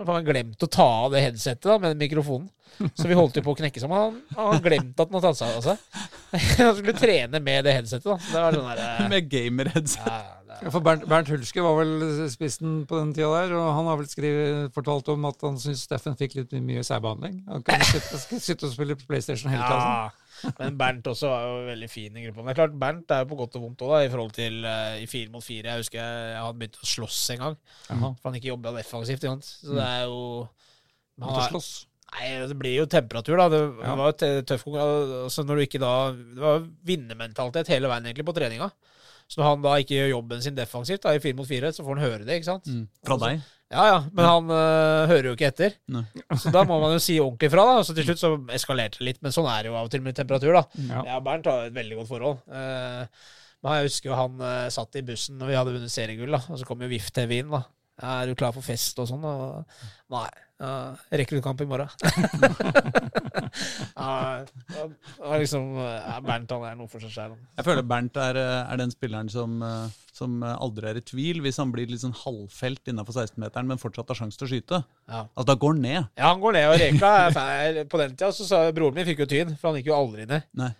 Han 0.00 0.24
glemte 0.24 0.32
glemt 0.32 0.64
å 0.64 0.70
ta 0.72 0.88
av 1.04 1.12
det 1.12 1.20
headsetet 1.26 1.68
da, 1.68 1.76
med 1.82 2.00
mikrofonen. 2.00 2.48
Så 2.96 3.04
vi 3.10 3.16
holdt 3.18 3.36
jo 3.36 3.42
på 3.44 3.52
å 3.52 3.58
knekke 3.58 3.80
sammen. 3.82 3.98
Han 3.98 4.38
han 4.38 4.54
har 4.54 4.62
glemt 4.64 5.00
at 5.02 5.10
han 5.10 5.16
hadde 5.18 5.28
tatt 5.28 5.40
seg 5.40 5.56
av 5.58 5.64
seg. 5.66 5.78
Han 6.62 6.76
skulle 6.78 6.94
trene 6.96 7.40
med 7.42 7.64
det 7.66 7.72
headsetet. 7.74 8.06
da. 8.06 8.16
Så 8.22 8.32
det 8.32 8.44
var 8.44 8.56
sånn 8.56 8.68
der, 8.70 8.82
eh, 8.86 9.08
Med 9.10 9.26
gamer-headset. 9.32 10.06
ja, 10.06 10.20
Ja, 10.60 10.70
For 10.70 10.84
Bernt, 10.84 11.04
Bernt 11.08 11.28
Hulske 11.32 11.62
var 11.64 11.76
vel 11.78 12.28
spissen 12.30 12.84
på 12.88 12.98
den 12.98 13.12
tida 13.16 13.28
der, 13.32 13.54
og 13.56 13.68
han 13.76 13.86
har 13.88 13.96
vel 14.00 14.08
skrivet, 14.10 14.72
fortalt 14.76 15.08
om 15.12 15.24
at 15.28 15.40
han 15.46 15.56
syntes 15.60 15.86
Steffen 15.86 16.16
fikk 16.20 16.36
litt 16.36 16.52
mye 16.64 16.82
særbehandling. 16.86 17.38
Han 17.48 17.64
kunne 17.66 17.86
sitte, 17.88 18.20
sitte 18.40 18.68
og 18.68 18.74
spille 18.74 18.96
PlayStation 19.00 19.52
hele 19.52 19.62
tiden. 19.64 19.80
Ja, 19.80 20.10
men 20.58 20.76
Bernt 20.80 21.06
også 21.10 21.28
var 21.30 21.42
jo 21.48 21.58
veldig 21.68 21.88
fin 21.90 22.16
i 22.16 22.24
gruppa. 22.26 22.40
Men 22.42 22.48
det 22.50 22.54
er 22.54 22.60
klart, 22.62 22.78
Bernt 22.80 23.10
er 23.16 23.24
jo 23.24 23.28
på 23.32 23.38
godt 23.42 23.56
og 23.58 23.62
vondt 23.66 23.84
òg, 23.86 23.96
i 24.06 24.10
forhold 24.12 24.32
til 24.36 24.64
uh, 24.64 24.96
i 25.00 25.06
fire 25.10 25.30
mot 25.34 25.44
fire. 25.44 25.68
Jeg 25.72 25.82
husker 25.84 26.00
jeg, 26.00 26.40
hadde 26.40 26.58
begynt 26.62 26.80
å 26.80 26.90
slåss 26.94 27.20
en 27.36 27.44
gang, 27.44 27.56
Jaha. 27.90 28.10
for 28.20 28.30
han 28.30 28.40
ikke 28.40 28.52
jobba 28.52 28.72
defensivt. 28.78 29.20
ikke 29.24 29.34
sant? 29.36 29.52
Så 29.60 29.76
det 29.78 29.86
er 29.86 30.04
jo 30.08 30.20
han 31.20 31.36
er- 31.44 31.48
slåss. 31.52 31.70
Nei, 32.10 32.28
det 32.50 32.56
blir 32.58 32.74
jo 32.80 32.86
temperatur, 32.90 33.36
da. 33.38 33.44
Det 33.52 33.60
Ja. 33.84 33.94
var 33.94 34.10
jo 34.10 34.42
tøff 34.42 34.64
konkurranse. 34.66 35.18
Altså, 35.28 35.44
når 35.46 35.54
du 35.60 35.62
ikke 35.62 35.78
da 35.78 35.92
Det 36.10 36.40
var 36.42 36.64
vinnermentalitet 36.84 37.68
hele 37.70 37.86
veien 37.86 38.02
egentlig 38.08 38.26
på 38.26 38.34
treninga. 38.34 38.70
Så 39.30 39.38
når 39.38 39.46
han 39.46 39.62
da 39.62 39.74
ikke 39.78 39.94
gjør 39.94 40.10
jobben 40.16 40.42
sin 40.42 40.56
defensivt 40.56 41.02
da, 41.04 41.12
i 41.14 41.20
fire 41.22 41.36
mot 41.38 41.46
fire, 41.46 41.70
så 41.70 41.84
får 41.86 41.94
han 41.98 42.02
høre 42.02 42.24
det, 42.26 42.40
ikke 42.40 42.48
sant? 42.50 42.64
Mm. 42.66 42.88
Fra 43.06 43.16
deg? 43.22 43.44
Ja 43.70 43.84
ja, 43.86 43.98
men 44.10 44.26
han 44.26 44.50
øh, 44.50 45.08
hører 45.12 45.26
jo 45.28 45.32
ikke 45.36 45.50
etter. 45.52 45.74
Nei. 45.94 46.02
Så 46.42 46.50
da 46.50 46.64
må 46.66 46.80
man 46.82 46.96
jo 46.96 47.02
si 47.02 47.20
ordentlig 47.22 47.52
fra, 47.52 47.66
da. 47.68 47.84
Så 47.86 47.94
til 47.94 48.08
slutt 48.08 48.22
så 48.22 48.30
eskalerte 48.56 48.98
det 48.98 49.06
litt. 49.06 49.20
Men 49.22 49.34
sånn 49.34 49.46
er 49.46 49.62
det 49.62 49.70
jo 49.70 49.76
av 49.78 49.86
og 49.86 49.92
til 49.92 50.02
med 50.02 50.16
temperatur, 50.18 50.56
da. 50.58 50.64
Ja. 50.88 51.04
Jeg 51.06 51.18
og 51.20 51.28
Bernt 51.28 51.46
har 51.46 51.68
et 51.68 51.76
veldig 51.76 52.00
godt 52.00 52.10
forhold. 52.10 52.40
Uh, 52.50 53.06
men 53.62 53.76
jeg 53.76 53.86
husker 53.86 54.10
jo 54.10 54.18
han 54.18 54.42
uh, 54.42 54.72
satt 54.74 54.98
i 54.98 55.04
bussen 55.06 55.38
når 55.38 55.52
vi 55.52 55.58
hadde 55.60 55.74
vunnet 55.76 55.94
seriegull, 55.94 56.34
da. 56.34 56.42
Og 56.50 56.58
så 56.58 56.66
kom 56.66 56.82
jo 56.82 56.90
VIF-TV 56.90 57.36
inn, 57.38 57.54
da. 57.54 57.62
Er 58.10 58.26
du 58.26 58.34
klar 58.34 58.54
for 58.56 58.64
fest 58.64 58.98
og 58.98 59.06
sånn? 59.06 59.22
Og, 59.28 59.78
nei. 60.16 60.26
Uh, 60.60 60.98
rekker 61.14 61.38
du 61.38 61.44
kamp 61.44 61.62
i 61.62 61.68
morgen? 61.70 61.88
var 63.94 65.40
liksom 65.40 65.70
Bernt 66.26 66.52
han 66.52 66.66
er 66.68 66.74
noe 66.76 66.90
for 66.90 66.98
seg 67.06 67.14
sjæl. 67.14 67.38
Jeg 67.54 67.70
føler 67.70 67.86
Bernt 67.86 68.18
er, 68.18 68.34
er 68.66 68.82
den 68.82 68.90
spilleren 68.92 69.30
som, 69.32 69.60
eh, 69.62 70.09
som 70.20 70.42
eh, 70.44 70.56
aldri 70.66 70.90
er 70.90 71.00
i 71.00 71.04
tvil, 71.04 71.40
hvis 71.44 71.60
han 71.62 71.72
blir 71.74 71.90
litt 71.90 72.04
sånn 72.04 72.16
halvfelt 72.16 72.92
innafor 72.92 73.16
16-meteren, 73.16 73.70
men 73.70 73.80
fortsatt 73.80 74.12
har 74.12 74.20
sjanse 74.20 74.40
til 74.40 74.48
å 74.48 74.52
skyte. 74.52 74.82
Ja. 75.08 75.24
Altså, 75.24 75.48
da 75.50 75.58
går 75.64 75.74
han 75.74 75.82
ned. 75.86 75.98
ja, 76.20 76.28
han 76.28 76.44
går 76.44 76.56
ned, 76.58 76.68
og 76.70 76.78
Reka 76.84 77.16
er 77.24 77.34
feil. 77.34 77.82
På 77.90 78.02
den 78.02 78.14
tida 78.14 78.30
så 78.36 78.46
sa 78.48 78.62
broren 78.76 79.00
min 79.00 79.08
fikk 79.08 79.24
jo 79.24 79.30
tyn, 79.32 79.56
for 79.56 79.70
han 79.70 79.80
gikk 79.80 79.90
jo 79.90 79.98
aldri 79.98 80.28
ned. 80.30 80.46
Nei. 80.60 80.70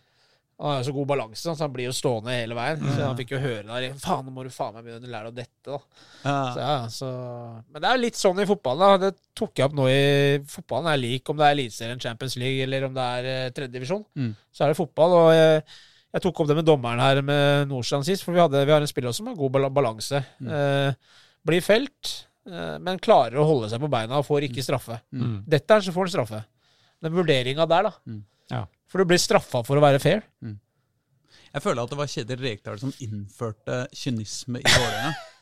Han 0.61 0.75
har 0.75 0.81
jo 0.83 0.91
så 0.91 0.93
god 0.93 1.07
balanse, 1.09 1.41
så 1.41 1.65
han 1.65 1.73
blir 1.73 1.87
jo 1.87 1.93
stående 1.97 2.35
hele 2.37 2.57
veien. 2.57 2.83
Så 2.85 2.99
han 3.01 3.17
fikk 3.17 3.31
jo 3.33 3.39
høre 3.41 3.65
der 3.65 3.95
Faen, 4.03 4.27
nå 4.27 4.35
må 4.35 4.43
du 4.45 4.51
faen 4.53 4.75
meg 4.77 4.85
begynne 4.85 5.09
å 5.09 5.13
lære 5.15 5.31
deg 5.33 5.47
dette, 5.47 5.71
da. 5.71 5.79
Ja. 6.21 6.35
Så, 6.37 6.61
ja, 6.61 6.75
så, 6.93 7.09
men 7.71 7.81
det 7.81 7.89
er 7.89 7.97
jo 7.97 8.03
litt 8.03 8.21
sånn 8.21 8.43
i 8.45 8.47
fotballen. 8.49 9.01
da. 9.01 9.09
Det 9.09 9.41
tok 9.41 9.57
jeg 9.57 9.71
opp 9.71 9.79
nå 9.79 9.87
i 9.89 10.03
Fotballen 10.53 10.91
er 10.93 11.01
lik 11.01 11.33
om 11.33 11.41
det 11.41 11.47
er 11.47 11.57
Eliteserien, 11.57 12.03
Champions 12.05 12.37
League 12.43 12.67
eller 12.67 12.85
om 12.91 12.99
det 12.99 13.07
er 13.07 13.23
tredje 13.25 13.55
tredjedivisjon. 13.57 14.05
Mm. 14.21 14.35
Så 14.53 14.67
er 14.67 14.75
det 14.75 14.81
fotball. 14.83 15.17
Og 15.17 15.31
jeg, 15.33 15.65
jeg 16.11 16.25
tok 16.25 16.43
opp 16.43 16.49
det 16.51 16.57
med 16.59 16.67
dommeren 16.67 17.03
her 17.03 17.21
med 17.23 17.71
Nordstrand 17.71 18.07
sist, 18.07 18.25
for 18.27 18.35
vi, 18.35 18.43
hadde, 18.43 18.65
vi 18.67 18.75
har 18.75 18.83
en 18.83 18.91
spiller 18.91 19.15
som 19.15 19.29
har 19.31 19.39
god 19.39 19.61
balanse. 19.71 20.23
Mm. 20.43 20.51
Eh, 20.57 21.21
blir 21.47 21.63
felt, 21.65 22.15
eh, 22.51 22.77
men 22.83 22.99
klarer 23.03 23.39
å 23.39 23.47
holde 23.47 23.71
seg 23.71 23.83
på 23.83 23.91
beina 23.93 24.19
og 24.19 24.27
får 24.27 24.49
ikke 24.49 24.65
straffe. 24.67 24.99
Mm. 25.15 25.39
Dette 25.51 25.77
er 25.77 25.87
så 25.87 25.95
får 25.95 26.09
han 26.09 26.15
straffe. 26.17 26.43
Den 27.01 27.15
vurderinga 27.15 27.69
der, 27.71 27.89
da. 27.89 27.95
Mm. 28.11 28.25
Ja. 28.51 28.65
For 28.91 29.01
du 29.01 29.13
blir 29.13 29.23
straffa 29.23 29.63
for 29.67 29.79
å 29.79 29.85
være 29.85 30.03
fair. 30.03 30.27
Jeg 31.51 31.63
føler 31.65 31.83
at 31.83 31.91
det 31.91 31.99
var 31.99 32.11
Kjetil 32.11 32.43
Rekdal 32.43 32.79
som 32.83 32.93
innførte 33.03 33.85
kynisme 33.97 34.63
i 34.63 34.67
Vålerenga. 34.67 35.15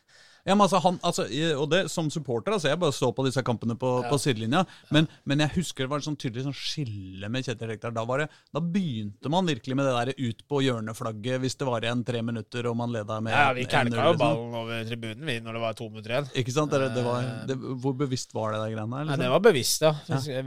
Ja, 0.49 0.55
men 0.57 0.65
altså, 0.65 0.81
han, 0.81 0.97
altså, 1.05 1.27
og 1.61 1.67
det 1.71 1.83
Som 1.93 2.09
supporter 2.13 2.55
altså, 2.57 2.71
jeg 2.73 2.81
bare 2.81 2.95
så 2.97 3.11
på 3.13 3.25
disse 3.27 3.43
kampene 3.45 3.77
på, 3.79 3.91
Ja. 4.03 4.09
på 4.09 4.17
sidelinja. 4.21 4.65
Men, 4.95 5.07
men 5.29 5.43
jeg 5.45 5.53
husker 5.59 5.85
det 5.85 5.93
var 5.93 6.01
et 6.01 6.07
sånn 6.09 6.17
tydelig 6.19 6.47
sånn 6.49 6.57
skille 6.57 7.29
med 7.31 7.45
Kjetil 7.47 7.69
Rekdal. 7.75 7.93
Da, 7.97 8.05
var 8.09 8.23
det, 8.25 8.29
da 8.57 8.63
begynte 8.65 9.31
man 9.33 9.47
virkelig 9.51 9.77
med 9.77 9.87
det 9.89 9.95
der 9.99 10.13
ut 10.31 10.41
på 10.49 10.63
hjørneflagget 10.65 11.43
hvis 11.45 11.59
det 11.61 11.69
var 11.69 11.85
igjen 11.85 12.05
tre 12.09 12.23
minutter 12.25 12.67
og 12.71 12.79
man 12.81 12.95
leda 12.97 13.21
med 13.25 13.37
Ja, 13.37 13.53
Vi 13.53 13.67
1-0, 13.69 13.93
jo 13.93 14.15
liksom. 14.15 14.19
ballen 14.25 14.59
over 14.63 14.85
tribunen 14.89 15.27
vi 15.29 15.39
når 15.45 15.59
det 15.59 15.65
var 15.67 15.79
to 15.79 15.89
minutter 15.93 16.15
igjen. 16.17 16.31
Ikke 16.43 16.55
sant? 16.57 16.73
Det, 16.73 16.91
det 16.97 17.05
var, 17.05 17.29
det, 17.51 17.59
hvor 17.85 17.97
bevisst 18.01 18.33
var 18.37 18.57
det 18.57 18.63
der 18.65 18.75
greiene 18.77 19.03
der? 19.03 19.11
Nei, 19.11 19.17
Ja, 19.19 19.23
det 19.27 19.33
var 19.37 19.45
bevisst, 19.51 19.85
ja. 19.85 19.95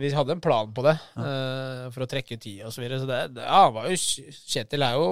Vi 0.02 0.14
hadde 0.16 0.38
en 0.38 0.41
plan 0.43 0.72
på 0.74 0.84
det 0.88 0.97
eh, 1.22 1.86
for 1.93 2.06
å 2.06 2.10
trekke 2.10 2.39
tida 2.41 2.66
og 2.70 2.74
så 2.74 2.82
videre. 2.82 3.02
Så 3.04 3.10
det, 3.10 3.22
det, 3.38 3.45
ja, 3.45 3.62
var 3.76 3.91
jo, 3.91 3.99
Kjetil 4.49 4.88
er 4.88 4.97
jo 4.97 5.12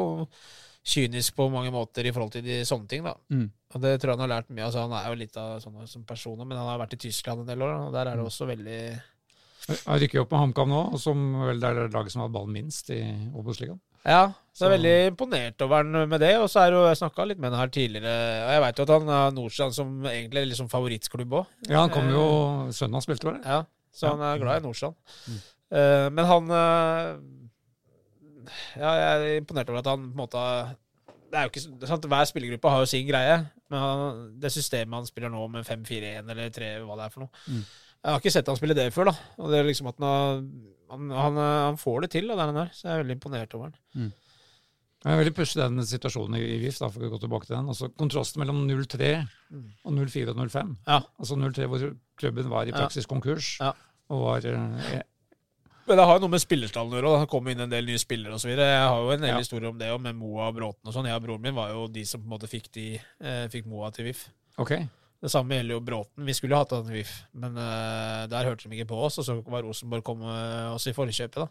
kynisk 0.89 1.35
på 1.37 1.47
mange 1.53 1.71
måter 1.73 2.07
i 2.07 2.13
forhold 2.15 2.33
til 2.33 2.45
de 2.45 2.61
sånne 2.67 2.89
ting, 2.89 3.05
da. 3.05 3.15
Mm. 3.33 3.47
Og 3.75 3.83
det 3.83 3.93
tror 3.99 4.11
jeg 4.11 4.17
han 4.17 4.25
har 4.25 4.33
lært 4.33 4.49
mye 4.49 4.63
av. 4.63 4.71
Altså, 4.71 4.85
han 4.85 4.95
er 4.97 5.07
jo 5.11 5.19
litt 5.19 5.37
av 5.39 5.59
sånne 5.63 5.87
som 5.89 6.05
personer, 6.09 6.47
men 6.47 6.57
han 6.57 6.71
har 6.71 6.81
vært 6.81 6.97
i 6.97 7.03
Tyskland 7.05 7.43
en 7.43 7.51
del 7.51 7.65
år, 7.65 7.75
og 7.85 7.95
der 7.95 8.09
er 8.09 8.19
det 8.19 8.25
også 8.25 8.49
veldig 8.49 8.81
Han 9.69 9.99
rykker 10.01 10.17
jo 10.17 10.23
opp 10.23 10.31
med 10.33 10.41
HamKam 10.41 10.71
nå, 10.71 10.81
som 10.97 11.25
vel 11.43 11.61
det 11.61 11.69
er 11.69 11.93
laget 11.93 12.15
som 12.15 12.23
har 12.23 12.33
ballen 12.33 12.55
minst 12.55 12.89
i 12.95 13.03
Obos-ligaen. 13.37 13.77
Ja, 14.07 14.31
så 14.55 14.65
jeg 14.65 14.69
er 14.69 14.75
veldig 14.77 14.93
imponert 15.11 15.61
over 15.65 15.83
han 15.83 16.09
med 16.09 16.23
det. 16.23 16.31
Og 16.39 16.47
så 16.49 16.63
er 16.63 16.73
jo, 16.73 16.85
jeg 16.87 16.99
snakka 17.01 17.25
litt 17.27 17.41
med 17.41 17.51
han 17.51 17.61
her 17.61 17.73
tidligere, 17.75 18.15
og 18.45 18.53
jeg 18.55 18.63
veit 18.63 18.79
jo 18.79 18.85
at 18.87 18.93
han 18.95 19.11
har 19.13 19.35
Nordstrand 19.35 19.75
som 19.75 20.07
egentlig 20.09 20.41
er 20.41 20.49
liksom 20.53 20.71
favorittklubb 20.71 21.35
òg. 21.41 21.51
Ja, 21.67 21.83
han 21.83 21.93
kom 21.93 22.09
jo 22.13 22.23
Sønnen 22.75 22.97
hans 22.97 23.09
spilte, 23.09 23.29
var 23.29 23.37
det? 23.37 23.43
Ja, 23.45 23.59
så 23.93 24.13
han 24.13 24.23
er 24.25 24.41
glad 24.41 24.61
i 24.61 24.65
Nordstrand. 24.65 24.97
Mm. 25.27 25.41
Eh, 25.69 26.07
men 26.15 26.29
han 26.31 26.55
eh, 26.55 27.11
Ja, 28.77 28.91
jeg 28.99 29.09
er 29.35 29.41
imponert 29.41 29.69
over 29.69 29.79
at 29.83 29.89
han 29.91 30.07
på 30.09 30.15
en 30.15 30.21
måte 30.23 30.43
det 31.29 31.37
er 31.37 31.43
jo 31.45 31.49
ikke, 31.51 31.61
så- 31.61 31.87
sant? 31.91 32.05
Hver 32.09 32.25
spillergruppe 32.25 32.69
har 32.73 32.79
jo 32.81 32.85
sin 32.89 33.05
greie, 33.07 33.35
men 33.69 33.79
han, 33.79 34.39
det 34.41 34.49
systemet 34.51 34.93
han 34.97 35.05
spiller 35.05 35.29
nå 35.29 35.43
med 35.53 35.65
5-4-1 35.67 36.29
eller 36.33 36.49
3, 36.49 36.69
hva 36.87 36.95
det 36.97 37.05
er 37.05 37.13
for 37.13 37.25
noe 37.27 37.29
Mm. 37.47 37.63
Jeg 37.99 38.11
har 38.13 38.19
ikke 38.21 38.31
sett 38.31 38.47
han 38.47 38.55
spille 38.55 38.73
det 38.77 38.93
før, 38.95 39.09
da. 39.11 39.13
Og 39.43 39.49
det 39.51 39.57
er 39.59 39.65
liksom 39.67 39.87
at 39.91 39.97
han, 39.99 40.45
han, 40.89 41.09
han, 41.11 41.35
han 41.35 41.77
får 41.77 42.01
det 42.05 42.09
til, 42.13 42.27
da, 42.31 42.35
der 42.39 42.45
han 42.53 42.57
er. 42.61 42.69
Så 42.71 42.85
jeg 42.87 42.93
er 42.95 43.01
veldig 43.03 43.15
imponert 43.17 43.53
over 43.57 43.73
han. 43.73 44.13
Jeg 45.03 45.11
er 45.13 45.19
veldig 45.19 45.33
pussig 45.35 45.59
den 45.59 45.83
situasjonen 45.83 46.37
i 46.39 46.57
VIF, 46.63 46.79
da 46.79 46.87
for 46.91 47.03
å 47.03 47.09
gå 47.11 47.19
tilbake 47.19 47.45
til 47.49 47.57
den. 47.57 47.67
Altså 47.71 47.89
Kontrasten 47.99 48.39
mellom 48.39 48.63
03 48.67 49.11
og 49.83 49.93
04 49.99 50.31
og 50.31 50.39
05. 50.49 50.71
Ja. 50.87 51.01
Altså 51.19 51.35
03 51.39 51.67
hvor 51.71 51.85
klubben 52.19 52.49
var 52.49 52.67
i 52.71 52.71
praksis 52.75 53.05
konkurs, 53.05 53.57
Ja. 53.59 53.73
og 54.09 54.23
var 54.25 54.47
eh, 54.47 55.01
Men 55.89 55.97
det 55.97 56.05
har 56.05 56.19
jo 56.19 56.21
noe 56.27 56.33
med 56.35 56.41
spillerstallen 56.43 56.93
å 56.93 56.99
gjøre. 56.99 57.11
Det 57.23 57.29
kom 57.31 57.47
inn 57.49 57.63
en 57.65 57.71
del 57.71 57.87
nye 57.89 57.97
spillere 58.01 58.35
osv. 58.37 58.51
Jeg 58.53 58.83
har 58.85 58.99
jo 59.01 59.09
en 59.15 59.23
del 59.25 59.31
Ja. 59.33 59.39
historier 59.41 59.69
om 59.71 59.77
det, 59.79 59.89
og 59.91 60.01
med 60.05 60.15
Moa 60.15 60.47
og 60.51 60.55
Bråten 60.59 60.85
og 60.85 60.93
sånn. 60.93 61.07
Jeg 61.09 61.17
og 61.17 61.23
broren 61.25 61.41
min 61.41 61.55
var 61.57 61.71
jo 61.73 61.87
de 61.87 62.03
som 62.05 62.21
på 62.21 62.29
en 62.29 62.33
måte 62.37 62.49
fikk, 62.51 62.71
de, 62.77 63.01
eh, 63.19 63.47
fikk 63.49 63.65
Moa 63.65 63.89
til 63.91 64.05
VIF. 64.05 64.27
Okay. 64.59 64.87
Det 65.19 65.31
samme 65.33 65.49
gjelder 65.57 65.73
jo 65.75 65.79
Bråten. 65.81 66.23
Vi 66.29 66.31
skulle 66.37 66.53
jo 66.55 66.61
hatt 66.61 66.69
han 66.77 66.85
i 66.93 67.01
VIF, 67.01 67.15
men 67.33 67.57
eh, 67.57 68.27
der 68.27 68.45
hørte 68.45 68.69
de 68.69 68.77
ikke 68.77 68.87
på 68.93 69.01
oss. 69.03 69.17
Og 69.17 69.25
så 69.25 69.43
var 69.43 69.63
Rosenborg 69.65 70.03
kom 70.03 70.21
eh, 70.21 70.69
oss 70.75 70.85
i 70.87 70.93
forkjøpet, 70.93 71.41
da. 71.41 71.47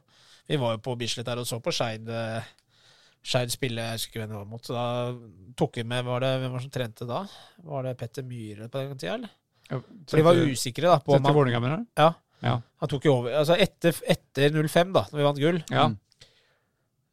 Vi 0.49 0.57
var 0.57 0.77
jo 0.77 0.79
på 0.87 0.97
Bislett 0.97 1.27
der 1.27 1.43
og 1.43 1.45
så 1.51 1.59
på 1.61 1.75
Skeid 1.75 2.09
eh, 2.09 2.43
Skeid 3.29 3.51
spille, 3.51 3.83
jeg 3.83 3.99
husker 3.99 4.09
ikke 4.15 4.21
hvem 4.23 4.31
det 4.31 4.39
var 4.39 4.47
mot. 4.49 4.63
Så 4.65 4.73
da 4.73 4.87
tok 5.59 5.75
vi 5.77 5.83
med 5.83 6.05
var 6.07 6.21
det, 6.23 6.31
Hvem 6.41 6.53
var 6.55 6.63
det 6.63 6.69
som 6.69 6.71
trente 6.71 7.09
da? 7.11 7.27
Var 7.67 7.83
det 7.83 7.97
Petter 7.99 8.23
Myhre 8.23 8.69
på 8.71 8.79
den 8.79 8.97
tida, 8.97 9.15
eller? 9.19 9.31
Ja, 9.69 9.81
For 10.09 10.17
de 10.17 10.23
var 10.25 10.35
usikre 10.49 10.89
da 10.89 10.99
på 11.03 11.13
Til 11.19 11.27
han, 11.27 11.35
Vålerenga, 11.35 11.61
mener 11.61 11.77
du? 11.83 11.87
ja, 11.99 12.13
Ja. 12.45 12.59
han 12.81 12.91
tok 12.91 13.07
jo 13.09 13.17
over. 13.19 13.33
Altså 13.41 13.57
etter, 13.59 13.97
etter 14.07 14.53
05, 14.55 14.93
da, 14.95 15.07
når 15.11 15.19
vi 15.19 15.27
vant 15.27 15.41
gull, 15.43 15.63
ja. 15.75 15.89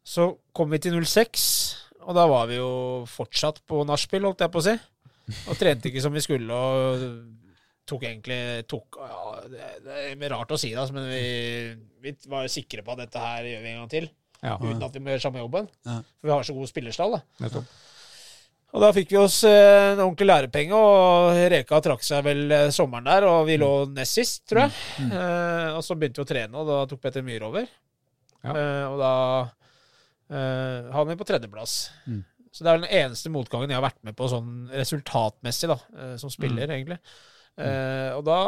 Så 0.06 0.28
kom 0.54 0.70
vi 0.70 0.78
til 0.78 0.94
06, 1.02 1.46
og 2.06 2.14
da 2.14 2.26
var 2.30 2.46
vi 2.46 2.60
jo 2.60 2.68
fortsatt 3.10 3.58
på 3.66 3.80
nachspiel, 3.88 4.22
holdt 4.28 4.44
jeg 4.44 4.52
på 4.54 4.60
å 4.62 4.66
si. 4.68 4.76
Og 5.50 5.58
trente 5.58 5.90
ikke 5.90 6.04
som 6.04 6.14
vi 6.14 6.22
skulle, 6.22 6.54
og 6.54 7.02
tok 7.86 8.04
egentlig 8.06 8.38
tok, 8.70 9.00
ja, 9.02 9.32
det, 9.50 9.66
det 9.86 10.14
er 10.14 10.30
rart 10.34 10.54
å 10.54 10.58
si 10.58 10.70
det, 10.74 10.84
men 10.94 11.08
vi, 11.10 11.24
vi 12.06 12.14
var 12.30 12.46
jo 12.46 12.52
sikre 12.54 12.84
på 12.86 12.94
at 12.94 13.02
dette 13.02 13.22
her 13.22 13.46
gjør 13.50 13.64
vi 13.64 13.72
en 13.72 13.80
gang 13.82 13.90
til. 13.90 14.08
ja. 14.42 14.54
Uten 14.62 14.86
at 14.86 14.94
vi 14.94 15.02
må 15.02 15.10
gjøre 15.10 15.24
samme 15.26 15.42
jobben. 15.42 15.68
Ja. 15.86 15.98
For 16.20 16.30
vi 16.30 16.34
har 16.36 16.46
så 16.46 16.54
god 16.54 16.70
spillerstall. 16.70 17.18
da. 17.18 17.22
Nettopp. 17.42 17.74
Og 18.76 18.82
da 18.84 18.90
fikk 18.92 19.14
vi 19.14 19.16
oss 19.16 19.38
eh, 19.48 19.94
en 19.94 20.02
ordentlig 20.04 20.26
lærepenge, 20.28 20.76
og 20.76 21.38
Reka 21.48 21.78
trakk 21.80 22.02
seg 22.04 22.26
vel 22.26 22.42
eh, 22.52 22.66
sommeren 22.76 23.06
der, 23.08 23.24
og 23.24 23.46
vi 23.48 23.56
lå 23.56 23.70
nest 23.96 24.18
sist, 24.18 24.42
tror 24.50 24.66
jeg. 24.66 24.74
Mm. 25.00 25.12
Eh, 25.16 25.68
og 25.78 25.80
så 25.86 25.96
begynte 25.96 26.20
vi 26.20 26.26
å 26.26 26.28
trene, 26.28 26.60
og 26.60 26.68
da 26.68 26.82
tok 26.90 27.00
Petter 27.06 27.24
Myhre 27.24 27.48
over. 27.48 27.70
Ja. 28.44 28.52
Eh, 28.52 28.84
og 28.90 28.98
da 29.00 29.12
eh, 30.28 30.90
havnet 30.92 31.14
vi 31.14 31.20
på 31.22 31.28
tredjeplass. 31.30 31.76
Mm. 32.04 32.20
Så 32.52 32.64
det 32.64 32.72
er 32.72 32.82
den 32.82 32.92
eneste 33.00 33.32
motgangen 33.32 33.72
jeg 33.72 33.76
har 33.80 33.84
vært 33.88 34.02
med 34.06 34.16
på 34.16 34.28
sånn 34.32 34.68
resultatmessig, 34.72 35.72
da, 35.72 35.78
eh, 35.96 36.14
som 36.20 36.28
Mm. 36.28 36.36
spiller, 36.36 36.76
egentlig. 36.76 37.00
Eh, 37.56 38.10
og 38.12 38.20
da, 38.26 38.38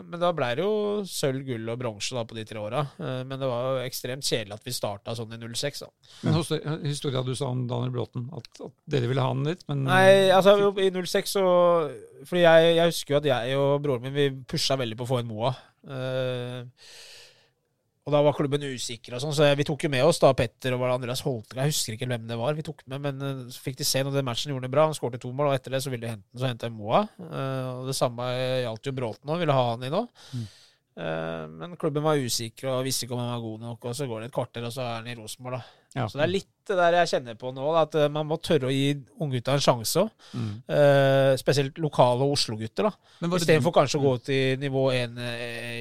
men 0.00 0.20
da 0.22 0.30
ble 0.32 0.46
det 0.56 0.64
jo 0.64 1.02
sølv, 1.08 1.42
gull 1.44 1.68
og 1.68 1.80
bronse 1.82 2.16
da, 2.16 2.22
på 2.24 2.38
de 2.38 2.44
tre 2.48 2.60
åra. 2.62 2.86
Eh, 2.96 3.20
men 3.28 3.36
det 3.36 3.50
var 3.50 3.66
jo 3.66 3.82
ekstremt 3.84 4.24
kjedelig 4.24 4.56
at 4.56 4.64
vi 4.64 4.72
starta 4.72 5.14
sånn 5.18 5.34
i 5.36 5.40
06. 5.42 5.82
da. 5.84 5.90
Men 6.24 6.38
historia 6.86 7.24
du 7.26 7.34
sa 7.36 7.50
om 7.52 7.66
Daniel 7.68 7.92
Bråten, 7.98 8.30
at, 8.36 8.48
at 8.64 8.74
dere 8.96 9.10
ville 9.10 9.24
ha 9.24 9.34
han 9.34 9.44
litt, 9.44 9.66
men 9.68 9.84
Nei, 9.90 10.30
altså 10.32 10.56
i 10.80 10.88
06 10.94 11.36
så 11.36 11.44
Fordi 12.28 12.42
jeg, 12.42 12.72
jeg 12.78 12.92
husker 12.94 13.14
jo 13.14 13.20
at 13.20 13.28
jeg 13.28 13.60
og 13.60 13.70
broren 13.84 14.04
min 14.04 14.16
Vi 14.16 14.26
pusha 14.48 14.76
veldig 14.80 14.98
på 14.98 15.06
å 15.06 15.10
få 15.10 15.20
inn 15.22 15.30
Moa. 15.30 15.52
Eh, 15.88 16.64
og 18.00 18.14
da 18.14 18.20
var 18.24 18.34
klubben 18.36 18.62
usikker 18.64 19.14
og 19.16 19.20
sånn, 19.22 19.34
så 19.36 19.48
vi 19.58 19.66
tok 19.68 19.84
jo 19.84 19.90
med 19.92 20.06
oss 20.08 20.20
da 20.22 20.30
Petter 20.36 20.72
og 20.76 20.84
Andreas 20.88 21.20
Holter, 21.26 21.60
Jeg 21.60 21.74
husker 21.74 21.96
ikke 21.96 22.08
hvem 22.08 22.24
det 22.30 22.38
var 22.40 22.56
vi 22.56 22.64
tok 22.64 22.80
med, 22.88 23.02
men 23.04 23.26
eh, 23.26 23.42
så 23.52 23.60
fikk 23.60 23.76
de 23.80 23.86
se 23.86 24.00
når 24.02 24.16
den 24.16 24.26
matchen 24.26 24.54
gjorde 24.54 24.66
det 24.66 24.72
bra. 24.72 24.86
Han 24.88 24.96
skårte 24.96 25.20
to 25.20 25.32
mål, 25.36 25.50
og 25.50 25.58
etter 25.58 25.76
det 25.76 25.82
så 25.84 25.92
ville 25.92 26.06
de 26.06 26.14
hente 26.14 26.24
den, 26.24 26.40
så 26.40 26.48
henta 26.48 26.70
jeg 26.70 26.76
Moa. 26.78 27.04
Eh, 27.20 27.68
og 27.74 27.90
det 27.90 27.96
samme 27.98 28.30
gjaldt 28.64 28.88
jo 28.88 28.96
Bråten 28.96 29.34
òg, 29.34 29.42
ville 29.44 29.56
ha 29.56 29.66
han 29.74 29.84
inn 29.86 29.98
òg. 30.00 30.08
Mm. 30.32 30.48
Eh, 30.98 31.44
men 31.48 31.76
klubben 31.78 32.02
var 32.02 32.18
usikker 32.18 32.66
og 32.72 32.80
visste 32.84 33.06
ikke 33.06 33.14
om 33.14 33.20
han 33.22 33.30
var 33.36 33.44
god 33.44 33.60
nok, 33.62 33.84
og 33.86 33.94
så 33.96 34.08
går 34.10 34.24
det 34.24 34.30
et 34.30 34.34
kvarter, 34.34 34.64
og 34.66 34.72
så 34.74 34.82
er 34.82 34.96
han 34.98 35.06
i 35.10 35.14
Rosenborg, 35.14 35.60
da. 35.60 35.76
Ja. 35.94 36.04
Så 36.10 36.18
det 36.18 36.24
er 36.26 36.32
litt 36.32 36.48
det 36.70 36.76
der 36.78 36.96
jeg 37.00 37.10
kjenner 37.10 37.38
på 37.38 37.50
nå, 37.54 37.66
at 37.80 37.94
eh, 37.98 38.10
man 38.12 38.28
må 38.30 38.36
tørre 38.42 38.68
å 38.68 38.74
gi 38.74 38.92
unggutta 39.22 39.54
en 39.56 39.62
sjanse 39.64 40.02
òg. 40.04 40.10
Mm. 40.38 40.50
Eh, 40.76 41.30
spesielt 41.40 41.78
lokale 41.82 42.26
Oslo-gutter. 42.30 42.90
da 42.90 43.30
Istedenfor 43.38 43.74
kanskje 43.74 43.98
å 43.98 44.04
gå 44.04 44.12
til 44.28 44.60
nivå 44.62 44.84
1 44.94 45.18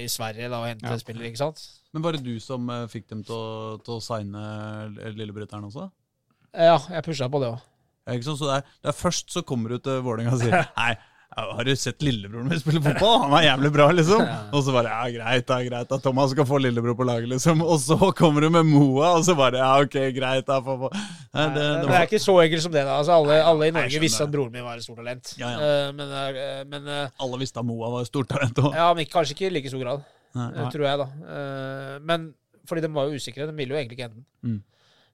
i 0.03 0.07
Sverige 0.09 0.49
da 0.49 0.61
og 0.63 0.69
hente 0.71 0.89
Ja. 0.89 0.97
spillere. 1.01 1.29
ikke 1.29 1.43
sant? 1.45 1.61
men 1.93 2.03
var 2.05 2.13
det 2.13 2.21
du 2.23 2.35
som 2.39 2.67
fikk 2.89 3.07
dem 3.09 3.23
til 3.25 3.33
å, 3.33 3.77
til 3.81 3.95
å 3.97 4.01
signe 4.01 4.41
lillebryteren 5.17 5.65
også? 5.65 5.87
Ja, 6.53 6.77
jeg 6.89 7.03
pusha 7.05 7.29
på 7.29 7.41
det 7.41 7.49
òg. 7.49 7.59
Ja? 8.09 8.17
Så 8.21 8.35
det 8.41 8.55
er, 8.55 8.61
det 8.81 8.89
er 8.89 8.97
først 8.97 9.29
så 9.33 9.43
kommer 9.45 9.69
du 9.69 9.77
til 9.85 10.01
Vålerenga 10.05 10.33
og 10.33 10.41
sier 10.41 10.63
Nei, 10.79 10.93
har 11.55 11.67
du 11.67 11.71
sett 11.79 12.01
lillebroren 12.05 12.47
min 12.51 12.59
spille 12.61 12.81
fotball? 12.83 13.15
Han 13.25 13.33
er 13.39 13.45
jævlig 13.47 13.71
bra, 13.75 13.87
liksom. 13.95 14.21
Og 14.55 14.63
så 14.65 14.73
bare 14.75 14.91
Ja, 14.93 15.07
greit, 15.15 15.45
da, 15.49 15.57
greit, 15.65 15.89
da. 15.91 15.97
Thomas 16.03 16.31
skal 16.35 16.47
få 16.49 16.59
lillebror 16.61 16.95
på 16.99 17.07
laget, 17.07 17.29
liksom. 17.31 17.61
Og 17.65 17.77
så 17.83 17.97
kommer 18.17 18.45
du 18.45 18.49
med 18.53 18.65
Moa, 18.69 19.13
og 19.19 19.25
så 19.27 19.35
bare 19.39 19.61
Ja, 19.61 19.71
ok, 19.83 19.97
greit, 20.15 20.45
da. 20.49 20.59
Få, 20.65 20.75
få. 20.85 20.91
Nei, 20.93 21.45
det, 21.55 21.61
det 21.61 21.67
Det 21.81 21.89
var, 21.91 21.95
er 21.99 22.07
ikke 22.09 22.21
så 22.23 22.35
enkelt 22.43 22.65
som 22.65 22.73
det. 22.75 22.85
da 22.87 22.97
altså, 23.01 23.17
Alle, 23.19 23.39
alle 23.51 23.69
i 23.69 23.75
Norge 23.75 24.01
visste 24.05 24.23
at 24.27 24.33
broren 24.33 24.51
min 24.55 24.65
var 24.65 24.79
et 24.81 24.85
stort 24.87 25.01
talent. 25.03 25.33
Ja, 25.39 25.51
ja. 25.55 25.69
Eh, 25.69 25.91
men 25.99 26.15
eh, 26.21 26.63
men 26.69 26.87
eh, 26.87 27.15
alle 27.25 27.41
visste 27.43 27.61
at 27.63 27.67
Moa 27.69 27.91
var 27.97 28.07
et 28.07 28.11
stort 28.11 28.29
talent 28.31 28.57
òg. 28.63 28.73
ja, 28.75 28.89
men 28.97 29.05
kanskje 29.09 29.35
ikke 29.37 29.47
i 29.49 29.53
like 29.59 29.71
stor 29.73 29.83
grad, 29.85 30.03
Nei. 30.37 30.49
nei. 30.57 30.69
tror 30.73 30.85
jeg. 30.89 30.99
da 31.05 31.07
Men 32.05 32.29
fordi 32.69 32.83
de 32.85 32.91
var 32.93 33.07
jo 33.09 33.17
usikre. 33.17 33.47
De 33.49 33.55
ville 33.57 33.73
jo 33.73 33.79
egentlig 33.79 33.97
ikke 33.97 34.09
hente 34.09 34.19
den. 34.19 34.25
Mm. 34.45 34.59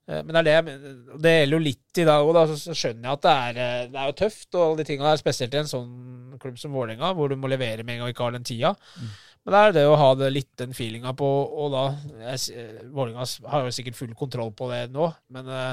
Eh, 0.08 0.22
Men 0.24 0.36
det 0.46 0.54
er 0.54 0.62
det. 0.68 0.74
Det 1.22 1.32
gjelder 1.40 1.58
jo 1.58 1.64
litt 1.66 1.98
i 2.02 2.06
dag 2.06 2.26
òg, 2.28 2.34
da. 2.38 2.46
Så 2.54 2.76
skjønner 2.78 3.08
jeg 3.10 3.14
at 3.18 3.22
det 3.26 3.36
er, 3.36 3.62
eh, 3.66 3.88
det 3.92 4.00
er 4.02 4.12
jo 4.12 4.18
tøft, 4.24 4.50
og 4.56 4.62
alle 4.68 4.78
de 4.84 4.88
tinga 4.92 5.08
her, 5.10 5.18
spesielt 5.22 5.54
i 5.54 5.62
en 5.64 5.72
sånn 5.72 6.38
klubb 6.40 6.60
som 6.62 6.74
Vålerenga, 6.76 7.14
hvor 7.16 7.30
du 7.32 7.36
må 7.40 7.50
levere 7.50 7.84
med 7.84 7.96
en 7.96 8.00
gang 8.04 8.10
og 8.10 8.14
ikke 8.14 8.24
har 8.28 8.36
den 8.38 8.44
tida. 8.46 8.76
Mm. 9.00 9.10
Men 9.46 9.54
det 9.54 9.60
er 9.62 9.72
det 9.78 9.86
å 9.90 9.98
ha 9.98 10.10
det 10.18 10.32
litt 10.34 10.52
den 10.58 10.74
feelinga 10.74 11.14
på, 11.18 11.26
og 11.26 11.72
da 11.74 11.86
eh, 12.34 12.82
Vålerenga 12.92 13.26
har 13.50 13.66
jo 13.66 13.74
sikkert 13.78 13.96
full 13.98 14.14
kontroll 14.18 14.52
på 14.58 14.70
det 14.74 14.92
nå, 14.94 15.14
men 15.30 15.46
det, 15.46 15.64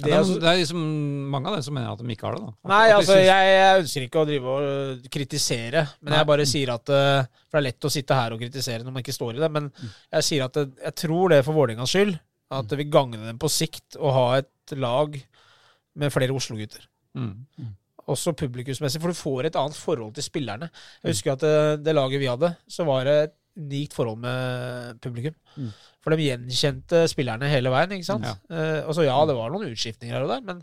Ja, 0.00 0.06
det 0.06 0.14
er, 0.16 0.40
det 0.40 0.52
liksom 0.62 0.84
mange 1.30 1.50
av 1.50 1.58
dem 1.58 1.62
som 1.66 1.74
mener 1.76 1.90
at 1.92 1.98
de 2.00 2.08
ikke 2.14 2.24
har 2.24 2.34
det. 2.38 2.40
da. 2.46 2.52
At- 2.64 2.70
Nei, 2.70 2.86
altså, 2.94 3.12
synes- 3.18 3.26
jeg, 3.28 3.50
jeg 3.58 3.82
ønsker 3.82 4.06
ikke 4.06 4.20
å 4.22 4.26
drive 4.30 4.46
og 4.54 5.10
kritisere, 5.12 5.82
men 6.00 6.10
Nei. 6.14 6.18
jeg 6.22 6.26
bare 6.30 6.46
sier 6.48 6.70
at 6.72 6.86
For 6.86 7.58
det 7.58 7.60
er 7.60 7.66
lett 7.66 7.84
å 7.84 7.90
sitte 7.92 8.14
her 8.16 8.32
og 8.32 8.40
kritisere 8.40 8.82
når 8.86 8.92
man 8.94 9.02
ikke 9.02 9.12
står 9.18 9.34
i 9.36 9.40
det, 9.42 9.50
men 9.52 9.70
jeg 10.12 10.22
sier 10.24 10.44
at 10.46 10.54
jeg 10.56 10.94
tror 10.94 11.28
det 11.34 11.44
for 11.44 11.52
Vålerengas 11.52 11.90
skyld 11.92 12.18
at 12.50 12.70
det 12.70 12.78
vil 12.80 12.90
gagne 12.92 13.20
dem 13.22 13.38
på 13.40 13.50
sikt 13.52 13.98
å 13.98 14.12
ha 14.14 14.24
et 14.40 14.74
lag 14.78 15.14
med 16.00 16.14
flere 16.14 16.34
Oslo-gutter. 16.34 16.86
Mm. 17.18 17.74
Også 18.10 18.34
publikumsmessig, 18.38 19.00
for 19.02 19.12
du 19.12 19.18
får 19.18 19.50
et 19.50 19.58
annet 19.58 19.78
forhold 19.78 20.14
til 20.16 20.26
spillerne. 20.26 20.70
Jeg 21.02 21.14
husker 21.14 21.34
at 21.34 21.44
det, 21.44 21.84
det 21.86 21.94
laget 21.94 22.22
vi 22.22 22.30
hadde, 22.30 22.54
så 22.70 22.86
var 22.88 23.06
det 23.06 23.16
et 23.26 23.36
unikt 23.60 23.94
forhold 23.96 24.22
med 24.22 25.00
publikum. 25.02 25.34
Mm. 25.56 25.70
For 26.00 26.14
de 26.14 26.28
gjenkjente 26.28 27.02
spillerne 27.12 27.50
hele 27.50 27.72
veien, 27.72 27.92
ikke 27.96 28.08
sant. 28.08 28.26
Ja. 28.26 28.38
Eh, 28.50 28.80
og 28.86 28.96
så 28.96 29.04
ja, 29.04 29.18
det 29.28 29.36
var 29.36 29.52
noen 29.52 29.68
utskiftninger 29.68 30.16
her 30.16 30.26
og 30.26 30.32
der, 30.32 30.44
men 30.46 30.62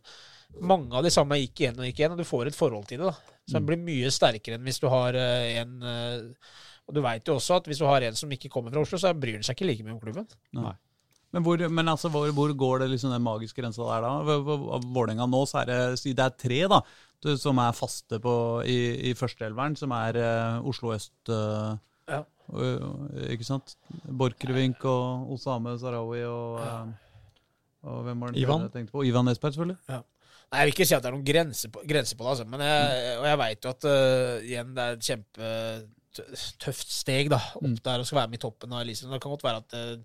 mange 0.63 0.95
av 0.95 1.05
de 1.05 1.11
samme 1.13 1.37
gikk 1.41 1.61
igjen 1.61 1.79
og 1.79 1.87
gikk 1.89 2.01
igjen, 2.01 2.15
og 2.15 2.21
du 2.21 2.27
får 2.27 2.49
et 2.49 2.57
forhold 2.57 2.87
til 2.89 3.03
det. 3.03 3.11
da. 3.11 3.35
Så 3.47 3.59
den 3.59 3.67
blir 3.67 3.79
mye 3.79 4.09
sterkere 4.11 4.57
enn 4.57 4.65
hvis 4.67 4.81
du 4.83 4.89
har 4.91 5.15
eh, 5.15 5.61
en 5.61 5.77
eh, 5.87 6.55
Og 6.87 6.95
du 6.95 7.01
veit 7.03 7.27
jo 7.27 7.35
også 7.35 7.59
at 7.59 7.67
hvis 7.67 7.79
du 7.79 7.85
har 7.87 8.03
en 8.07 8.15
som 8.15 8.31
ikke 8.31 8.51
kommer 8.51 8.71
fra 8.71 8.83
Oslo, 8.83 8.99
så 8.99 9.13
bryr 9.15 9.37
han 9.37 9.45
seg 9.45 9.57
ikke 9.57 9.67
like 9.67 9.85
mye 9.85 9.95
om 9.95 10.03
klubben. 10.03 10.27
Men, 11.33 11.43
hvor, 11.43 11.59
men 11.69 11.89
altså, 11.91 12.07
hvor, 12.09 12.29
hvor 12.31 12.53
går 12.55 12.79
det 12.79 12.89
liksom 12.93 13.11
den 13.11 13.21
magiske 13.25 13.59
grensa 13.61 13.83
der, 13.83 14.05
da? 14.05 14.37
Vålerenga 14.95 15.25
nå, 15.27 15.41
så 15.49 15.59
er 15.61 15.65
det, 15.69 15.79
si 15.99 16.13
det 16.15 16.23
er 16.23 16.35
tre 16.39 16.61
da, 16.71 16.79
som 17.37 17.57
er 17.59 17.73
faste 17.75 18.19
på, 18.23 18.35
i, 18.63 18.77
i 19.09 19.13
førsteelveren, 19.17 19.75
som 19.75 19.91
er 19.91 20.19
uh, 20.21 20.67
Oslo 20.69 20.93
øst 20.95 21.11
Uh, 21.29 21.75
Ja. 22.07 22.21
og- 22.47 23.11
Ikke 23.27 23.43
sant? 23.43 23.75
Borchgrevink 24.07 24.85
og 24.87 25.33
Osame 25.35 25.73
Sarawi 25.81 26.21
og, 26.23 26.61
eh, 26.63 26.85
og 27.83 28.03
hvem 28.05 28.21
var 28.23 28.31
det 28.31 28.39
Ivan. 28.45 28.61
jeg 28.61 28.71
tenkte 28.77 28.91
på? 28.95 29.03
Ivan 29.03 29.25
Nesberg, 29.27 29.51
selvfølgelig. 29.57 29.77
Nei, 29.89 29.99
Jeg 30.53 30.63
vil 30.65 30.71
ikke 30.71 30.85
si 30.87 30.95
at 30.95 31.03
det 31.03 31.09
er 31.09 31.17
noen 31.17 31.25
grense 31.27 31.67
på, 31.69 31.81
grense 31.89 32.15
på 32.15 32.23
det, 32.23 32.29
altså. 32.29 32.45
Men 32.47 32.61
jeg, 32.63 33.17
og 33.19 33.25
jeg 33.27 33.37
veit 33.43 33.65
jo 33.67 33.69
at 33.75 33.83
igjen, 34.47 34.71
det 34.77 34.85
er 34.85 34.95
et 34.95 35.09
kjempetøft 35.09 36.87
steg 37.01 37.29
da, 37.29 37.41
opp 37.59 37.63
Mm. 37.67 37.75
der 37.83 37.99
og 37.99 38.05
skal 38.07 38.19
være 38.21 38.29
med 38.31 38.39
i 38.39 38.43
toppen 38.47 38.71
av 38.73 38.81
Eliteserien. 38.85 39.11
Det 39.13 39.21
kan 39.21 39.31
godt 39.35 39.43
være 39.43 39.57
at 39.57 39.99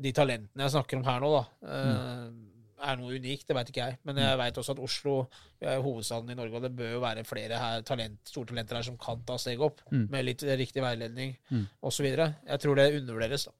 de 0.00 0.12
talentene 0.16 0.64
jeg 0.64 0.72
snakker 0.74 0.98
om 0.98 1.04
her 1.04 1.20
nå, 1.20 1.30
da, 1.36 1.42
mm. 1.68 2.40
er 2.82 2.96
noe 2.98 3.14
unikt. 3.14 3.46
Det 3.46 3.54
veit 3.54 3.68
ikke 3.70 3.84
jeg. 3.84 3.98
Men 4.08 4.16
jeg 4.22 4.38
veit 4.40 4.56
også 4.58 4.74
at 4.74 4.80
Oslo 4.82 5.14
er 5.60 5.82
hovedstaden 5.84 6.32
i 6.32 6.38
Norge, 6.38 6.56
og 6.58 6.64
det 6.64 6.72
bør 6.78 6.96
jo 6.96 7.02
være 7.04 7.24
flere 7.28 7.60
her, 7.60 7.84
talent, 7.86 8.18
stortalenter 8.26 8.80
her 8.80 8.88
som 8.88 8.96
kan 8.98 9.22
ta 9.28 9.36
steg 9.38 9.60
opp, 9.62 9.80
Mm. 9.92 10.08
med 10.10 10.24
litt 10.24 10.42
riktig 10.42 10.82
veiledning 10.82 11.36
Mm. 11.50 11.66
osv. 11.82 12.04
Jeg 12.06 12.58
tror 12.60 12.74
det 12.76 13.02
undervurderes. 13.02 13.44
da. 13.46 13.52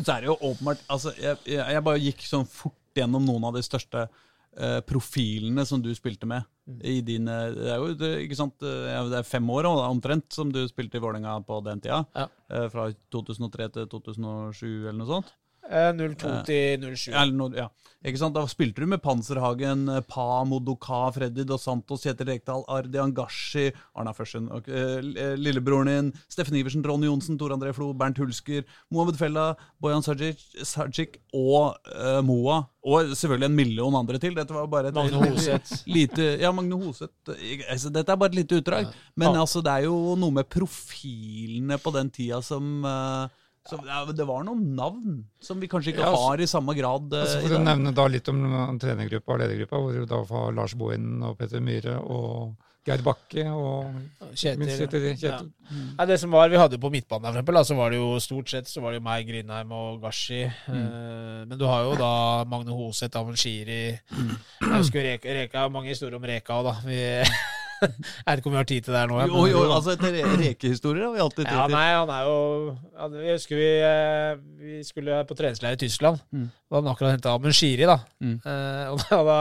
Så 0.00 0.12
er 0.16 0.20
det 0.20 0.28
jo 0.30 0.36
åpenbart 0.40 0.80
altså, 0.88 1.12
jeg, 1.18 1.36
jeg, 1.44 1.84
bare 1.84 1.98
gikk 2.00 2.22
sånn 2.24 2.46
fort 2.48 2.74
gjennom 2.96 3.26
noen 3.26 3.44
av 3.44 3.54
de 3.54 3.62
største 3.62 4.08
eh, 4.56 4.80
profilene 4.80 5.64
som 5.66 5.82
du 5.82 5.92
spilte 5.94 6.26
med. 6.26 6.42
I 6.82 7.00
dine, 7.02 7.34
det 7.54 7.68
er 7.70 7.76
jo 7.82 7.94
det, 7.94 8.10
ikke 8.24 8.36
sant, 8.38 8.62
eh, 8.62 9.08
det 9.10 9.18
er 9.20 9.22
fem 9.28 9.46
år 9.50 9.68
omtrent 9.68 10.32
som 10.32 10.50
du 10.50 10.66
spilte 10.68 10.96
i 10.96 11.02
Vålerenga 11.02 11.36
på 11.46 11.60
den 11.66 11.80
tida. 11.80 12.00
Ja. 12.16 12.26
Eh, 12.50 12.68
fra 12.72 12.88
2003 13.12 13.68
til 13.76 13.86
2007 13.92 14.88
eller 14.88 14.98
noe 14.98 15.06
sånt. 15.06 15.32
Eh, 15.70 15.92
02 15.94 16.40
til 16.48 16.88
07. 16.96 17.12
Eller 17.14 17.36
noe, 17.36 17.54
ja. 17.54 17.68
Ikke 18.00 18.16
sant? 18.16 18.32
Da 18.32 18.46
spilte 18.48 18.80
du 18.80 18.86
med 18.88 19.02
Panserhagen, 19.04 19.82
eh, 19.92 20.00
Pa, 20.08 20.40
Modoka, 20.48 21.02
Freddy 21.12 21.44
Dos 21.44 21.66
Santos, 21.68 22.00
Kjetil 22.06 22.30
Rekdal, 22.30 22.62
Ardi 22.72 22.96
Angashi, 22.98 23.66
Arna 23.94 24.14
Førsen, 24.16 24.46
og, 24.56 24.68
eh, 24.72 25.02
lillebroren 25.36 25.90
din, 25.90 26.08
Steffen 26.32 26.56
Iversen, 26.56 26.82
Ronny 26.82 27.10
Johnsen, 27.10 27.36
Tor 27.38 27.52
André 27.52 27.74
Flo, 27.76 27.92
Bernt 27.92 28.16
Hulsker, 28.16 28.64
Mohammed 28.90 29.18
Fella, 29.20 29.54
Bojan 29.84 30.02
Sajic, 30.02 30.40
Sajic 30.64 31.18
og 31.36 31.76
uh, 31.92 32.22
Moa. 32.24 32.62
Og 32.88 33.12
selvfølgelig 33.12 33.50
en 33.50 33.56
million 33.58 33.94
andre 34.00 34.18
til. 34.18 34.32
Dette 34.34 34.56
var 34.56 34.66
bare 34.72 34.88
et 34.88 34.94
Magne 34.96 35.20
Hoseth. 35.20 35.82
lite 35.96 36.38
Ja, 36.40 36.50
Magne 36.56 36.80
Hoseth. 36.80 37.12
eh, 37.36 37.60
Altså, 37.68 37.92
dette 37.92 38.08
er 38.08 38.16
bare 38.16 38.32
et 38.32 38.40
lite 38.40 38.62
utdrag. 38.62 38.88
Men 39.14 39.36
altså, 39.36 39.60
det 39.62 39.70
er 39.76 39.84
jo 39.90 40.16
noe 40.16 40.32
med 40.40 40.48
profilene 40.48 41.76
på 41.78 41.92
den 41.92 42.08
tida 42.10 42.40
som 42.42 42.80
eh, 42.88 43.28
som, 43.68 43.82
ja, 43.86 44.04
Det 44.06 44.26
var 44.26 44.44
noen 44.46 44.74
navn 44.76 45.20
som 45.40 45.60
vi 45.60 45.68
kanskje 45.68 45.92
ikke 45.92 46.04
Ja, 46.06 46.14
altså- 46.14 46.28
har 46.30 46.40
i 46.40 46.48
samme 46.48 46.74
grad 46.78 47.12
eh, 47.12 47.20
Altså, 47.26 47.42
for 47.44 47.58
å 47.58 47.64
nevne 47.64 47.92
da 47.94 48.06
litt 48.08 48.28
om 48.32 48.40
uh, 48.48 48.78
trenergruppa 48.80 49.36
og 49.36 49.40
ledergruppa, 49.44 49.76
hvor 49.84 49.92
du 49.92 50.06
da 50.06 50.24
har 50.32 50.52
Lars 50.56 50.74
Bohinen 50.74 51.22
og 51.28 51.36
Petter 51.38 51.60
Myhre 51.60 51.98
og 52.00 52.56
Geir 52.88 53.02
Bakke 53.04 53.42
og 53.52 53.90
Kjetil. 54.32 54.64
Kjetil, 54.64 54.86
Kjetil. 54.88 55.02
Ja. 55.20 55.36
Kjetil. 55.36 55.50
Nei, 55.98 56.06
det 56.08 56.16
som 56.22 56.32
var, 56.32 56.48
Vi 56.48 56.56
hadde 56.56 56.78
jo 56.78 56.80
på 56.80 56.90
midtbanen 56.94 57.26
for 57.28 57.36
eksempel, 57.36 57.58
da, 57.58 57.62
så 57.68 57.76
var 57.76 57.92
det 57.92 57.98
jo 58.00 58.08
stort 58.24 58.48
sett 58.48 58.70
så 58.70 58.80
var 58.80 58.94
det 58.94 59.02
jo 59.02 59.04
meg, 59.04 59.26
Grindheim 59.28 59.74
og 59.76 60.00
Gashi. 60.00 60.40
Eh, 60.48 61.44
men 61.44 61.58
du 61.60 61.66
har 61.68 61.84
jo 61.84 61.94
da 62.00 62.12
Magne 62.48 62.72
Hoseth, 62.72 63.20
Avenshiri 63.20 63.82
Jeg 64.00 64.72
husker 64.72 65.04
Reka, 65.04 65.36
Reka, 65.42 65.68
mange 65.68 65.92
historier 65.92 66.16
om 66.16 66.24
Reka 66.24 66.56
òg, 66.56 66.70
da. 66.70 66.74
Vi, 66.88 67.00
jeg 67.88 68.26
vet 68.30 68.40
ikke 68.42 68.50
om 68.50 68.54
vi 68.56 68.60
har 68.60 68.68
tid 68.70 68.84
til 68.86 68.94
det 68.94 69.00
her 69.02 69.10
nå. 69.10 69.18
Jo, 69.30 69.44
jo, 69.50 69.60
altså 69.74 69.94
Etter 69.96 70.14
re- 70.16 70.32
rekehistorier 70.44 71.06
har 71.08 71.12
vi 71.16 71.22
alltid 71.24 71.44
tid 71.44 71.52
Ja, 71.56 71.66
til. 71.66 71.76
nei, 71.76 71.84
han 71.96 72.12
er 72.16 72.24
jo 72.28 72.38
ja, 72.76 73.10
Jeg 73.26 73.36
husker 73.38 73.60
vi, 73.60 73.68
eh, 73.90 74.32
vi 74.64 74.80
skulle 74.88 75.20
på 75.28 75.36
treningsleir 75.38 75.78
i 75.78 75.80
Tyskland. 75.84 76.20
Mm. 76.32 76.48
Da 76.50 76.76
hadde 76.76 76.86
han 76.88 76.94
akkurat 76.94 77.14
henta 77.16 77.36
Amund 77.36 77.56
Shiri, 77.56 77.86
da. 77.88 77.98
Mm. 78.20 78.36
Eh, 78.44 78.90
og 78.92 79.00
da, 79.06 79.22
da 79.30 79.38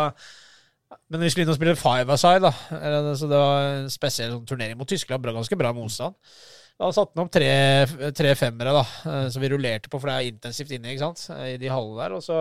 men 1.10 1.22
vi 1.26 1.30
skulle 1.30 1.46
inn 1.46 1.52
og 1.54 1.58
spille 1.58 1.76
five-a-side, 1.78 2.42
da. 2.50 2.54
Så 3.18 3.28
det 3.30 3.38
var 3.42 3.68
en 3.80 3.92
spesiell 3.94 4.32
sånn, 4.34 4.46
turnering 4.50 4.78
mot 4.78 4.90
Tyskland. 4.90 5.22
Bra, 5.22 5.34
ganske 5.36 5.58
bra 5.58 5.72
motstand. 5.78 6.16
Da 6.80 6.90
satte 6.96 7.12
han 7.18 7.26
opp 7.26 7.32
tre, 7.34 7.50
tre 8.18 8.32
femmere, 8.40 8.72
da. 8.78 9.28
som 9.34 9.42
vi 9.44 9.50
rullerte 9.52 9.90
på, 9.92 10.00
for 10.00 10.10
det 10.10 10.16
er 10.16 10.30
intensivt 10.32 10.72
inne, 10.78 10.94
ikke 10.94 11.04
sant. 11.10 11.26
I 11.46 11.58
de 11.62 11.70
hallene 11.70 12.00
der. 12.06 12.16
Og 12.18 12.24
så 12.26 12.40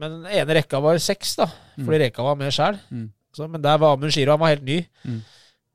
Men 0.00 0.18
den 0.20 0.26
ene 0.40 0.56
rekka 0.60 0.80
var 0.82 0.98
seks, 1.02 1.36
da. 1.40 1.46
Fordi 1.78 2.00
rekka 2.04 2.24
var 2.26 2.36
med 2.40 2.52
sjæl. 2.54 2.78
Mm. 2.92 3.08
Så, 3.36 3.46
men 3.48 3.62
der 3.62 3.78
var 3.78 3.94
Amund 3.96 4.12
Shiro, 4.14 4.32
han 4.34 4.40
var 4.42 4.54
helt 4.54 4.64
ny. 4.66 4.80
Mm. 5.06 5.20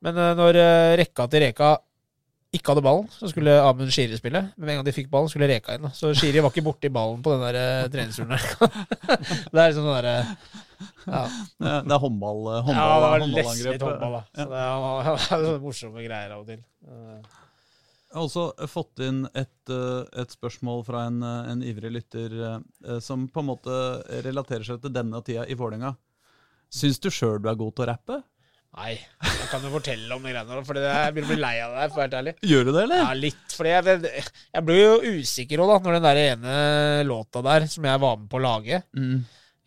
Men 0.05 0.17
eh, 0.21 0.33
når 0.37 0.57
eh, 0.61 0.93
rekka 1.01 1.27
til 1.31 1.45
Reka 1.45 1.75
ikke 2.55 2.71
hadde 2.71 2.83
ballen, 2.85 3.07
så 3.11 3.27
skulle 3.27 3.51
Amund 3.63 3.91
Shiri 3.91 4.15
spille. 4.15 4.41
Men 4.55 4.63
med 4.65 4.73
en 4.73 4.77
gang 4.79 4.85
de 4.87 4.93
fikk 4.95 5.09
ballen, 5.11 5.27
skulle 5.31 5.47
Reka 5.49 5.75
inn. 5.75 5.87
Så 5.95 6.13
Shiri 6.15 6.39
var 6.43 6.53
ikke 6.53 6.63
borti 6.63 6.91
ballen 6.93 7.23
på 7.25 7.33
den 7.33 7.43
der 7.43 7.57
uh, 7.83 7.89
treningsturen 7.91 8.31
det 9.51 9.59
er 9.59 9.71
liksom 9.73 9.83
sånn 9.83 9.97
derre 9.97 10.13
ja. 11.05 11.23
Det 11.59 11.71
er- 11.71 11.89
er 11.95 11.99
håndball, 12.03 12.39
eh, 12.53 12.69
ja, 12.71 12.85
det 12.85 13.01
var 13.03 13.25
litt 13.25 13.83
håndball, 13.83 14.15
da. 14.15 14.21
Så 14.35 14.45
det 14.51 14.61
var, 14.85 15.03
det 15.05 15.15
er 15.15 15.25
sånne 15.25 15.59
morsomme 15.65 16.05
greier 16.05 16.31
av 16.35 16.45
og 16.45 16.47
til. 16.53 16.61
Eh, 16.87 17.19
Jeg 18.15 18.21
har 18.21 18.29
også 18.29 18.67
fått 18.71 19.03
inn 19.03 19.21
et, 19.35 19.71
eh, 19.75 20.21
et 20.23 20.31
spørsmål 20.37 20.85
fra 20.87 21.05
en, 21.09 21.19
eh, 21.27 21.51
en 21.51 21.63
ivrig 21.67 21.91
lytter 21.97 22.35
eh, 22.53 22.99
som 23.03 23.27
på 23.27 23.43
en 23.43 23.49
måte 23.51 23.79
relaterer 24.23 24.63
seg 24.63 24.79
til 24.85 24.93
denne 24.95 25.19
tida 25.27 25.43
i 25.51 25.57
Vålerenga. 25.59 25.91
Syns 26.73 26.99
du 27.03 27.09
sjøl 27.13 27.41
du 27.43 27.49
er 27.51 27.59
god 27.59 27.75
til 27.75 27.85
å 27.85 27.89
rappe? 27.93 28.21
Nei, 28.75 28.91
jeg 29.23 29.45
kan 29.47 29.63
jo 29.63 29.69
fortelle 29.71 30.11
om 30.11 30.25
de 30.25 30.33
greiene 30.33 30.49
der, 30.51 30.63
for 30.67 30.75
jeg 30.75 31.13
begynner 31.15 31.29
å 31.29 31.31
bli 31.31 31.39
lei 31.39 31.53
av 31.63 31.75
det, 31.77 31.83
for 31.93 31.95
å 31.95 32.01
være 32.01 32.09
helt 32.09 32.17
ærlig. 32.19 32.33
Gjør 32.43 32.65
du 32.67 32.71
det, 32.75 32.81
eller? 32.83 33.03
Ja, 33.05 33.13
litt. 33.15 33.53
Fordi 33.55 33.71
jeg, 33.71 34.25
jeg 34.57 34.65
blir 34.67 34.81
jo 34.81 35.13
usikker 35.21 35.61
òg, 35.63 35.69
da, 35.71 35.77
når 35.85 35.95
den 35.95 36.07
der 36.09 36.19
ene 36.25 36.55
låta 37.07 37.43
der, 37.45 37.67
som 37.71 37.87
jeg 37.87 38.01
var 38.03 38.17
med 38.19 38.27
på 38.33 38.41
å 38.41 38.43
lage, 38.43 38.81
Mm. 38.99 39.21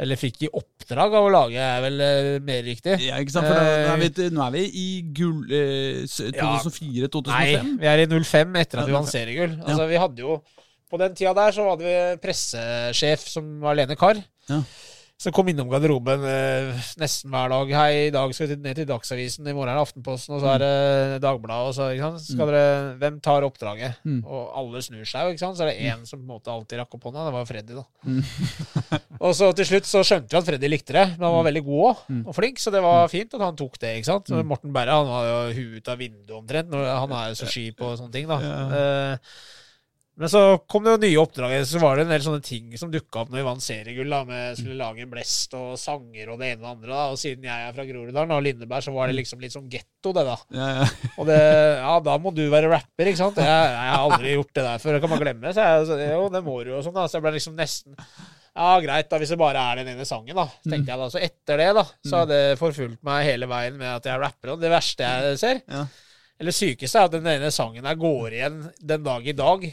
eller 0.05 0.21
fikk 0.21 0.43
i 0.45 0.51
oppdrag 0.61 1.17
av 1.19 1.25
å 1.25 1.33
lage, 1.33 1.57
er 1.57 1.81
vel 1.87 2.05
eh, 2.05 2.29
mer 2.45 2.61
riktig. 2.69 2.99
Ja, 3.07 3.17
ikke 3.25 3.33
sant? 3.39 3.49
For 3.49 3.57
nå, 3.57 3.97
er 3.97 4.03
vi, 4.05 4.29
nå 4.37 4.45
er 4.45 4.53
vi 4.59 4.67
i 4.83 4.87
gull 5.17 5.57
eh, 5.57 6.05
2004-2005. 6.05 7.33
Nei, 7.33 7.77
vi 7.81 7.89
er 7.91 8.05
i 8.05 8.07
05 8.13 8.61
etter 8.61 8.83
at 8.85 8.91
vi 8.93 8.97
vant 8.99 9.09
seriegull. 9.11 9.57
Altså, 9.65 9.89
vi 9.89 9.99
hadde 10.05 10.25
jo 10.27 10.37
På 10.89 10.97
den 11.01 11.13
tida 11.17 11.33
der 11.37 11.53
så 11.53 11.65
hadde 11.69 11.85
vi 11.85 11.97
pressesjef 12.23 13.25
som 13.29 13.49
var 13.61 13.77
Lene 13.77 13.97
Karr. 14.01 14.21
Ja. 14.49 14.61
Som 15.19 15.33
kom 15.35 15.49
innom 15.51 15.66
garderoben 15.66 16.23
eh, 16.31 16.69
nesten 17.01 17.33
hver 17.35 17.51
dag. 17.51 17.71
'Hei, 17.75 17.95
i 18.07 18.11
dag 18.14 18.31
skal 18.37 18.53
vi 18.53 18.57
ned 18.62 18.77
til 18.79 18.87
Dagsavisen. 18.87 19.49
I 19.51 19.55
morgen 19.57 19.73
er 19.73 19.75
det 19.75 19.83
Aftenposten, 19.89 20.37
og 20.37 20.45
så 20.45 20.53
er 20.53 20.62
det 20.62 21.23
Dagbladet.' 21.25 21.66
Og 21.66 21.75
så, 21.75 21.89
ikke 21.91 22.05
sant? 22.07 22.23
Skal 22.23 22.53
dere, 22.53 22.93
hvem 23.01 23.16
tar 23.27 23.43
oppdraget? 23.49 23.99
Mm. 24.07 24.21
Og 24.23 24.45
alle 24.62 24.79
snur 24.87 25.03
seg 25.11 25.27
jo, 25.27 25.35
ikke 25.35 25.43
sant? 25.43 25.59
Så 25.59 25.66
er 25.66 25.73
det 25.73 25.91
én 25.91 26.07
som 26.07 26.23
på 26.23 26.23
en 26.23 26.31
måte 26.37 26.55
alltid 26.55 26.79
rakk 26.79 26.95
opp 26.95 27.09
hånda. 27.11 27.27
Det 27.27 27.35
var 27.35 27.43
jo 27.43 27.51
Freddy, 27.51 27.81
da. 27.81 27.85
Mm. 28.07 28.23
og 29.27 29.35
så 29.35 29.51
til 29.59 29.71
slutt 29.73 29.91
så 29.91 30.05
skjønte 30.07 30.31
vi 30.31 30.39
at 30.39 30.49
Freddy 30.53 30.71
likte 30.71 30.95
det, 31.01 31.07
men 31.19 31.27
han 31.27 31.37
var 31.41 31.49
veldig 31.51 31.64
god 31.66 31.83
òg, 31.91 32.07
Mm. 32.14 32.23
og 32.31 32.35
flink, 32.39 32.62
så 32.62 32.71
det 32.71 32.87
var 32.87 33.11
fint 33.11 33.35
at 33.35 33.43
han 33.43 33.59
tok 33.59 33.75
det. 33.83 33.97
ikke 33.99 34.12
sant? 34.14 34.31
Så 34.31 34.47
Morten 34.47 34.71
Berre 34.73 34.95
han 35.03 35.11
var 35.11 35.27
jo 35.27 35.39
huet 35.59 35.83
ut 35.83 35.91
av 35.91 35.99
vinduet 35.99 36.39
omtrent. 36.39 36.71
Han 36.79 37.11
er 37.25 37.33
jo 37.35 37.41
så 37.43 37.51
sky 37.51 37.73
på 37.75 37.91
sånne 37.99 38.14
ting, 38.14 38.31
da. 38.31 38.39
Ja. 38.39 38.55
Eh, 38.71 39.19
men 40.19 40.31
så 40.33 40.41
kom 40.66 40.83
det 40.83 40.91
jo 40.97 40.99
nye 41.05 41.19
oppdrag. 41.23 41.53
Så 41.69 41.79
var 41.79 41.95
det 41.95 42.05
en 42.07 42.11
del 42.11 42.23
sånne 42.25 42.43
ting 42.43 42.73
som 42.81 42.91
dukka 42.91 43.21
opp 43.23 43.29
når 43.31 43.39
vi 43.39 43.45
vant 43.47 43.62
seriegull. 43.62 44.11
da, 44.11 44.25
med 44.27 44.57
Skulle 44.59 44.75
lage 44.81 45.05
en 45.05 45.11
blest 45.12 45.53
og 45.55 45.77
sanger 45.79 46.33
og 46.33 46.41
det 46.41 46.49
ene 46.53 46.59
og 46.59 46.64
det 46.64 46.73
andre. 46.73 46.89
da, 46.91 47.03
Og 47.12 47.21
siden 47.23 47.47
jeg 47.47 47.66
er 47.69 47.77
fra 47.77 47.85
Groruddalen 47.87 48.35
og 48.35 48.43
Lindeberg, 48.43 48.83
så 48.83 48.95
var 48.97 49.07
det 49.12 49.14
liksom 49.21 49.45
litt 49.45 49.55
som 49.55 49.69
getto, 49.71 50.11
det, 50.16 50.25
da. 50.27 50.35
Ja, 50.59 50.66
ja. 50.81 50.89
Og 51.19 51.27
det, 51.31 51.39
ja, 51.85 51.93
da 52.09 52.16
må 52.23 52.33
du 52.35 52.43
være 52.51 52.73
rapper, 52.73 53.12
ikke 53.12 53.21
sant? 53.23 53.39
Jeg, 53.39 53.47
jeg 53.47 53.93
har 53.95 54.03
aldri 54.09 54.35
gjort 54.35 54.53
det 54.59 54.66
der 54.66 54.83
før, 54.83 54.97
det 54.99 55.01
kan 55.07 55.11
man 55.14 55.23
glemme. 55.23 55.55
Så 55.55 55.64
jeg, 55.69 55.87
så, 55.93 56.01
jo, 56.03 56.27
det 56.35 56.43
må 56.51 56.59
du 56.64 56.71
jo, 56.73 56.77
og 56.81 56.85
sånn 56.89 56.99
da. 56.99 57.07
Så 57.11 57.19
jeg 57.21 57.27
ble 57.29 57.35
liksom 57.39 57.57
nesten 57.59 57.97
Ja, 58.59 58.69
greit, 58.83 59.07
da, 59.11 59.19
hvis 59.23 59.31
det 59.31 59.39
bare 59.39 59.62
er 59.71 59.81
den 59.85 59.93
ene 59.95 60.07
sangen, 60.09 60.35
da. 60.35 60.49
Så 60.51 60.73
tenkte 60.73 60.91
jeg 60.97 60.99
da, 61.05 61.09
Så 61.14 61.23
etter 61.23 61.62
det, 61.62 61.71
da, 61.79 61.85
så 62.11 62.23
har 62.25 62.31
det 62.31 62.43
forfulgt 62.59 63.03
meg 63.07 63.23
hele 63.31 63.47
veien 63.51 63.79
med 63.79 63.93
at 64.01 64.11
jeg 64.11 64.19
rapper. 64.23 64.57
Og 64.57 64.62
det 64.66 64.75
verste 64.75 65.07
jeg 65.07 65.39
ser, 65.47 65.61
Ja. 65.71 65.85
eller 66.43 66.55
sykeste, 66.59 66.99
er 66.99 67.07
at 67.07 67.14
den 67.14 67.27
ene 67.39 67.53
sangen 67.55 67.87
der 67.87 67.99
går 67.99 68.35
igjen 68.35 68.64
den 68.83 69.07
dag 69.07 69.27
i 69.31 69.37
dag 69.47 69.69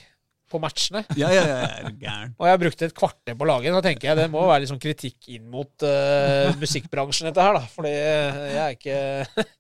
på 0.52 0.60
matchene. 0.62 1.02
ja, 1.22 1.30
ja, 1.34 1.43
ja, 1.50 1.89
gæren. 1.98 2.34
Og 2.38 2.48
jeg 2.50 2.60
brukte 2.62 2.88
et 2.89 2.96
kvarter 2.98 3.38
på 3.38 3.46
å 3.46 3.50
lage 3.50 3.66
den. 3.68 3.76
Da 3.78 3.82
tenker 3.86 4.12
jeg 4.12 4.20
det 4.20 4.28
må 4.34 4.43
være 4.46 4.68
sånn 4.70 4.82
kritikk 4.82 5.30
inn 5.34 5.48
mot 5.52 5.86
uh, 5.88 6.52
musikkbransjen, 6.62 7.32
dette 7.32 7.46
her, 7.46 7.58
da. 7.58 7.64
Fordi 7.74 7.93
jeg 7.96 8.60
er 8.62 8.76
ikke 8.76 9.00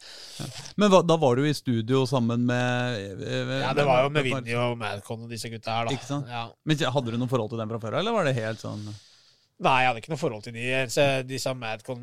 Men 0.81 0.91
hva, 0.91 0.99
da 1.07 1.17
var 1.19 1.39
du 1.39 1.47
i 1.47 1.53
studio 1.55 2.03
sammen 2.09 2.43
med 2.47 3.19
eh, 3.23 3.51
Ja, 3.63 3.71
det 3.77 3.85
var 3.87 4.03
jo 4.03 4.13
med 4.13 4.25
Vinni 4.27 4.55
og 4.59 4.75
Madcon 4.79 5.25
og 5.25 5.31
disse 5.31 5.49
gutta 5.51 5.79
her, 5.79 5.89
da. 5.89 5.95
Ikke 5.95 6.09
sant? 6.09 6.29
Ja. 6.31 6.45
Men 6.67 6.85
Hadde 6.95 7.13
du 7.13 7.19
noe 7.21 7.31
forhold 7.31 7.53
til 7.53 7.61
dem 7.63 7.71
fra 7.71 7.79
før, 7.87 7.99
eller 8.01 8.15
var 8.15 8.27
det 8.27 8.35
helt 8.37 8.61
sånn 8.63 8.83
Nei, 9.55 9.75
jeg 9.79 9.87
hadde 9.87 10.01
ikke 10.01 10.11
noe 10.11 10.19
forhold 10.19 10.41
til 10.43 10.51
de. 10.57 10.63
Så 10.91 11.03
Disse 11.23 11.53
Madcon, 11.55 12.01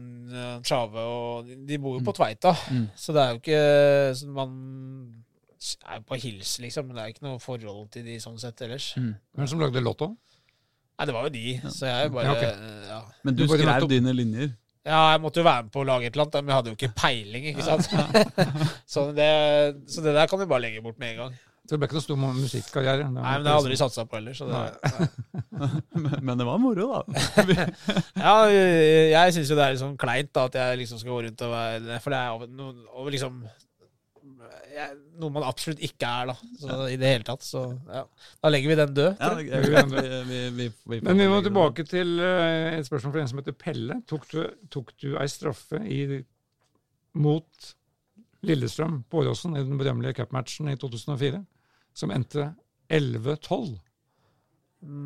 Tjave 0.64 1.02
og 1.04 1.50
De 1.50 1.58
de 1.68 1.76
bor 1.82 1.98
jo 1.98 2.04
på 2.06 2.14
Tveita, 2.16 2.54
Mm. 2.72 2.86
så 2.96 3.12
det 3.12 3.20
er 3.20 3.34
jo 3.34 3.40
ikke 3.42 4.14
sånn 4.16 4.32
Man 4.38 4.54
er 5.86 6.00
jo 6.00 6.04
på 6.08 6.18
hils, 6.22 6.56
liksom, 6.64 6.88
men 6.88 6.96
det 6.98 7.04
er 7.04 7.12
ikke 7.14 7.26
noe 7.26 7.40
forhold 7.42 7.86
til 7.94 8.04
de 8.06 8.16
sånn 8.22 8.38
sett 8.42 8.60
ellers. 8.66 8.90
Mm. 8.98 9.12
Hvem 9.38 9.50
som 9.52 9.62
lagde 9.62 9.82
Lotto? 9.84 10.10
Nei, 10.98 11.06
det 11.08 11.14
var 11.16 11.28
jo 11.28 11.32
de, 11.34 11.44
så 11.72 11.88
jeg 11.88 12.10
bare 12.14 12.26
Ja, 12.28 12.34
ok. 12.34 12.42
eh, 12.48 12.90
ja. 12.90 12.98
Men 13.26 13.36
du 13.38 13.44
Du 13.46 13.54
skrev 13.54 13.88
dine 13.90 14.12
linjer? 14.16 14.50
ja, 14.84 14.98
jeg 15.12 15.20
måtte 15.22 15.38
jo 15.40 15.46
være 15.46 15.62
med 15.62 15.72
på 15.72 15.80
å 15.84 15.86
lage 15.86 16.06
et 16.10 16.16
eller 16.16 16.26
annet, 16.26 16.42
men 16.42 16.50
jeg 16.52 16.58
hadde 16.58 16.70
jo 16.72 16.76
ikke 16.78 16.94
peiling, 16.98 17.44
ikke 17.52 17.62
sant. 17.62 17.86
så, 18.94 19.06
det, 19.14 19.30
så 19.86 20.02
det 20.04 20.14
der 20.18 20.26
kan 20.30 20.42
du 20.42 20.46
bare 20.50 20.64
legge 20.66 20.82
bort 20.82 20.98
med 20.98 21.14
en 21.14 21.20
gang. 21.24 21.40
Så 21.62 21.76
det 21.76 21.78
ble 21.78 21.86
ikke 21.86 21.94
noe 22.00 22.02
stor 22.04 22.18
musikkarriere? 22.18 23.04
Nei, 23.06 23.22
men 23.22 23.44
det 23.44 23.52
har 23.52 23.60
jeg 23.60 23.62
aldri 23.62 23.76
satsa 23.78 24.02
på 24.10 24.18
heller. 24.18 24.34
Så 24.34 24.48
det, 24.50 24.62
Men 26.02 26.16
men 26.26 26.40
det 26.40 26.46
var 26.48 26.58
moro, 26.58 26.88
da. 26.90 27.02
Ja, 28.26 28.34
jeg, 28.50 29.12
jeg 29.12 29.34
syns 29.36 29.52
jo 29.52 29.58
det 29.58 29.64
er 29.68 29.76
litt 29.76 29.82
sånn 29.84 29.94
kleint 30.00 30.32
da, 30.34 30.48
at 30.50 30.58
jeg 30.58 30.80
liksom 30.82 30.98
skal 30.98 31.14
gå 31.14 31.20
rundt 31.28 31.44
og 31.46 31.52
være 31.54 32.00
For 32.02 32.14
det 32.14 32.18
er 32.18 32.32
jo 32.34 33.14
liksom 33.14 33.38
jeg, 34.72 34.96
Noe 35.20 35.34
man 35.34 35.44
absolutt 35.46 35.82
ikke 35.84 36.08
er, 36.08 36.32
da. 36.32 36.50
Så, 36.60 36.78
I 36.92 36.96
det 37.00 37.10
hele 37.10 37.26
tatt. 37.26 37.44
Så 37.46 37.64
ja. 37.88 38.02
Da 38.42 38.52
legger 38.52 38.72
vi 38.72 38.78
den 38.80 38.96
død. 38.96 39.12
Ja, 39.20 39.30
jeg. 39.38 39.84
vi, 39.92 40.06
vi, 40.30 40.40
vi, 40.56 40.68
vi, 40.94 41.00
Men 41.04 41.20
vi 41.20 41.28
må 41.30 41.42
tilbake 41.44 41.86
til 41.88 42.16
uh, 42.22 42.72
et 42.72 42.88
spørsmål 42.88 43.14
fra 43.14 43.24
en 43.24 43.32
som 43.32 43.42
heter 43.42 43.58
Pelle. 43.58 44.00
Tok 44.08 44.26
du, 44.32 44.40
tok 44.72 44.92
du 45.02 45.12
ei 45.14 45.28
straffe 45.30 45.82
i, 45.84 46.02
mot 47.20 47.72
Lillestrøm 48.48 49.02
på 49.10 49.22
Åråsen 49.22 49.56
i 49.56 49.62
den 49.62 49.78
berømmelige 49.78 50.22
cupmatchen 50.22 50.72
i 50.72 50.78
2004, 50.80 51.44
som 51.94 52.14
endte 52.14 52.50
11-12? 52.90 53.76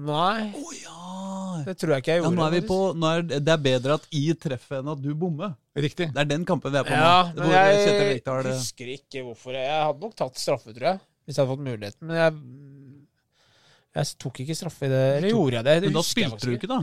Nei, 0.06 0.52
Å 0.56 0.72
ja! 0.80 1.15
Det 1.66 1.74
tror 1.80 1.92
jeg 1.96 2.04
ikke 2.04 2.14
jeg 2.14 2.22
ja! 2.22 2.30
Nå 2.30 2.44
er 2.46 2.52
vi 2.54 2.60
på, 2.68 2.76
nå 2.94 3.08
er, 3.10 3.24
det 3.26 3.52
er 3.52 3.62
bedre 3.64 3.96
at 3.98 4.04
I 4.14 4.22
treffer 4.38 4.78
enn 4.80 4.90
at 4.94 5.00
du 5.02 5.10
bommer. 5.18 5.56
Riktig. 5.76 6.08
Det 6.14 6.22
er 6.22 6.28
den 6.30 6.44
kampen 6.48 6.72
vi 6.72 6.78
er 6.80 6.86
på 6.88 6.94
Ja, 6.96 7.32
nå. 7.36 7.48
jeg 7.52 7.96
Rekdal- 8.22 8.48
husker 8.54 8.92
ikke 8.94 9.24
hvorfor. 9.26 9.56
Jeg 9.58 9.82
hadde 9.82 10.00
nok 10.06 10.14
tatt 10.16 10.38
straffe, 10.40 10.72
tror 10.72 10.88
jeg. 10.92 11.00
Hvis 11.26 11.36
jeg 11.36 11.42
hadde 11.42 11.52
fått 11.56 11.66
muligheten. 11.66 12.06
Men 12.06 12.16
jeg, 12.22 12.36
jeg 13.96 14.12
tok 14.22 14.40
ikke 14.44 14.56
straffe 14.56 14.86
i 14.86 14.92
det. 14.92 15.02
Eller 15.18 15.34
gjorde 15.34 15.58
jeg 15.58 15.64
det? 15.68 15.74
det 15.82 15.88
Men 15.90 15.96
da 15.98 16.04
jeg 16.04 16.10
spilte 16.14 16.46
du 16.46 16.54
ikke, 16.56 16.70
da. 16.70 16.80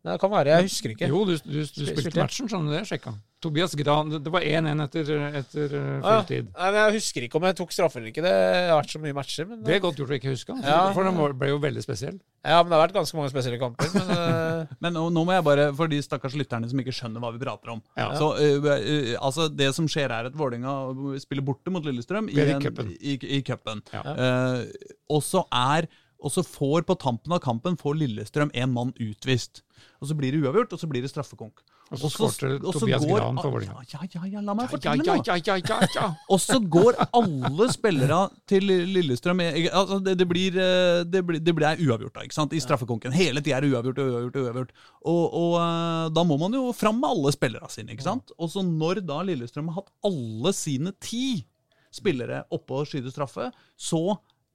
Det 0.00 0.14
kan 0.22 0.30
være, 0.32 0.48
jeg 0.54 0.64
husker 0.64 0.92
ikke. 0.94 1.08
Jo, 1.12 1.18
du, 1.28 1.34
du, 1.44 1.58
du 1.60 1.80
spilte 1.84 2.16
matchen, 2.22 2.46
skjønner 2.48 2.70
du 2.72 2.76
det? 2.78 2.86
Sjekka. 2.88 3.10
Tobias 3.40 3.72
Gran 3.76 4.08
Det 4.12 4.18
det 4.24 4.30
var 4.32 4.44
1-1 4.44 4.80
etter, 4.84 5.10
etter 5.40 5.74
fulltid. 6.04 6.48
Ah, 6.52 6.64
ja. 6.64 6.70
Nei, 6.70 6.70
men 6.72 6.78
Jeg 6.80 6.94
husker 6.98 7.24
ikke 7.26 7.36
om 7.40 7.44
jeg 7.48 7.56
tok 7.58 7.70
straffe 7.72 8.00
eller 8.00 8.08
ikke. 8.12 8.24
Det 8.24 8.32
har 8.32 8.74
vært 8.80 8.94
så 8.94 9.00
mye 9.00 9.16
matcher. 9.16 9.46
Men, 9.50 9.62
Det 9.64 9.74
er 9.76 9.82
godt 9.84 10.00
gjort 10.00 10.12
å 10.12 10.16
ikke 10.16 10.32
huske, 10.32 10.56
Ja. 10.64 10.78
for 10.96 11.04
den 11.08 11.20
ble 11.40 11.48
jo 11.52 11.58
veldig 11.60 11.84
spesiell. 11.84 12.16
ja, 12.44 12.62
men 12.62 12.72
det 12.72 12.76
har 12.78 12.84
vært 12.86 12.96
ganske 12.96 13.16
mange 13.20 13.32
spesielle 13.32 13.60
kamper. 13.60 13.92
Men 13.96 14.10
eh, 14.16 14.66
Men 14.84 14.96
nå, 14.96 15.06
nå 15.12 15.24
må 15.28 15.36
jeg 15.36 15.44
bare, 15.44 15.68
for 15.76 15.86
de 15.92 16.00
stakkars 16.04 16.36
lytterne 16.36 16.68
som 16.72 16.80
ikke 16.80 16.96
skjønner 16.96 17.20
hva 17.20 17.32
vi 17.36 17.44
prater 17.44 17.72
om 17.76 17.80
Ja. 17.96 18.10
Så 18.16 18.32
uh, 18.40 18.68
uh, 18.72 19.16
altså 19.20 19.48
Det 19.52 19.68
som 19.76 19.88
skjer, 19.88 20.08
er 20.16 20.28
at 20.32 20.36
Vålerenga 20.36 20.78
spiller 21.20 21.44
borte 21.44 21.68
mot 21.72 21.84
Lillestrøm 21.84 22.28
i, 22.32 22.40
en- 22.40 22.96
i, 23.00 23.18
i 23.36 23.42
cupen. 23.44 23.84
Ja. 23.92 24.00
Uh, 24.16 24.64
og 25.12 25.20
så 25.24 25.44
er 25.52 25.88
og 26.20 26.32
så 26.34 26.44
får 26.46 26.86
på 26.88 26.96
tampen 27.00 27.32
av 27.32 27.40
kampen 27.44 27.76
får 27.80 27.98
Lillestrøm 28.02 28.50
en 28.54 28.72
mann 28.74 28.94
utvist. 29.00 29.62
Og 30.00 30.08
Så 30.08 30.16
blir 30.16 30.32
det 30.32 30.42
uavgjort, 30.44 30.72
og 30.72 30.80
så 30.80 30.88
blir 30.88 31.02
det 31.04 31.10
straffekonk. 31.12 31.62
Og 31.90 31.98
så 31.98 32.08
skårte 32.12 32.48
Tobias 32.60 33.02
går- 33.02 33.18
Gran 33.18 33.38
for 33.40 33.50
Vålerenga. 33.50 33.82
Ja, 33.90 34.00
ja, 34.14 34.26
ja, 34.30 34.40
la 34.40 34.54
meg 34.54 34.68
Ja, 34.68 34.70
fortelle 34.70 35.04
ja, 35.04 35.16
ja, 35.26 35.36
ja, 35.42 35.56
ja, 35.58 35.78
ja. 35.96 36.14
Og 36.30 36.38
så 36.38 36.60
går 36.62 36.94
alle 37.10 37.66
spillere 37.72 38.20
til 38.46 38.62
Lillestrøm 38.68 39.40
altså 39.42 39.98
det, 40.04 40.14
det, 40.20 40.28
blir, 40.28 40.54
eh, 40.54 41.02
det, 41.02 41.24
blir, 41.26 41.40
det 41.42 41.54
blir 41.56 41.82
uavgjort 41.88 42.14
da, 42.14 42.22
ikke 42.28 42.36
sant? 42.36 42.54
i 42.54 42.60
straffekonken. 42.62 43.10
Hele 43.16 43.42
tida 43.42 43.58
er 43.58 43.66
det 43.66 43.72
uavgjort 43.72 43.98
og 43.98 44.12
uavgjort. 44.14 44.38
Uavgjort. 44.44 44.72
Og, 45.02 45.24
og 45.42 45.56
eh, 45.64 46.06
da 46.14 46.24
må 46.30 46.38
man 46.38 46.54
jo 46.54 46.70
fram 46.76 47.00
med 47.02 47.10
alle 47.10 47.34
spillerne 47.34 47.72
sine. 47.74 47.96
ikke 47.96 48.06
sant? 48.06 48.30
Og 48.38 48.52
så 48.54 48.62
når 48.62 49.02
da 49.08 49.22
Lillestrøm 49.26 49.72
har 49.72 49.82
hatt 49.82 49.90
alle 50.06 50.54
sine 50.54 50.94
ti 51.02 51.42
spillere 51.90 52.44
oppe 52.54 52.76
og 52.84 52.86
skyte 52.86 53.10
straffe, 53.10 53.50
så 53.74 54.14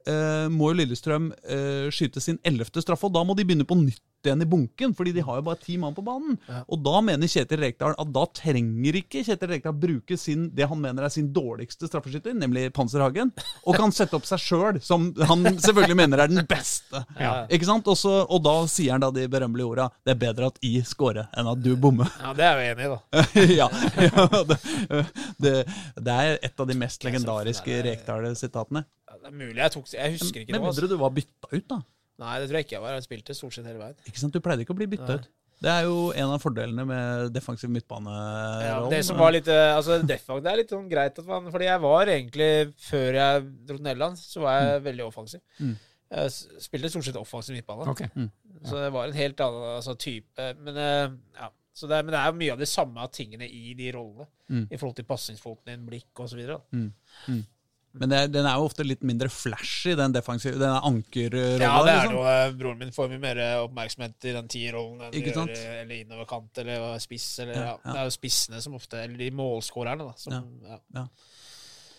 eh, 0.10 0.48
må 0.52 0.72
jo 0.72 0.80
Lillestrøm 0.82 1.32
eh, 1.44 1.88
skyte 1.94 2.24
sin 2.24 2.40
ellevte 2.46 2.84
straffe, 2.84 3.08
og 3.08 3.16
da 3.16 3.24
må 3.26 3.38
de 3.38 3.46
begynne 3.48 3.68
på 3.68 3.78
nytt 3.80 4.04
igjen 4.26 4.42
i 4.42 4.46
bunken, 4.50 4.94
fordi 4.98 5.12
de 5.16 5.22
har 5.22 5.40
jo 5.40 5.46
bare 5.46 5.62
ti 5.62 5.78
mann 5.78 5.96
på 5.96 6.04
banen. 6.06 6.38
Og 6.66 6.80
da 6.86 7.00
mener 7.06 7.30
Kjetil 7.30 7.62
Rekdal 7.62 7.96
at 8.02 8.12
da 8.16 8.26
trenger 8.34 8.98
ikke 8.98 9.24
Kjetil 9.26 9.52
Rekdal 9.54 9.76
bruke 9.78 10.18
sin, 10.18 10.48
det 10.56 10.68
han 10.70 10.82
mener 10.82 11.06
er 11.06 11.14
sin 11.14 11.32
dårligste 11.34 11.90
straffeskytter, 11.90 12.36
nemlig 12.38 12.72
Panserhagen, 12.76 13.30
og 13.66 13.78
kan 13.78 13.94
sette 13.96 14.18
opp 14.18 14.26
seg 14.26 14.42
sjøl, 14.42 14.82
som 14.82 15.12
han 15.30 15.46
selvfølgelig 15.54 16.00
mener 16.00 16.24
er 16.26 16.32
den 16.32 16.46
beste. 16.50 17.04
Ja. 17.20 17.46
Ikke 17.54 17.70
sant? 17.70 17.88
Også, 17.92 18.24
og 18.26 18.42
da 18.46 18.56
sier 18.72 18.96
han 18.96 19.06
da 19.06 19.12
de 19.14 19.28
berømmelige 19.32 19.70
orda 19.70 19.90
'Det 20.04 20.16
er 20.16 20.22
bedre 20.26 20.50
at 20.50 20.60
I 20.66 20.82
scorer 20.82 21.30
enn 21.38 21.48
at 21.48 21.62
du 21.62 21.76
bommer'. 21.78 22.10
ja, 22.22 22.34
det 22.34 22.46
er 22.46 22.60
jeg 22.60 22.76
enig 22.76 22.86
i, 22.86 22.92
da. 22.96 23.00
ja, 23.62 23.68
ja 24.10 24.44
det, 24.50 24.60
det, 25.38 25.56
det 26.02 26.20
er 26.26 26.40
et 26.42 26.60
av 26.60 26.68
de 26.68 26.78
mest 26.78 27.04
legendariske 27.06 27.82
Rekdal-sitatene. 27.86 28.86
Ja, 29.26 29.32
Det 29.32 29.34
er 29.34 29.40
mulig 29.42 29.58
jeg 29.64 29.74
tok 29.74 29.88
Jeg 29.96 30.18
husker 30.20 30.44
ikke 30.44 30.54
men, 30.54 30.62
noe. 30.62 30.70
Altså. 30.70 30.84
mindre 30.84 30.96
du 30.96 31.02
var 31.02 31.14
bytta 31.16 31.50
ut, 31.52 31.68
da. 31.72 31.80
Nei, 32.22 32.36
det 32.40 32.48
tror 32.48 32.60
jeg 32.60 32.68
ikke 32.68 32.78
jeg 32.78 32.84
var. 32.86 32.94
Jeg 32.96 33.08
spilte 33.08 33.36
stort 33.36 33.58
sett 33.58 33.66
hele 33.68 33.82
veien. 33.82 33.98
Ikke 34.08 34.22
sant? 34.22 34.36
Du 34.36 34.44
pleide 34.44 34.64
ikke 34.64 34.76
å 34.76 34.78
bli 34.78 34.88
bytta 34.94 35.18
ut. 35.18 35.26
Det 35.66 35.72
er 35.72 35.86
jo 35.88 36.12
en 36.12 36.32
av 36.36 36.44
fordelene 36.44 36.84
med 36.88 37.34
defensiv 37.34 37.72
midtbane. 37.72 38.14
Ja, 38.66 38.78
det 38.92 39.02
som 39.08 39.20
var 39.20 39.32
litt 39.34 39.48
eh, 39.52 39.72
Altså, 39.72 39.98
defensiv, 40.04 40.44
det 40.44 40.52
er 40.52 40.60
litt 40.60 40.74
sånn 40.74 40.90
greit 40.92 41.20
at 41.22 41.28
man 41.30 41.48
Fordi 41.54 41.70
jeg 41.70 41.82
var 41.86 42.12
egentlig, 42.12 42.50
før 42.86 43.20
jeg 43.20 43.46
dro 43.68 43.78
til 43.78 43.86
Nederland, 43.88 44.20
så 44.20 44.44
var 44.44 44.58
jeg 44.60 44.86
veldig 44.90 45.06
offensiv. 45.08 45.44
Mm. 45.58 45.76
Jeg 46.16 46.64
spilte 46.68 46.92
stort 46.92 47.08
sett 47.08 47.20
offensiv 47.20 47.56
midtbane. 47.56 47.88
Ok. 47.92 48.04
Så 48.66 48.80
det 48.82 48.92
var 48.96 49.08
en 49.08 49.18
helt 49.18 49.42
annen 49.46 49.68
altså, 49.76 49.96
type 50.00 50.46
Men, 50.60 50.78
eh, 50.82 51.16
ja. 51.40 51.50
så 51.76 51.90
det, 51.92 52.04
men 52.06 52.16
det 52.16 52.22
er 52.22 52.30
jo 52.32 52.40
mye 52.44 52.54
av 52.56 52.62
de 52.62 52.70
samme 52.70 53.10
tingene 53.16 53.48
i 53.48 53.74
de 53.80 53.92
rollene. 53.96 54.28
Mm. 54.52 54.68
I 54.70 54.78
forhold 54.78 55.00
til 55.00 55.08
pasningsfoten 55.10 55.72
din, 55.72 55.88
blikk 55.88 56.24
osv. 56.26 56.44
Men 58.00 58.12
det, 58.12 58.20
den 58.34 58.48
er 58.48 58.58
jo 58.60 58.68
ofte 58.68 58.84
litt 58.84 59.04
mindre 59.08 59.30
flashy, 59.32 59.94
den 59.96 60.16
defensive, 60.16 60.58
den 60.60 60.74
ankerrollen. 60.74 61.62
Ja, 61.64 61.76
det 61.86 61.94
er 61.94 62.02
liksom. 62.02 62.18
noe 62.18 62.34
eh, 62.34 62.56
Broren 62.60 62.82
min 62.82 62.92
får 62.96 63.12
mye 63.14 63.22
mer 63.24 63.42
oppmerksomhet 63.62 64.28
i 64.28 64.34
den 64.36 64.50
tierrollen 64.52 65.06
enn 65.08 65.16
gjør, 65.16 65.54
eh, 65.56 65.78
eller 65.84 66.02
innoverkant 66.02 66.64
eller 66.64 67.00
spiss. 67.04 67.30
Eller, 67.46 67.56
Ja, 67.56 67.64
ja, 67.64 67.78
ja. 67.78 67.94
Det 67.94 68.02
er 68.02 68.10
jo 68.10 68.16
spissene 68.18 68.60
som 68.64 68.76
ofte 68.76 69.00
Eller 69.00 69.22
de 69.24 69.30
målskårerne, 69.36 70.10
da. 70.10 70.16
Som, 70.20 70.52
ja. 70.68 71.06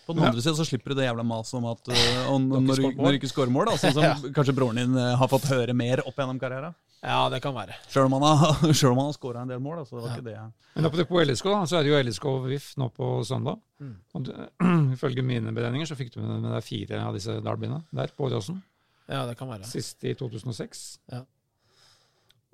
På 0.06 0.14
den 0.14 0.26
andre 0.28 0.42
siden 0.42 0.58
så 0.58 0.66
slipper 0.68 0.92
du 0.92 1.00
det 1.00 1.08
jævla 1.08 1.24
maset 1.26 1.56
om 1.58 1.64
at 1.72 1.88
uh, 1.90 2.28
om, 2.30 2.44
når, 2.52 2.78
du, 2.78 2.90
når 2.94 3.16
du 3.16 3.18
ikke 3.18 3.30
scorer 3.32 3.50
mål, 3.50 3.72
da, 3.72 3.78
sånn 3.80 3.96
som 3.96 4.28
kanskje 4.36 4.54
broren 4.54 4.78
din 4.78 5.00
har 5.18 5.32
fått 5.32 5.48
høre 5.50 5.74
mer 5.74 6.04
opp 6.04 6.20
gjennom 6.20 6.38
karrieren. 6.42 6.76
Ja, 7.02 7.18
det 7.30 7.40
kan 7.44 7.54
være. 7.54 7.76
Sjøl 7.92 8.08
om 8.08 8.16
han 8.16 8.24
har, 8.40 8.62
selv 8.80 8.96
om 8.96 9.12
scora 9.14 9.42
en 9.44 9.50
del 9.52 9.60
mål. 9.62 9.82
Altså, 9.82 9.96
det 9.96 10.04
var 10.04 10.16
ikke 10.16 10.28
det. 10.28 10.38
Men 10.74 10.88
apropos 10.88 11.10
på 11.10 11.24
LSK 11.24 11.50
da, 11.50 11.60
så 11.68 11.78
er 11.78 11.86
det 11.86 11.92
jo 11.92 12.00
LSK 12.02 12.26
VIF 12.46 12.70
nå 12.80 12.88
på 12.96 13.10
søndag. 13.28 13.60
Mm. 13.82 13.94
Og 14.16 14.30
ifølge 14.96 15.24
mine 15.26 15.54
beregninger 15.56 15.88
så 15.88 15.98
fikk 15.98 16.14
du 16.14 16.20
med, 16.22 16.40
med 16.44 16.50
deg 16.56 16.66
fire 16.66 17.02
av 17.04 17.16
disse 17.16 17.38
derbyene 17.44 17.82
der 17.96 18.14
på 18.16 18.28
Åråsen. 18.30 18.62
Ja, 19.06 19.22
det 19.28 19.36
kan 19.38 19.50
være. 19.52 19.68
Sist 19.68 20.02
i 20.04 20.16
2006. 20.18 20.86
Ja. 21.12 21.22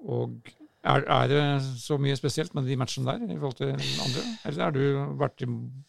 Og 0.03 0.53
er, 0.83 1.05
er 1.15 1.29
det 1.31 1.41
så 1.79 1.95
mye 2.03 2.17
spesielt 2.19 2.55
med 2.59 2.67
de 2.67 2.75
matchene 2.81 3.13
der 3.13 3.31
i 3.31 3.37
forhold 3.39 3.55
til 3.61 3.71
andre? 4.03 4.23
Eller 4.49 4.65
har 4.65 4.73
du 4.75 4.81
vært, 5.21 5.45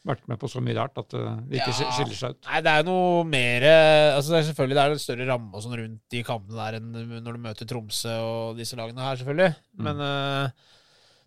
vært 0.05 0.27
med 0.29 0.37
på 0.41 0.49
så 0.51 0.61
mye 0.61 0.75
rart 0.77 0.99
at 1.01 1.15
uh, 1.17 1.31
det 1.49 1.59
ikke 1.61 1.73
Ja. 1.73 1.87
skiller 1.95 2.19
seg 2.19 2.35
ut? 2.35 2.45
Nei, 2.51 2.59
det 2.67 2.73
er 2.77 2.85
noe 2.85 3.23
mer 3.25 3.65
eh, 3.69 4.11
altså 4.13 4.35
det 4.35 4.39
er 4.43 4.47
Selvfølgelig 4.51 4.77
det 4.77 4.83
er 4.83 4.93
en 4.97 5.03
større 5.05 5.27
ramme 5.31 5.49
og 5.57 5.65
sånn 5.65 5.77
rundt 5.81 6.01
de 6.13 6.21
kampene 6.27 6.59
der 6.61 6.77
enn 6.77 7.21
når 7.25 7.39
du 7.39 7.41
møter 7.47 7.69
Tromsø 7.73 8.13
og 8.21 8.61
disse 8.61 8.77
lagene 8.77 9.01
her, 9.01 9.17
selvfølgelig. 9.23 9.55
Mm. 9.79 9.83
Men 9.89 10.05
uh, 10.05 10.71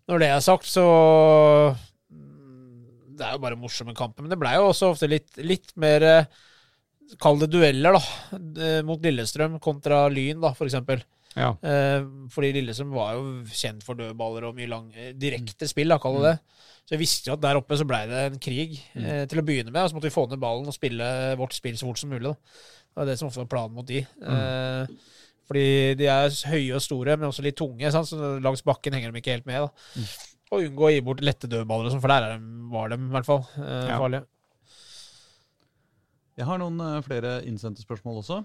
når 0.07 0.23
det 0.23 0.29
er 0.31 0.45
sagt, 0.47 0.69
så 0.71 0.85
mm, 2.09 3.15
Det 3.19 3.25
er 3.27 3.35
jo 3.35 3.41
bare 3.43 3.59
morsomme 3.59 3.95
kamper. 3.97 4.23
Men 4.23 4.31
det 4.31 4.39
blei 4.39 4.55
jo 4.55 4.69
også 4.71 4.93
ofte 4.93 5.09
litt, 5.11 5.33
litt 5.43 5.73
mer 5.79 6.05
eh, 6.07 6.29
Kall 7.23 7.39
det 7.39 7.47
dueller, 7.53 7.95
da. 7.95 8.39
eh, 8.63 8.79
Mot 8.87 8.99
Lillestrøm 9.03 9.59
kontra 9.63 10.05
Lyn, 10.11 10.41
da, 10.43 10.49
for 10.57 10.67
eksempel. 10.67 11.03
Ja. 11.37 11.51
Eh, 11.61 12.05
fordi 12.33 12.49
Lillesund 12.55 12.89
var 12.95 13.13
jo 13.17 13.43
kjent 13.53 13.83
for 13.85 13.99
dødballer 13.99 14.47
og 14.49 14.55
mye 14.57 14.69
lang, 14.71 14.87
eh, 14.97 15.11
direkte 15.13 15.67
spill, 15.69 15.93
da, 15.93 15.99
kall 16.01 16.17
det 16.17 16.31
det. 16.31 16.37
Så 16.87 16.95
jeg 16.95 17.01
visste 17.03 17.29
jo 17.29 17.35
at 17.35 17.43
der 17.43 17.59
oppe 17.59 17.77
så 17.77 17.85
blei 17.87 18.01
det 18.09 18.21
en 18.31 18.39
krig 18.41 18.77
eh, 18.95 19.25
til 19.29 19.41
å 19.41 19.45
begynne 19.45 19.69
med. 19.73 19.83
Og 19.83 19.91
så 19.91 19.97
måtte 19.97 20.09
vi 20.09 20.15
få 20.15 20.25
ned 20.31 20.41
ballen 20.41 20.69
og 20.71 20.75
spille 20.75 21.09
vårt 21.37 21.53
spill 21.57 21.77
så 21.77 21.89
fort 21.89 21.99
som 22.01 22.09
mulig. 22.13 22.31
Da. 22.31 22.63
Det 22.87 23.01
var 23.01 23.09
det 23.11 23.17
som 23.19 23.27
ofte 23.29 23.43
var 23.43 23.51
planen 23.51 23.75
mot 23.77 23.87
de. 23.89 24.01
Eh, 24.07 24.95
fordi 25.47 25.67
de 25.99 26.07
er 26.11 26.33
høye 26.51 26.73
og 26.75 26.81
store, 26.83 27.17
men 27.19 27.29
også 27.29 27.45
litt 27.45 27.55
tunge, 27.59 27.91
sant? 27.93 28.09
så 28.09 28.33
langs 28.43 28.65
bakken 28.67 28.97
henger 28.97 29.13
de 29.13 29.21
ikke 29.21 29.35
helt 29.37 29.45
med. 29.47 29.67
Da. 29.67 30.07
Og 30.51 30.63
unngå 30.63 30.87
å 30.87 30.91
gi 30.95 31.03
bort 31.03 31.21
lette 31.23 31.47
dødballer, 31.51 31.87
og 31.87 31.93
sånn, 31.93 32.01
for 32.03 32.11
der 32.11 32.25
er 32.25 32.33
de, 32.39 32.49
var 32.71 32.89
de 32.91 32.97
i 32.99 33.13
hvert 33.13 33.27
fall 33.27 33.43
eh, 33.61 33.87
Ja. 33.91 33.99
farlige. 33.99 34.25
Jeg 36.37 36.45
har 36.45 36.59
noen 36.61 36.79
øh, 36.83 36.99
flere 37.05 37.31
innsendte 37.49 37.81
spørsmål 37.81 38.19
også. 38.21 38.41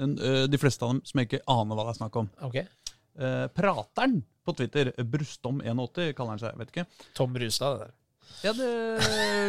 En, 0.00 0.14
øh, 0.18 0.46
de 0.48 0.58
fleste 0.58 0.82
av 0.86 0.94
dem 0.94 1.02
som 1.04 1.20
jeg 1.20 1.28
ikke 1.28 1.42
aner 1.52 1.76
hva 1.76 1.84
det 1.84 1.92
er 1.94 1.98
snakk 2.00 2.16
om. 2.22 2.28
Ok. 2.48 2.54
Eh, 2.62 3.46
prateren 3.52 4.22
på 4.46 4.54
Twitter, 4.56 4.92
Brustom81 4.98 6.14
kaller 6.16 6.30
han 6.36 6.40
seg, 6.40 6.56
vet 6.58 6.72
ikke. 6.72 6.86
Tom 7.14 7.32
Brustad, 7.34 7.76
det 7.78 7.86
der. 7.86 7.98
Ja, 8.42 8.52
det 8.56 8.70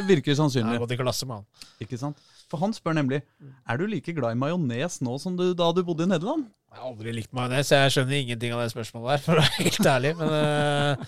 virker 0.10 0.34
Jeg 0.34 0.38
sannsynlig. 0.42 0.74
har 0.76 0.82
gått 0.84 0.92
i 0.92 0.98
klasse 1.00 1.26
med 1.30 1.40
han. 1.40 1.46
Ikke 1.82 1.98
sant? 1.98 2.20
For 2.52 2.60
han 2.62 2.74
spør 2.76 2.94
nemlig 2.98 3.22
er 3.70 3.78
du 3.80 3.86
like 3.88 4.14
glad 4.14 4.36
i 4.36 4.38
majones 4.38 5.00
nå 5.02 5.16
som 5.22 5.38
du, 5.40 5.54
da 5.58 5.72
du 5.72 5.82
bodde 5.88 6.04
i 6.04 6.12
Nederland. 6.12 6.50
Jeg 6.74 6.82
har 6.82 6.90
aldri 6.92 7.14
likt 7.16 7.32
majones, 7.34 7.72
jeg 7.72 7.94
skjønner 7.96 8.20
ingenting 8.20 8.54
av 8.54 8.62
det 8.66 8.74
spørsmålet 8.74 9.14
der, 9.16 9.24
for 9.24 9.40
å 9.40 9.46
være 9.46 9.64
helt 9.64 9.90
ærlig. 9.94 10.12
Men 10.20 11.08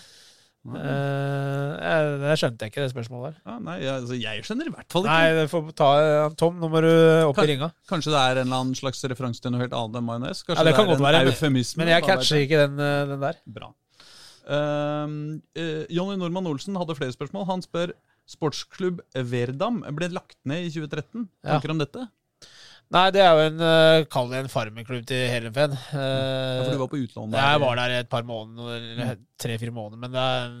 eh, 0.74 0.82
eh, 0.82 1.72
jeg, 1.86 2.18
det 2.22 2.36
skjønte 2.40 2.68
ikke, 2.70 2.82
det 2.82 2.90
spørsmålet 2.92 3.28
der. 3.28 3.38
Ja, 3.46 3.56
nei, 3.68 3.76
altså, 3.92 4.18
jeg 4.18 4.44
skjønner 4.46 4.70
i 4.70 4.74
hvert 4.74 4.92
fall 4.92 5.06
ikke. 5.06 5.16
Nei, 5.38 5.46
får 5.52 5.70
ta 5.78 5.90
Tom, 6.40 6.58
nå 6.62 6.70
må 6.72 6.82
du 6.82 6.90
opp 7.28 7.38
Kan- 7.38 7.46
i 7.46 7.52
ringa. 7.52 7.70
Kanskje 7.88 8.14
det 8.14 8.20
er 8.22 8.40
en 8.40 8.46
eller 8.48 8.62
annen 8.64 8.78
slags 8.78 9.04
referanse 9.12 9.44
til 9.44 9.54
noe 9.54 9.62
helt 9.62 9.76
annet 9.76 10.00
enn 10.00 10.08
majones? 10.08 10.42
Kanskje 10.42 10.58
Ja, 10.58 10.68
det 10.68 10.74
kan 10.74 10.86
er 10.86 10.90
godt 10.92 11.02
en 11.02 11.06
være, 11.06 11.24
men- 11.24 11.32
eufemisme? 11.34 11.84
Men 11.84 11.92
jeg 11.94 12.02
catcher 12.08 12.42
ikke 12.42 12.62
den, 12.66 12.80
eh, 12.80 13.06
den 13.12 13.20
der. 13.20 13.42
Bra. 13.46 13.72
Uh, 14.46 15.40
eh, 15.58 15.86
Jonny 15.90 16.16
Normann 16.16 16.46
Olsen 16.46 16.76
hadde 16.78 16.94
flere 16.94 17.14
spørsmål. 17.14 17.46
Han 17.48 17.62
spør 17.62 17.92
sportsklubb 18.26 19.00
Verdam 19.14 19.82
ble 19.94 20.08
lagt 20.14 20.38
ned 20.44 20.66
i 20.66 20.70
2013. 20.70 21.28
Ja. 21.44 21.56
Tanker 21.56 21.70
om 21.74 21.78
dette? 21.82 22.08
Nei, 22.94 23.06
det 23.10 23.18
er 23.24 23.32
jo 23.34 23.46
en 23.48 23.56
uh, 23.58 24.04
Kall 24.12 24.28
det 24.30 24.44
en 24.44 24.50
farmerklubb 24.52 25.06
til 25.10 25.24
Helenfen. 25.32 25.72
Uh, 25.90 25.96
Ja, 25.98 26.62
for 26.62 26.76
du 26.76 26.82
var 26.84 26.90
på 26.92 27.00
utlån 27.02 27.32
der? 27.34 27.42
jeg 27.50 27.60
var 27.64 27.80
der 27.80 27.94
et 27.98 28.08
par 28.12 28.22
måneder, 28.28 28.76
eller 28.92 29.16
tre-fire 29.42 29.74
måneder. 29.74 29.98
Men 30.04 30.14
det, 30.14 30.22
er, 30.22 30.54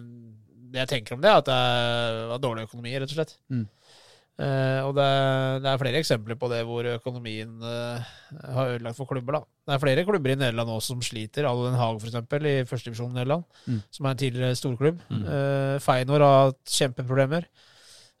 det 0.74 0.80
jeg 0.82 0.88
tenker 0.96 1.14
om 1.14 1.22
det, 1.22 1.30
er 1.30 1.38
at 1.44 1.46
det 1.46 2.28
var 2.32 2.42
dårlig 2.42 2.66
økonomi, 2.66 2.96
rett 2.98 3.12
og 3.14 3.18
slett. 3.20 3.36
Mm. 3.52 3.66
Uh, 4.36 4.80
og 4.84 4.90
det, 4.98 5.04
er- 5.06 5.60
det 5.64 5.70
er 5.70 5.78
flere 5.80 6.00
eksempler 6.02 6.36
på 6.36 6.50
det 6.52 6.58
hvor 6.68 6.84
økonomien 6.90 7.54
uh, 7.62 8.02
har 8.52 8.74
ødelagt 8.74 8.98
for 8.98 9.08
klubber. 9.08 9.38
da. 9.38 9.40
Det 9.70 9.76
er 9.78 9.84
flere 9.86 10.04
klubber 10.04 10.34
i 10.34 10.36
Nederland 10.36 10.74
også 10.74 10.92
som 10.96 11.06
sliter. 11.06 11.46
Allen 11.48 11.78
Haag 11.78 12.02
f.eks. 12.02 12.18
i 12.42 12.56
førstedivisjonen 12.68 13.14
i 13.16 13.20
Nederland, 13.22 13.46
Mm. 13.70 13.78
som 13.94 14.04
er 14.06 14.10
en 14.12 14.20
tidligere 14.26 14.58
storklubb. 14.58 14.98
Mm. 15.08 15.22
Uh, 15.30 15.78
Feinor 15.86 16.26
har 16.26 16.36
hatt 16.50 16.74
kjempeproblemer. 16.74 17.46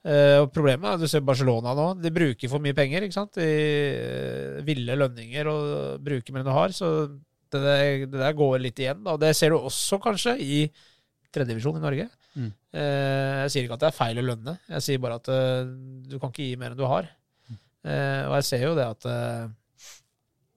Eh, 0.06 0.38
og 0.38 0.52
problemet 0.54 0.86
er, 0.92 1.00
Du 1.02 1.10
ser 1.10 1.24
Barcelona 1.26 1.74
nå. 1.74 1.86
De 1.98 2.12
bruker 2.14 2.50
for 2.50 2.62
mye 2.62 2.76
penger. 2.76 3.06
ikke 3.06 3.16
sant? 3.16 3.38
De 3.38 3.46
eh, 3.46 4.60
ville 4.66 4.98
lønninger 4.98 5.50
og 5.50 6.04
bruker 6.04 6.34
mer 6.34 6.44
enn 6.44 6.50
de 6.50 6.58
har. 6.58 6.74
Så 6.76 6.90
det 7.52 7.62
der, 7.62 8.06
det 8.06 8.20
der 8.20 8.38
går 8.38 8.60
litt 8.62 8.78
igjen. 8.82 9.02
da. 9.06 9.16
Det 9.20 9.34
ser 9.36 9.54
du 9.54 9.58
også 9.58 9.98
kanskje 10.02 10.36
i 10.42 10.60
tredjedivisjon 11.34 11.80
i 11.80 11.84
Norge. 11.84 12.08
Mm. 12.36 12.50
Eh, 12.76 13.34
jeg 13.44 13.52
sier 13.52 13.66
ikke 13.66 13.78
at 13.78 13.84
det 13.86 13.90
er 13.90 13.98
feil 13.98 14.20
å 14.20 14.26
lønne, 14.26 14.58
jeg 14.70 14.84
sier 14.84 15.00
bare 15.00 15.16
at 15.18 15.28
du 16.06 16.18
kan 16.20 16.30
ikke 16.30 16.44
gi 16.44 16.58
mer 16.60 16.74
enn 16.74 16.80
du 16.80 16.84
har. 16.88 17.08
Mm. 17.46 17.58
og 18.26 18.34
jeg 18.34 18.44
ser 18.48 18.62
jo 18.64 18.72
det 18.74 18.84
at 18.84 19.04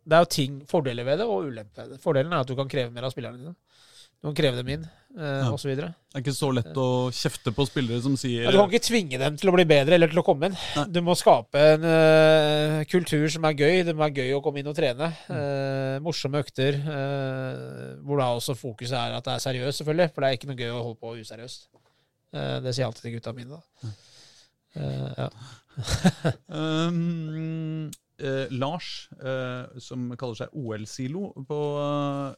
det 0.09 0.17
er 0.17 0.23
jo 0.23 0.29
ting, 0.33 0.55
fordeler 0.69 1.05
ved 1.05 1.19
det 1.21 1.27
og 1.29 1.49
ulemper 1.49 1.85
ved 1.85 1.91
det. 1.93 1.99
Fordelen 2.01 2.33
er 2.33 2.41
at 2.41 2.49
du 2.49 2.55
kan 2.57 2.69
kreve 2.71 2.91
mer 2.93 3.05
av 3.05 3.13
spillerne 3.13 3.37
dine. 3.37 3.53
Du 4.19 4.29
kan 4.29 4.37
kreve 4.39 4.59
dem 4.59 4.71
inn, 4.73 4.87
eh, 5.17 5.23
Ja. 5.23 5.51
og 5.51 5.59
så. 5.59 5.69
Det 5.69 5.85
er 5.85 6.21
ikke 6.23 6.33
så 6.33 6.49
lett 6.53 6.77
å 6.77 7.09
kjefte 7.13 7.53
på 7.53 7.65
spillere 7.69 8.01
som 8.01 8.15
sier 8.17 8.43
Ja, 8.43 8.51
du 8.51 8.57
kan 8.57 8.69
ikke 8.69 8.87
tvinge 8.87 9.19
dem 9.21 9.37
til 9.37 9.49
å 9.49 9.53
bli 9.53 9.65
bedre 9.69 9.95
eller 9.95 10.09
til 10.09 10.21
å 10.21 10.25
komme 10.25 10.49
inn. 10.49 10.57
Nei. 10.75 10.85
Du 10.89 11.01
må 11.05 11.15
skape 11.17 11.61
en 11.75 11.85
uh, 11.85 12.83
kultur 12.89 13.27
som 13.29 13.45
er 13.45 13.53
gøy. 13.53 13.83
Det 13.85 13.93
må 13.95 14.05
være 14.07 14.25
gøy 14.25 14.33
å 14.37 14.41
komme 14.45 14.61
inn 14.63 14.71
og 14.71 14.77
trene. 14.77 15.11
Eh, 15.29 15.99
morsomme 16.01 16.41
økter. 16.41 16.81
Uh, 16.81 18.01
hvor 18.05 18.21
da 18.21 18.31
også 18.33 18.57
fokuset 18.57 18.97
er 18.97 19.17
at 19.19 19.25
det 19.25 19.35
er 19.37 19.45
seriøst, 19.45 19.83
selvfølgelig. 19.83 20.11
For 20.15 20.21
det 20.25 20.29
er 20.29 20.39
ikke 20.39 20.49
noe 20.49 20.59
gøy 20.59 20.73
å 20.73 20.83
holde 20.87 21.01
på 21.03 21.15
useriøst. 21.21 21.69
Det 22.33 22.73
sier 22.73 22.83
jeg 22.83 22.89
alltid 22.89 23.05
til 23.07 23.17
gutta 23.17 23.33
mine. 23.37 23.57
da. 23.57 23.95
Ja. 25.17 25.29
Um, 26.49 27.89
eh, 28.19 28.47
Lars, 28.51 29.09
eh, 29.23 29.79
som 29.81 30.09
kaller 30.19 30.41
seg 30.41 30.55
OL-silo 30.57 31.29
på, 31.47 31.59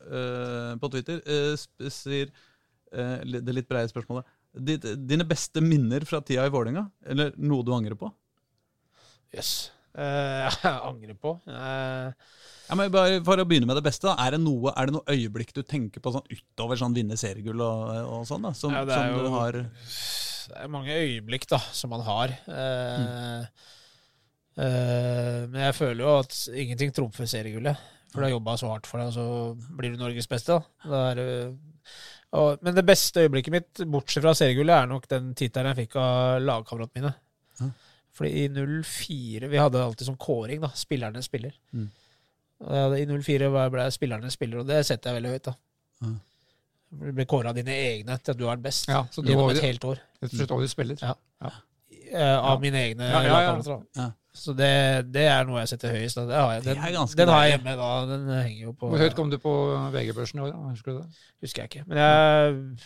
eh, 0.06 0.73
på 0.80 0.89
Twitter, 0.93 1.22
sier 1.89 2.31
det 2.91 3.53
litt 3.55 3.68
breie 3.72 3.88
spørsmålet. 3.88 4.26
Dine 5.07 5.23
beste 5.27 5.61
minner 5.63 6.03
fra 6.05 6.19
tida 6.22 6.43
i 6.45 6.51
Vålerenga? 6.51 6.85
Eller 7.07 7.31
noe 7.39 7.63
du 7.63 7.72
angrer 7.76 7.95
på? 7.95 8.11
Jøss. 9.35 9.72
Eh, 9.95 10.47
jeg 10.63 10.77
angrer 10.91 11.18
på. 11.19 11.38
Eh, 11.47 12.11
Ja, 12.72 12.76
men 12.80 12.91
bare 12.93 13.18
For 13.27 13.35
å 13.35 13.43
begynne 13.43 13.68
med 13.68 13.76
det 13.76 13.84
beste, 13.84 14.07
da, 14.07 14.13
er 14.23 14.31
det 14.38 14.41
noe, 14.43 14.72
er 14.80 14.88
det 14.88 14.93
noe 14.95 15.11
øyeblikk 15.11 15.49
du 15.57 15.61
tenker 15.68 15.99
på 16.03 16.13
sånn 16.15 16.23
utover 16.31 16.80
sånn 16.80 16.93
vinne 16.95 17.18
seriegull 17.19 17.59
og, 17.59 17.89
og 18.15 18.22
sånn? 18.30 18.45
da, 18.47 18.53
Som, 18.55 18.72
Ja, 18.76 18.85
det 18.88 18.95
er 18.95 19.09
som 19.11 19.18
du 19.19 19.27
jo- 19.27 19.34
har 19.35 19.57
det 20.51 20.57
er 20.65 20.72
mange 20.72 20.91
øyeblikk 20.95 21.45
da, 21.51 21.59
som 21.76 21.91
man 21.93 22.01
har. 22.03 22.31
Eh, 22.47 23.43
eh, 24.57 25.41
men 25.47 25.59
jeg 25.68 25.76
føler 25.77 26.03
jo 26.03 26.13
at 26.22 26.38
ingenting 26.51 26.91
trumfer 26.95 27.27
seriegullet. 27.30 27.77
For 28.11 28.19
du 28.19 28.26
har 28.27 28.34
jobba 28.34 28.55
så 28.59 28.72
hardt 28.72 28.89
for 28.89 28.99
det, 28.99 29.07
og 29.11 29.15
så 29.15 29.76
blir 29.77 29.93
du 29.93 29.99
Norges 30.01 30.27
beste. 30.27 30.57
da. 30.59 30.89
Da 30.91 31.03
er 31.11 31.15
du- 31.15 31.57
og, 32.31 32.61
men 32.63 32.75
det 32.77 32.85
beste 32.87 33.25
øyeblikket 33.25 33.51
mitt, 33.55 33.81
bortsett 33.91 34.23
fra 34.23 34.33
seriegullet, 34.37 34.75
er 34.77 34.87
nok 34.91 35.07
den 35.11 35.33
tittelen 35.37 35.71
jeg 35.73 35.85
fikk 35.85 35.97
av 35.99 36.41
lagkameratene 36.45 37.01
mine. 37.01 37.13
Ja. 37.59 37.69
Fordi 38.15 38.31
i 38.43 38.47
04 38.51 39.47
Vi 39.51 39.59
hadde 39.59 39.81
alltid 39.83 40.07
sånn 40.09 40.19
kåring, 40.19 40.61
da. 40.63 40.69
Spillerne 40.75 41.21
spiller. 41.23 41.53
Mm. 41.71 41.89
Og 42.61 42.95
I 42.99 43.05
04 43.09 43.49
ble 43.73 43.85
jeg 43.87 43.95
spillerne 43.97 44.31
spiller, 44.33 44.61
og 44.61 44.67
det 44.69 44.81
setter 44.87 45.11
jeg 45.11 45.19
veldig 45.21 45.33
høyt. 45.35 45.49
da. 45.49 45.53
Ja. 46.05 46.13
Du 46.91 47.11
ble 47.15 47.25
kåra 47.25 47.53
av 47.53 47.55
dine 47.55 47.71
egne 47.71 48.17
til 48.19 48.33
at 48.33 48.39
du 48.39 48.45
er 48.49 48.57
den 48.59 48.65
best. 48.65 48.89
Ja, 48.91 49.05
så 49.11 49.23
du 49.23 49.29
gjennom 49.31 49.47
var 49.47 49.55
et 49.55 49.63
helt 49.63 49.85
år. 49.87 50.01
rett 50.21 50.31
og 50.33 50.37
slett 50.41 50.51
årets 50.57 50.73
spiller. 50.75 50.99
Ja. 51.01 51.13
Ja. 51.41 51.51
Eh, 52.11 52.37
av 52.51 52.59
mine 52.59 52.81
egne 52.89 53.07
Ja, 53.07 53.21
ja, 53.23 53.37
ja. 53.95 54.09
Så 54.33 54.53
det, 54.55 55.11
det 55.11 55.25
er 55.27 55.43
noe 55.47 55.59
jeg 55.59 55.73
setter 55.73 55.91
høyest. 55.91 56.15
Da. 56.15 56.23
Det 56.29 56.37
har 56.39 56.51
jeg. 56.55 56.63
Det 56.63 56.73
Den, 56.75 56.83
er 56.87 56.95
ganske 56.95 57.17
den 57.19 57.31
har 57.33 57.43
jeg 57.43 57.55
hjemme 57.57 57.75
da. 57.81 57.91
Den 58.07 58.27
henger 58.31 58.61
jo 58.63 58.73
på 58.79 58.89
Hvor 58.93 59.01
høyt 59.03 59.15
kom 59.17 59.31
du 59.31 59.37
på 59.43 59.53
VG-børsen 59.91 60.39
i 60.39 60.43
år? 60.45 60.53
da? 60.53 60.69
Husker 60.71 60.95
du 60.95 60.99
det? 61.01 61.23
Husker 61.43 61.63
jeg 61.65 61.71
ikke. 61.73 61.87
Men 61.89 61.99
jeg 61.99 62.77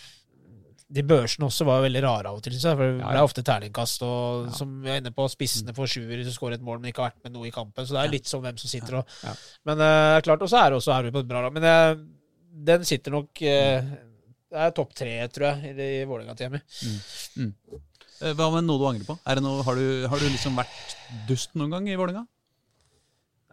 de 0.95 1.01
børsene 1.01 1.47
også 1.47 1.65
var 1.65 1.81
veldig 1.81 2.01
rare 2.05 2.29
av 2.29 2.37
og 2.37 2.43
til. 2.45 2.55
For 2.61 2.77
det 2.77 2.89
er 2.93 2.99
ble 3.01 3.21
ofte 3.25 3.43
terningkast. 3.45 4.03
Og 4.05 4.45
Ja. 4.45 4.51
som 4.57 4.75
vi 4.83 4.89
er 4.93 5.01
inne 5.01 5.11
på, 5.11 5.25
spissene 5.31 5.73
får 5.73 5.89
sjuer 5.95 6.13
hvis 6.15 6.27
du 6.29 6.33
skårer 6.35 6.59
et 6.59 6.65
mål, 6.65 6.79
men 6.79 6.91
ikke 6.91 7.01
har 7.01 7.09
vært 7.11 7.23
med 7.25 7.33
noe 7.33 7.47
i 7.49 7.53
kampen. 7.53 7.85
Så 7.85 7.95
det 7.97 8.03
er 8.03 8.11
litt 8.13 8.29
som 8.29 8.43
hvem 8.43 8.57
som 8.61 8.69
sitter 8.69 8.99
og 9.01 9.15
Ja. 9.23 9.33
Men 9.65 9.81
eh, 9.81 10.21
klart, 10.21 10.41
og 10.41 10.49
så 10.49 10.61
er 10.61 10.69
det 10.69 10.77
også 10.77 10.93
er 10.93 11.03
vi 11.03 11.11
på 11.11 11.23
et 11.25 11.27
bra 11.27 11.41
lag. 11.41 11.53
Men 11.53 11.63
jeg, 11.63 11.97
den 12.69 12.85
sitter 12.85 13.11
nok 13.11 13.29
uh, 13.41 13.81
Det 14.45 14.61
er 14.61 14.71
topp 14.71 14.93
tre, 14.95 15.27
tror 15.27 15.47
jeg, 15.49 15.73
i, 15.75 15.89
i 16.01 16.05
Vålerenga-teamet. 16.05 16.61
Eh, 16.61 17.49
Hva 18.33 18.47
med 18.55 18.65
noe 18.65 18.79
du 18.81 18.85
angrer 18.89 19.05
på? 19.05 19.17
Er 19.27 19.35
det 19.37 19.43
noe, 19.45 19.61
har, 19.67 19.75
du, 19.77 20.07
har 20.09 20.17
du 20.21 20.25
liksom 20.31 20.55
vært 20.57 20.95
dust 21.29 21.53
noen 21.59 21.69
gang 21.75 21.89
i 21.91 21.97
Vålerenga? 21.99 22.25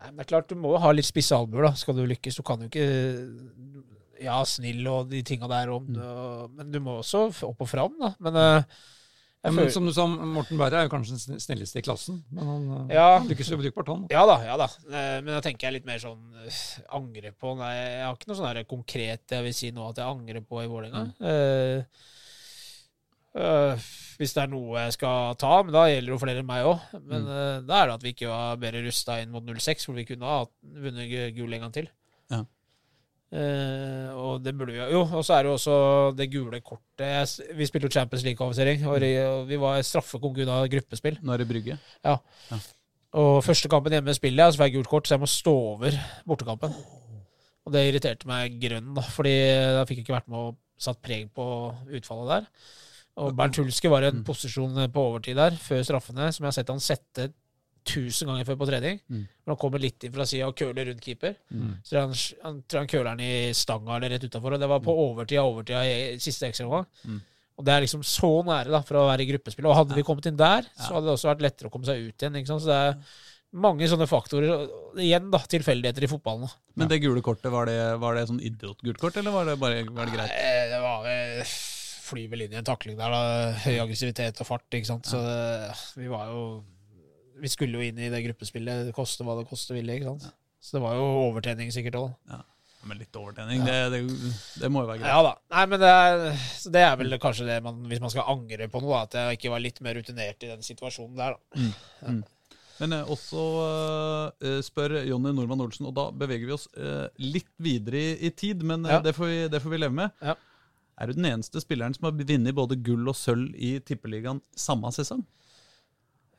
Nei, 0.03 0.09
men 0.11 0.17
det 0.19 0.25
er 0.25 0.31
klart, 0.33 0.49
du 0.49 0.57
må 0.59 0.73
jo 0.75 0.81
ha 0.83 0.91
litt 0.95 1.07
spisse 1.07 1.37
albuer, 1.37 1.69
da. 1.69 1.75
Skal 1.79 1.95
du 1.99 2.07
lykkes. 2.09 2.39
Du 2.41 2.43
kan 2.47 2.63
jo 2.65 2.71
ikke 2.71 2.87
Ja, 4.23 4.41
snill 4.47 4.87
og 4.87 5.09
de 5.11 5.21
tinga 5.27 5.49
der, 5.51 5.71
om, 5.75 5.89
og- 5.99 6.51
men 6.55 6.71
du 6.71 6.79
må 6.81 7.01
også 7.03 7.25
opp 7.49 7.61
og 7.61 7.69
fram, 7.69 7.95
da. 8.01 8.15
Men 8.23 8.37
eh, 8.37 8.63
Ja, 9.43 9.51
men 9.51 9.65
føler 9.65 9.73
som 9.75 9.85
du 9.87 9.93
sa, 9.93 10.05
Morten 10.07 10.57
Berre 10.61 10.79
er 10.79 10.85
jo 10.87 10.93
kanskje 10.93 11.17
den 11.27 11.41
snilleste 11.43 11.81
i 11.81 11.83
klassen. 11.83 12.21
Men 12.31 12.47
han 12.47 12.69
eh, 12.91 12.95
Ja. 12.95 13.19
lykkes 13.27 13.51
jo 13.51 13.59
brukbart, 13.59 13.89
han. 13.91 14.05
Ja 14.15 14.23
da, 14.27 14.37
ja 14.47 14.57
da. 14.57 14.69
Eh, 14.87 15.21
Men 15.21 15.35
da 15.35 15.41
tenker 15.43 15.67
jeg 15.67 15.73
litt 15.81 15.87
mer 15.87 15.99
sånn 15.99 16.23
eh, 16.47 16.61
angre 16.95 17.33
på 17.35 17.57
Nei, 17.59 17.73
jeg 17.75 18.05
har 18.07 18.15
ikke 18.15 18.31
noe 18.31 18.39
sånn 18.39 18.65
konkret 18.71 19.27
jeg 19.35 19.43
vil 19.43 19.53
si 19.59 19.71
nå 19.75 19.89
at 19.91 19.97
jeg 19.99 20.07
angrer 20.07 20.41
på 20.47 20.63
i 20.63 20.69
Vålerenga. 20.71 21.03
Eh, 21.19 21.83
eh, 23.39 23.85
hvis 24.21 24.35
det 24.37 24.43
er 24.45 24.51
noe 24.53 24.83
jeg 24.85 24.95
skal 24.99 25.35
ta, 25.41 25.53
men 25.65 25.73
da 25.75 25.87
gjelder 25.89 26.11
det 26.11 26.15
jo 26.17 26.23
flere 26.23 26.43
enn 26.43 26.49
meg 26.49 26.67
òg. 26.69 26.89
Men 27.09 27.27
eh, 27.29 27.61
da 27.69 27.79
er 27.83 27.91
det 27.91 27.95
at 27.99 28.07
vi 28.07 28.13
ikke 28.15 28.31
var 28.33 28.59
bedre 28.63 28.83
rusta 28.87 29.21
inn 29.23 29.33
mot 29.35 29.47
06, 29.49 29.87
hvor 29.89 29.97
vi 29.99 30.05
kunne 30.09 30.29
ha 30.29 30.43
vunnet 30.85 31.09
gu- 31.11 31.31
gull 31.41 31.57
en 31.59 31.65
gang 31.67 31.75
til. 31.81 31.89
Ja. 32.33 32.43
Uh, 33.33 34.11
og 34.13 34.43
det 34.45 34.53
burde 34.59 34.75
vi 34.75 34.83
jo. 34.93 35.07
Og 35.17 35.23
så 35.25 35.39
er 35.39 35.47
det 35.47 35.49
jo 35.49 35.55
også 35.57 35.77
det 36.19 36.27
gule 36.35 36.59
kortet. 36.61 37.39
Vi 37.57 37.65
spilte 37.65 37.89
jo 37.89 37.95
Champions 37.95 38.27
League-kvalifisering, 38.27 38.83
og 38.85 39.01
og 39.01 39.47
vi 39.49 39.57
var 39.57 39.81
straffekonk 39.89 40.43
unna 40.45 40.59
gruppespill. 40.69 41.17
Nå 41.25 41.33
er 41.33 41.41
det 41.41 41.49
Brygge. 41.49 41.79
Og 43.17 43.39
første 43.45 43.69
kampen 43.73 43.93
hjemme 43.97 44.13
spiller 44.17 44.45
jeg, 44.45 44.53
så 44.53 44.61
får 44.61 44.69
jeg 44.69 44.75
gult 44.77 44.89
kort, 44.93 45.09
så 45.09 45.15
jeg 45.17 45.21
må 45.25 45.31
stå 45.33 45.53
over 45.73 45.97
bortekampen. 46.29 46.77
Og 47.65 47.73
det 47.73 47.87
irriterte 47.89 48.29
meg 48.29 48.59
grønn, 48.61 48.93
da, 48.97 49.05
fordi 49.17 49.35
da 49.79 49.83
fikk 49.89 50.03
jeg 50.03 50.07
ikke 50.07 50.17
vært 50.19 50.29
med 50.33 50.39
og 50.51 50.57
satt 50.83 51.01
preg 51.05 51.29
på 51.37 51.45
utfallet 51.95 52.33
der. 52.35 52.47
Og 53.21 53.35
Bernt 53.37 53.59
Hulske 53.61 53.91
var 53.93 54.05
i 54.05 54.09
en 54.09 54.23
posisjon 54.25 54.79
på 54.93 55.07
overtid 55.11 55.37
der, 55.37 55.57
før 55.61 55.83
straffene, 55.85 56.31
som 56.33 56.47
jeg 56.47 56.49
har 56.49 56.57
sett 56.57 56.73
han 56.73 56.81
sette 56.83 57.29
tusen 57.89 58.31
ganger 58.31 58.47
før 58.47 58.61
på 58.61 58.69
trening. 58.71 59.01
Mm. 59.11 59.25
Men 59.27 59.53
han 59.53 59.59
kommer 59.61 59.83
litt 59.83 60.07
inn 60.07 60.15
fra 60.15 60.27
sida 60.29 60.49
og 60.49 60.57
køler 60.59 60.89
rundt 60.89 61.03
keeper. 61.05 61.35
Mm. 61.51 61.75
Så 61.85 61.99
han, 61.99 62.15
han 62.45 62.63
tror 62.63 62.85
han 62.85 62.93
køler 62.93 63.11
den 63.11 63.27
i 63.27 63.57
stanga 63.59 63.97
eller 63.97 64.15
rett 64.15 64.27
utafor. 64.29 64.57
Og 64.57 64.63
det 64.63 64.71
var 64.71 64.85
på 64.85 64.95
overtid 65.09 65.43
av 65.43 65.51
overtida 65.51 65.83
i 65.89 66.23
siste 66.23 66.49
ekstraomgang. 66.49 66.87
Mm. 67.11 67.21
Og 67.59 67.67
det 67.67 67.75
er 67.75 67.85
liksom 67.85 68.07
så 68.07 68.31
nære 68.47 68.73
da, 68.73 68.81
for 68.87 69.03
å 69.03 69.09
være 69.11 69.27
i 69.27 69.29
gruppespill. 69.33 69.69
Og 69.69 69.77
hadde 69.77 69.99
vi 69.99 70.07
kommet 70.07 70.31
inn 70.31 70.41
der, 70.41 70.67
så 70.79 70.95
hadde 70.97 71.11
det 71.11 71.17
også 71.19 71.33
vært 71.33 71.45
lettere 71.45 71.69
å 71.69 71.75
komme 71.75 71.91
seg 71.91 72.07
ut 72.07 72.25
igjen. 72.25 72.39
ikke 72.39 72.53
sant? 72.55 72.65
Så 72.65 72.71
det 72.71 72.79
er 72.87 72.97
mange 73.67 73.91
sånne 73.91 74.09
faktorer. 74.09 74.65
Igjen, 75.03 75.29
da, 75.35 75.43
tilfeldigheter 75.53 76.07
i 76.07 76.11
fotballen. 76.15 76.55
Men 76.79 76.89
det 76.89 77.03
gule 77.05 77.21
kortet, 77.25 77.51
var 77.53 77.69
det, 77.69 77.77
var 78.01 78.17
det 78.17 78.25
sånn 78.31 78.41
idiotgult 78.41 79.03
kort, 79.03 79.21
eller 79.21 79.35
var 79.35 79.51
det 79.51 79.59
bare 79.61 79.85
var 79.91 80.09
det 80.09 80.17
greit? 80.17 80.33
Nei, 80.33 80.67
Det 80.73 80.81
var 80.87 81.05
vel 81.05 81.45
Fly 82.13 82.27
inn 82.29 82.53
i 82.55 82.61
en 82.61 82.69
takling 82.69 82.99
der, 83.01 83.11
da. 83.15 83.25
Høy 83.65 83.81
aggressivitet 83.83 84.41
og 84.45 84.49
fart, 84.49 84.69
ikke 84.77 84.91
sant. 84.93 85.09
Så 85.09 85.21
det, 85.25 85.75
vi 85.99 86.13
var 86.13 86.31
jo 86.33 86.45
Vi 87.43 87.51
skulle 87.51 87.81
jo 87.81 87.89
inn 87.89 87.99
i 87.99 88.11
det 88.13 88.23
gruppespillet, 88.29 88.87
det 88.91 88.95
koste 88.95 89.25
hva 89.27 89.35
det 89.41 89.49
koste 89.51 89.75
ville, 89.75 89.97
ikke 89.99 90.13
sant. 90.13 90.29
Så 90.63 90.77
det 90.77 90.83
var 90.85 90.95
jo 90.95 91.07
overtrening 91.27 91.73
sikkert 91.75 91.97
òg. 91.99 92.11
Men 92.83 92.99
litt 92.99 93.15
overtenning, 93.15 93.61
det, 93.63 93.75
det, 93.95 93.99
det 94.59 94.69
må 94.71 94.81
jo 94.83 94.89
være 94.91 94.99
greit. 95.03 95.11
Ja 95.13 95.21
da. 95.23 95.33
Nei, 95.55 95.65
men 95.71 95.79
det 95.83 95.91
er, 95.91 96.23
så 96.59 96.71
det 96.75 96.81
er 96.83 96.97
vel 96.99 97.15
kanskje 97.23 97.45
det 97.47 97.61
man 97.63 97.77
Hvis 97.87 98.01
man 98.03 98.11
skal 98.11 98.27
angre 98.33 98.67
på 98.73 98.81
noe, 98.83 99.05
at 99.07 99.15
jeg 99.15 99.39
ikke 99.39 99.53
var 99.55 99.63
litt 99.63 99.79
mer 99.87 99.95
rutinert 100.01 100.43
i 100.43 100.51
den 100.51 100.65
situasjonen 100.67 101.15
der, 101.21 101.37
da. 101.39 102.17
Men 102.83 102.97
eh, 102.97 103.11
også 103.15 103.43
eh, 104.43 104.59
spør 104.67 104.97
Jonny 105.07 105.31
Normann 105.37 105.63
Olsen, 105.63 105.87
og 105.87 105.95
da 105.95 106.09
beveger 106.11 106.49
vi 106.49 106.55
oss 106.57 106.65
eh, 106.75 107.05
litt 107.23 107.51
videre 107.63 108.01
i, 108.01 108.15
i 108.27 108.33
tid, 108.35 108.65
men 108.67 108.87
eh, 108.89 108.97
Ja. 108.97 109.03
det, 109.05 109.13
får 109.15 109.31
vi, 109.31 109.37
det 109.53 109.61
får 109.63 109.75
vi 109.77 109.81
leve 109.85 109.99
med. 110.01 110.17
Ja. 110.25 110.35
Er 111.01 111.09
du 111.09 111.17
den 111.17 111.29
eneste 111.33 111.61
spilleren 111.63 111.95
som 111.97 112.09
har 112.11 112.17
vunnet 112.19 112.55
både 112.57 112.77
gull 112.85 113.09
og 113.09 113.17
sølv 113.17 113.55
i 113.57 113.79
Tippeligaen 113.81 114.43
samme 114.59 114.91
sesong? 114.95 115.23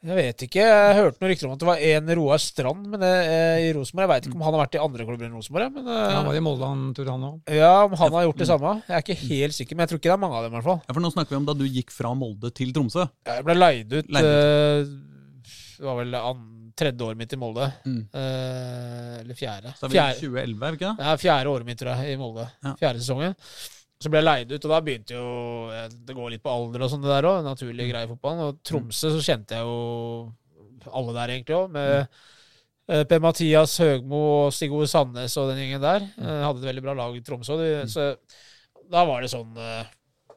Jeg 0.03 0.17
vet 0.19 0.41
ikke. 0.43 0.59
Jeg 0.67 0.95
hørte 0.97 1.21
noen 1.23 1.29
rykter 1.31 1.47
om 1.47 1.53
at 1.55 1.61
det 1.61 1.67
var 1.69 1.83
en 1.87 2.09
Roar 2.19 2.41
Strand 2.43 2.87
men 2.91 2.99
det, 2.99 3.11
eh, 3.23 3.59
i 3.63 3.71
Rosenborg. 3.71 4.03
Jeg 4.03 4.11
veit 4.11 4.25
ikke 4.27 4.35
om 4.35 4.41
han 4.43 4.55
har 4.57 4.61
vært 4.65 4.75
i 4.75 4.81
andre 4.83 5.05
klubber 5.07 5.27
enn 5.29 5.37
Rosenborg. 5.37 5.69
Men 5.77 5.87
eh, 5.87 6.07
Han 6.17 6.25
var 6.27 6.35
i 6.35 6.41
Molde 6.43 6.67
han 6.67 6.81
tur, 6.97 7.07
han 7.07 7.23
òg. 7.29 7.37
ja, 7.55 7.69
om 7.85 7.93
han 8.01 8.11
har 8.17 8.25
gjort 8.27 8.41
det 8.43 8.47
samme. 8.49 8.73
Jeg 8.89 8.97
er 8.97 9.05
ikke 9.05 9.15
helt 9.29 9.55
sikker, 9.55 9.77
men 9.79 9.85
jeg 9.85 9.93
tror 9.93 10.01
ikke 10.01 10.09
det 10.11 10.17
er 10.17 10.23
mange 10.25 10.35
av 10.41 10.43
dem. 10.43 10.51
i 10.51 10.57
hvert 10.59 10.67
fall. 10.67 10.81
Ja, 10.83 10.95
for 10.97 11.05
Nå 11.05 11.11
snakker 11.15 11.31
vi 11.31 11.39
om 11.39 11.45
da 11.47 11.55
du 11.55 11.63
gikk 11.71 11.93
fra 11.95 12.11
Molde 12.19 12.51
til 12.59 12.73
Tromsø. 12.75 13.05
Ja, 13.23 13.37
Jeg 13.39 13.47
ble 13.47 13.55
leid 13.55 13.95
ut 13.95 14.11
Leid 14.11 14.27
eh, 14.27 14.91
Det 15.79 15.87
var 15.87 15.97
vel 16.01 16.19
an, 16.19 16.43
tredje 16.75 17.07
året 17.07 17.21
mitt 17.23 17.37
i 17.37 17.39
Molde. 17.39 17.69
Mm. 17.87 18.01
Eh, 18.11 19.13
eller 19.23 19.39
fjerde. 19.39 19.71
Så 19.79 19.87
er 19.87 19.93
vi 19.93 19.95
i 19.95 20.01
Fjerde, 20.01 20.19
2011, 20.19 20.67
er 20.67 20.75
vi 20.75 20.81
ikke 20.81 20.91
det? 20.91 21.07
ja, 21.07 21.15
fjerde 21.23 21.55
året 21.55 21.71
mitt, 21.71 21.79
tror 21.79 21.95
jeg, 22.03 22.11
i 22.11 22.19
Molde. 22.19 22.49
Ja. 22.67 22.75
Fjerde 22.83 22.99
sesongen. 23.05 23.39
Så 24.03 24.11
ble 24.11 24.19
jeg 24.19 24.27
leid 24.27 24.51
ut, 24.51 24.59
og 24.59 24.71
da 24.73 24.79
begynte 24.83 25.15
jo 25.15 25.27
eh, 25.71 25.85
Det 25.93 26.15
går 26.17 26.33
litt 26.33 26.43
på 26.43 26.51
alder 26.51 26.83
og 26.83 26.91
sånn, 26.91 27.03
det 27.05 27.11
der 27.13 27.27
òg. 27.29 27.41
Naturlig 27.45 27.89
greier 27.89 28.07
i 28.07 28.11
fotballen. 28.11 28.49
Og 28.49 28.61
Tromsø 28.67 29.13
så 29.13 29.23
kjente 29.23 29.59
jeg 29.59 29.67
jo 29.67 30.91
alle 30.91 31.15
der, 31.15 31.35
egentlig 31.37 31.57
òg. 31.57 31.71
Med 31.71 31.93
mm. 32.03 33.05
Per 33.07 33.21
Mathias 33.23 33.77
Høgmo 33.79 34.19
og 34.43 34.49
Stig 34.51 34.73
Ove 34.75 34.89
Sandnes 34.91 35.37
og 35.39 35.53
den 35.53 35.61
gjengen 35.61 35.83
der. 35.83 36.03
Eh, 36.19 36.41
hadde 36.43 36.59
et 36.59 36.69
veldig 36.73 36.83
bra 36.83 36.97
lag 36.99 37.15
i 37.15 37.23
Tromsø. 37.23 37.55
De, 37.61 37.71
så 37.91 38.11
da 38.91 39.05
var 39.07 39.23
det 39.23 39.31
sånn 39.31 39.55
eh, 39.55 39.87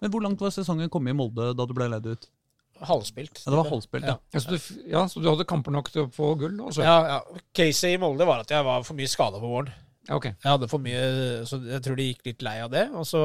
Men 0.00 0.12
Hvor 0.12 0.22
langt 0.22 0.40
var 0.40 0.54
sesongen 0.54 0.92
kommet 0.92 1.12
i 1.12 1.18
Molde 1.18 1.50
da 1.58 1.66
du 1.66 1.74
ble 1.76 1.90
leid 1.90 2.06
ut? 2.06 2.30
halvspilt. 2.76 3.42
Ja, 3.44 3.50
Det 3.50 3.56
var 3.56 3.70
halvspilt, 3.70 4.04
ja. 4.04 4.18
Ja, 4.32 4.40
så 4.40 4.50
du, 4.50 4.58
ja, 4.90 5.08
så 5.08 5.20
du 5.20 5.28
hadde 5.30 5.46
kamper 5.48 5.72
nok 5.72 5.90
til 5.92 6.06
å 6.06 6.10
få 6.12 6.34
gull? 6.36 6.58
Også. 6.60 6.84
Ja, 6.84 6.96
ja. 7.08 7.42
Caset 7.56 7.94
i 7.94 8.00
Molde 8.00 8.26
var 8.28 8.42
at 8.44 8.52
jeg 8.52 8.64
var 8.66 8.84
for 8.84 8.98
mye 8.98 9.08
skada 9.10 9.40
på 9.40 9.48
våren. 9.48 9.72
Ja, 10.06 10.16
ok. 10.16 10.30
Jeg 10.30 10.46
hadde 10.46 10.70
for 10.70 10.82
mye, 10.82 11.02
så 11.48 11.58
jeg 11.66 11.82
tror 11.84 11.98
de 11.98 12.08
gikk 12.10 12.24
litt 12.28 12.46
lei 12.46 12.56
av 12.62 12.70
det. 12.72 12.86
Og 12.94 13.06
så 13.08 13.22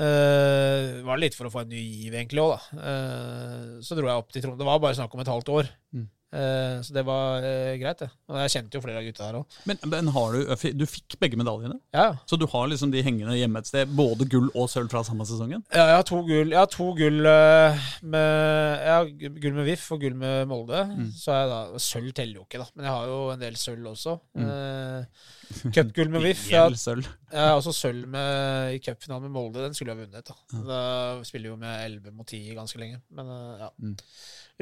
eh, 0.00 1.00
var 1.04 1.16
det 1.16 1.22
litt 1.26 1.38
for 1.38 1.48
å 1.48 1.52
få 1.52 1.64
en 1.64 1.72
ny 1.72 1.82
giv, 1.82 2.14
egentlig 2.14 2.44
òg, 2.44 2.56
da. 2.56 2.80
Uh, 2.80 3.72
så 3.84 3.98
dro 3.98 4.08
jeg 4.08 4.22
opp 4.22 4.32
til 4.32 4.44
Trondheim. 4.44 4.62
Det 4.62 4.70
var 4.70 4.82
bare 4.84 4.98
snakk 4.98 5.16
om 5.16 5.24
et 5.24 5.32
halvt 5.32 5.52
år. 5.58 5.72
Mm. 5.96 6.06
Eh, 6.34 6.80
så 6.82 6.92
det 6.92 7.04
var 7.06 7.44
eh, 7.46 7.76
greit, 7.80 8.00
det. 8.02 8.08
Og 8.28 8.36
jeg 8.42 8.50
kjente 8.56 8.74
jo 8.76 8.82
flere 8.82 8.98
av 8.98 9.04
gutta 9.06 9.24
her 9.28 9.36
òg. 9.38 9.58
Men, 9.70 9.78
men 9.88 10.08
har 10.12 10.34
du, 10.34 10.72
du 10.74 10.82
fikk 10.90 11.14
begge 11.22 11.38
medaljene? 11.38 11.78
Ja, 11.94 12.08
Så 12.28 12.36
du 12.36 12.44
har 12.50 12.66
liksom 12.68 12.90
de 12.92 13.00
hengende 13.06 13.36
hjemme 13.38 13.62
et 13.62 13.70
sted? 13.70 13.92
Både 13.96 14.26
gull 14.28 14.50
og 14.58 14.66
sølv 14.72 14.90
fra 14.92 15.04
samme 15.06 15.24
sesongen? 15.28 15.62
Ja, 15.72 15.86
jeg 15.92 16.00
har 16.00 16.06
to 16.10 16.18
gull, 16.26 16.50
jeg 16.52 16.58
har 16.58 16.68
to 16.74 16.88
gull 16.98 17.30
eh, 17.30 17.86
med 18.02 18.82
Jeg 18.82 18.92
har 18.96 19.38
gull 19.46 19.56
med 19.60 19.68
VIF 19.70 19.86
og 19.94 20.02
gull 20.02 20.18
med 20.18 20.50
Molde. 20.50 20.82
Mm. 20.90 21.08
Så 21.16 21.32
jeg 21.38 21.50
da 21.54 21.62
Sølv 21.86 22.12
teller 22.18 22.40
jo 22.42 22.44
ikke, 22.48 22.60
da. 22.64 22.68
Men 22.74 22.88
jeg 22.90 22.96
har 22.98 23.08
jo 23.14 23.18
en 23.36 23.42
del 23.46 23.56
sølv 23.62 23.88
også. 23.94 24.16
Mm. 24.36 24.50
Eh, 24.50 25.24
Cupgull 25.72 26.10
med 26.10 26.24
VIF. 26.26 26.46
Jeg, 26.50 26.58
har- 26.60 27.02
jeg 27.32 27.42
har 27.42 27.56
også 27.60 27.72
sølv 27.74 28.06
med, 28.10 28.74
i 28.76 28.82
cupfinalen 28.82 29.28
med 29.28 29.34
Molde. 29.38 29.62
Den 29.62 29.74
skulle 29.78 29.94
jeg 29.94 30.02
ha 30.02 30.04
vunnet. 30.04 30.26
Da 30.26 30.64
Da 30.66 31.24
spiller 31.24 31.54
jo 31.54 31.56
med 31.60 31.84
11 31.86 32.12
mot 32.18 32.26
10 32.26 32.54
ganske 32.58 32.82
lenge. 32.82 32.98
Men 33.14 33.30
eh, 33.30 33.60
ja. 33.66 33.70
Mm. 33.78 33.94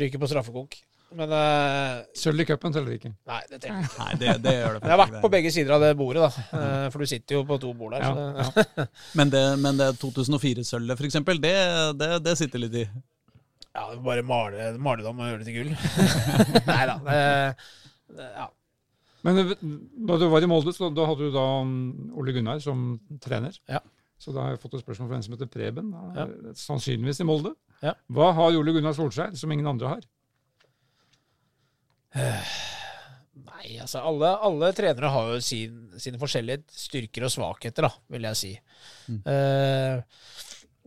Ryker 0.04 0.20
på 0.22 0.28
straffekonk. 0.30 0.76
Men 1.14 1.30
uh, 1.30 2.00
Sølv 2.18 2.40
i 2.42 2.46
cupen 2.48 2.72
teller 2.74 2.96
ikke. 2.96 3.10
nei, 3.28 3.40
det 3.50 3.60
teller 3.62 3.84
ikke. 3.84 3.98
Nei, 4.00 4.14
det, 4.18 4.32
det 4.42 4.54
gjør 4.56 4.78
det 4.78 4.88
jeg 4.88 4.92
har 4.94 5.00
vært 5.02 5.18
på 5.22 5.30
begge 5.34 5.52
sider 5.54 5.74
av 5.76 5.84
det 5.84 5.90
bordet, 5.98 6.24
da. 6.24 6.44
Eh, 6.58 6.86
For 6.90 7.04
du 7.04 7.10
sitter 7.10 7.36
jo 7.36 7.42
på 7.46 7.58
to 7.62 7.70
bord 7.78 7.94
der. 7.94 8.02
Ja, 8.02 8.46
Så 8.48 8.64
det, 8.74 8.86
Men 9.20 9.30
det, 9.30 9.42
men 9.62 9.78
det 9.78 9.90
2004-sølvet, 10.02 10.98
for 10.98 11.06
eksempel, 11.06 11.38
det, 11.44 11.54
det, 12.00 12.10
det 12.24 12.34
sitter 12.40 12.64
litt 12.64 12.74
i. 12.82 12.84
Ja, 13.74 13.86
bare 14.02 14.22
male, 14.26 14.72
male 14.78 15.02
det 15.04 15.10
om 15.10 15.22
og 15.22 15.30
gjøre 15.30 15.42
det 15.44 15.48
til 15.50 15.60
gull. 15.60 15.72
Nei 16.72 16.82
da. 16.90 16.96
Ja. 18.40 18.48
Men 19.24 19.40
eh, 19.44 19.54
da 20.10 20.18
du 20.20 20.26
var 20.32 20.44
i 20.44 20.50
Molde, 20.50 20.74
så 20.76 20.90
da 20.94 21.06
hadde 21.08 21.28
du 21.30 21.34
da 21.34 21.44
um, 21.62 21.76
Ole 22.18 22.34
Gunnar 22.36 22.58
som 22.62 22.96
trener. 23.24 23.54
Ja. 23.70 23.80
Så 24.20 24.34
da 24.34 24.44
har 24.48 24.54
jeg 24.54 24.60
fått 24.62 24.76
et 24.78 24.84
spørsmål 24.84 25.10
fra 25.10 25.18
en 25.18 25.24
som 25.26 25.34
heter 25.36 25.48
Preben. 25.50 25.94
Ja. 26.16 26.26
Sannsynligvis 26.58 27.22
i 27.22 27.26
Molde. 27.28 27.54
Ja. 27.84 27.94
Hva 28.14 28.30
har 28.36 28.58
Ole 28.58 28.74
Gunnar 28.76 28.94
Solskjær 28.96 29.34
som 29.38 29.52
ingen 29.52 29.68
andre 29.70 29.90
har? 29.96 30.04
Nei, 32.14 33.76
altså 33.82 34.02
alle, 34.06 34.30
alle 34.46 34.70
trenere 34.76 35.10
har 35.10 35.30
jo 35.32 35.38
sin, 35.42 35.78
sine 35.98 36.20
forskjellige 36.20 36.62
styrker 36.70 37.26
og 37.26 37.32
svakheter, 37.34 37.88
da, 37.88 37.90
vil 38.14 38.28
jeg 38.28 38.40
si. 38.40 38.52
Eh, 39.10 39.96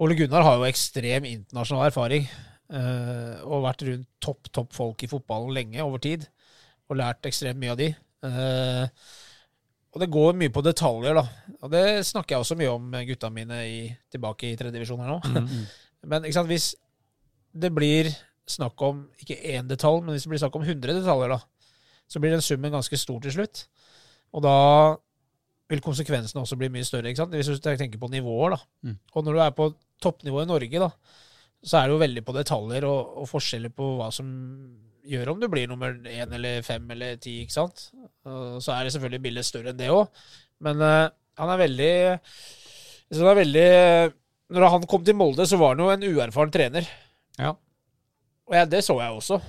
Ole 0.03 0.17
Gunnar 0.17 0.45
har 0.45 0.59
jo 0.59 0.67
ekstrem 0.67 1.25
internasjonal 1.25 1.89
erfaring. 1.89 2.27
Uh, 2.67 3.39
og 3.47 3.63
vært 3.63 3.85
rundt 3.87 4.07
topp, 4.19 4.49
topp 4.51 4.73
folk 4.75 5.03
i 5.05 5.07
fotballen 5.07 5.53
lenge, 5.55 5.79
over 5.83 6.01
tid. 6.03 6.25
Og 6.87 6.99
lært 6.99 7.27
ekstremt 7.27 7.59
mye 7.61 7.73
av 7.73 7.79
de. 7.79 7.87
Uh, 8.25 8.85
og 9.95 10.03
det 10.03 10.09
går 10.13 10.37
mye 10.37 10.53
på 10.53 10.63
detaljer, 10.65 11.17
da. 11.17 11.23
Og 11.63 11.71
det 11.73 11.85
snakker 12.05 12.35
jeg 12.35 12.43
også 12.43 12.57
mye 12.59 12.73
om 12.75 12.89
med 12.91 13.07
gutta 13.09 13.31
mine 13.33 13.61
i, 13.65 13.79
tilbake 14.13 14.51
i 14.51 14.57
tredjedivisjon 14.59 15.01
her 15.01 15.15
nå. 15.15 15.47
Men 16.11 16.27
ikke 16.27 16.37
sant, 16.37 16.51
hvis 16.51 16.73
det 17.57 17.71
blir 17.73 18.11
snakk 18.49 18.81
om 18.85 19.03
ikke 19.21 19.37
én 19.53 19.67
detalj, 19.69 20.01
men 20.03 20.15
hvis 20.15 20.25
det 20.27 20.31
blir 20.31 20.41
snakk 20.41 20.55
om 20.59 20.65
100 20.65 20.99
detaljer, 21.01 21.33
da, 21.35 21.67
så 22.07 22.21
blir 22.23 22.33
den 22.33 22.45
summen 22.45 22.73
ganske 22.73 22.99
stor 22.99 23.19
til 23.23 23.35
slutt. 23.35 23.65
Og 24.35 24.43
da 24.45 24.57
vil 25.67 25.83
konsekvensene 25.83 26.43
også 26.43 26.57
bli 26.59 26.69
mye 26.71 26.87
større, 26.87 27.11
ikke 27.11 27.25
sant? 27.25 27.35
hvis 27.35 27.49
du 27.51 27.59
tenker 27.59 27.99
på 27.99 28.09
nivåer. 28.11 28.55
da. 28.55 28.59
Mm. 28.87 28.97
Og 29.13 29.25
når 29.25 29.35
du 29.35 29.41
er 29.43 29.55
på 29.57 29.71
toppnivå 30.03 30.43
i 30.43 30.49
Norge, 30.49 30.83
da, 30.83 30.91
så 31.63 31.79
er 31.79 31.87
det 31.87 31.95
jo 31.95 32.03
veldig 32.03 32.23
på 32.23 32.35
detaljer 32.37 32.87
og, 32.87 33.17
og 33.23 33.29
forskjeller 33.31 33.73
på 33.75 33.95
hva 33.99 34.11
som 34.15 34.29
gjør 35.07 35.33
om 35.33 35.41
du 35.41 35.47
blir 35.51 35.67
nummer 35.71 35.95
én 36.11 36.33
eller 36.35 36.63
fem 36.67 36.87
eller 36.95 37.19
ti, 37.23 37.41
ikke 37.43 37.55
sant. 37.55 37.89
Og 38.27 38.61
så 38.63 38.75
er 38.75 38.85
det 38.85 38.95
selvfølgelig 38.95 39.23
bildet 39.23 39.47
større 39.47 39.71
enn 39.73 39.79
det 39.79 39.91
òg, 39.91 40.07
men 40.63 40.83
uh, 40.83 41.07
han 41.37 41.51
er 41.53 41.61
veldig 41.61 41.91
så 43.07 43.23
det 43.23 43.29
er 43.31 43.39
veldig 43.39 43.69
Når 44.55 44.69
han 44.73 44.87
kom 44.89 45.03
til 45.05 45.15
Molde, 45.15 45.45
så 45.47 45.59
var 45.59 45.75
han 45.75 45.83
jo 45.83 45.91
en 45.91 46.05
uerfaren 46.07 46.51
trener. 46.51 46.87
Ja. 47.39 47.53
Og 48.47 48.55
ja, 48.55 48.65
det 48.69 48.83
så 48.85 48.95
jeg 49.01 49.15
også. 49.17 49.39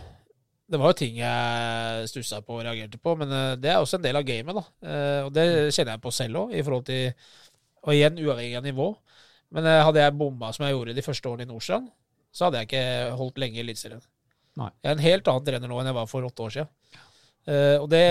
Det 0.69 0.77
var 0.81 0.91
jo 0.93 0.99
ting 0.99 1.16
jeg 1.16 2.09
stussa 2.11 2.43
på 2.45 2.59
og 2.59 2.65
reagerte 2.66 2.99
på, 3.01 3.15
men 3.16 3.31
eh, 3.33 3.53
det 3.61 3.70
er 3.73 3.79
også 3.81 3.97
en 3.97 4.05
del 4.05 4.19
av 4.20 4.27
gamet. 4.29 4.59
da. 4.59 4.65
Eh, 4.85 5.20
Og 5.25 5.31
det 5.33 5.45
kjenner 5.73 5.95
jeg 5.95 6.03
på 6.05 6.12
selv 6.12 6.43
òg, 6.43 6.55
i 6.59 6.65
forhold 6.66 6.85
til 6.91 7.12
Og 7.87 7.95
igjen, 7.95 8.19
uavhengig 8.19 8.57
av 8.59 8.65
nivå. 8.66 8.89
Men 9.55 9.65
eh, 9.65 9.85
hadde 9.87 10.03
jeg 10.03 10.16
bomma 10.19 10.51
som 10.53 10.66
jeg 10.66 10.75
gjorde 10.75 10.97
de 10.97 11.05
første 11.07 11.31
årene 11.31 11.47
i 11.47 11.49
Nordstrand, 11.49 11.87
så 12.35 12.45
hadde 12.49 12.59
jeg 12.61 12.69
ikke 12.69 13.16
holdt 13.16 13.39
lenge 13.41 13.57
i 13.57 13.62
Eliteserien. 13.62 14.03
Jeg 14.83 14.91
er 14.91 14.97
en 14.97 15.05
helt 15.07 15.31
annen 15.31 15.47
trener 15.47 15.70
nå 15.70 15.79
enn 15.81 15.89
jeg 15.89 15.97
var 15.97 16.11
for 16.11 16.27
åtte 16.27 16.43
år 16.45 16.51
siden. 16.57 16.69
Og 17.81 17.87
det, 17.89 18.03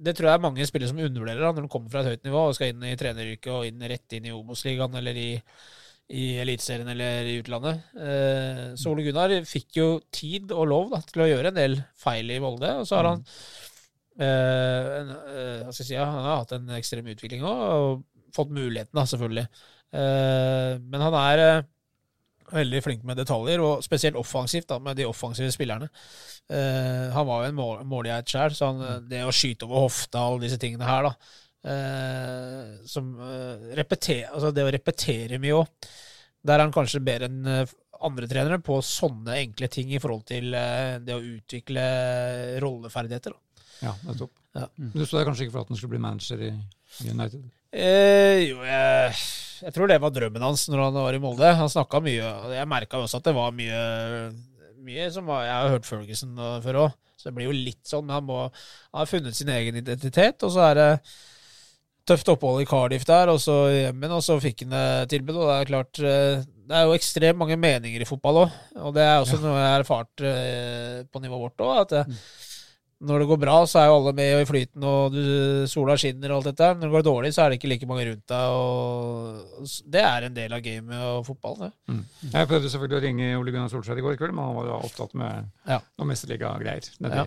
det 0.00 0.14
tror 0.16 0.30
jeg 0.30 0.38
er 0.38 0.42
mange 0.42 0.66
spillere 0.66 0.90
som 0.90 0.98
undervurderer 0.98 1.44
da, 1.44 1.52
når 1.52 1.66
de 1.66 1.70
kommer 1.70 1.92
fra 1.92 2.00
et 2.02 2.08
høyt 2.14 2.24
nivå 2.26 2.40
og 2.48 2.56
skal 2.56 2.72
inn 2.72 2.82
i 2.88 2.96
treneryrket 2.98 3.52
og 3.52 3.68
inn 3.68 3.84
rett 3.92 4.16
inn 4.16 4.26
i 4.26 4.32
Obos-ligaen 4.34 4.96
eller 4.98 5.20
i, 5.20 5.28
i 6.12 6.24
Eliteserien 6.42 6.88
eller 6.92 7.28
i 7.28 7.38
utlandet. 7.40 7.84
Eh, 7.96 8.64
så 8.76 8.92
Ole 8.92 9.06
Gunnar 9.06 9.32
fikk 9.48 9.78
jo 9.78 9.88
tid 10.12 10.52
og 10.52 10.66
lov 10.68 10.90
da, 10.92 11.00
til 11.08 11.24
å 11.24 11.28
gjøre 11.30 11.52
en 11.52 11.58
del 11.58 11.78
feil 12.00 12.32
i 12.34 12.40
Volde, 12.42 12.72
og 12.80 12.88
så 12.88 12.98
har 12.98 13.08
han 13.08 13.22
eh, 14.20 14.90
en, 15.00 15.14
eh, 15.32 15.70
si, 15.72 15.86
ja, 15.94 16.04
Han 16.10 16.26
har 16.26 16.42
hatt 16.42 16.56
en 16.58 16.74
ekstrem 16.76 17.08
utvikling 17.14 17.46
òg, 17.48 17.62
og 17.78 18.34
fått 18.36 18.52
muligheten, 18.52 18.92
da, 18.98 19.06
selvfølgelig. 19.08 19.46
Eh, 19.94 20.74
men 20.82 21.06
han 21.06 21.16
er 21.22 21.44
eh, 21.44 21.62
veldig 22.52 22.82
flink 22.84 23.06
med 23.08 23.16
detaljer, 23.22 23.62
og 23.64 23.84
spesielt 23.86 24.20
offensivt, 24.20 24.68
da, 24.68 24.78
med 24.84 25.00
de 25.00 25.08
offensive 25.08 25.54
spillerne. 25.54 25.88
Eh, 26.52 27.08
han 27.14 27.30
var 27.30 27.46
jo 27.46 27.48
en 27.48 27.58
mål, 27.62 27.80
målgeit 27.88 28.28
sjøl, 28.28 28.52
så 28.52 28.74
han, 28.74 29.08
det 29.08 29.24
å 29.24 29.32
skyte 29.32 29.64
over 29.64 29.86
hofta 29.86 30.20
og 30.26 30.36
alle 30.36 30.50
disse 30.50 30.60
tingene 30.60 30.90
her, 30.90 31.08
da 31.08 31.16
eh, 31.64 32.74
som 32.88 33.14
eh, 33.20 33.70
repeter, 33.78 34.28
altså 34.30 34.52
Det 34.54 34.66
å 34.66 34.74
repetere 34.74 35.40
mye 35.42 35.62
òg. 35.62 35.88
Der 36.44 36.58
er 36.58 36.66
han 36.66 36.74
kanskje 36.74 37.02
bedre 37.04 37.30
enn 37.30 37.48
eh, 37.48 37.74
andre 38.04 38.28
trenere 38.28 38.60
på 38.64 38.78
sånne 38.84 39.38
enkle 39.40 39.68
ting 39.72 39.92
i 39.94 40.00
forhold 40.02 40.26
til 40.28 40.54
eh, 40.58 41.00
det 41.04 41.16
å 41.16 41.24
utvikle 41.24 41.84
rolleferdigheter. 42.64 43.34
Da. 43.34 43.68
Ja, 43.84 43.94
nettopp. 44.06 44.32
Ja. 44.54 44.68
Mm. 44.78 44.90
Du 44.94 45.02
så 45.02 45.18
deg 45.18 45.28
kanskje 45.28 45.46
ikke 45.46 45.56
for 45.56 45.64
at 45.64 45.72
han 45.72 45.80
skulle 45.80 45.96
bli 45.96 46.02
manager 46.04 46.42
i 46.46 46.52
United? 47.08 47.46
Eh, 47.74 48.44
jo, 48.46 48.60
jeg, 48.62 49.14
jeg 49.64 49.74
tror 49.74 49.90
det 49.90 49.98
var 50.02 50.12
drømmen 50.14 50.44
hans 50.46 50.68
når 50.70 50.84
han 50.86 50.98
var 51.00 51.16
i 51.16 51.22
Molde. 51.22 51.54
Han 51.58 51.72
snakka 51.72 52.00
mye, 52.04 52.34
jeg 52.54 52.70
merka 52.70 53.00
også 53.02 53.18
at 53.18 53.30
det 53.30 53.34
var 53.34 53.56
mye, 53.56 53.80
mye 54.84 55.08
som 55.10 55.26
var 55.30 55.46
Jeg 55.48 55.56
har 55.56 55.74
hørt 55.74 55.88
Ferguson 55.88 56.38
uh, 56.38 56.60
før 56.62 56.80
òg, 56.84 56.98
så 57.18 57.30
det 57.30 57.36
blir 57.38 57.48
jo 57.48 57.56
litt 57.56 57.82
sånn. 57.88 58.06
Men 58.06 58.20
han, 58.20 58.28
må, 58.28 58.42
han 58.46 59.02
har 59.02 59.10
funnet 59.10 59.38
sin 59.38 59.50
egen 59.56 59.80
identitet, 59.80 60.44
og 60.46 60.54
så 60.54 60.68
er 60.68 60.78
det 60.78 60.90
tøft 62.06 62.28
opphold 62.28 62.62
i 62.62 62.68
Cardiff 62.68 63.04
der, 63.08 63.30
og 63.32 63.38
så 63.40 63.54
hjemmen, 63.72 64.12
og 64.12 64.22
så 64.24 64.36
fikk 64.42 64.66
han 64.68 65.08
tilbud. 65.08 65.36
Og 65.40 65.46
det 65.48 65.58
er 65.60 65.70
klart 65.72 66.00
eh, 66.04 66.42
Det 66.64 66.76
er 66.78 66.86
jo 66.88 66.96
ekstremt 66.96 67.38
mange 67.40 67.56
meninger 67.60 68.00
i 68.00 68.08
fotball 68.08 68.44
òg, 68.46 68.58
og 68.80 68.94
det 68.96 69.02
er 69.04 69.18
også 69.20 69.40
noe 69.42 69.56
jeg 69.60 69.70
har 69.72 69.84
erfart 69.84 70.24
eh, 70.24 70.98
på 71.12 71.20
nivået 71.24 71.46
vårt 71.48 71.64
òg. 71.64 71.80
At 71.84 71.94
det, 71.98 72.04
når 73.04 73.20
det 73.20 73.26
går 73.28 73.38
bra, 73.42 73.54
så 73.68 73.80
er 73.82 73.88
jo 73.90 73.96
alle 73.98 74.12
med 74.16 74.30
og 74.36 74.40
i 74.40 74.46
flyten, 74.48 74.84
og 74.88 75.12
du, 75.12 75.24
sola 75.68 75.96
skinner 76.00 76.32
og 76.32 76.38
alt 76.38 76.46
dette. 76.52 76.68
Når 76.78 76.86
det 76.86 76.94
går 76.94 77.04
dårlig, 77.04 77.32
så 77.36 77.42
er 77.44 77.50
det 77.52 77.58
ikke 77.58 77.68
like 77.74 77.88
mange 77.90 78.06
rundt 78.08 78.32
deg. 78.32 78.54
og 78.54 79.66
Det 79.92 80.04
er 80.08 80.28
en 80.28 80.36
del 80.38 80.54
av 80.56 80.62
gamet 80.64 81.02
og 81.10 81.26
fotballen. 81.26 81.74
Det. 81.90 82.30
Jeg 82.32 82.48
prøvde 82.48 82.70
selvfølgelig 82.72 83.00
å 83.00 83.04
ringe 83.04 83.28
Ole 83.42 83.52
Gunnar 83.52 83.72
Solskjær 83.74 84.00
i 84.00 84.06
går 84.06 84.16
kveld, 84.22 84.32
men 84.38 84.46
han 84.46 84.56
var 84.56 84.70
jo 84.70 84.78
opptatt 84.88 85.12
med 85.20 85.50
Ja. 85.68 85.80
noen 85.98 86.12
mesterligagreier. 86.14 86.88
nede 87.04 87.14
Ja. 87.16 87.26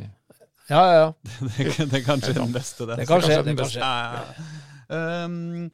Ja, 0.69 0.81
ja, 0.84 0.95
ja. 0.99 1.10
Det, 1.57 1.88
det 1.91 2.02
er 2.02 2.06
kanskje 2.06 2.34
den 2.35 2.52
beste, 2.56 2.85
det. 2.89 2.98
Det 3.02 3.07
kan 3.07 3.22
skje. 3.23 3.38
Det 3.48 3.56
kan. 3.57 4.49
Um, 4.89 5.69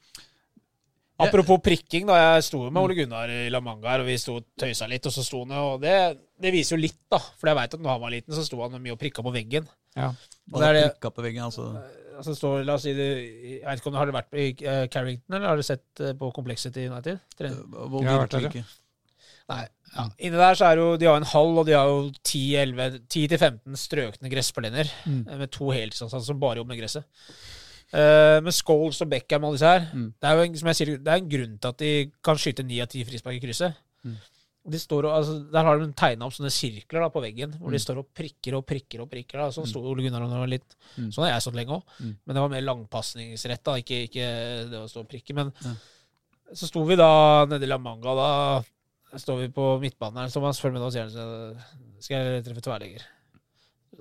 Apropos 1.23 1.59
prikking, 1.63 2.07
da. 2.09 2.15
Jeg 2.19 2.43
sto 2.49 2.59
med 2.73 2.81
Ole 2.81 2.95
Gunnar 2.97 3.29
i 3.31 3.45
La 3.53 3.59
Manga 3.63 3.91
her, 3.93 4.01
og 4.03 4.07
vi 4.09 4.15
sto 4.19 4.39
og 4.39 4.47
tøysa 4.59 4.87
litt, 4.89 5.05
og 5.07 5.13
så 5.13 5.23
sto 5.23 5.43
han 5.45 5.53
og 5.55 5.81
det, 5.83 5.93
det 6.41 6.51
viser 6.55 6.75
jo 6.75 6.81
litt, 6.83 6.97
da. 7.13 7.19
For 7.39 7.51
jeg 7.51 7.57
veit 7.59 7.75
at 7.77 7.83
når 7.83 7.93
han 7.95 8.01
var 8.03 8.13
liten, 8.15 8.35
så 8.35 8.43
sto 8.45 8.59
han 8.65 8.73
mye 8.81 8.95
og 8.95 8.99
prikka 9.01 9.23
på 9.25 9.33
veggen. 9.35 9.67
Ja. 9.95 10.09
Og 10.51 10.57
det 10.59 10.69
er 10.71 10.77
det 10.79 10.85
prikka 10.95 11.13
på 11.15 11.25
veggen, 11.27 11.45
altså. 11.45 11.67
Altså 12.17 12.35
står, 12.37 12.59
la 12.67 12.75
oss 12.77 12.83
si 12.85 12.91
det, 12.97 13.07
Jeg 13.61 13.61
vet 13.65 13.79
ikke 13.79 13.89
om 13.89 13.95
du 13.95 13.99
har 14.01 14.11
vært 14.13 14.35
i 14.37 14.47
eh, 14.61 14.83
Carrington, 14.93 15.33
eller 15.37 15.49
har 15.53 15.57
du 15.61 15.65
sett 15.65 16.01
eh, 16.03 16.11
på 16.17 16.29
komplekset 16.35 16.75
United? 16.81 17.21
Tre- 17.39 17.53
Hvor 17.53 18.03
Jeg 18.03 18.11
har 18.11 18.25
vært 18.25 18.35
der, 18.37 18.49
ja. 18.61 18.65
Nei. 19.49 19.67
Ja. 19.93 20.07
Inne 20.25 20.37
der 20.39 20.55
så 20.57 20.65
er 20.71 20.77
jo 20.79 20.97
De 20.97 21.05
har 21.05 21.17
en 21.19 21.23
halv, 21.27 21.57
og 21.59 21.65
de 21.67 21.73
har 21.75 21.85
jo 21.85 22.11
10-15 22.23 23.75
strøkne 23.77 24.29
gressplener 24.31 24.87
Mm. 25.05 25.27
eh, 25.29 25.37
med 25.37 25.51
to 25.51 25.65
heltidsansatte 25.71 26.25
som 26.25 26.39
bare 26.39 26.55
jobber 26.57 26.73
med 26.75 26.79
gresset. 26.81 27.03
Uh, 27.93 28.41
med 28.41 28.49
Scholes 28.55 29.01
og 29.01 29.09
Beckham 29.11 29.43
og 29.45 29.53
disse 29.53 29.67
her 29.69 29.83
Mm. 29.93 30.13
det, 30.19 30.23
er 30.29 30.33
jo 30.35 30.41
en, 30.47 30.55
som 30.57 30.67
jeg 30.67 30.75
sier, 30.75 30.97
det 30.97 31.07
er 31.07 31.17
en 31.21 31.29
grunn 31.29 31.59
til 31.59 31.67
at 31.69 31.77
de 31.77 32.11
kan 32.23 32.35
skyte 32.35 32.63
ni 32.65 32.79
av 32.81 32.87
ti 32.87 33.03
frispark 33.05 33.35
i 33.35 33.39
krysset. 33.45 33.75
Mm. 34.03 34.15
De 34.71 34.79
står 34.79 35.05
og, 35.05 35.11
altså, 35.19 35.51
der 35.51 35.63
har 35.63 35.77
de 35.77 35.91
tegna 35.93 36.25
opp 36.25 36.33
sånne 36.33 36.49
sirkler 36.49 37.01
da, 37.03 37.09
på 37.09 37.21
veggen, 37.21 37.51
hvor 37.59 37.69
de 37.69 37.77
Mm. 37.77 37.85
står 37.85 37.97
og 37.99 38.07
prikker 38.15 38.55
og 38.57 38.65
prikker. 38.65 39.01
og 39.01 39.11
prikker 39.11 39.33
da. 39.37 39.49
Sånn 39.51 39.67
sto 39.67 39.79
Ole 39.83 40.01
Gunnar 40.01 40.27
da 40.27 40.45
litt 40.45 40.75
Mm. 40.97 41.11
Sånn 41.13 41.25
har 41.29 41.33
jeg 41.39 41.41
stått 41.43 41.53
lenge 41.55 41.69
òg. 41.69 41.83
Mm. 42.01 42.15
Men 42.25 42.33
det 42.35 42.41
var 42.41 42.49
mer 42.49 42.61
langpasningsrett, 42.61 43.63
da, 43.63 43.71
ikke, 43.75 44.07
ikke 44.09 44.69
det 44.71 44.79
å 44.79 44.89
stå 44.89 45.01
og 45.01 45.09
prikke. 45.09 45.35
Men 45.35 45.53
Ja. 45.63 45.75
så 46.55 46.65
sto 46.67 46.83
vi 46.85 46.95
da 46.95 47.45
nede 47.45 47.61
i 47.63 47.67
La 47.67 47.77
Manga, 47.77 48.15
da 48.15 48.63
står 49.21 49.39
vi 49.43 49.49
på 49.53 49.65
midtbanen 49.83 50.23
her. 50.23 50.31
Thomas, 50.33 50.59
følg 50.61 50.73
med 50.77 50.81
nå, 50.83 50.89
sier 50.93 51.05
han. 51.07 51.13
så 51.13 52.03
Skal 52.03 52.23
jeg 52.33 52.43
treffe 52.47 52.63
tverrlegger? 52.65 53.05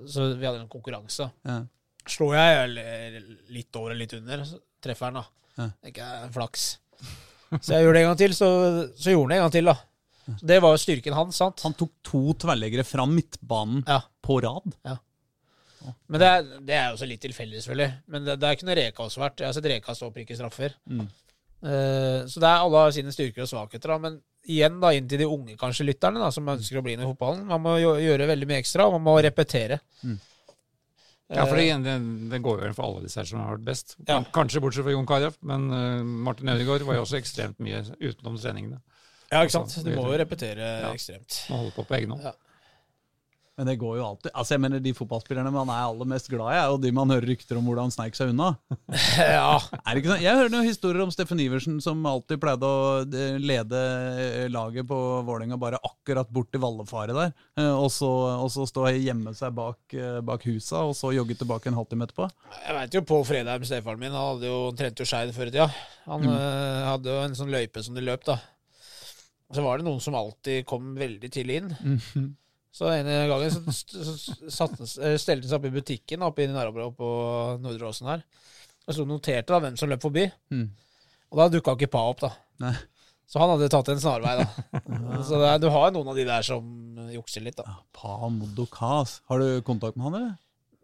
Så 0.09 0.29
vi 0.39 0.45
hadde 0.47 0.63
en 0.63 0.71
konkurranse. 0.71 1.29
Ja. 1.47 1.59
Slår 2.09 2.35
jeg 2.35 3.23
litt 3.53 3.77
over 3.79 3.93
eller 3.93 4.01
litt 4.03 4.15
under, 4.17 4.41
så 4.47 4.57
treffer 4.83 5.11
han, 5.11 5.21
da. 5.21 5.25
Ja. 5.59 5.67
Det 5.69 5.89
er 5.89 5.93
ikke 5.93 6.33
flaks. 6.35 6.65
Så 7.61 7.75
jeg 7.75 7.85
gjorde 7.85 7.95
det 7.99 8.03
en 8.03 8.09
gang 8.09 8.19
til, 8.23 8.33
så, 8.35 8.47
så 8.97 9.13
gjorde 9.13 9.23
han 9.27 9.31
det 9.33 9.37
en 9.37 9.43
gang 9.45 9.55
til, 9.55 9.69
da. 9.69 9.75
Så 10.39 10.47
det 10.49 10.57
var 10.63 10.73
jo 10.73 10.81
styrken 10.81 11.15
hans, 11.17 11.37
sant? 11.39 11.61
Han 11.67 11.75
tok 11.77 11.91
to 12.07 12.21
tverrleggere 12.41 12.85
fra 12.87 13.05
midtbanen 13.07 13.83
Ja. 13.87 13.99
på 14.23 14.39
rad. 14.43 14.71
Men 16.07 16.21
det 16.21 16.27
er, 16.31 16.45
det 16.63 16.75
er 16.79 16.93
også 16.93 17.07
litt 17.09 17.19
tilfeldig, 17.25 17.59
selvfølgelig. 17.61 17.89
Men 18.07 18.23
det, 18.25 18.37
det 18.39 18.47
er 18.47 18.55
ikke 18.55 18.67
noe 18.69 18.77
Reka 18.79 19.03
også 19.03 19.19
vært. 19.19 19.41
Jeg 19.43 19.49
har 19.49 19.55
sett 19.57 19.65
Reka 19.67 19.95
stå 19.99 20.07
og 20.09 20.13
prikke 20.15 20.37
straffer. 20.39 20.75
Mm. 20.87 21.07
Eh, 21.63 22.25
så 22.27 22.41
det 22.43 22.49
er 22.49 22.59
alle 22.65 22.81
har 22.83 22.91
sine 22.95 23.13
styrker 23.15 23.45
og 23.45 23.49
svakheter. 23.49 23.93
Da. 23.93 23.97
Men 24.03 24.19
igjen 24.43 24.81
da, 24.83 24.91
inn 24.95 25.07
til 25.07 25.21
de 25.23 25.27
unge 25.29 25.55
kanskje 25.59 25.85
lytterne 25.87 26.19
da, 26.19 26.29
som 26.35 26.49
ønsker 26.51 26.79
å 26.81 26.83
bli 26.85 26.97
inn 26.97 27.03
i 27.05 27.07
fotballen. 27.07 27.45
Man 27.47 27.63
må 27.63 27.77
gjøre 27.79 28.27
veldig 28.27 28.49
mye 28.49 28.59
ekstra, 28.63 28.87
og 28.89 28.97
man 28.97 29.05
må 29.07 29.17
repetere. 29.23 29.79
Mm. 30.03 30.17
Ja, 31.33 31.45
for 31.47 31.57
Eh, 31.57 31.71
det, 31.79 31.83
det, 31.87 32.29
det 32.29 32.41
går 32.45 32.59
jo 32.59 32.65
igjen 32.67 32.75
for 32.77 32.85
alle 32.89 33.05
disse 33.05 33.17
her 33.21 33.25
som 33.29 33.39
har 33.41 33.55
vært 33.55 33.65
best. 33.71 33.95
Ja. 34.05 34.19
Kanskje 34.35 34.61
bortsett 34.61 34.85
fra 34.85 34.91
Jon 34.93 35.07
Carew, 35.09 35.33
men 35.41 35.69
eh, 35.73 36.01
Martin 36.27 36.51
Ødegaard 36.51 36.83
var 36.85 36.99
jo 36.99 37.05
også 37.07 37.17
ekstremt 37.17 37.57
mye 37.63 37.79
utenom 38.03 38.35
treningene. 38.37 38.81
ja, 39.31 39.39
ikke 39.41 39.55
sant. 39.55 39.77
Du 39.85 39.89
må 39.95 40.09
jo 40.11 40.17
repetere 40.19 40.67
Ja. 40.83 40.91
ekstremt. 40.93 41.39
Må 41.49 41.63
holde 41.63 41.71
på 41.77 41.87
på 41.89 41.95
egen 41.97 42.11
hånd. 42.13 42.27
Ja. 42.27 42.35
Men 43.53 43.69
det 43.69 43.75
går 43.77 43.99
jo 43.99 44.05
alltid. 44.07 44.31
Altså 44.33 44.55
jeg 44.55 44.61
mener 44.63 44.81
De 44.81 44.95
fotballspillerne 44.97 45.51
man 45.53 45.69
er 45.69 45.85
aller 45.85 46.07
mest 46.09 46.29
glad 46.31 46.55
i, 46.55 46.57
er 46.57 46.71
jo 46.71 46.79
de 46.81 46.91
man 46.95 47.11
hører 47.13 47.27
rykter 47.29 47.59
om 47.59 47.67
hvordan 47.69 47.91
sneik 47.93 48.17
seg 48.17 48.31
unna. 48.33 48.55
ja. 49.19 49.59
Er 49.77 49.93
det 49.93 50.01
ikke 50.01 50.09
sånn? 50.09 50.23
Jeg 50.23 50.39
hører 50.39 50.53
noen 50.55 50.65
historier 50.67 51.03
om 51.05 51.13
Steffen 51.13 51.43
Iversen 51.43 51.77
som 51.83 52.01
alltid 52.09 52.41
pleide 52.41 52.65
å 52.65 53.03
eh, 53.05 53.37
lede 53.37 53.83
laget 54.53 54.89
på 54.89 54.97
Vålerenga 55.27 55.59
bare 55.61 55.81
akkurat 55.85 56.31
bort 56.33 56.49
til 56.53 56.63
Vallefare 56.65 57.13
der. 57.13 57.37
eh, 57.61 57.69
Og 57.77 57.91
så, 57.93 58.09
og 58.41 58.49
så 58.53 58.65
stå 58.69 58.87
gjemme 58.93 59.35
seg 59.37 59.53
bak, 59.57 59.79
eh, 59.93 60.19
bak 60.25 60.49
husa, 60.49 60.81
og 60.89 60.97
så 60.97 61.13
jogge 61.13 61.37
tilbake 61.37 61.69
en 61.69 61.77
halvtime 61.77 62.09
etterpå. 62.09 62.31
Jeg 62.57 62.77
veit 62.79 62.97
jo 62.97 63.05
på 63.05 63.21
fredag 63.27 63.61
med 63.61 63.69
stefaren 63.69 64.01
min, 64.01 64.15
han 64.17 64.33
hadde 64.33 64.49
jo 64.49 64.61
trent 64.77 64.97
jo 64.97 65.07
Skeid 65.07 65.33
før 65.35 65.51
i 65.51 65.53
tida. 65.53 65.69
Han 66.09 66.25
mm. 66.25 66.37
hadde 66.89 67.13
jo 67.13 67.23
en 67.27 67.37
sånn 67.37 67.53
løype 67.53 67.85
som 67.85 67.93
de 67.93 68.01
løp, 68.01 68.25
da. 68.25 68.41
Så 69.53 69.61
var 69.61 69.77
det 69.77 69.85
noen 69.85 70.01
som 70.01 70.15
alltid 70.17 70.65
kom 70.65 70.95
veldig 70.97 71.29
tidlig 71.29 71.61
inn. 71.61 71.75
Mm 71.83 71.99
gangen 72.01 72.42
så, 72.73 72.89
så, 72.89 74.13
så 74.17 74.37
satte, 74.49 74.87
eh, 75.05 75.17
stelte 75.21 75.45
han 75.45 75.51
seg 75.51 75.59
opp 75.59 75.67
i 75.69 75.73
butikken 75.75 76.25
oppe 76.25 76.45
i 76.45 76.49
nærområdet 76.49 76.95
på 76.97 77.09
Nordre 77.61 77.91
Åsen 77.91 78.09
her. 78.09 78.23
Og 78.87 78.97
så 78.97 79.05
noterte 79.07 79.53
da 79.53 79.61
hvem 79.63 79.77
som 79.79 79.91
løp 79.91 80.01
forbi. 80.03 80.25
Mm. 80.51 80.65
Og 81.31 81.39
da 81.39 81.51
dukka 81.53 81.77
ikke 81.77 81.91
Pa 81.93 82.01
opp, 82.09 82.23
da. 82.25 82.33
Nei. 82.63 82.73
Så 83.29 83.39
han 83.41 83.49
hadde 83.53 83.69
tatt 83.71 83.89
en 83.89 84.01
snarvei, 84.01 84.33
da. 84.41 84.47
så 85.27 85.39
det 85.41 85.51
er, 85.51 85.61
du 85.63 85.69
har 85.73 85.93
noen 85.93 86.09
av 86.11 86.17
de 86.17 86.25
der 86.27 86.45
som 86.45 86.65
jukser 87.13 87.45
litt, 87.45 87.57
da. 87.57 87.77
Pa 87.95 88.17
Modokas. 88.29 89.21
Har 89.31 89.41
du 89.41 89.61
kontakt 89.65 89.97
med 89.97 90.09
han, 90.09 90.17
eller? 90.19 90.33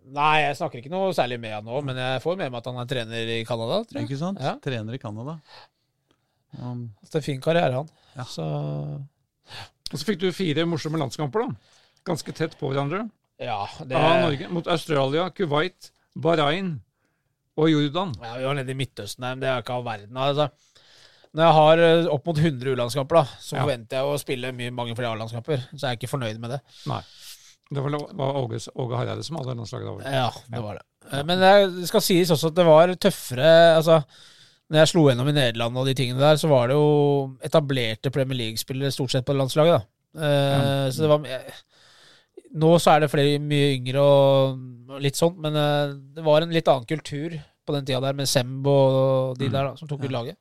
Nei, 0.09 0.35
jeg 0.41 0.55
snakker 0.57 0.79
ikke 0.79 0.93
noe 0.93 1.11
særlig 1.13 1.37
med 1.41 1.53
han 1.53 1.67
nå, 1.67 1.81
men 1.85 1.99
jeg 1.99 2.21
får 2.23 2.37
med 2.39 2.49
meg 2.49 2.61
at 2.61 2.69
han 2.71 2.79
er 2.81 2.87
trener 2.89 3.33
i 3.35 3.41
Canada, 3.45 3.81
tror 3.85 3.99
jeg. 3.99 4.07
Ikke 4.09 4.21
sant? 4.21 4.41
Ja. 4.41 4.55
Trener 4.63 4.95
i 4.95 5.01
Canada. 5.01 5.35
Um, 6.57 6.87
Det 7.03 7.11
er 7.11 7.19
en 7.21 7.27
fin 7.27 7.43
karriere, 7.43 7.83
han. 7.83 7.91
Ja. 8.15 8.25
Så 8.25 8.45
Og 9.89 9.97
så 9.97 10.05
fikk 10.07 10.23
du 10.23 10.31
fire 10.33 10.65
morsomme 10.69 11.01
landskamper, 11.01 11.45
da. 11.45 11.77
Ganske 12.09 12.33
tett 12.35 12.57
på 12.59 12.71
hverandre. 12.73 13.03
ja, 13.39 13.61
det 13.85 13.95
Av 13.95 14.21
Norge 14.25 14.49
mot 14.51 14.67
Australia, 14.67 15.29
Kuwait, 15.35 15.91
Bahrain 16.19 16.79
og 17.59 17.69
Jordan. 17.71 18.13
Ja, 18.23 18.33
vi 18.39 18.47
var 18.49 18.57
nede 18.57 18.73
i 18.73 18.77
Midtøsten 18.79 19.23
der, 19.23 19.35
men 19.35 19.43
det 19.43 19.49
er 19.51 19.61
ikke 19.63 19.75
all 19.77 19.85
verden. 19.85 20.17
Altså. 20.17 20.49
Når 21.35 21.43
jeg 21.45 21.53
har 21.59 21.81
eh, 21.85 22.07
opp 22.09 22.25
mot 22.25 22.39
100 22.41 22.71
U-landskamper, 22.73 23.27
så 23.39 23.55
Ja. 23.59 23.63
forventer 23.63 23.99
jeg 23.99 24.05
å 24.09 24.17
spille 24.19 24.51
mye, 24.57 24.71
mange 24.73 24.95
flere 24.97 25.11
A-landskamper. 25.13 25.61
Så 25.75 25.83
jeg 25.85 25.91
er 25.91 25.97
ikke 25.99 26.09
fornøyd 26.09 26.39
med 26.41 26.55
det. 26.55 26.59
Nei. 26.89 27.01
Det 27.69 27.83
var, 27.85 27.93
Åge, 28.41 28.57
Åge 28.81 28.97
Hareide 28.97 29.23
som 29.27 29.37
hadde 29.37 29.53
landslaget 29.53 29.85
da. 29.85 29.93
vel? 29.99 30.13
Ja, 30.17 30.29
det 30.55 30.63
var 30.63 30.79
det. 30.79 30.85
Eh, 31.13 31.23
Men 31.23 31.39
det 31.39 31.87
skal 31.87 32.01
sies 32.01 32.31
også 32.33 32.49
at 32.49 32.55
det 32.57 32.65
var 32.65 32.87
tøffere 32.95 33.75
altså, 33.77 33.99
Når 34.71 34.79
jeg 34.81 34.87
slo 34.91 35.03
gjennom 35.09 35.29
i 35.29 35.33
Nederland 35.37 35.77
og 35.77 35.85
de 35.85 35.93
tingene 35.97 36.19
der, 36.21 36.35
så 36.41 36.47
var 36.49 36.67
det 36.69 36.75
jo 36.77 37.37
etablerte 37.45 38.11
Premier 38.13 38.37
League-spillere 38.37 38.91
stort 38.93 39.11
sett 39.13 39.25
på 39.25 39.33
landslaget, 39.37 39.79
da. 39.79 40.21
Eh, 40.21 40.89
Så 40.91 41.01
det 41.05 41.09
var 41.09 41.23
Nå 42.57 42.71
så 42.81 42.95
er 42.95 43.03
det 43.03 43.11
flere 43.13 43.37
mye 43.43 43.75
yngre 43.75 44.01
og 44.01 44.97
litt 45.03 45.19
sånt, 45.19 45.37
men 45.41 45.55
eh, 45.59 45.95
det 46.15 46.25
var 46.25 46.41
en 46.41 46.53
litt 46.53 46.69
annen 46.71 46.89
kultur 46.89 47.35
på 47.37 47.75
den 47.75 47.85
tida 47.85 48.01
der, 48.01 48.17
med 48.17 48.29
Semb 48.29 48.65
og 48.67 49.37
de 49.37 49.51
der 49.51 49.69
da, 49.69 49.77
som 49.77 49.89
tok 49.89 50.07
ut 50.07 50.13
laget. 50.13 50.39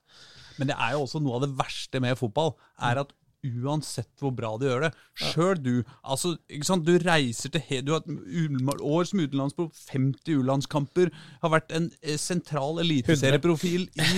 Men 0.58 0.70
det 0.70 0.78
er 0.80 0.96
jo 0.96 1.04
også 1.04 1.20
noe 1.22 1.36
av 1.36 1.44
det 1.44 1.54
verste 1.58 2.00
med 2.02 2.16
fotball, 2.18 2.54
er 2.88 3.02
at 3.04 3.12
uansett 3.46 4.10
hvor 4.18 4.32
bra 4.34 4.54
du 4.58 4.64
gjør 4.66 4.88
det, 4.88 4.90
sjøl 5.20 5.60
du 5.62 5.74
altså, 6.02 6.32
ikke 6.50 6.66
sant, 6.66 6.88
Du 6.88 6.96
reiser 6.98 7.52
til 7.54 7.84
Du 7.86 7.92
har 7.94 8.02
et 8.02 8.82
år 8.82 9.06
som 9.06 9.20
utenlandsproff, 9.22 9.84
50 9.92 10.40
U-landskamper, 10.40 11.12
har 11.44 11.52
vært 11.52 11.70
en 11.76 11.90
eh, 12.02 12.18
sentral 12.18 12.80
eliteserieprofil 12.82 13.86
i 13.94 14.08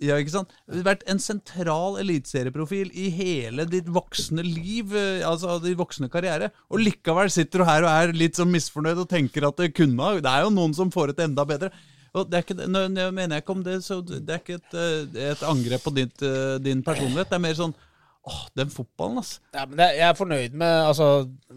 ja, 0.00 0.16
ikke 0.16 0.32
sant? 0.32 0.52
Du 0.64 0.78
har 0.78 0.86
vært 0.94 1.04
en 1.10 1.20
sentral 1.20 1.98
eliteserieprofil 2.00 2.88
i 2.96 3.10
hele 3.12 3.66
ditt 3.68 3.88
voksne 3.92 4.44
liv, 4.46 4.94
eh, 4.96 5.20
altså 5.28 5.58
din 5.60 5.76
voksne 5.78 6.08
karriere, 6.12 6.50
og 6.72 6.80
likevel 6.80 7.30
sitter 7.32 7.60
du 7.60 7.68
her 7.68 7.84
og 7.84 7.92
er 7.92 8.16
litt 8.16 8.40
sånn 8.40 8.52
misfornøyd 8.52 9.02
og 9.04 9.10
tenker 9.10 9.44
at 9.48 9.60
det 9.60 9.74
kunne 9.76 10.00
ha 10.00 10.16
Det 10.20 10.32
er 10.32 10.46
jo 10.46 10.54
noen 10.56 10.74
som 10.76 10.92
får 10.94 11.12
et 11.12 11.24
enda 11.26 11.44
bedre. 11.48 11.70
Og 12.16 12.26
det 12.26 12.40
er 12.40 12.46
ikke, 12.46 12.66
nå 12.66 12.86
mener 13.14 13.36
jeg 13.36 13.44
ikke 13.44 13.54
om 13.54 13.62
det, 13.66 13.76
så 13.86 14.00
det 14.02 14.24
er 14.24 14.40
ikke 14.40 14.58
et, 14.58 14.74
eh, 14.74 15.30
et 15.30 15.46
angrep 15.46 15.84
på 15.84 15.94
ditt, 15.94 16.24
eh, 16.26 16.56
din 16.64 16.82
personlighet. 16.82 17.28
Det 17.30 17.38
er 17.38 17.46
mer 17.46 17.60
sånn 17.60 17.76
Åh, 18.30 18.40
den 18.52 18.68
fotballen, 18.68 19.16
altså. 19.16 19.38
Ja, 19.56 19.62
men 19.64 19.78
det, 19.78 19.86
jeg 19.96 20.04
er 20.04 20.16
fornøyd 20.18 20.56
med 20.60 20.74
altså, 20.84 21.06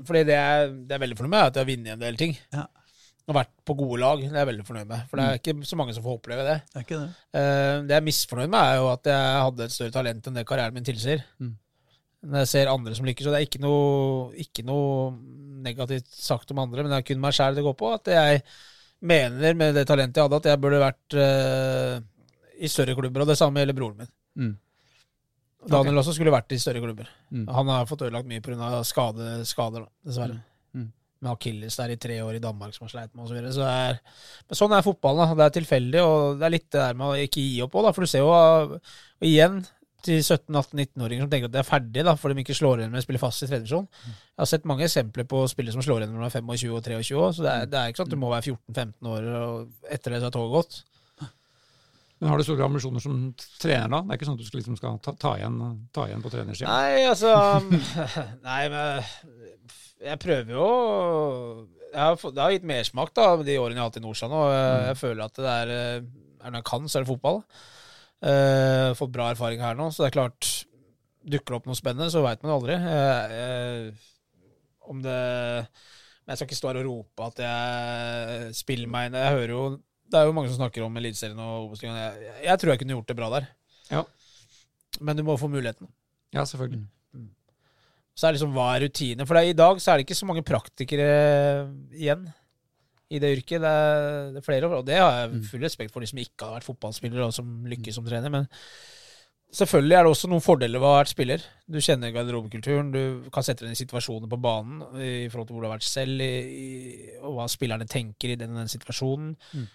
Fordi 0.07 0.21
det 0.29 0.37
jeg, 0.37 0.69
det 0.87 0.93
jeg 0.93 0.95
er 0.95 1.01
veldig 1.03 1.17
fornøyd 1.19 1.33
med, 1.33 1.39
er 1.41 1.49
at 1.49 1.57
jeg 1.57 1.65
har 1.65 1.71
vunnet 1.73 1.91
en 1.91 2.05
del 2.05 2.19
ting. 2.21 2.37
Ja. 2.55 2.63
Og 3.23 3.35
vært 3.37 3.51
på 3.63 3.75
gode 3.79 4.01
lag. 4.01 4.19
Det 4.19 4.33
er 4.33 4.41
jeg 4.41 4.49
veldig 4.49 4.65
fornøyd 4.67 4.87
med. 4.89 5.03
For 5.07 5.19
det 5.19 5.25
er 5.25 5.39
ikke 5.39 5.67
så 5.67 5.77
mange 5.79 5.93
som 5.95 6.03
får 6.03 6.17
oppleve 6.17 6.43
det. 6.43 6.57
Det 6.73 6.81
er 6.81 6.89
det. 6.91 7.11
Uh, 7.31 7.75
det 7.87 7.95
jeg 7.95 7.99
er 8.01 8.07
misfornøyd 8.07 8.49
med, 8.51 8.59
er 8.59 8.79
jo 8.81 8.89
at 8.91 9.11
jeg 9.13 9.43
hadde 9.45 9.67
et 9.67 9.75
større 9.75 9.95
talent 9.95 10.27
enn 10.27 10.39
det 10.39 10.43
karrieren 10.49 10.75
min 10.75 10.87
tilsier. 10.87 11.23
Mm. 11.39 11.53
Når 12.23 12.43
jeg 12.43 12.51
ser 12.51 12.71
andre 12.71 12.95
som 12.97 13.07
lykkes, 13.07 13.27
og 13.27 13.35
det 13.35 13.39
er 13.39 13.47
ikke 13.47 13.63
noe, 13.63 14.27
ikke 14.43 14.67
noe 14.67 15.13
negativt 15.63 16.11
sagt 16.15 16.51
om 16.51 16.61
andre, 16.63 16.83
men 16.83 16.91
det 16.91 16.99
er 16.99 17.07
kun 17.07 17.23
meg 17.23 17.35
sjæl 17.35 17.55
det 17.55 17.63
går 17.65 17.77
på. 17.79 17.93
At 17.95 18.11
jeg 18.11 18.43
mener 19.03 19.59
med 19.59 19.79
det 19.79 19.87
talentet 19.87 20.19
jeg 20.19 20.27
hadde, 20.27 20.41
at 20.43 20.51
jeg 20.51 20.63
burde 20.63 20.83
vært 20.83 21.17
uh, 21.19 21.95
i 22.59 22.71
større 22.71 22.95
klubber. 22.99 23.23
Og 23.23 23.31
det 23.31 23.39
samme 23.39 23.63
gjelder 23.63 23.79
broren 23.79 24.03
min. 24.03 24.13
Mm. 24.35 24.53
Daniel 25.71 26.01
også 26.01 26.15
skulle 26.15 26.33
vært 26.33 26.51
i 26.51 26.59
større 26.59 26.83
klubber. 26.83 27.07
Mm. 27.31 27.47
Han 27.55 27.71
har 27.71 27.87
fått 27.87 28.03
ødelagt 28.03 28.27
mye 28.27 28.43
pga. 28.43 28.81
Skade, 28.87 29.37
skader, 29.47 29.87
dessverre. 30.03 30.41
Mm. 30.41 30.49
Med 31.23 31.31
akilles 31.31 31.77
der 31.79 31.93
i 31.93 31.99
tre 32.01 32.17
år 32.25 32.35
i 32.35 32.41
Danmark 32.43 32.75
som 32.75 32.83
har 32.87 32.91
sleit 32.91 33.13
med, 33.13 33.23
og 33.23 33.29
så 33.31 33.37
videre. 33.37 33.53
Så 33.55 33.63
er, 33.63 34.01
men 34.49 34.59
sånn 34.59 34.75
er 34.75 34.83
fotballen. 34.83 35.23
da. 35.23 35.37
Det 35.39 35.45
er 35.45 35.55
tilfeldig, 35.61 36.01
og 36.03 36.41
det 36.41 36.49
er 36.49 36.55
litt 36.57 36.67
det 36.67 36.81
der 36.81 36.99
med 36.99 37.13
å 37.13 37.23
ikke 37.27 37.45
gi 37.45 37.61
opp 37.63 37.79
òg. 37.79 37.93
For 37.95 38.03
du 38.03 38.11
ser 38.11 38.25
jo 38.25 38.81
igjen 39.23 39.61
til 40.03 40.19
17-18-19-åringer 40.19 41.23
som 41.23 41.31
tenker 41.31 41.47
at 41.47 41.53
de 41.53 41.59
er 41.61 41.67
ferdige 41.67 42.03
da, 42.03 42.15
for 42.19 42.33
de 42.33 42.43
ikke 42.43 42.55
slår 42.57 42.81
igjen 42.81 42.91
med 42.91 42.99
å 42.99 43.05
spille 43.05 43.21
fast 43.21 43.45
i 43.45 43.47
tredje 43.47 43.63
divisjon. 43.63 43.85
Jeg 44.03 44.41
har 44.41 44.49
sett 44.51 44.65
mange 44.67 44.83
eksempler 44.87 45.27
på 45.31 45.45
spillere 45.51 45.75
som 45.77 45.85
slår 45.85 46.03
igjen 46.03 46.15
når 46.17 46.25
de 46.25 46.27
er 46.27 46.41
25 46.41 46.73
og 46.75 46.81
23 46.89 47.21
år, 47.21 47.29
så 47.37 47.45
det 47.45 47.53
er, 47.53 47.69
det 47.71 47.79
er 47.79 47.93
ikke 47.93 48.01
sant, 48.01 48.11
at 48.11 48.17
du 48.17 48.19
må 48.19 48.31
være 48.33 48.51
14-15 48.51 49.13
år, 49.13 49.29
og 49.39 49.93
etter 49.95 50.15
det 50.15 50.19
så 50.19 50.27
er 50.27 50.35
toget 50.35 50.57
gått. 50.57 50.81
Men 52.23 52.31
har 52.31 52.39
du 52.39 52.45
store 52.47 52.67
ambisjoner 52.67 53.03
som 53.03 53.15
trener, 53.59 53.89
da? 53.91 54.01
Det 54.03 54.13
er 54.13 54.19
ikke 54.19 54.27
sånn 54.29 54.37
at 54.37 54.43
du 54.43 54.47
skal, 54.47 54.61
liksom 54.61 54.77
skal 54.79 54.99
ta, 55.03 55.11
ta, 55.19 55.33
igjen, 55.39 55.57
ta 55.95 56.05
igjen 56.07 56.21
på 56.23 56.31
trenersida? 56.31 56.71
Nei, 56.71 57.07
altså 57.09 57.33
Nei, 58.47 58.61
men 58.71 59.73
jeg 60.03 60.19
prøver 60.21 60.51
jo 60.55 60.67
jeg 61.93 62.01
har, 62.01 62.17
Det 62.17 62.41
har 62.41 62.53
gitt 62.55 62.67
mersmak 62.67 63.13
de 63.13 63.57
årene 63.61 63.77
jeg 63.77 63.83
har 63.83 63.89
hatt 63.91 63.99
i 63.99 64.03
Nordsjøen. 64.03 64.33
Og 64.33 64.47
jeg, 64.49 64.77
jeg 64.89 64.99
føler 64.99 65.23
at 65.25 65.39
det 65.39 65.53
er, 65.53 65.73
eh, 65.73 66.05
er 66.41 66.53
noe 66.53 66.61
jeg 66.61 66.69
kan, 66.69 66.87
så 66.89 66.99
er 66.99 67.05
det 67.05 67.11
fotball. 67.11 67.41
Uh, 68.23 68.95
fått 68.95 69.11
bra 69.11 69.25
erfaring 69.33 69.59
her 69.59 69.75
nå, 69.75 69.89
så 69.91 70.05
det 70.05 70.13
er 70.13 70.15
klart 70.15 70.47
Dukker 71.27 71.51
det 71.51 71.57
opp 71.57 71.65
noe 71.67 71.75
spennende, 71.75 72.07
så 72.11 72.21
veit 72.23 72.41
man 72.43 72.53
aldri. 72.55 72.77
Uh, 72.79 73.33
uh, 73.35 74.07
om 74.91 75.01
det 75.03 75.19
Men 76.23 76.31
jeg 76.33 76.39
skal 76.39 76.47
ikke 76.49 76.57
stå 76.59 76.71
her 76.71 76.79
og 76.81 76.87
rope 76.87 77.27
at 77.29 77.41
jeg 77.43 78.55
spiller 78.57 78.91
meg 78.91 79.09
inn. 79.09 79.19
Jeg 79.19 79.37
hører 79.37 79.53
jo 79.53 79.61
Det 80.07 80.19
er 80.19 80.27
jo 80.27 80.35
mange 80.35 80.51
som 80.51 80.59
snakker 80.61 80.87
om 80.87 80.99
Eliteserien 80.99 81.39
og 81.39 81.69
Obos-ligaen. 81.69 81.99
Jeg, 81.99 82.33
jeg 82.47 82.59
tror 82.59 82.73
jeg 82.73 82.81
kunne 82.81 82.97
gjort 82.97 83.11
det 83.11 83.19
bra 83.19 83.29
der. 83.37 83.47
Ja. 83.91 84.03
Men 84.99 85.19
du 85.19 85.23
må 85.27 85.37
få 85.39 85.51
muligheten. 85.51 85.91
Ja, 86.35 86.43
selvfølgelig. 86.47 86.83
Så 88.13 88.27
er 88.27 88.33
det 88.33 88.37
liksom, 88.37 88.53
hva 88.53 88.69
er 88.75 88.85
rutine? 88.85 89.25
For 89.25 89.39
er, 89.39 89.49
i 89.49 89.57
dag 89.57 89.79
så 89.81 89.91
er 89.91 89.99
det 89.99 90.07
ikke 90.07 90.19
så 90.19 90.29
mange 90.29 90.45
praktikere 90.45 91.11
igjen 91.97 92.27
i 93.13 93.21
det 93.21 93.31
yrket. 93.39 93.61
Det 93.61 93.69
er, 93.69 94.33
det 94.33 94.41
er 94.41 94.45
flere, 94.45 94.69
og 94.69 94.85
det 94.87 94.99
har 95.01 95.23
jeg 95.23 95.45
full 95.49 95.63
respekt 95.65 95.93
for 95.93 96.03
de 96.03 96.09
som 96.09 96.21
ikke 96.21 96.45
har 96.45 96.59
vært 96.59 96.67
fotballspillere 96.67 97.29
og 97.29 97.33
som 97.35 97.55
lykkes 97.69 97.97
som 97.97 98.05
trener. 98.05 98.33
Men 98.33 98.45
selvfølgelig 99.53 99.97
er 99.97 100.05
det 100.05 100.13
også 100.13 100.29
noen 100.29 100.45
fordeler 100.45 100.81
ved 100.81 100.89
å 100.89 100.93
ha 100.93 101.01
vært 101.01 101.13
spiller. 101.13 101.45
Du 101.65 101.79
kjenner 101.81 102.13
garderobekulturen, 102.13 102.91
du 102.93 103.31
kan 103.33 103.45
sette 103.45 103.65
deg 103.65 103.71
inn 103.71 103.77
i 103.77 103.81
situasjoner 103.81 104.29
på 104.29 104.41
banen 104.45 104.83
i 104.97 105.29
forhold 105.33 105.49
til 105.49 105.57
hvor 105.57 105.65
du 105.65 105.69
har 105.69 105.77
vært 105.77 105.89
selv, 105.89 106.21
i, 106.21 106.33
i, 106.33 107.15
og 107.21 107.39
hva 107.39 107.47
spillerne 107.49 107.89
tenker 107.89 108.33
i 108.33 108.37
den, 108.39 108.53
den 108.59 108.69
situasjonen. 108.71 109.33
Mm. 109.57 109.65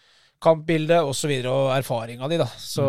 Kampbildet 0.47 1.01
osv., 1.03 1.11
og, 1.11 1.19
så 1.19 1.31
videre, 1.31 1.57
og 1.59 1.73
erfaringa 1.75 2.31
di, 2.31 2.39
da. 2.39 2.47
Så 2.63 2.87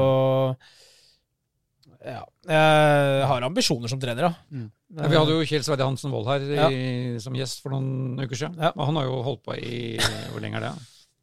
ja. 2.05 2.21
Jeg 2.47 3.27
har 3.29 3.45
ambisjoner 3.45 3.91
som 3.91 3.99
trener, 4.01 4.29
da. 4.29 4.65
Ja, 4.99 5.07
vi 5.11 5.17
hadde 5.19 5.35
jo 5.35 5.47
Kjell 5.47 5.65
Sverre 5.67 5.87
Hansen 5.87 6.13
Wold 6.13 6.29
her 6.31 6.45
i, 6.71 6.81
som 7.21 7.35
gjest 7.37 7.63
for 7.63 7.75
noen 7.75 8.19
uker 8.23 8.39
siden. 8.39 8.59
Ja. 8.61 8.71
Og 8.75 8.87
han 8.89 8.99
har 8.99 9.09
jo 9.09 9.19
holdt 9.25 9.43
på 9.45 9.57
i 9.59 9.97
Hvor 10.31 10.43
lenge 10.43 10.61
er 10.61 10.69
det? 10.69 10.75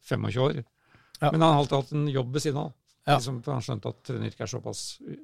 25 0.07 0.43
år. 0.44 0.61
Ja. 1.20 1.31
Men 1.31 1.40
han 1.40 1.48
har 1.48 1.62
alltid 1.62 1.78
hatt 1.81 1.94
en 1.97 2.09
jobb 2.12 2.36
ved 2.36 2.44
siden 2.44 2.61
av. 2.61 2.74
Ja. 3.07 3.16
Liksom, 3.16 3.40
han 3.47 3.62
skjønte 3.65 3.90
at 3.94 4.01
treneryrket 4.07 4.44
er 4.44 4.51
såpass 4.51 4.81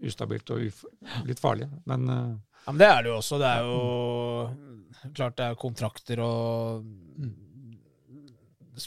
ustabilt 0.07 0.51
og 0.55 0.63
litt 1.29 1.43
farlig. 1.43 1.69
Men 1.91 2.09
uh, 2.09 2.19
Ja, 2.63 2.71
men 2.71 2.79
det 2.79 2.89
er 2.89 3.01
det 3.03 3.11
jo 3.11 3.17
også. 3.19 3.39
Det 3.43 3.49
er 3.51 3.65
jo 3.67 5.13
klart 5.19 5.39
det 5.39 5.49
er 5.49 5.59
kontrakter 5.59 6.23
og 6.23 6.85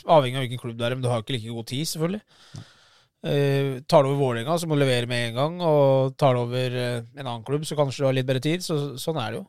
Avhengig 0.09 0.39
av 0.39 0.41
hvilken 0.41 0.59
klubb 0.59 0.79
det 0.79 0.85
er, 0.87 0.95
men 0.97 1.03
du 1.03 1.11
har 1.11 1.19
jo 1.19 1.25
ikke 1.27 1.35
like 1.35 1.53
god 1.53 1.67
tid, 1.69 1.85
selvfølgelig. 1.91 2.21
Eh, 3.25 3.81
tar 3.89 4.03
du 4.03 4.11
over 4.11 4.19
Vålerenga, 4.21 4.57
så 4.61 4.67
må 4.69 4.77
du 4.77 4.83
levere 4.83 5.09
med 5.09 5.31
en 5.31 5.39
gang. 5.39 5.57
Og 5.65 6.15
tar 6.19 6.35
du 6.35 6.43
over 6.43 6.75
uh, 6.77 7.01
en 7.17 7.25
annen 7.25 7.45
klubb, 7.47 7.65
så 7.65 7.77
kanskje 7.77 8.03
du 8.03 8.09
har 8.09 8.17
litt 8.17 8.27
bedre 8.29 8.43
tid. 8.43 8.65
Så, 8.65 8.77
sånn 9.01 9.17
er 9.21 9.33
det 9.33 9.41
jo. 9.41 9.45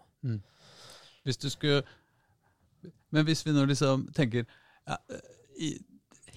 Hvis 1.27 1.41
du 1.43 1.49
skulle 1.51 1.83
Men 3.15 3.27
hvis 3.27 3.43
vi 3.47 3.55
nå 3.55 3.65
liksom 3.67 4.09
tenker 4.15 4.45
ja, 4.87 4.99
i, 5.59 5.73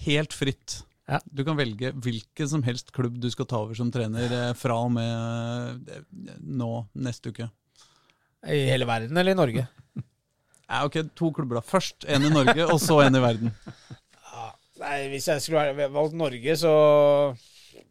helt 0.06 0.34
fritt 0.34 0.80
Ja. 1.10 1.20
Du 1.26 1.42
kan 1.46 1.58
velge 1.58 1.92
hvilken 1.98 2.50
som 2.50 2.62
helst 2.66 2.92
klubb 2.94 3.16
du 3.22 3.28
skal 3.30 3.48
ta 3.50 3.62
over 3.64 3.74
som 3.78 3.90
trener 3.90 4.30
eh, 4.30 4.52
fra 4.54 4.76
og 4.84 4.92
med 4.94 5.90
eh, 5.90 6.04
nå 6.38 6.68
neste 7.02 7.32
uke. 7.32 7.48
I 8.46 8.60
hele 8.70 8.86
verden 8.86 9.18
eller 9.18 9.34
i 9.34 9.40
Norge. 9.42 9.66
Ja, 10.70 10.84
ok, 10.86 11.00
To 11.18 11.32
klubber, 11.34 11.58
da. 11.58 11.64
Først 11.66 12.04
en 12.06 12.22
i 12.22 12.30
Norge, 12.30 12.62
og 12.70 12.76
så 12.78 13.00
en 13.02 13.18
i 13.18 13.22
verden. 13.24 13.50
Nei, 14.80 15.00
Hvis 15.12 15.28
jeg 15.28 15.42
skulle 15.44 15.88
valgt 15.92 16.16
Norge, 16.16 16.56
så, 16.56 16.74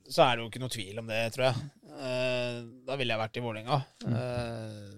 så 0.10 0.24
er 0.26 0.32
det 0.36 0.44
jo 0.44 0.50
ikke 0.50 0.64
noe 0.64 0.74
tvil 0.74 1.02
om 1.02 1.10
det, 1.12 1.22
tror 1.36 1.50
jeg. 1.50 1.68
Eh, 2.00 2.58
da 2.88 2.98
ville 3.00 3.14
jeg 3.14 3.22
vært 3.22 3.38
i 3.40 3.44
Vålerenga. 3.44 3.80
Eh, 4.10 4.98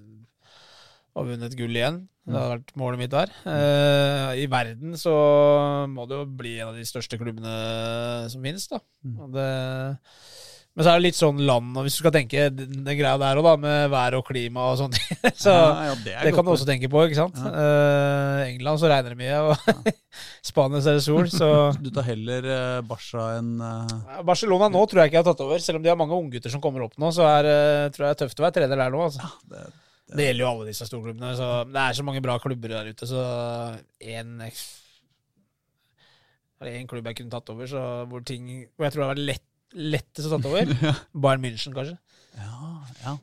og 1.18 1.28
vunnet 1.28 1.58
gull 1.60 1.76
igjen. 1.76 2.04
Det 2.22 2.38
hadde 2.38 2.54
vært 2.54 2.76
målet 2.80 3.02
mitt 3.02 3.12
der. 3.12 3.32
Eh, 3.50 4.44
I 4.44 4.48
verden 4.52 4.94
så 5.00 5.14
må 5.92 6.06
det 6.08 6.20
jo 6.20 6.28
bli 6.40 6.54
en 6.62 6.70
av 6.72 6.78
de 6.78 6.86
største 6.88 7.18
klubbene 7.20 7.56
som 8.32 8.46
finnes, 8.46 8.68
da. 8.72 8.80
Og 9.26 9.34
det, 9.36 9.48
men 10.72 10.86
så 10.86 10.94
er 10.94 11.02
det 11.02 11.04
litt 11.10 11.18
sånn 11.18 11.40
land, 11.44 11.74
og 11.76 11.84
hvis 11.84 11.98
du 11.98 12.00
skal 12.00 12.14
tenke 12.16 12.46
den, 12.56 12.84
den 12.86 12.96
greia 12.96 13.18
der 13.20 13.40
òg, 13.42 13.44
da, 13.44 13.56
med 13.60 13.90
vær 13.92 14.16
og 14.16 14.24
klima 14.30 14.70
og 14.72 14.78
sånne 14.80 14.96
ting, 14.96 15.20
så 15.44 15.52
Ja, 15.52 15.90
ja, 15.90 15.98
det 16.06 16.14
det 16.24 16.32
kan 16.38 16.48
du 16.48 16.54
også 16.54 16.68
tenke 16.70 16.88
på, 16.92 17.02
ikke 17.10 17.18
sant? 17.20 17.42
Eh, 17.44 18.44
England 18.54 18.80
så 18.80 18.88
regner 18.92 19.12
det 19.12 19.20
mye, 19.20 19.42
og 19.52 19.92
Spania 20.52 20.80
så 20.80 20.94
er 20.94 21.02
det 21.02 21.04
sol, 21.04 21.28
så 21.34 21.52
Du 21.84 21.92
tar 21.92 22.08
heller 22.08 22.48
uh, 22.48 22.80
Barca 22.88 23.28
enn 23.42 23.54
uh... 23.60 24.24
Barcelona 24.28 24.72
nå 24.72 24.86
tror 24.88 25.04
jeg 25.04 25.12
ikke 25.12 25.20
jeg 25.20 25.26
har 25.26 25.32
tatt 25.34 25.44
over. 25.44 25.64
Selv 25.64 25.82
om 25.82 25.84
de 25.84 25.92
har 25.92 26.00
mange 26.00 26.16
unggutter 26.16 26.54
som 26.54 26.64
kommer 26.64 26.88
opp 26.88 26.96
nå, 27.02 27.12
så 27.16 27.28
er, 27.28 27.52
tror 27.92 28.08
jeg 28.08 28.14
det 28.14 28.16
er 28.16 28.22
tøft 28.24 28.40
å 28.40 28.48
være 28.48 28.62
trener 28.62 28.80
der 28.86 28.94
nå. 28.96 29.08
Altså. 29.10 29.32
det, 29.52 29.66
Det 30.12 30.30
gjelder 30.30 30.46
jo 30.46 30.52
alle 30.54 30.70
disse 30.72 30.88
storklubbene. 30.88 31.34
Så 31.36 31.50
det 31.68 31.84
er 31.84 32.00
så 32.00 32.08
mange 32.08 32.24
bra 32.24 32.38
klubber 32.44 32.78
der 32.78 32.94
ute, 32.94 33.10
så 33.10 33.26
én 34.00 34.38
det 36.62 36.78
én 36.78 36.90
klubb 36.90 37.08
jeg 37.10 37.18
kunne 37.18 37.34
tatt 37.34 37.50
over, 37.54 37.70
så 37.70 37.82
hvor, 38.10 38.22
ting, 38.26 38.50
hvor 38.76 38.86
jeg 38.86 38.94
tror 38.94 39.02
det 39.02 39.08
har 39.08 39.14
vært 39.16 39.30
lett, 39.32 39.48
lettest 39.76 40.28
å 40.30 40.40
ta 40.42 40.50
over? 40.52 40.72
Bayern 41.26 41.44
München, 41.44 41.76
kanskje. 41.76 41.98
Ja, 42.38 42.72
ja. 43.04 43.18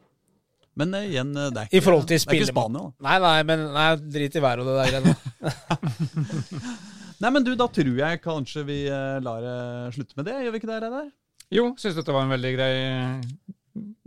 Men 0.78 0.94
uh, 0.94 1.02
igjen, 1.02 1.32
eh, 1.34 1.48
det 1.50 1.64
er 1.64 1.72
I 1.72 1.78
ikke, 1.80 1.84
forhold 1.88 2.06
til 2.06 2.20
det 2.20 2.28
er 2.30 2.38
ikke 2.38 2.52
Spania, 2.52 2.84
da. 2.84 3.08
Nei, 3.08 3.16
nei, 3.24 3.38
men 3.48 3.64
nei, 3.74 3.88
drit 4.18 4.36
i 4.38 4.42
været 4.44 4.62
og 4.62 4.68
det 4.68 4.76
der 4.78 4.92
greiene. 4.94 5.16
Nei, 7.22 7.30
men 7.34 7.42
du, 7.42 7.50
da 7.58 7.66
tror 7.74 7.96
jeg 7.98 8.20
kanskje 8.22 8.62
vi 8.68 8.76
eh, 8.86 9.16
lar 9.24 9.42
det 9.42 9.56
slutte 9.96 10.18
med 10.20 10.28
det. 10.30 10.36
Gjør 10.44 10.54
vi 10.54 10.60
ikke 10.62 10.70
det, 10.70 10.82
Reidar? 10.84 11.08
jo, 11.48 11.64
syns 11.80 11.96
dette 11.96 12.12
var 12.12 12.26
en 12.26 12.32
veldig 12.34 12.50
grei, 12.54 12.72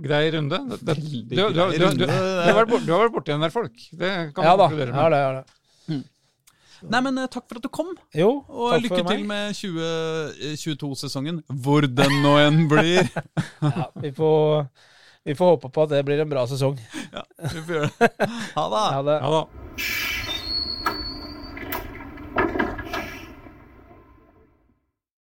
grei 0.05 0.21
runde. 0.35 0.59
Det, 0.77 0.79
det, 0.85 0.95
du, 1.01 1.41
du, 1.41 1.41
du, 1.57 2.05
du, 2.05 2.05
har 2.07 2.59
vært 2.61 3.15
borti 3.15 3.33
en 3.33 3.41
del 3.43 3.51
folk. 3.53 3.75
Det 3.97 4.11
kan 4.35 4.45
Ja 4.45 4.53
man 4.53 4.61
ja, 4.61 4.69
konkludere 4.69 4.93
Ja, 4.93 5.01
med. 5.01 5.11
det, 5.15 5.21
ja, 5.25 5.31
det. 5.39 5.60
Nei, 6.89 7.01
men 7.05 7.17
eh, 7.21 7.27
takk 7.29 7.45
for 7.49 7.59
at 7.59 7.65
du 7.65 7.69
kom. 7.69 7.91
Jo, 8.17 8.29
Og 8.49 8.71
takk 8.73 8.85
lykke 8.87 9.01
for 9.03 9.11
til 9.13 9.25
meg. 9.25 9.27
med 9.29 9.57
2022-sesongen, 9.59 11.41
hvor 11.61 11.85
den 11.85 12.15
nå 12.23 12.37
enn 12.41 12.63
blir. 12.71 13.05
Ja, 13.61 13.85
vi, 14.01 14.09
får, 14.17 14.65
vi 15.29 15.35
får 15.37 15.53
håpe 15.55 15.69
på 15.75 15.83
at 15.85 15.93
det 15.93 16.01
blir 16.07 16.23
en 16.23 16.31
bra 16.31 16.47
sesong. 16.49 16.79
Ja, 17.15 17.21
vi 17.51 17.61
får 17.67 17.77
gjøre 17.77 17.91
det. 17.99 18.11
Ha 18.57 18.65
det. 18.73 18.85
Ha 18.97 19.01
det. 19.11 19.19
Ha 19.21 19.33
da. 19.37 19.43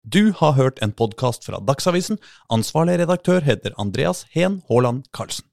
Du 0.09 0.33
har 0.37 0.53
hørt 0.57 0.79
en 0.83 0.93
podkast 0.97 1.45
fra 1.45 1.61
Dagsavisen. 1.61 2.19
Ansvarlig 2.55 2.99
redaktør 3.03 3.45
heter 3.45 3.75
Andreas 3.83 4.25
Heen 4.33 4.63
Haaland 4.71 5.05
Karlsen. 5.13 5.45